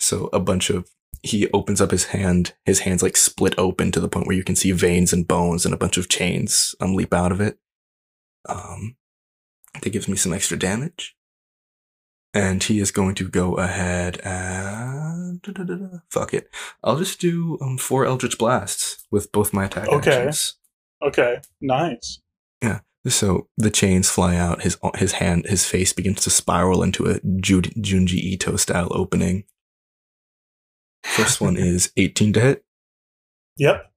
So 0.00 0.28
a 0.32 0.40
bunch 0.40 0.70
of 0.70 0.88
he 1.22 1.48
opens 1.50 1.80
up 1.80 1.90
his 1.90 2.06
hand. 2.06 2.54
His 2.64 2.80
hands 2.80 3.02
like 3.02 3.16
split 3.16 3.54
open 3.58 3.92
to 3.92 4.00
the 4.00 4.08
point 4.08 4.26
where 4.26 4.36
you 4.36 4.44
can 4.44 4.56
see 4.56 4.72
veins 4.72 5.12
and 5.12 5.26
bones 5.26 5.64
and 5.64 5.74
a 5.74 5.78
bunch 5.78 5.96
of 5.96 6.08
chains 6.08 6.74
um 6.80 6.94
leap 6.94 7.12
out 7.14 7.32
of 7.32 7.40
it. 7.40 7.58
Um, 8.48 8.96
that 9.82 9.90
gives 9.90 10.08
me 10.08 10.16
some 10.16 10.32
extra 10.32 10.58
damage. 10.58 11.14
And 12.34 12.62
he 12.62 12.80
is 12.80 12.90
going 12.90 13.14
to 13.16 13.28
go 13.28 13.54
ahead 13.54 14.20
and 14.22 15.40
fuck 16.10 16.34
it. 16.34 16.50
I'll 16.84 16.98
just 16.98 17.20
do 17.20 17.58
um 17.62 17.78
four 17.78 18.04
Eldritch 18.04 18.36
blasts 18.38 19.04
with 19.10 19.32
both 19.32 19.52
my 19.54 19.64
attack 19.64 19.88
Okay. 19.88 20.16
actions. 20.26 20.56
Okay, 21.02 21.38
nice. 21.60 22.20
Yeah. 22.62 22.80
So 23.08 23.48
the 23.56 23.70
chains 23.70 24.10
fly 24.10 24.36
out. 24.36 24.62
His 24.62 24.76
his 24.96 25.12
hand, 25.12 25.46
his 25.46 25.64
face 25.64 25.92
begins 25.92 26.22
to 26.24 26.30
spiral 26.30 26.82
into 26.82 27.06
a 27.06 27.20
Ju- 27.40 27.62
Junji 27.62 28.14
Ito 28.18 28.56
style 28.56 28.88
opening. 28.90 29.44
First 31.14 31.40
one 31.40 31.56
is 31.56 31.92
18 31.96 32.32
to 32.34 32.40
hit. 32.40 32.64
Yep. 33.56 33.90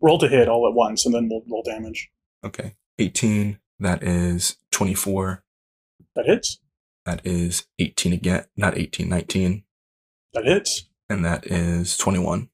Roll 0.00 0.18
to 0.18 0.28
hit 0.28 0.48
all 0.48 0.66
at 0.68 0.74
once, 0.74 1.06
and 1.06 1.14
then 1.14 1.28
we'll 1.30 1.42
roll 1.48 1.62
damage. 1.62 2.10
Okay, 2.44 2.74
18. 2.98 3.58
That 3.80 4.02
is 4.02 4.56
24. 4.72 5.42
That 6.16 6.26
hits. 6.26 6.58
That 7.06 7.20
is 7.24 7.66
18 7.78 8.12
again. 8.12 8.44
Not 8.56 8.76
18, 8.76 9.08
19. 9.08 9.64
That 10.34 10.44
hits. 10.44 10.88
And 11.08 11.24
that 11.24 11.46
is 11.46 11.96
21. 11.96 12.48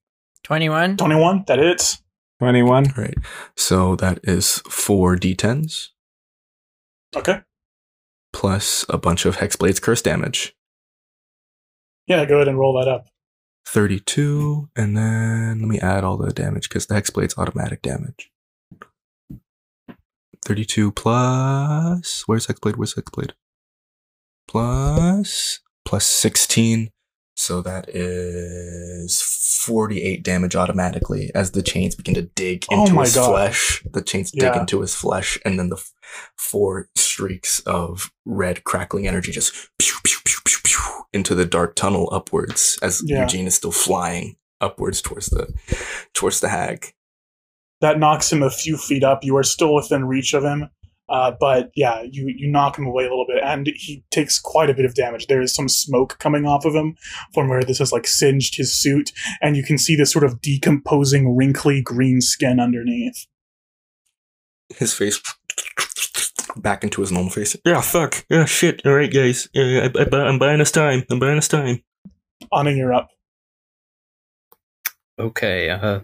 21. 0.45 0.97
21. 0.97 1.45
That 1.47 1.59
hits. 1.59 2.03
21. 2.41 2.85
Right. 2.97 3.15
So 3.57 3.97
that 3.97 4.21
is 4.23 4.59
four 4.69 5.17
d10s 5.17 5.89
Okay. 7.17 7.41
plus 8.33 8.85
a 8.89 8.97
bunch 8.97 9.27
of 9.27 9.39
Hexblade's 9.39 9.81
curse 9.81 10.03
damage. 10.03 10.55
Yeah, 12.07 12.25
go 12.25 12.37
ahead 12.37 12.49
and 12.49 12.59
roll 12.59 12.79
that 12.81 12.89
up. 12.89 13.07
32, 13.73 14.71
and 14.77 14.97
then 14.97 15.61
let 15.61 15.69
me 15.69 15.79
add 15.79 16.05
all 16.05 16.17
the 16.17 16.33
damage 16.33 16.69
because 16.69 16.87
the 16.87 16.95
Hexblade's 16.95 17.37
automatic 17.37 17.83
damage. 17.83 18.31
32 20.45 20.93
plus. 20.93 22.23
Where's 22.27 22.47
Hexblade? 22.47 22.77
Where's 22.77 22.95
Hexblade? 22.95 23.33
Plus. 24.49 25.61
Plus 25.85 26.07
16. 26.07 26.91
So 27.37 27.61
that 27.63 27.89
is 27.91 29.23
48 29.23 30.25
damage 30.25 30.57
automatically 30.57 31.31
as 31.35 31.53
the 31.53 31.63
chains 31.63 31.95
begin 31.95 32.15
to 32.15 32.23
dig 32.23 32.65
Oh 32.71 32.81
into 32.81 32.95
my 32.95 33.03
his 33.05 33.15
God. 33.15 33.31
flesh. 33.31 33.85
The 33.93 34.03
chains 34.03 34.33
dig 34.33 34.57
into 34.57 34.81
his 34.81 34.95
flesh, 34.95 35.39
and 35.45 35.59
then 35.59 35.69
the 35.69 35.81
four 36.37 36.89
streaks 36.97 37.61
of 37.61 38.11
red 38.25 38.65
crackling 38.65 39.07
energy 39.07 39.31
just 39.31 39.53
pew, 39.79 39.95
pew, 40.03 40.17
pew, 40.25 40.38
into 41.13 41.35
the 41.35 41.45
dark 41.45 41.75
tunnel 41.75 42.09
upwards 42.13 42.79
as 42.83 43.03
Yeah. 43.05 43.23
Eugene 43.23 43.47
is 43.47 43.55
still 43.55 43.73
flying 43.73 44.37
upwards 44.61 45.01
towards 45.01 45.27
the 45.27 45.53
towards 46.15 46.41
the 46.41 46.49
hag. 46.49 46.93
That 47.81 47.99
knocks 47.99 48.33
him 48.33 48.43
a 48.43 48.51
few 48.51 48.77
feet 48.77 49.05
up. 49.05 49.23
You 49.23 49.37
are 49.37 49.45
still 49.45 49.75
within 49.75 50.07
reach 50.07 50.35
of 50.35 50.43
him. 50.43 50.69
Uh, 51.09 51.33
but 51.41 51.71
yeah, 51.75 52.03
you, 52.03 52.27
you 52.37 52.51
knock 52.51 52.79
him 52.79 52.85
away 52.87 53.05
a 53.05 53.09
little 53.09 53.25
bit, 53.27 53.43
and 53.43 53.67
he 53.75 54.05
takes 54.11 54.39
quite 54.39 54.69
a 54.69 54.75
bit 54.75 54.85
of 54.85 54.95
damage. 54.95 55.27
There 55.27 55.41
is 55.41 55.55
some 55.55 55.69
smoke 55.69 56.19
coming 56.19 56.45
off 56.45 56.67
of 56.67 56.75
him 56.75 56.97
from 57.33 57.49
where 57.49 57.63
this 57.63 57.79
has 57.79 57.93
like 57.93 58.07
singed 58.07 58.57
his 58.57 58.79
suit, 58.79 59.13
and 59.41 59.57
you 59.57 59.63
can 59.63 59.79
see 59.79 59.97
this 59.97 60.13
sort 60.13 60.25
of 60.25 60.43
decomposing, 60.43 61.35
wrinkly 61.35 61.81
green 61.81 62.21
skin 62.21 62.61
underneath. 62.61 63.27
His 64.77 64.93
face 64.93 65.19
back 66.63 66.85
into 66.85 67.01
his 67.01 67.13
normal 67.13 67.31
face. 67.31 67.57
Yeah, 67.65 67.81
fuck. 67.81 68.25
Yeah, 68.29 68.45
shit. 68.45 68.83
All 68.85 68.95
right, 68.95 69.13
guys. 69.13 69.49
Yeah, 69.53 69.89
I, 69.95 70.03
I, 70.03 70.21
I'm 70.21 70.39
buying 70.39 70.61
us 70.61 70.71
time. 70.71 71.05
I'm 71.11 71.19
buying 71.19 71.39
us 71.39 71.49
time. 71.49 71.83
Anna, 72.53 72.71
you're 72.71 72.95
up. 72.95 73.09
Okay, 75.19 75.71
uh. 75.71 76.01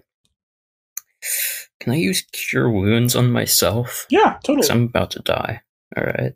Can 1.80 1.92
I 1.92 1.96
use 1.96 2.22
Cure 2.32 2.70
Wounds 2.70 3.14
on 3.14 3.30
myself? 3.30 4.06
Yeah, 4.08 4.38
totally. 4.42 4.56
Because 4.56 4.70
I'm 4.70 4.84
about 4.84 5.10
to 5.12 5.20
die. 5.20 5.62
Alright. 5.96 6.32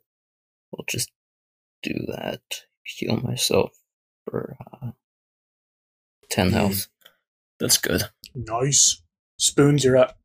We'll 0.70 0.84
just 0.88 1.10
do 1.82 1.94
that. 2.08 2.40
Heal 2.84 3.16
myself 3.16 3.72
for 4.24 4.56
uh, 4.82 4.90
10 6.30 6.50
health. 6.50 6.88
That's 7.58 7.78
good. 7.78 8.02
Nice. 8.34 9.02
Spoons, 9.38 9.84
you're 9.84 9.96
up. 9.96 10.18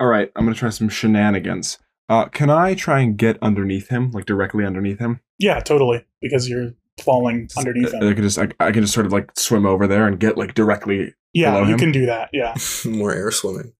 All 0.00 0.06
right, 0.06 0.30
I'm 0.36 0.44
gonna 0.44 0.54
try 0.54 0.70
some 0.70 0.88
shenanigans. 0.88 1.78
Uh, 2.08 2.26
can 2.26 2.50
I 2.50 2.74
try 2.74 3.00
and 3.00 3.16
get 3.16 3.38
underneath 3.42 3.88
him, 3.88 4.10
like 4.12 4.24
directly 4.24 4.64
underneath 4.64 4.98
him? 4.98 5.20
Yeah, 5.38 5.60
totally. 5.60 6.04
Because 6.20 6.48
you're 6.48 6.72
falling 7.02 7.48
underneath 7.56 7.94
I, 7.94 7.98
him. 7.98 8.08
I 8.08 8.14
can 8.14 8.22
just, 8.22 8.38
I, 8.38 8.48
I 8.60 8.72
can 8.72 8.82
just 8.82 8.94
sort 8.94 9.06
of 9.06 9.12
like 9.12 9.30
swim 9.36 9.66
over 9.66 9.86
there 9.86 10.06
and 10.06 10.18
get 10.18 10.38
like 10.38 10.54
directly. 10.54 11.14
Yeah, 11.34 11.52
below 11.52 11.64
you 11.64 11.72
him? 11.74 11.78
can 11.78 11.92
do 11.92 12.06
that. 12.06 12.30
Yeah. 12.32 12.54
More 12.86 13.12
air 13.12 13.30
swimming. 13.30 13.72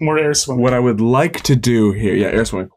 More 0.00 0.18
air 0.18 0.34
swimming. 0.34 0.62
What 0.62 0.74
I 0.74 0.80
would 0.80 1.00
like 1.00 1.42
to 1.44 1.56
do 1.56 1.92
here, 1.92 2.14
yeah, 2.14 2.28
air 2.28 2.44
swimming. 2.44 2.70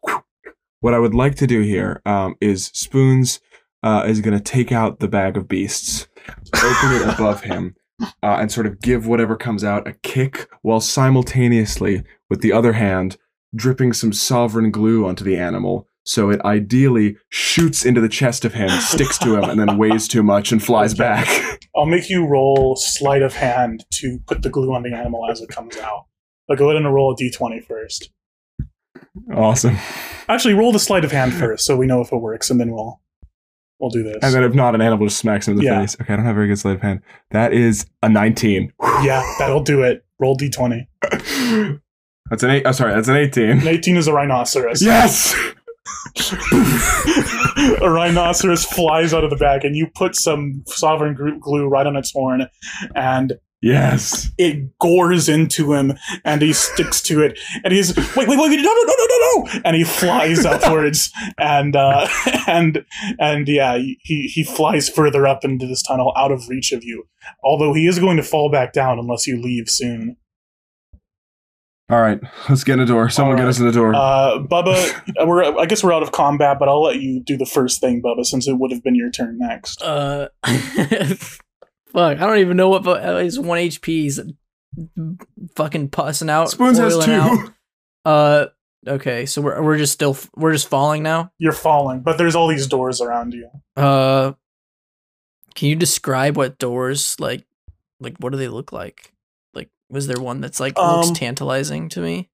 What 0.82 0.94
I 0.94 1.00
would 1.00 1.16
like 1.16 1.36
to 1.36 1.48
do 1.48 1.62
here 1.62 2.02
um, 2.06 2.36
is 2.40 2.68
Spoons 2.68 3.42
uh, 3.84 4.06
is 4.08 4.22
going 4.22 4.38
to 4.38 4.44
take 4.44 4.72
out 4.72 5.00
the 5.00 5.08
bag 5.08 5.36
of 5.36 5.48
beasts, 5.48 6.08
open 6.54 6.94
it 6.94 7.14
above 7.14 7.42
him, 7.42 7.76
uh, 8.02 8.38
and 8.40 8.52
sort 8.52 8.66
of 8.66 8.80
give 8.80 9.08
whatever 9.08 9.36
comes 9.36 9.64
out 9.64 9.88
a 9.88 9.94
kick, 9.94 10.48
while 10.62 10.80
simultaneously, 10.80 12.04
with 12.30 12.42
the 12.42 12.54
other 12.54 12.74
hand, 12.74 13.18
dripping 13.56 13.94
some 13.94 14.14
sovereign 14.14 14.72
glue 14.72 15.06
onto 15.06 15.24
the 15.24 15.38
animal. 15.38 15.88
So 16.06 16.30
it 16.32 16.42
ideally 16.42 17.18
shoots 17.30 17.86
into 17.86 18.02
the 18.02 18.10
chest 18.10 18.44
of 18.46 18.54
him, 18.56 18.70
sticks 18.70 19.18
to 19.20 19.36
him, 19.36 19.44
and 19.50 19.60
then 19.60 19.78
weighs 19.78 20.08
too 20.08 20.24
much 20.24 20.52
and 20.52 20.64
flies 20.64 20.94
back. 20.96 21.28
I'll 21.76 21.86
make 21.86 22.10
you 22.10 22.26
roll 22.26 22.76
sleight 22.76 23.22
of 23.22 23.34
hand 23.36 23.86
to 23.96 24.18
put 24.26 24.42
the 24.42 24.50
glue 24.50 24.74
on 24.74 24.82
the 24.84 24.94
animal 24.94 25.30
as 25.30 25.40
it 25.42 25.50
comes 25.50 25.78
out. 25.78 26.06
But 26.48 26.58
go 26.58 26.70
ahead 26.72 26.82
and 26.84 26.92
roll 26.92 27.12
a 27.12 27.16
d20 27.16 27.64
first. 27.64 28.10
awesome. 29.36 29.78
Actually, 30.28 30.56
roll 30.56 30.72
the 30.72 30.80
sleight 30.80 31.06
of 31.06 31.12
hand 31.12 31.34
first, 31.34 31.66
so 31.66 31.76
we 31.78 31.86
know 31.86 32.02
if 32.02 32.12
it 32.12 32.18
works, 32.18 32.50
and 32.50 32.60
then 32.60 32.72
we'll 32.72 33.00
we'll 33.80 33.90
do 33.92 34.02
this. 34.04 34.18
And 34.24 34.34
then 34.34 34.44
if 34.44 34.54
not, 34.56 34.74
an 34.76 34.82
animal 34.82 35.06
just 35.08 35.20
smacks 35.20 35.48
him 35.48 35.54
in 35.54 35.58
the 35.60 35.64
Yeah. 35.66 35.80
face. 35.82 35.96
Okay, 36.02 36.14
I 36.14 36.16
don't 36.16 36.26
have 36.26 36.36
very 36.36 36.48
good 36.48 36.58
sleight 36.60 36.76
of 36.76 36.82
hand. 36.82 37.02
That 37.32 37.54
is 37.54 37.86
a 38.02 38.10
19. 38.10 38.74
yeah, 39.04 39.22
that'll 39.38 39.64
do 39.64 39.84
it. 39.84 40.04
Roll 40.20 40.36
d20. 40.36 40.88
That's 42.30 42.44
an 42.44 42.52
eight. 42.52 42.64
Oh, 42.66 42.72
sorry, 42.72 42.94
that's 42.94 43.08
an 43.08 43.16
18. 43.16 43.50
An 43.50 43.68
18 43.68 43.98
is 43.98 44.08
a 44.08 44.14
rhinoceros. 44.14 44.82
Yes! 44.82 45.36
a 47.82 47.90
rhinoceros 47.90 48.66
flies 48.66 49.14
out 49.14 49.24
of 49.24 49.30
the 49.30 49.36
bag, 49.36 49.66
and 49.66 49.76
you 49.76 49.88
put 49.96 50.16
some 50.16 50.64
sovereign 50.68 51.14
group 51.14 51.40
glue 51.42 51.68
right 51.68 51.88
on 51.88 51.96
its 51.96 52.12
horn, 52.12 52.48
and 52.96 53.34
Yes. 53.62 54.32
it 54.38 54.78
gores 54.80 55.28
into 55.28 55.74
him, 55.74 55.94
and 56.24 56.42
he 56.42 56.54
sticks 56.54 57.02
to 57.04 57.22
it, 57.22 57.38
and 57.64 57.74
he's 57.74 57.94
wait, 57.96 58.16
wait, 58.16 58.28
wait, 58.28 58.38
wait, 58.40 58.62
no, 58.62 58.74
no, 58.74 58.84
no, 58.84 58.96
no, 58.98 59.06
no, 59.06 59.44
no, 59.44 59.62
and 59.66 59.76
he 59.76 59.84
flies 59.84 60.46
upwards, 60.46 61.12
and 61.38 61.76
uh, 61.76 62.08
and 62.48 62.86
and 63.20 63.48
yeah, 63.50 63.78
he 63.78 64.32
he 64.34 64.44
flies 64.44 64.88
further 64.88 65.28
up 65.28 65.44
into 65.44 65.68
this 65.68 65.82
tunnel, 65.82 66.14
out 66.16 66.32
of 66.32 66.48
reach 66.48 66.72
of 66.72 66.84
you. 66.86 67.06
Although 67.44 67.74
he 67.74 67.86
is 67.86 68.00
going 68.00 68.16
to 68.18 68.24
fall 68.24 68.50
back 68.50 68.72
down 68.72 68.98
unless 68.98 69.28
you 69.28 69.42
leave 69.42 69.70
soon. 69.70 70.16
All 71.90 72.00
right, 72.00 72.20
let's 72.48 72.64
get 72.64 72.74
in 72.74 72.80
the 72.80 72.86
door. 72.86 73.10
Someone 73.10 73.36
All 73.36 73.42
get 73.42 73.48
us 73.48 73.60
in 73.60 73.66
the 73.66 73.72
door. 73.72 73.96
Uh, 73.96 74.38
Bubba, 74.40 75.02
we're 75.28 75.44
I 75.60 75.66
guess 75.66 75.84
we're 75.84 75.94
out 75.94 76.04
of 76.04 76.12
combat, 76.12 76.60
but 76.60 76.70
I'll 76.70 76.84
let 76.84 77.00
you 77.00 77.20
do 77.20 77.36
the 77.36 77.48
first 77.48 77.82
thing, 77.82 78.02
Bubba, 78.02 78.24
since 78.26 78.48
it 78.48 78.54
would 78.54 78.72
have 78.72 78.84
been 78.84 78.94
your 78.94 79.10
turn 79.10 79.40
next. 79.40 79.82
Uh, 79.82 80.30
fuck, 80.44 81.34
I 81.96 82.14
don't 82.14 82.38
even 82.38 82.58
know 82.58 82.70
what. 82.70 82.84
But 82.84 83.24
he's 83.24 83.40
one 83.40 83.58
HP. 83.58 83.86
He's 83.86 84.20
fucking 85.56 85.90
pussing 85.90 86.30
out. 86.30 86.52
Spoons 86.52 86.78
has 86.78 87.04
two. 87.04 87.12
out. 87.12 87.50
Uh, 88.06 88.46
okay, 88.88 89.26
so 89.26 89.42
we're 89.42 89.60
we're 89.64 89.78
just 89.78 89.94
still 89.94 90.16
we're 90.36 90.54
just 90.54 90.68
falling 90.68 91.02
now. 91.02 91.32
You're 91.40 91.54
falling, 91.54 92.02
but 92.02 92.20
there's 92.20 92.36
all 92.36 92.48
these 92.48 92.68
doors 92.68 93.02
around 93.02 93.34
you. 93.34 93.50
Uh, 93.76 94.34
can 95.56 95.70
you 95.70 95.76
describe 95.76 96.38
what 96.38 96.60
doors 96.60 97.16
like? 97.20 97.46
Like, 98.00 98.16
what 98.20 98.32
do 98.32 98.38
they 98.38 98.48
look 98.48 98.72
like? 98.72 99.12
Like, 99.90 99.96
was 99.96 100.08
there 100.08 100.22
one 100.22 100.42
that's 100.42 100.60
like 100.60 100.78
Um, 100.78 101.02
looks 101.02 101.18
tantalizing 101.20 101.90
to 101.90 102.02
me? 102.02 102.30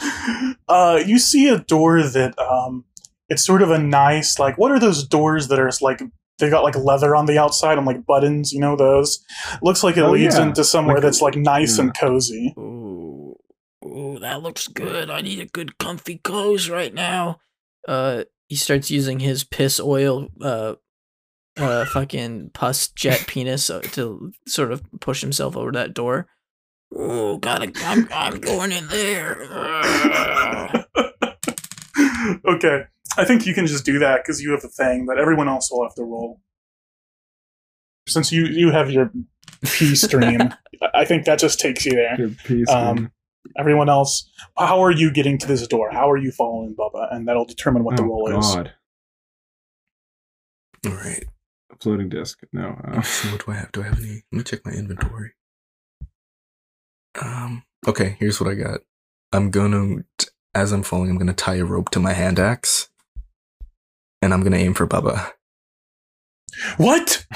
Uh, 0.68 1.00
you 1.06 1.16
see 1.20 1.48
a 1.48 1.58
door 1.60 2.02
that 2.02 2.36
um, 2.40 2.84
it's 3.28 3.44
sort 3.44 3.62
of 3.62 3.70
a 3.70 3.78
nice 3.78 4.36
like. 4.40 4.58
What 4.58 4.72
are 4.72 4.80
those 4.80 5.06
doors 5.06 5.46
that 5.46 5.60
are 5.60 5.70
like 5.80 6.02
they 6.40 6.50
got 6.50 6.64
like 6.64 6.74
leather 6.76 7.14
on 7.14 7.26
the 7.26 7.38
outside 7.38 7.78
and 7.78 7.86
like 7.86 8.04
buttons? 8.04 8.52
You 8.52 8.58
know 8.60 8.74
those. 8.74 9.24
Looks 9.62 9.84
like 9.84 9.96
it 9.96 10.00
Oh, 10.02 10.10
leads 10.10 10.36
yeah. 10.36 10.42
into 10.42 10.64
somewhere 10.64 10.96
Like- 10.96 11.02
that's 11.04 11.22
like 11.22 11.36
nice 11.36 11.78
yeah. 11.78 11.84
and 11.84 11.96
cozy. 11.96 12.52
Ooh, 12.58 13.36
ooh, 13.84 14.18
that 14.20 14.42
looks 14.42 14.66
good. 14.66 15.08
I 15.08 15.20
need 15.20 15.38
a 15.38 15.46
good 15.46 15.78
comfy 15.78 16.16
clothes 16.18 16.68
right 16.68 16.92
now. 16.92 17.38
Uh, 17.86 18.24
he 18.48 18.56
starts 18.56 18.90
using 18.90 19.20
his 19.20 19.44
piss 19.44 19.78
oil, 19.78 20.26
uh, 20.42 20.74
uh, 21.56 21.84
fucking 21.84 22.50
pus 22.54 22.88
jet 22.88 23.24
penis 23.28 23.70
uh, 23.70 23.80
to 23.92 24.32
sort 24.48 24.72
of 24.72 24.82
push 25.00 25.20
himself 25.20 25.56
over 25.56 25.70
that 25.72 25.94
door. 25.94 26.26
Oh, 26.94 27.38
gotta, 27.38 27.72
I'm, 27.84 28.08
I'm 28.12 28.40
going 28.40 28.72
in 28.72 28.86
there. 28.88 29.36
okay, 32.46 32.84
I 33.16 33.24
think 33.24 33.46
you 33.46 33.54
can 33.54 33.66
just 33.66 33.84
do 33.84 33.98
that 33.98 34.22
because 34.22 34.40
you 34.42 34.50
have 34.52 34.64
a 34.64 34.68
thing, 34.68 35.06
but 35.06 35.18
everyone 35.18 35.48
else 35.48 35.70
will 35.70 35.82
have 35.84 35.94
to 35.96 36.02
roll. 36.02 36.40
Since 38.08 38.30
you 38.32 38.44
you 38.46 38.70
have 38.70 38.90
your 38.90 39.10
P 39.64 39.94
stream, 39.96 40.40
I- 40.42 40.56
I 40.94 41.04
think 41.04 41.24
that 41.24 41.38
just 41.38 41.58
takes 41.58 41.84
you 41.86 41.92
there. 41.92 42.16
Good 42.16 42.38
piece. 42.38 42.68
Um. 42.70 43.10
Everyone 43.56 43.88
else, 43.88 44.28
how 44.58 44.80
are 44.82 44.90
you 44.90 45.10
getting 45.10 45.38
to 45.38 45.46
this 45.46 45.66
door? 45.68 45.88
How 45.90 46.10
are 46.10 46.16
you 46.16 46.30
following 46.32 46.74
Bubba? 46.74 47.14
And 47.14 47.26
that'll 47.28 47.44
determine 47.46 47.84
what 47.84 47.96
the 47.96 48.02
oh 48.02 48.06
roll 48.06 48.28
is. 48.38 48.54
God, 48.54 48.72
All 50.84 50.92
right. 50.92 51.24
floating 51.80 52.08
disc. 52.08 52.40
No. 52.52 52.76
Uh, 52.86 53.00
So 53.02 53.28
what 53.30 53.46
do 53.46 53.52
I 53.52 53.54
have? 53.54 53.70
Do 53.72 53.82
I 53.82 53.84
have 53.84 53.98
any? 54.00 54.24
Let 54.32 54.38
me 54.38 54.42
check 54.42 54.60
my 54.66 54.72
inventory. 54.72 55.32
Um. 57.20 57.64
Okay. 57.86 58.16
Here's 58.18 58.40
what 58.40 58.50
I 58.50 58.54
got. 58.54 58.80
I'm 59.32 59.50
gonna, 59.50 60.04
as 60.54 60.72
I'm 60.72 60.82
falling, 60.82 61.10
I'm 61.10 61.18
gonna 61.18 61.32
tie 61.32 61.56
a 61.56 61.64
rope 61.64 61.90
to 61.90 62.00
my 62.00 62.12
hand 62.12 62.38
axe, 62.38 62.88
and 64.22 64.32
I'm 64.32 64.42
gonna 64.42 64.56
aim 64.56 64.74
for 64.74 64.86
Bubba. 64.86 65.32
What? 66.76 67.26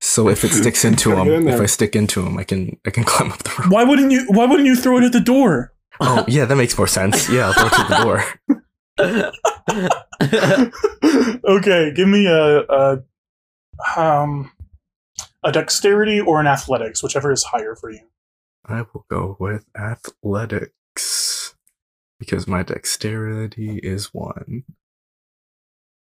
So 0.00 0.28
if 0.28 0.44
it 0.44 0.50
sticks 0.50 0.84
into 0.86 1.14
him, 1.14 1.28
in 1.28 1.48
if. 1.48 1.60
I 1.60 1.66
stick 1.66 1.96
into 1.96 2.24
him, 2.24 2.38
I 2.38 2.44
can 2.44 2.78
I 2.86 2.90
can 2.90 3.04
climb 3.12 3.32
up 3.32 3.42
the 3.42 3.50
rope. 3.58 3.72
Why 3.72 3.84
wouldn't 3.84 4.12
you? 4.12 4.26
Why 4.28 4.46
wouldn't 4.46 4.66
you 4.66 4.76
throw 4.76 4.98
it 4.98 5.04
at 5.04 5.12
the 5.12 5.20
door? 5.20 5.72
Oh 6.00 6.24
yeah, 6.28 6.44
that 6.44 6.56
makes 6.56 6.76
more 6.76 6.86
sense. 6.86 7.28
Yeah, 7.28 7.46
I'll 7.48 7.52
throw 7.54 7.66
it 7.66 7.80
at 7.80 7.88
the 7.88 8.02
door. 8.04 8.24
okay, 11.56 11.92
give 11.94 12.08
me 12.08 12.26
a, 12.26 12.60
a 12.62 13.02
um 13.96 14.50
a 15.44 15.52
dexterity 15.52 16.20
or 16.20 16.40
an 16.40 16.46
athletics, 16.46 17.02
whichever 17.02 17.32
is 17.32 17.44
higher 17.44 17.74
for 17.74 17.90
you. 17.90 18.00
I 18.68 18.82
will 18.92 19.06
go 19.10 19.36
with 19.38 19.66
athletics 19.76 21.54
because 22.18 22.46
my 22.46 22.62
dexterity 22.62 23.78
is 23.82 24.06
one. 24.14 24.64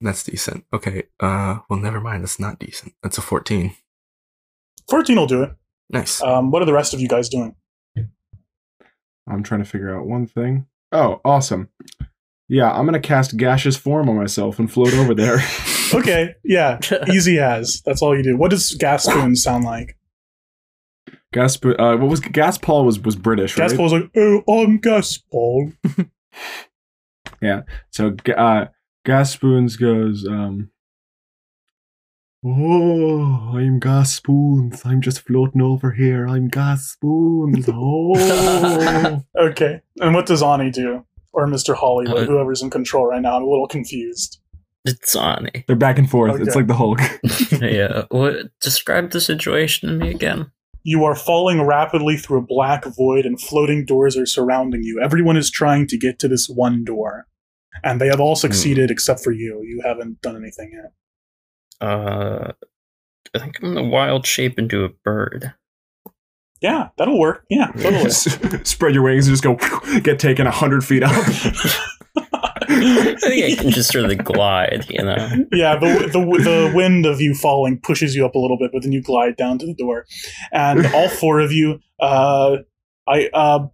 That's 0.01 0.23
decent. 0.23 0.65
Okay. 0.73 1.03
Uh. 1.19 1.59
Well, 1.69 1.79
never 1.79 1.99
mind. 1.99 2.23
That's 2.23 2.39
not 2.39 2.59
decent. 2.59 2.93
That's 3.03 3.17
a 3.17 3.21
fourteen. 3.21 3.75
Fourteen 4.89 5.17
will 5.17 5.27
do 5.27 5.43
it. 5.43 5.51
Nice. 5.89 6.21
Um, 6.21 6.51
what 6.51 6.61
are 6.61 6.65
the 6.65 6.73
rest 6.73 6.93
of 6.93 7.01
you 7.01 7.07
guys 7.07 7.29
doing? 7.29 7.55
I'm 9.27 9.43
trying 9.43 9.63
to 9.63 9.69
figure 9.69 9.95
out 9.95 10.07
one 10.07 10.25
thing. 10.25 10.65
Oh, 10.91 11.21
awesome. 11.23 11.69
Yeah, 12.47 12.71
I'm 12.71 12.85
gonna 12.85 12.99
cast 12.99 13.37
gaseous 13.37 13.77
form 13.77 14.09
on 14.09 14.15
myself 14.15 14.57
and 14.57 14.71
float 14.71 14.93
over 14.93 15.13
there. 15.13 15.39
Okay, 15.91 16.35
yeah, 16.43 16.77
easy 17.11 17.39
as. 17.39 17.81
That's 17.83 18.03
all 18.03 18.15
you 18.15 18.21
do. 18.21 18.37
What 18.37 18.51
does 18.51 18.75
gas 18.75 19.05
spoons 19.09 19.41
sound 19.41 19.63
like? 19.63 19.97
Gas. 21.33 21.57
Uh, 21.63 21.97
what 21.97 22.09
was 22.09 22.19
Gas 22.19 22.57
Paul 22.57 22.85
was 22.85 22.99
was 22.99 23.15
British, 23.15 23.57
right? 23.57 23.69
Gas 23.69 23.77
Paul's 23.77 23.93
like, 23.93 24.09
oh, 24.15 24.43
I'm 24.47 24.77
Gas 24.77 25.17
Paul. 25.31 25.71
So 27.91 28.09
ga- 28.11 28.33
uh, 28.33 28.65
Gas 29.05 29.31
Spoons 29.31 29.77
goes, 29.77 30.25
um, 30.27 30.71
Oh, 32.45 33.53
I'm 33.55 33.79
Gas 33.79 34.13
Spoons. 34.13 34.81
I'm 34.85 35.01
just 35.01 35.21
floating 35.21 35.61
over 35.61 35.91
here. 35.91 36.27
I'm 36.27 36.47
Gas 36.47 36.85
Spoons. 36.91 37.67
Oh. 37.73 39.23
Okay, 39.37 39.81
and 40.01 40.13
what 40.13 40.25
does 40.25 40.41
Ani 40.43 40.69
do? 40.71 41.05
Or 41.31 41.47
Mr. 41.47 41.75
Hollywood, 41.75 42.23
Uh, 42.23 42.25
whoever's 42.25 42.61
in 42.61 42.69
control 42.69 43.07
right 43.07 43.21
now. 43.21 43.37
I'm 43.37 43.43
a 43.43 43.49
little 43.49 43.67
confused. 43.67 44.39
It's 44.85 45.15
Ani. 45.15 45.63
They're 45.67 45.75
back 45.75 45.97
and 45.99 46.09
forth. 46.09 46.41
It's 46.41 46.55
like 46.55 46.67
the 46.67 46.73
Hulk. 46.73 46.99
yeah. 47.61 48.03
What? 48.09 48.47
Describe 48.61 49.11
the 49.11 49.21
situation 49.21 49.89
to 49.89 49.95
me 49.95 50.09
again. 50.09 50.51
You 50.83 51.03
are 51.03 51.15
falling 51.15 51.61
rapidly 51.61 52.17
through 52.17 52.39
a 52.39 52.45
black 52.45 52.85
void, 52.85 53.25
and 53.25 53.39
floating 53.39 53.85
doors 53.85 54.17
are 54.17 54.25
surrounding 54.25 54.83
you. 54.83 54.99
Everyone 55.01 55.37
is 55.37 55.51
trying 55.51 55.87
to 55.87 55.97
get 55.97 56.19
to 56.19 56.27
this 56.27 56.47
one 56.47 56.83
door, 56.83 57.27
and 57.83 57.99
they 57.99 58.07
have 58.07 58.19
all 58.19 58.35
succeeded 58.35 58.89
except 58.89 59.21
for 59.21 59.31
you. 59.31 59.61
You 59.63 59.81
haven't 59.83 60.21
done 60.21 60.37
anything 60.37 60.71
yet. 60.73 60.93
Uh, 61.87 62.53
I 63.33 63.39
think 63.39 63.57
I'm 63.61 63.73
gonna 63.73 63.87
wild 63.87 64.25
shape 64.25 64.57
into 64.57 64.83
a 64.83 64.89
bird. 64.89 65.53
Yeah, 66.61 66.89
that'll 66.97 67.19
work. 67.19 67.45
Yeah, 67.49 67.67
totally. 67.67 68.09
Spread 68.63 68.93
your 68.93 69.03
wings 69.03 69.27
and 69.27 69.37
just 69.37 69.43
go 69.43 69.55
get 69.99 70.19
taken 70.19 70.45
a 70.45 70.51
hundred 70.51 70.83
feet 70.83 71.03
up. 71.03 71.13
I 72.71 73.15
think 73.15 73.59
I 73.59 73.61
can 73.61 73.71
just 73.71 73.91
sort 73.91 74.05
of 74.11 74.23
glide, 74.23 74.85
you 74.89 75.03
know. 75.03 75.15
yeah, 75.51 75.75
the, 75.77 76.09
the 76.11 76.19
the 76.19 76.71
wind 76.75 77.05
of 77.05 77.19
you 77.19 77.33
falling 77.33 77.79
pushes 77.81 78.15
you 78.15 78.25
up 78.25 78.35
a 78.35 78.39
little 78.39 78.57
bit, 78.57 78.71
but 78.71 78.83
then 78.83 78.91
you 78.91 79.01
glide 79.01 79.37
down 79.37 79.57
to 79.59 79.65
the 79.65 79.73
door, 79.73 80.05
and 80.51 80.85
all 80.87 81.09
four 81.21 81.39
of 81.39 81.51
you. 81.51 81.79
Uh, 81.99 82.57
I 83.07 83.29
uh, 83.33 83.67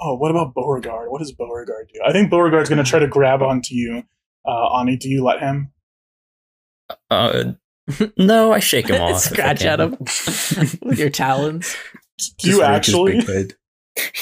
oh, 0.00 0.16
what 0.16 0.30
about 0.30 0.54
Beauregard? 0.54 1.10
What 1.10 1.20
does 1.20 1.32
Beauregard 1.32 1.88
do? 1.94 2.00
I 2.06 2.12
think 2.12 2.30
Beauregard's 2.30 2.68
going 2.68 2.82
to 2.82 2.88
try 2.88 2.98
to 2.98 3.08
grab 3.08 3.42
onto 3.42 3.74
you. 3.74 4.02
Uh, 4.46 4.78
Ani, 4.78 4.96
do 4.96 5.08
you 5.08 5.24
let 5.24 5.40
him? 5.40 5.72
Uh, 7.10 7.52
no, 8.18 8.52
I 8.52 8.58
shake 8.58 8.88
him 8.88 9.00
off. 9.00 9.20
Scratch 9.20 9.64
at 9.64 9.80
him 9.80 9.96
with 10.82 10.98
your 10.98 11.10
talons. 11.10 11.74
Do 12.38 12.50
you 12.50 12.58
Just 12.58 12.68
reach 12.68 12.86
his 12.86 12.94
actually? 12.94 13.20
big. 13.24 13.56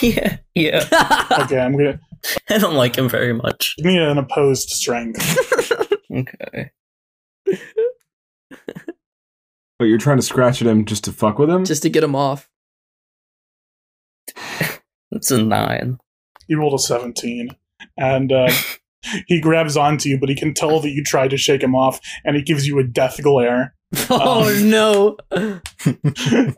Yeah, 0.00 0.38
yeah. 0.54 1.28
Okay, 1.42 1.58
I'm 1.58 1.76
gonna 1.76 2.00
I 2.50 2.58
don't 2.58 2.74
like 2.74 2.96
him 2.96 3.08
very 3.08 3.32
much. 3.32 3.74
give 3.76 3.86
me 3.86 3.98
an 3.98 4.18
opposed 4.18 4.70
strength. 4.70 5.36
Okay. 6.10 6.70
but 9.78 9.84
you're 9.84 9.98
trying 9.98 10.16
to 10.16 10.22
scratch 10.22 10.62
at 10.62 10.66
him 10.68 10.84
just 10.86 11.04
to 11.04 11.12
fuck 11.12 11.38
with 11.38 11.50
him. 11.50 11.64
Just 11.66 11.82
to 11.82 11.90
get 11.90 12.02
him 12.02 12.16
off. 12.16 12.48
That's 15.10 15.30
a 15.30 15.42
nine. 15.42 15.98
You 16.48 16.58
rolled 16.60 16.74
a 16.74 16.78
17, 16.78 17.50
and 17.98 18.32
uh, 18.32 18.50
he 19.26 19.38
grabs 19.40 19.76
onto 19.76 20.08
you, 20.08 20.18
but 20.18 20.30
he 20.30 20.34
can 20.34 20.54
tell 20.54 20.80
that 20.80 20.90
you 20.90 21.04
tried 21.04 21.28
to 21.30 21.36
shake 21.36 21.62
him 21.62 21.74
off, 21.74 22.00
and 22.24 22.36
he 22.36 22.42
gives 22.42 22.66
you 22.66 22.78
a 22.78 22.84
death 22.84 23.22
glare. 23.22 23.74
Oh 24.10 24.48
Um, 24.48 24.70
no! 24.70 25.16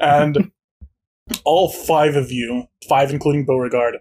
and 0.01 0.51
all 1.45 1.71
five 1.71 2.17
of 2.17 2.31
you, 2.31 2.65
five 2.89 3.11
including 3.11 3.45
Beauregard, 3.45 3.97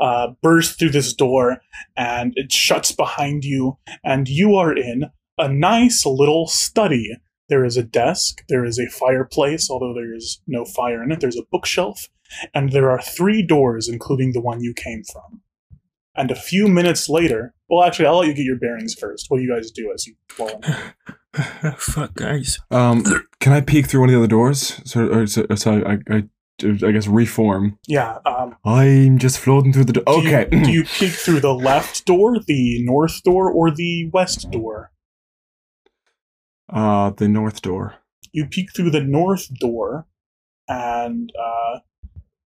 uh, 0.00 0.28
burst 0.42 0.78
through 0.78 0.90
this 0.90 1.12
door, 1.12 1.62
and 1.96 2.32
it 2.36 2.52
shuts 2.52 2.92
behind 2.92 3.44
you, 3.44 3.78
and 4.04 4.28
you 4.28 4.56
are 4.56 4.72
in 4.72 5.10
a 5.38 5.48
nice 5.48 6.04
little 6.06 6.46
study. 6.46 7.16
There 7.48 7.64
is 7.64 7.76
a 7.76 7.82
desk, 7.82 8.42
there 8.48 8.64
is 8.64 8.78
a 8.78 8.88
fireplace, 8.88 9.70
although 9.70 9.94
there 9.94 10.14
is 10.14 10.40
no 10.46 10.64
fire 10.64 11.02
in 11.02 11.12
it. 11.12 11.20
There's 11.20 11.36
a 11.36 11.46
bookshelf, 11.50 12.08
and 12.54 12.72
there 12.72 12.90
are 12.90 13.00
three 13.00 13.42
doors, 13.42 13.88
including 13.88 14.32
the 14.32 14.40
one 14.40 14.62
you 14.62 14.74
came 14.74 15.02
from. 15.04 15.42
And 16.14 16.30
a 16.30 16.36
few 16.36 16.68
minutes 16.68 17.08
later, 17.08 17.54
well, 17.68 17.84
actually, 17.84 18.06
I'll 18.06 18.18
let 18.18 18.28
you 18.28 18.34
get 18.34 18.44
your 18.44 18.58
bearings 18.58 18.94
first. 18.94 19.26
What 19.28 19.38
do 19.38 19.44
you 19.44 19.54
guys 19.54 19.70
do 19.70 19.90
as 19.94 20.06
you 20.06 20.14
fall 20.28 20.60
in? 20.62 21.72
Fuck, 21.76 22.14
guys. 22.14 22.58
Um, 22.70 23.02
can 23.40 23.52
I 23.52 23.62
peek 23.62 23.86
through 23.86 24.00
one 24.00 24.10
of 24.10 24.12
the 24.12 24.18
other 24.18 24.26
doors? 24.26 24.80
So, 24.84 25.08
or, 25.08 25.26
so, 25.26 25.46
so 25.54 25.82
I, 25.82 26.14
I, 26.14 26.24
I 26.64 26.92
guess 26.92 27.06
reform. 27.06 27.78
Yeah, 27.86 28.18
um, 28.24 28.56
I'm 28.64 29.18
just 29.18 29.38
floating 29.38 29.72
through 29.72 29.84
the 29.84 29.92
door. 29.94 30.04
Do 30.06 30.12
you- 30.28 30.36
Okay. 30.36 30.62
do 30.64 30.70
you 30.70 30.84
peek 30.98 31.12
through 31.12 31.40
the 31.40 31.54
left 31.54 32.04
door, 32.06 32.38
the 32.46 32.82
north 32.84 33.22
door, 33.22 33.50
or 33.50 33.70
the 33.70 34.08
west 34.12 34.50
door? 34.50 34.90
uh, 36.72 37.10
the 37.10 37.28
north 37.28 37.60
door. 37.62 37.96
You 38.32 38.46
peek 38.46 38.74
through 38.74 38.90
the 38.90 39.02
north 39.02 39.46
door, 39.58 40.06
and 40.68 41.30
uh, 41.38 41.78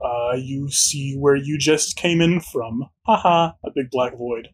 uh, 0.06 0.34
you 0.36 0.70
see 0.70 1.16
where 1.18 1.36
you 1.36 1.58
just 1.58 1.96
came 1.98 2.22
in 2.22 2.40
from. 2.40 2.86
Haha, 3.08 3.54
a 3.66 3.72
big 3.74 3.90
black 3.90 4.16
void. 4.18 4.50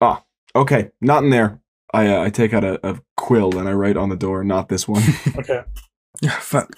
Ah, 0.00 0.24
okay, 0.56 0.90
not 1.00 1.22
in 1.24 1.30
there. 1.30 1.60
I 1.92 2.08
uh, 2.08 2.22
I 2.24 2.30
take 2.30 2.54
out 2.54 2.64
a, 2.64 2.80
a 2.88 2.98
quill 3.16 3.58
and 3.58 3.68
I 3.68 3.72
write 3.72 3.96
on 3.96 4.08
the 4.08 4.16
door, 4.16 4.42
not 4.42 4.68
this 4.68 4.88
one. 4.88 5.02
Okay. 5.38 5.60
Yeah, 6.22 6.38
fuck. 6.40 6.70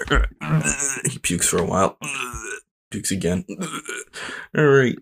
He 1.11 1.19
pukes 1.19 1.49
for 1.49 1.59
a 1.59 1.65
while. 1.65 1.99
Pukes 2.91 3.11
again. 3.11 3.45
All 4.57 4.65
right. 4.67 4.97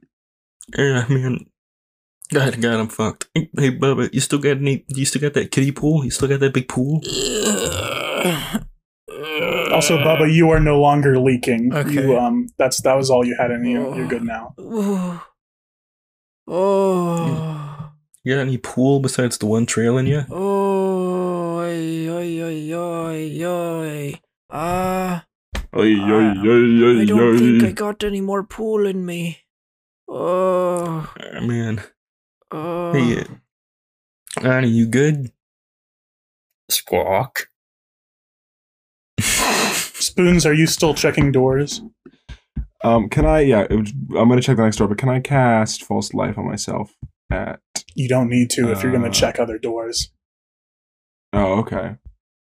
Yeah, 0.76 1.06
man. 1.08 1.46
God, 2.32 2.60
God, 2.60 2.80
I'm 2.80 2.88
fucked. 2.88 3.28
Hey, 3.34 3.46
Bubba, 3.70 4.12
you 4.12 4.20
still 4.20 4.38
got 4.38 4.56
any? 4.56 4.84
You 4.88 5.04
still 5.04 5.20
got 5.22 5.34
that 5.34 5.50
kiddie 5.50 5.72
pool? 5.72 6.04
You 6.04 6.10
still 6.10 6.28
got 6.28 6.40
that 6.40 6.52
big 6.54 6.68
pool? 6.68 7.00
Also, 9.72 9.98
Bubba, 9.98 10.32
you 10.32 10.50
are 10.50 10.60
no 10.60 10.80
longer 10.80 11.18
leaking. 11.18 11.74
Okay. 11.74 11.92
You 11.94 12.16
um, 12.18 12.46
that's 12.58 12.80
that 12.82 12.94
was 12.94 13.10
all 13.10 13.24
you 13.24 13.36
had 13.38 13.50
in 13.50 13.64
you. 13.64 13.94
You're 13.96 14.04
Oh. 14.04 14.08
good 14.08 14.22
now. 14.22 14.54
Oh. 14.58 15.26
Oh. 16.46 17.90
You 18.22 18.34
got 18.34 18.42
any 18.42 18.58
pool 18.58 19.00
besides 19.00 19.38
the 19.38 19.46
one 19.46 19.64
trailing 19.66 20.06
you? 20.06 20.24
Oh. 20.30 21.58
Oi, 21.58 22.08
oi, 22.08 22.42
oi, 22.42 22.74
oi, 22.74 23.44
oi. 23.46 24.20
Ah. 24.56 25.26
Oy, 25.76 25.98
oy, 26.00 26.32
oy, 26.46 26.84
oy, 26.84 27.00
I 27.00 27.04
don't 27.04 27.38
think. 27.38 27.64
I 27.64 27.72
got 27.72 28.04
any 28.04 28.20
more 28.20 28.44
pool 28.44 28.86
in 28.86 29.04
me. 29.04 29.38
Oh. 30.08 31.12
Ah, 31.20 31.40
man. 31.40 31.82
Oh. 32.52 32.92
Hey, 32.92 33.24
uh, 34.42 34.48
Ani, 34.48 34.68
you 34.68 34.86
good? 34.86 35.32
Squawk. 36.70 37.48
Spoons, 39.20 40.46
are 40.46 40.54
you 40.54 40.66
still 40.68 40.94
checking 40.94 41.32
doors? 41.32 41.82
Um, 42.84 43.08
can 43.08 43.24
I? 43.26 43.40
Yeah, 43.40 43.66
it 43.68 43.74
would- 43.74 43.88
I'm 44.16 44.28
gonna 44.28 44.40
check 44.40 44.56
the 44.56 44.62
next 44.62 44.76
door, 44.76 44.86
but 44.86 44.98
can 44.98 45.08
I 45.08 45.18
cast 45.18 45.82
false 45.82 46.14
life 46.14 46.38
on 46.38 46.46
myself? 46.46 46.94
At 47.30 47.58
You 47.96 48.08
don't 48.08 48.28
need 48.28 48.50
to 48.50 48.70
if 48.70 48.82
you're 48.82 48.92
going 48.92 49.02
Uh, 49.04 49.08
to 49.08 49.18
check 49.18 49.40
other 49.40 49.58
doors. 49.58 50.12
oh, 51.32 51.58
okay. 51.60 51.96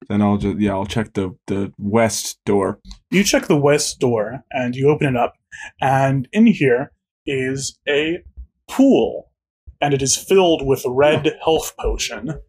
Then 0.09 0.21
I'll 0.21 0.37
just 0.37 0.59
yeah, 0.59 0.71
I'll 0.71 0.85
check 0.85 1.13
the 1.13 1.35
the 1.47 1.71
west 1.77 2.39
door. 2.45 2.79
You 3.09 3.23
check 3.23 3.47
the 3.47 3.57
west 3.57 3.99
door 3.99 4.43
and 4.51 4.75
you 4.75 4.89
open 4.89 5.07
it 5.07 5.15
up, 5.15 5.35
and 5.81 6.27
in 6.31 6.47
here 6.47 6.91
is 7.25 7.77
a 7.87 8.23
pool, 8.69 9.31
and 9.79 9.93
it 9.93 10.01
is 10.01 10.17
filled 10.17 10.65
with 10.65 10.83
red 10.85 11.37
health 11.43 11.75
potion. 11.79 12.39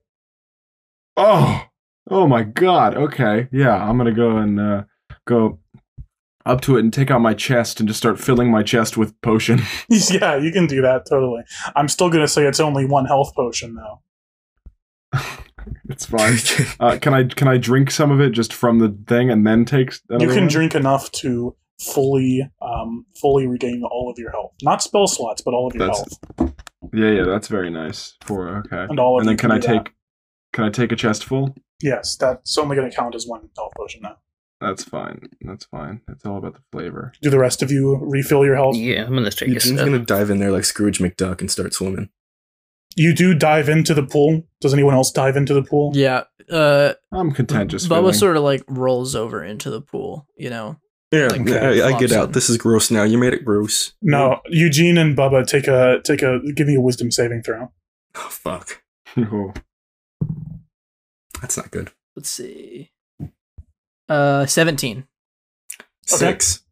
Oh, 1.17 1.65
oh 2.11 2.27
my 2.27 2.43
god. 2.43 2.97
Okay, 2.97 3.49
yeah, 3.53 3.77
I'm 3.77 3.99
gonna 3.99 4.13
go 4.13 4.39
and 4.39 4.59
uh, 4.59 4.85
go 5.27 5.59
up 6.45 6.61
to 6.63 6.77
it 6.77 6.81
and 6.81 6.93
take 6.93 7.11
out 7.11 7.21
my 7.21 7.35
chest 7.35 7.81
and 7.81 7.89
just 7.89 7.99
start 7.99 8.19
filling 8.19 8.51
my 8.51 8.63
chest 8.63 8.97
with 8.97 9.19
potion. 9.21 9.61
yeah, 9.89 10.37
you 10.37 10.53
can 10.53 10.67
do 10.67 10.83
that 10.83 11.07
totally. 11.09 11.43
I'm 11.77 11.89
still 11.89 12.11
to 12.11 12.29
say 12.29 12.47
it's 12.47 12.61
only 12.61 12.85
one 12.85 13.07
health 13.07 13.35
potion 13.35 13.77
though. 13.77 15.21
it's 15.89 16.07
fine. 16.07 16.37
Uh, 16.81 16.99
can 17.01 17.15
I 17.15 17.25
can 17.25 17.49
I 17.49 17.57
drink 17.59 17.91
some 17.91 18.11
of 18.11 18.21
it 18.21 18.31
just 18.31 18.53
from 18.53 18.79
the 18.79 18.97
thing 19.07 19.31
and 19.31 19.47
then 19.47 19.65
take 19.65 19.93
another 20.09 20.25
you 20.25 20.31
can 20.31 20.41
one? 20.45 20.49
drink 20.49 20.75
enough 20.75 21.11
to 21.13 21.55
fully 21.81 22.49
um, 22.61 23.05
fully 23.21 23.47
regain 23.47 23.83
all 23.85 24.11
of 24.11 24.19
your 24.19 24.31
health. 24.31 24.53
Not 24.63 24.83
spell 24.83 25.07
slots, 25.07 25.43
but 25.43 25.55
all 25.55 25.67
of 25.69 25.75
your 25.75 25.87
That's- 25.87 26.19
health. 26.39 26.55
Yeah, 26.93 27.11
yeah, 27.11 27.25
that's 27.25 27.49
very 27.49 27.71
nice. 27.71 28.17
For 28.23 28.57
okay. 28.59 28.87
And 28.91 28.99
all 28.99 29.17
of 29.17 29.21
and 29.21 29.29
then 29.29 29.35
you 29.35 29.39
can 29.39 29.51
I 29.53 29.59
do 29.59 29.67
that. 29.69 29.85
take 29.85 29.95
can 30.53 30.65
I 30.65 30.71
take 30.71 30.93
a 30.93 30.97
chest 30.97 31.25
full? 31.25 31.55
Yes, 31.83 32.17
that's 32.17 32.59
only 32.59 32.77
going 32.77 32.91
to 32.91 32.95
count 32.97 33.15
as 33.15 33.27
one 33.27 33.49
health 33.57 33.73
potion 33.77 34.03
now. 34.03 34.17
That's 34.61 34.85
fine. 34.85 35.29
That's 35.41 35.65
fine. 35.65 36.03
It's 36.09 36.25
all 36.25 36.37
about 36.39 36.55
the 36.55 36.61
flavor. 36.71 37.13
Do 37.23 37.31
the 37.31 37.39
rest 37.39 37.63
of 37.63 37.73
you 37.73 37.97
refill 38.01 38.45
your 38.45 38.55
health? 38.57 38.77
Yeah, 38.77 39.05
I'm 39.05 39.15
gonna 39.15 39.31
take 39.31 39.49
a 39.49 39.53
Eugene's 39.53 39.65
sip. 39.79 39.85
gonna 39.87 39.99
dive 39.99 40.31
in 40.31 40.39
there 40.39 40.53
like 40.53 40.65
Scrooge 40.65 40.99
McDuck 41.01 41.41
and 41.41 41.51
start 41.51 41.75
swimming. 41.75 42.11
You 42.97 43.15
do 43.15 43.35
dive 43.35 43.69
into 43.69 43.95
the 43.95 44.03
pool. 44.03 44.43
Does 44.61 44.73
anyone 44.75 44.95
else 44.95 45.11
dive 45.11 45.37
into 45.37 45.55
the 45.55 45.63
pool? 45.63 45.93
Yeah. 45.95 46.25
Uh, 46.51 46.93
I'm 47.13 47.33
content 47.33 47.71
just 47.71 47.89
Bubba 47.89 47.97
filling. 48.01 48.13
sort 48.15 48.37
of 48.37 48.43
like 48.43 48.63
rolls 48.69 49.15
over 49.15 49.43
into 49.45 49.71
the 49.71 49.81
pool. 49.81 50.27
You 50.37 50.51
know. 50.51 50.77
Yeah, 51.13 51.27
Like, 51.29 51.49
I, 51.51 51.89
I 51.95 51.99
get 51.99 52.11
out. 52.13 52.27
in. 52.29 52.33
This 52.33 52.49
is 52.49 52.57
gross 52.57 52.91
now. 52.91 53.03
You 53.03 53.19
made 53.19 53.35
it 53.35 53.45
gross. 53.45 53.93
No, 54.01 54.41
Eugene 54.47 54.97
and 54.97 55.15
Bubba 55.17 55.47
take 55.47 55.69
a 55.69 56.01
take 56.05 56.23
a 56.23 56.41
give 56.55 56.67
me 56.67 56.75
a 56.75 56.81
wisdom 56.81 57.11
saving 57.11 57.43
throw. 57.43 57.71
Oh 58.15 58.29
fuck, 58.31 58.83
Oh. 59.19 59.53
that's 61.41 61.57
not 61.57 61.71
good. 61.71 61.91
Let's 62.17 62.29
see. 62.31 62.91
Uh, 64.09 64.47
seventeen. 64.47 65.07
Six. 66.07 66.63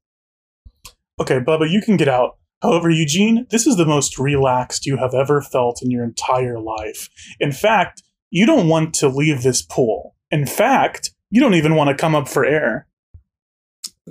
Okay, 1.21 1.39
Bubba, 1.39 1.71
you 1.71 1.81
can 1.83 1.97
get 1.97 2.09
out. 2.09 2.39
However, 2.63 2.91
Eugene, 2.91 3.47
this 3.51 3.67
is 3.67 3.77
the 3.77 3.87
most 3.87 4.19
relaxed 4.19 4.87
you 4.87 4.97
have 4.99 5.15
ever 5.15 5.41
felt 5.41 5.83
in 5.83 5.91
your 5.91 6.05
entire 6.05 6.61
life. 6.61 7.09
In 7.39 7.53
fact, 7.53 8.03
you 8.31 8.47
don't 8.47 8.69
want 8.69 8.95
to 8.97 9.09
leave 9.09 9.43
this 9.43 9.63
pool. 9.63 10.15
In 10.31 10.47
fact, 10.47 11.13
you 11.31 11.41
don't 11.41 11.55
even 11.55 11.75
want 11.75 11.89
to 11.89 12.01
come 12.01 12.15
up 12.15 12.29
for 12.29 12.45
air. 12.45 12.87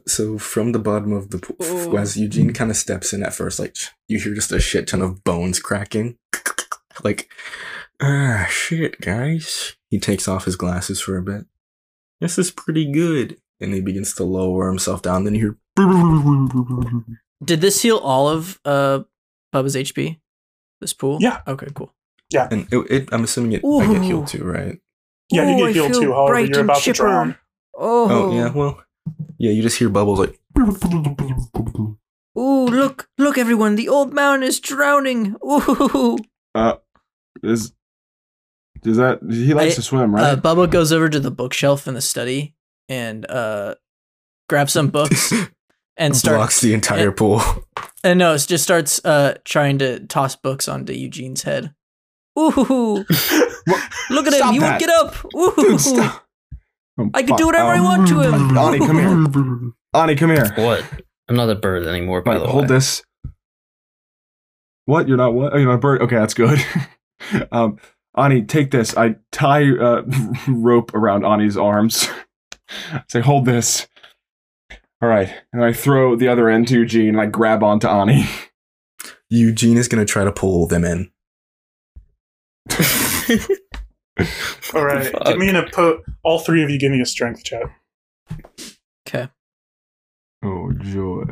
So 0.07 0.37
from 0.37 0.71
the 0.71 0.79
bottom 0.79 1.11
of 1.13 1.29
the 1.29 1.39
pool, 1.39 1.97
as 1.97 2.17
Eugene 2.17 2.53
kind 2.53 2.71
of 2.71 2.77
steps 2.77 3.13
in 3.13 3.23
at 3.23 3.33
first, 3.33 3.59
like 3.59 3.75
you 4.07 4.19
hear 4.19 4.33
just 4.33 4.51
a 4.51 4.59
shit 4.59 4.87
ton 4.87 5.01
of 5.01 5.23
bones 5.23 5.59
cracking. 5.59 6.17
Like, 7.01 7.31
ah, 8.01 8.45
shit, 8.49 8.99
guys. 8.99 9.77
He 9.89 9.99
takes 9.99 10.27
off 10.27 10.43
his 10.43 10.57
glasses 10.57 10.99
for 10.99 11.17
a 11.17 11.23
bit. 11.23 11.45
This 12.19 12.37
is 12.37 12.51
pretty 12.51 12.91
good. 12.91 13.37
And 13.61 13.73
he 13.73 13.79
begins 13.79 14.13
to 14.15 14.23
lower 14.25 14.67
himself 14.67 15.01
down. 15.01 15.23
Then 15.23 15.35
you 15.35 15.57
hear. 15.77 17.17
Did 17.43 17.61
this 17.61 17.81
heal 17.81 17.97
all 17.97 18.27
of 18.29 18.59
uh 18.65 19.01
Bubba's 19.53 19.75
HP? 19.75 20.19
This 20.81 20.93
pool? 20.93 21.17
Yeah. 21.21 21.41
Okay, 21.47 21.67
cool. 21.73 21.93
Yeah. 22.31 22.47
And 22.51 22.67
it, 22.71 22.77
it, 22.91 23.09
I'm 23.11 23.23
assuming 23.23 23.53
it, 23.53 23.61
I 23.65 23.93
get 23.93 24.03
healed 24.03 24.27
too, 24.27 24.43
right? 24.43 24.79
Yeah, 25.31 25.43
you 25.49 25.55
Oh, 25.55 25.57
get 25.57 25.67
I 25.67 25.71
healed 25.73 25.91
feel 25.91 26.01
too. 26.01 26.13
However, 26.13 26.39
you're 26.39 26.59
and 26.59 26.69
about 26.69 26.81
to 26.83 26.93
drown. 26.93 27.35
Oh. 27.77 28.07
Oh, 28.09 28.35
yeah, 28.35 28.51
well. 28.51 28.81
Yeah, 29.37 29.51
you 29.51 29.61
just 29.61 29.77
hear 29.77 29.89
bubbles 29.89 30.19
like. 30.19 30.39
Ooh, 32.37 32.65
look, 32.67 33.09
look, 33.17 33.37
everyone! 33.37 33.75
The 33.75 33.89
old 33.89 34.13
man 34.13 34.43
is 34.43 34.59
drowning. 34.59 35.35
Ooh. 35.45 36.17
Uh, 36.55 36.75
is 37.43 37.73
does 38.81 38.97
that 38.97 39.19
he 39.29 39.53
likes 39.53 39.73
I- 39.73 39.75
to 39.75 39.81
swim, 39.81 40.13
right? 40.15 40.23
Uh, 40.23 40.35
Bubba 40.35 40.69
goes 40.69 40.91
over 40.91 41.09
to 41.09 41.19
the 41.19 41.31
bookshelf 41.31 41.87
in 41.87 41.93
the 41.95 42.01
study 42.01 42.55
and 42.87 43.29
uh 43.29 43.75
grabs 44.47 44.73
some 44.73 44.89
books 44.89 45.31
and 45.99 46.17
starts. 46.17 46.37
blocks 46.37 46.61
the 46.61 46.73
entire 46.73 47.09
and- 47.09 47.17
pool. 47.17 47.41
And 48.03 48.17
no, 48.17 48.33
it 48.33 48.45
just 48.47 48.63
starts 48.63 48.99
uh 49.05 49.35
trying 49.43 49.77
to 49.79 49.99
toss 50.07 50.35
books 50.35 50.67
onto 50.67 50.93
Eugene's 50.93 51.43
head. 51.43 51.73
Ooh, 52.37 52.49
look 54.09 54.25
at 54.27 54.33
him! 54.33 54.39
Stop 54.39 54.53
He 54.53 54.59
won't 54.59 54.79
get 54.79 54.89
up. 54.89 55.25
Ooh, 55.35 55.53
Dude, 55.57 55.81
stop. 55.81 56.25
Oh, 56.97 57.09
I 57.13 57.23
can 57.23 57.35
do 57.35 57.45
whatever 57.47 57.69
I 57.71 57.77
Um, 57.79 57.83
want 57.83 58.07
to 58.07 58.21
him. 58.21 58.57
Ani, 58.57 58.79
come 58.79 58.97
here. 58.97 59.71
Ani, 59.93 60.15
come 60.15 60.29
here. 60.29 60.53
What? 60.55 60.85
I'm 61.27 61.35
not 61.35 61.49
a 61.49 61.55
bird 61.55 61.85
anymore, 61.85 62.21
by 62.21 62.31
Right, 62.33 62.39
the 62.39 62.45
way. 62.45 62.51
hold 62.51 62.67
this. 62.69 63.03
What? 64.85 65.07
You're 65.07 65.17
not 65.17 65.33
what? 65.33 65.53
Oh, 65.53 65.57
you're 65.57 65.67
not 65.67 65.75
a 65.75 65.79
bird. 65.79 66.01
Okay, 66.01 66.15
that's 66.15 66.33
good. 66.33 66.59
um, 67.51 67.77
Ani, 68.17 68.43
take 68.43 68.71
this. 68.71 68.95
I 68.97 69.15
tie 69.31 69.69
uh, 69.77 70.03
rope 70.47 70.93
around 70.93 71.25
Ani's 71.25 71.57
arms. 71.57 72.07
Say, 73.09 73.19
hold 73.21 73.45
this. 73.45 73.87
All 75.01 75.07
right, 75.09 75.33
and 75.53 75.63
I 75.63 75.71
throw 75.73 76.15
the 76.15 76.27
other 76.27 76.49
end 76.49 76.67
to 76.69 76.73
Eugene. 76.75 77.09
And 77.09 77.21
I 77.21 77.25
grab 77.25 77.63
onto 77.63 77.87
Ani. 77.87 78.25
Eugene 79.29 79.77
is 79.77 79.87
going 79.87 80.05
to 80.05 80.11
try 80.11 80.23
to 80.23 80.31
pull 80.31 80.67
them 80.67 80.83
in. 80.83 81.11
All 84.73 84.83
right, 84.83 85.11
Fuck. 85.11 85.25
give 85.25 85.37
me 85.37 85.49
an 85.49 85.55
oppo- 85.55 86.01
All 86.23 86.39
three 86.39 86.61
of 86.63 86.69
you, 86.69 86.77
give 86.77 86.91
me 86.91 86.99
a 86.99 87.05
strength 87.05 87.43
check. 87.43 87.63
Okay. 89.07 89.29
Oh 90.43 90.71
joy! 90.73 91.23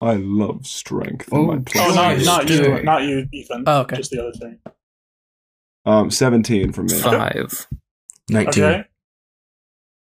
I 0.00 0.14
love 0.14 0.66
strength. 0.66 1.28
in 1.32 1.38
Oh, 1.38 1.44
my 1.46 1.54
Oh, 1.76 1.94
not, 1.94 2.20
not 2.24 2.48
you, 2.48 2.82
not 2.82 3.02
you, 3.02 3.26
Ethan. 3.32 3.64
Oh, 3.66 3.80
okay. 3.80 3.96
Just 3.96 4.10
the 4.12 4.20
other 4.22 4.32
thing. 4.32 4.58
Um, 5.84 6.10
seventeen 6.10 6.72
for 6.72 6.82
me. 6.84 6.94
Five. 6.94 7.66
19. 8.28 8.64
Okay. 8.64 8.84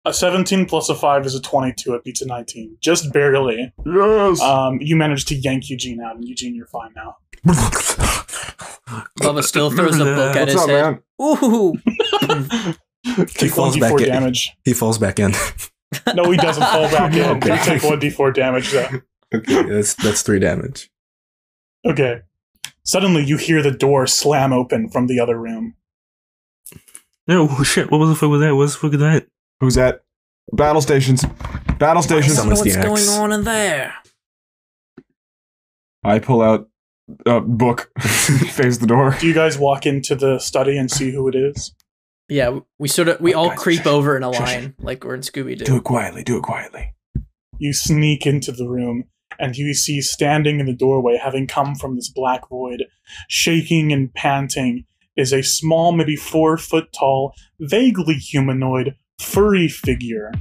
A 0.08 0.14
17 0.14 0.66
plus 0.68 0.88
a 0.88 0.96
5 0.96 1.26
is 1.26 1.36
a 1.36 1.42
22. 1.42 1.94
It 1.94 2.04
beats 2.06 2.22
a 2.22 2.26
19. 2.26 2.78
Just 2.80 3.12
barely. 3.12 3.74
Yes. 3.86 4.40
Um, 4.40 4.80
you 4.80 4.96
managed 4.96 5.28
to 5.28 5.36
yank 5.36 5.70
Eugene 5.70 6.00
out, 6.00 6.16
and 6.16 6.26
Eugene, 6.26 6.56
you're 6.56 6.68
fine 6.68 6.92
now. 6.96 7.18
Bubba 9.20 9.44
still 9.44 9.70
throws 9.70 10.00
a 10.00 10.06
book 10.06 10.34
at 10.34 10.48
What's 10.48 10.54
his 10.54 10.62
up, 10.62 10.70
head. 10.70 10.82
man? 10.82 11.02
Ooh. 11.22 11.74
Take 13.28 13.52
falls 13.52 13.78
back 13.78 13.92
1d4 13.92 14.00
in. 14.00 14.06
damage. 14.08 14.56
he 14.64 14.74
falls 14.74 14.98
back 14.98 15.20
in. 15.20 15.34
No, 16.16 16.32
he 16.32 16.38
doesn't 16.38 16.64
fall 16.64 16.90
back 16.90 17.14
in. 17.14 17.26
Okay. 17.38 17.58
You 17.58 17.64
take 17.64 17.82
1d4 17.82 18.34
damage, 18.34 18.72
though. 18.72 18.90
okay, 19.36 19.64
that's 19.64 19.94
that's 19.96 20.22
three 20.22 20.40
damage. 20.40 20.90
Okay. 21.86 22.22
Suddenly, 22.84 23.26
you 23.26 23.36
hear 23.36 23.62
the 23.62 23.72
door 23.72 24.08
slam 24.08 24.54
open 24.54 24.88
from 24.88 25.08
the 25.08 25.20
other 25.20 25.38
room. 25.38 25.76
No, 27.28 27.50
oh, 27.52 27.64
shit. 27.64 27.92
What 27.92 28.00
was 28.00 28.10
the 28.10 28.16
fuck 28.16 28.30
was 28.30 28.40
that? 28.40 28.56
What 28.56 28.62
was 28.62 28.74
the 28.74 28.80
fuck 28.80 28.94
is 28.94 29.00
that? 29.00 29.28
Who's 29.60 29.78
at 29.78 30.04
Battle 30.54 30.82
stations. 30.82 31.26
Battle 31.78 32.02
stations. 32.02 32.36
Summons 32.36 32.60
what's 32.60 32.76
the 32.76 32.82
going 32.82 32.98
axe. 32.98 33.18
on 33.18 33.32
in 33.32 33.44
there? 33.44 33.94
I 36.04 36.20
pull 36.20 36.42
out 36.42 36.70
a 37.26 37.42
book, 37.42 37.92
face 38.00 38.78
the 38.78 38.88
door. 38.88 39.18
Do 39.20 39.28
you 39.28 39.34
guys 39.34 39.58
walk 39.58 39.86
into 39.86 40.16
the 40.16 40.40
study 40.40 40.78
and 40.78 40.90
see 40.90 41.12
who 41.12 41.28
it 41.28 41.36
is? 41.36 41.74
Yeah, 42.30 42.60
we 42.78 42.88
sort 42.88 43.08
of 43.10 43.22
we 43.22 43.34
all 43.34 43.50
Guys, 43.50 43.60
creep 43.60 43.78
shush, 43.80 43.88
over 43.88 44.16
in 44.18 44.24
a 44.24 44.34
shush. 44.34 44.42
line 44.42 44.74
like 44.80 45.04
we're 45.04 45.16
in 45.16 45.22
Scooby 45.22 45.58
Doo. 45.58 45.66
Do 45.66 45.78
it 45.78 45.84
quietly. 45.84 46.24
Do 46.24 46.38
it 46.38 46.44
quietly. 46.44 46.94
You 47.58 47.74
sneak 47.74 48.26
into 48.26 48.52
the 48.52 48.68
room 48.68 49.06
and 49.40 49.56
you 49.56 49.74
see 49.74 50.02
standing 50.02 50.60
in 50.60 50.66
the 50.66 50.74
doorway, 50.74 51.18
having 51.22 51.48
come 51.48 51.76
from 51.76 51.96
this 51.96 52.10
black 52.10 52.50
void, 52.50 52.86
shaking 53.30 53.92
and 53.92 54.14
panting, 54.14 54.86
is 55.16 55.34
a 55.34 55.42
small, 55.42 55.92
maybe 55.92 56.16
four 56.16 56.58
foot 56.58 56.92
tall, 56.94 57.34
vaguely 57.60 58.16
humanoid, 58.16 58.96
furry 59.28 59.68
figure. 59.68 60.32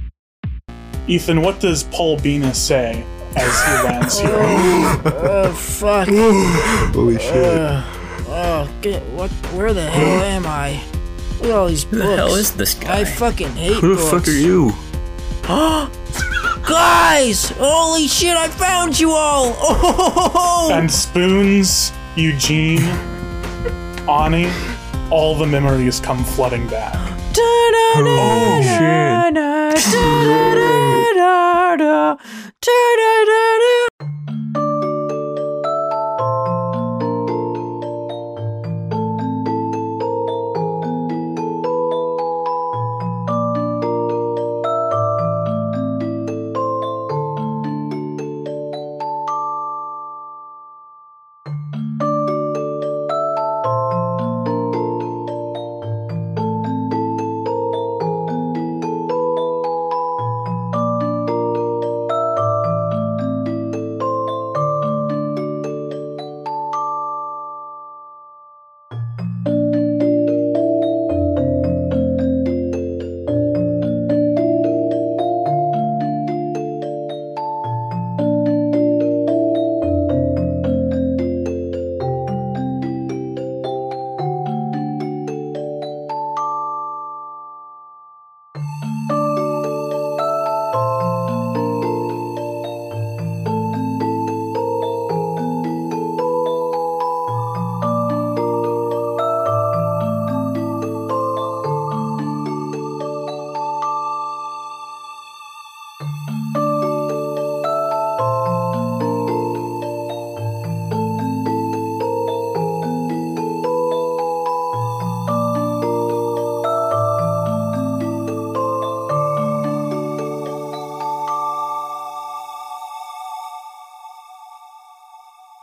Ethan, 1.07 1.41
what 1.41 1.59
does 1.59 1.83
Paul 1.85 2.19
Bena 2.19 2.53
say 2.53 3.03
as 3.35 3.63
he 3.65 3.71
lands 3.87 4.19
here? 4.19 4.29
Oh 4.33 5.53
fuck. 5.53 6.07
Holy 6.93 7.17
shit. 7.17 7.35
Uh, 7.45 7.83
oh, 8.27 8.69
get, 8.81 9.01
what? 9.13 9.31
Where 9.55 9.73
the 9.73 9.89
hell 9.89 10.21
am 10.23 10.45
I? 10.45 10.81
Look 11.39 11.45
at 11.45 11.51
all 11.51 11.67
these 11.67 11.85
books. 11.85 11.97
Who 11.97 12.09
the 12.09 12.15
hell 12.17 12.35
is 12.35 12.51
this 12.55 12.73
guy? 12.73 12.99
I 13.01 13.05
fucking 13.05 13.49
hate 13.49 13.77
Who 13.77 13.95
the 13.95 14.01
books. 14.01 14.09
fuck 14.11 14.27
are 14.27 14.31
you? 14.31 14.71
Guys! 16.67 17.51
Holy 17.51 18.07
shit! 18.07 18.35
I 18.35 18.49
found 18.49 18.99
you 18.99 19.11
all! 19.11 19.55
Oh! 20.39 20.69
and 20.73 20.91
Spoons, 20.91 21.93
Eugene, 22.17 22.81
Ani, 24.09 24.49
all 25.09 25.35
the 25.37 25.45
memories 25.45 26.01
come 26.01 26.23
flooding 26.25 26.67
back. 26.67 27.16
Oh 27.39 28.61
shit. 28.63 29.07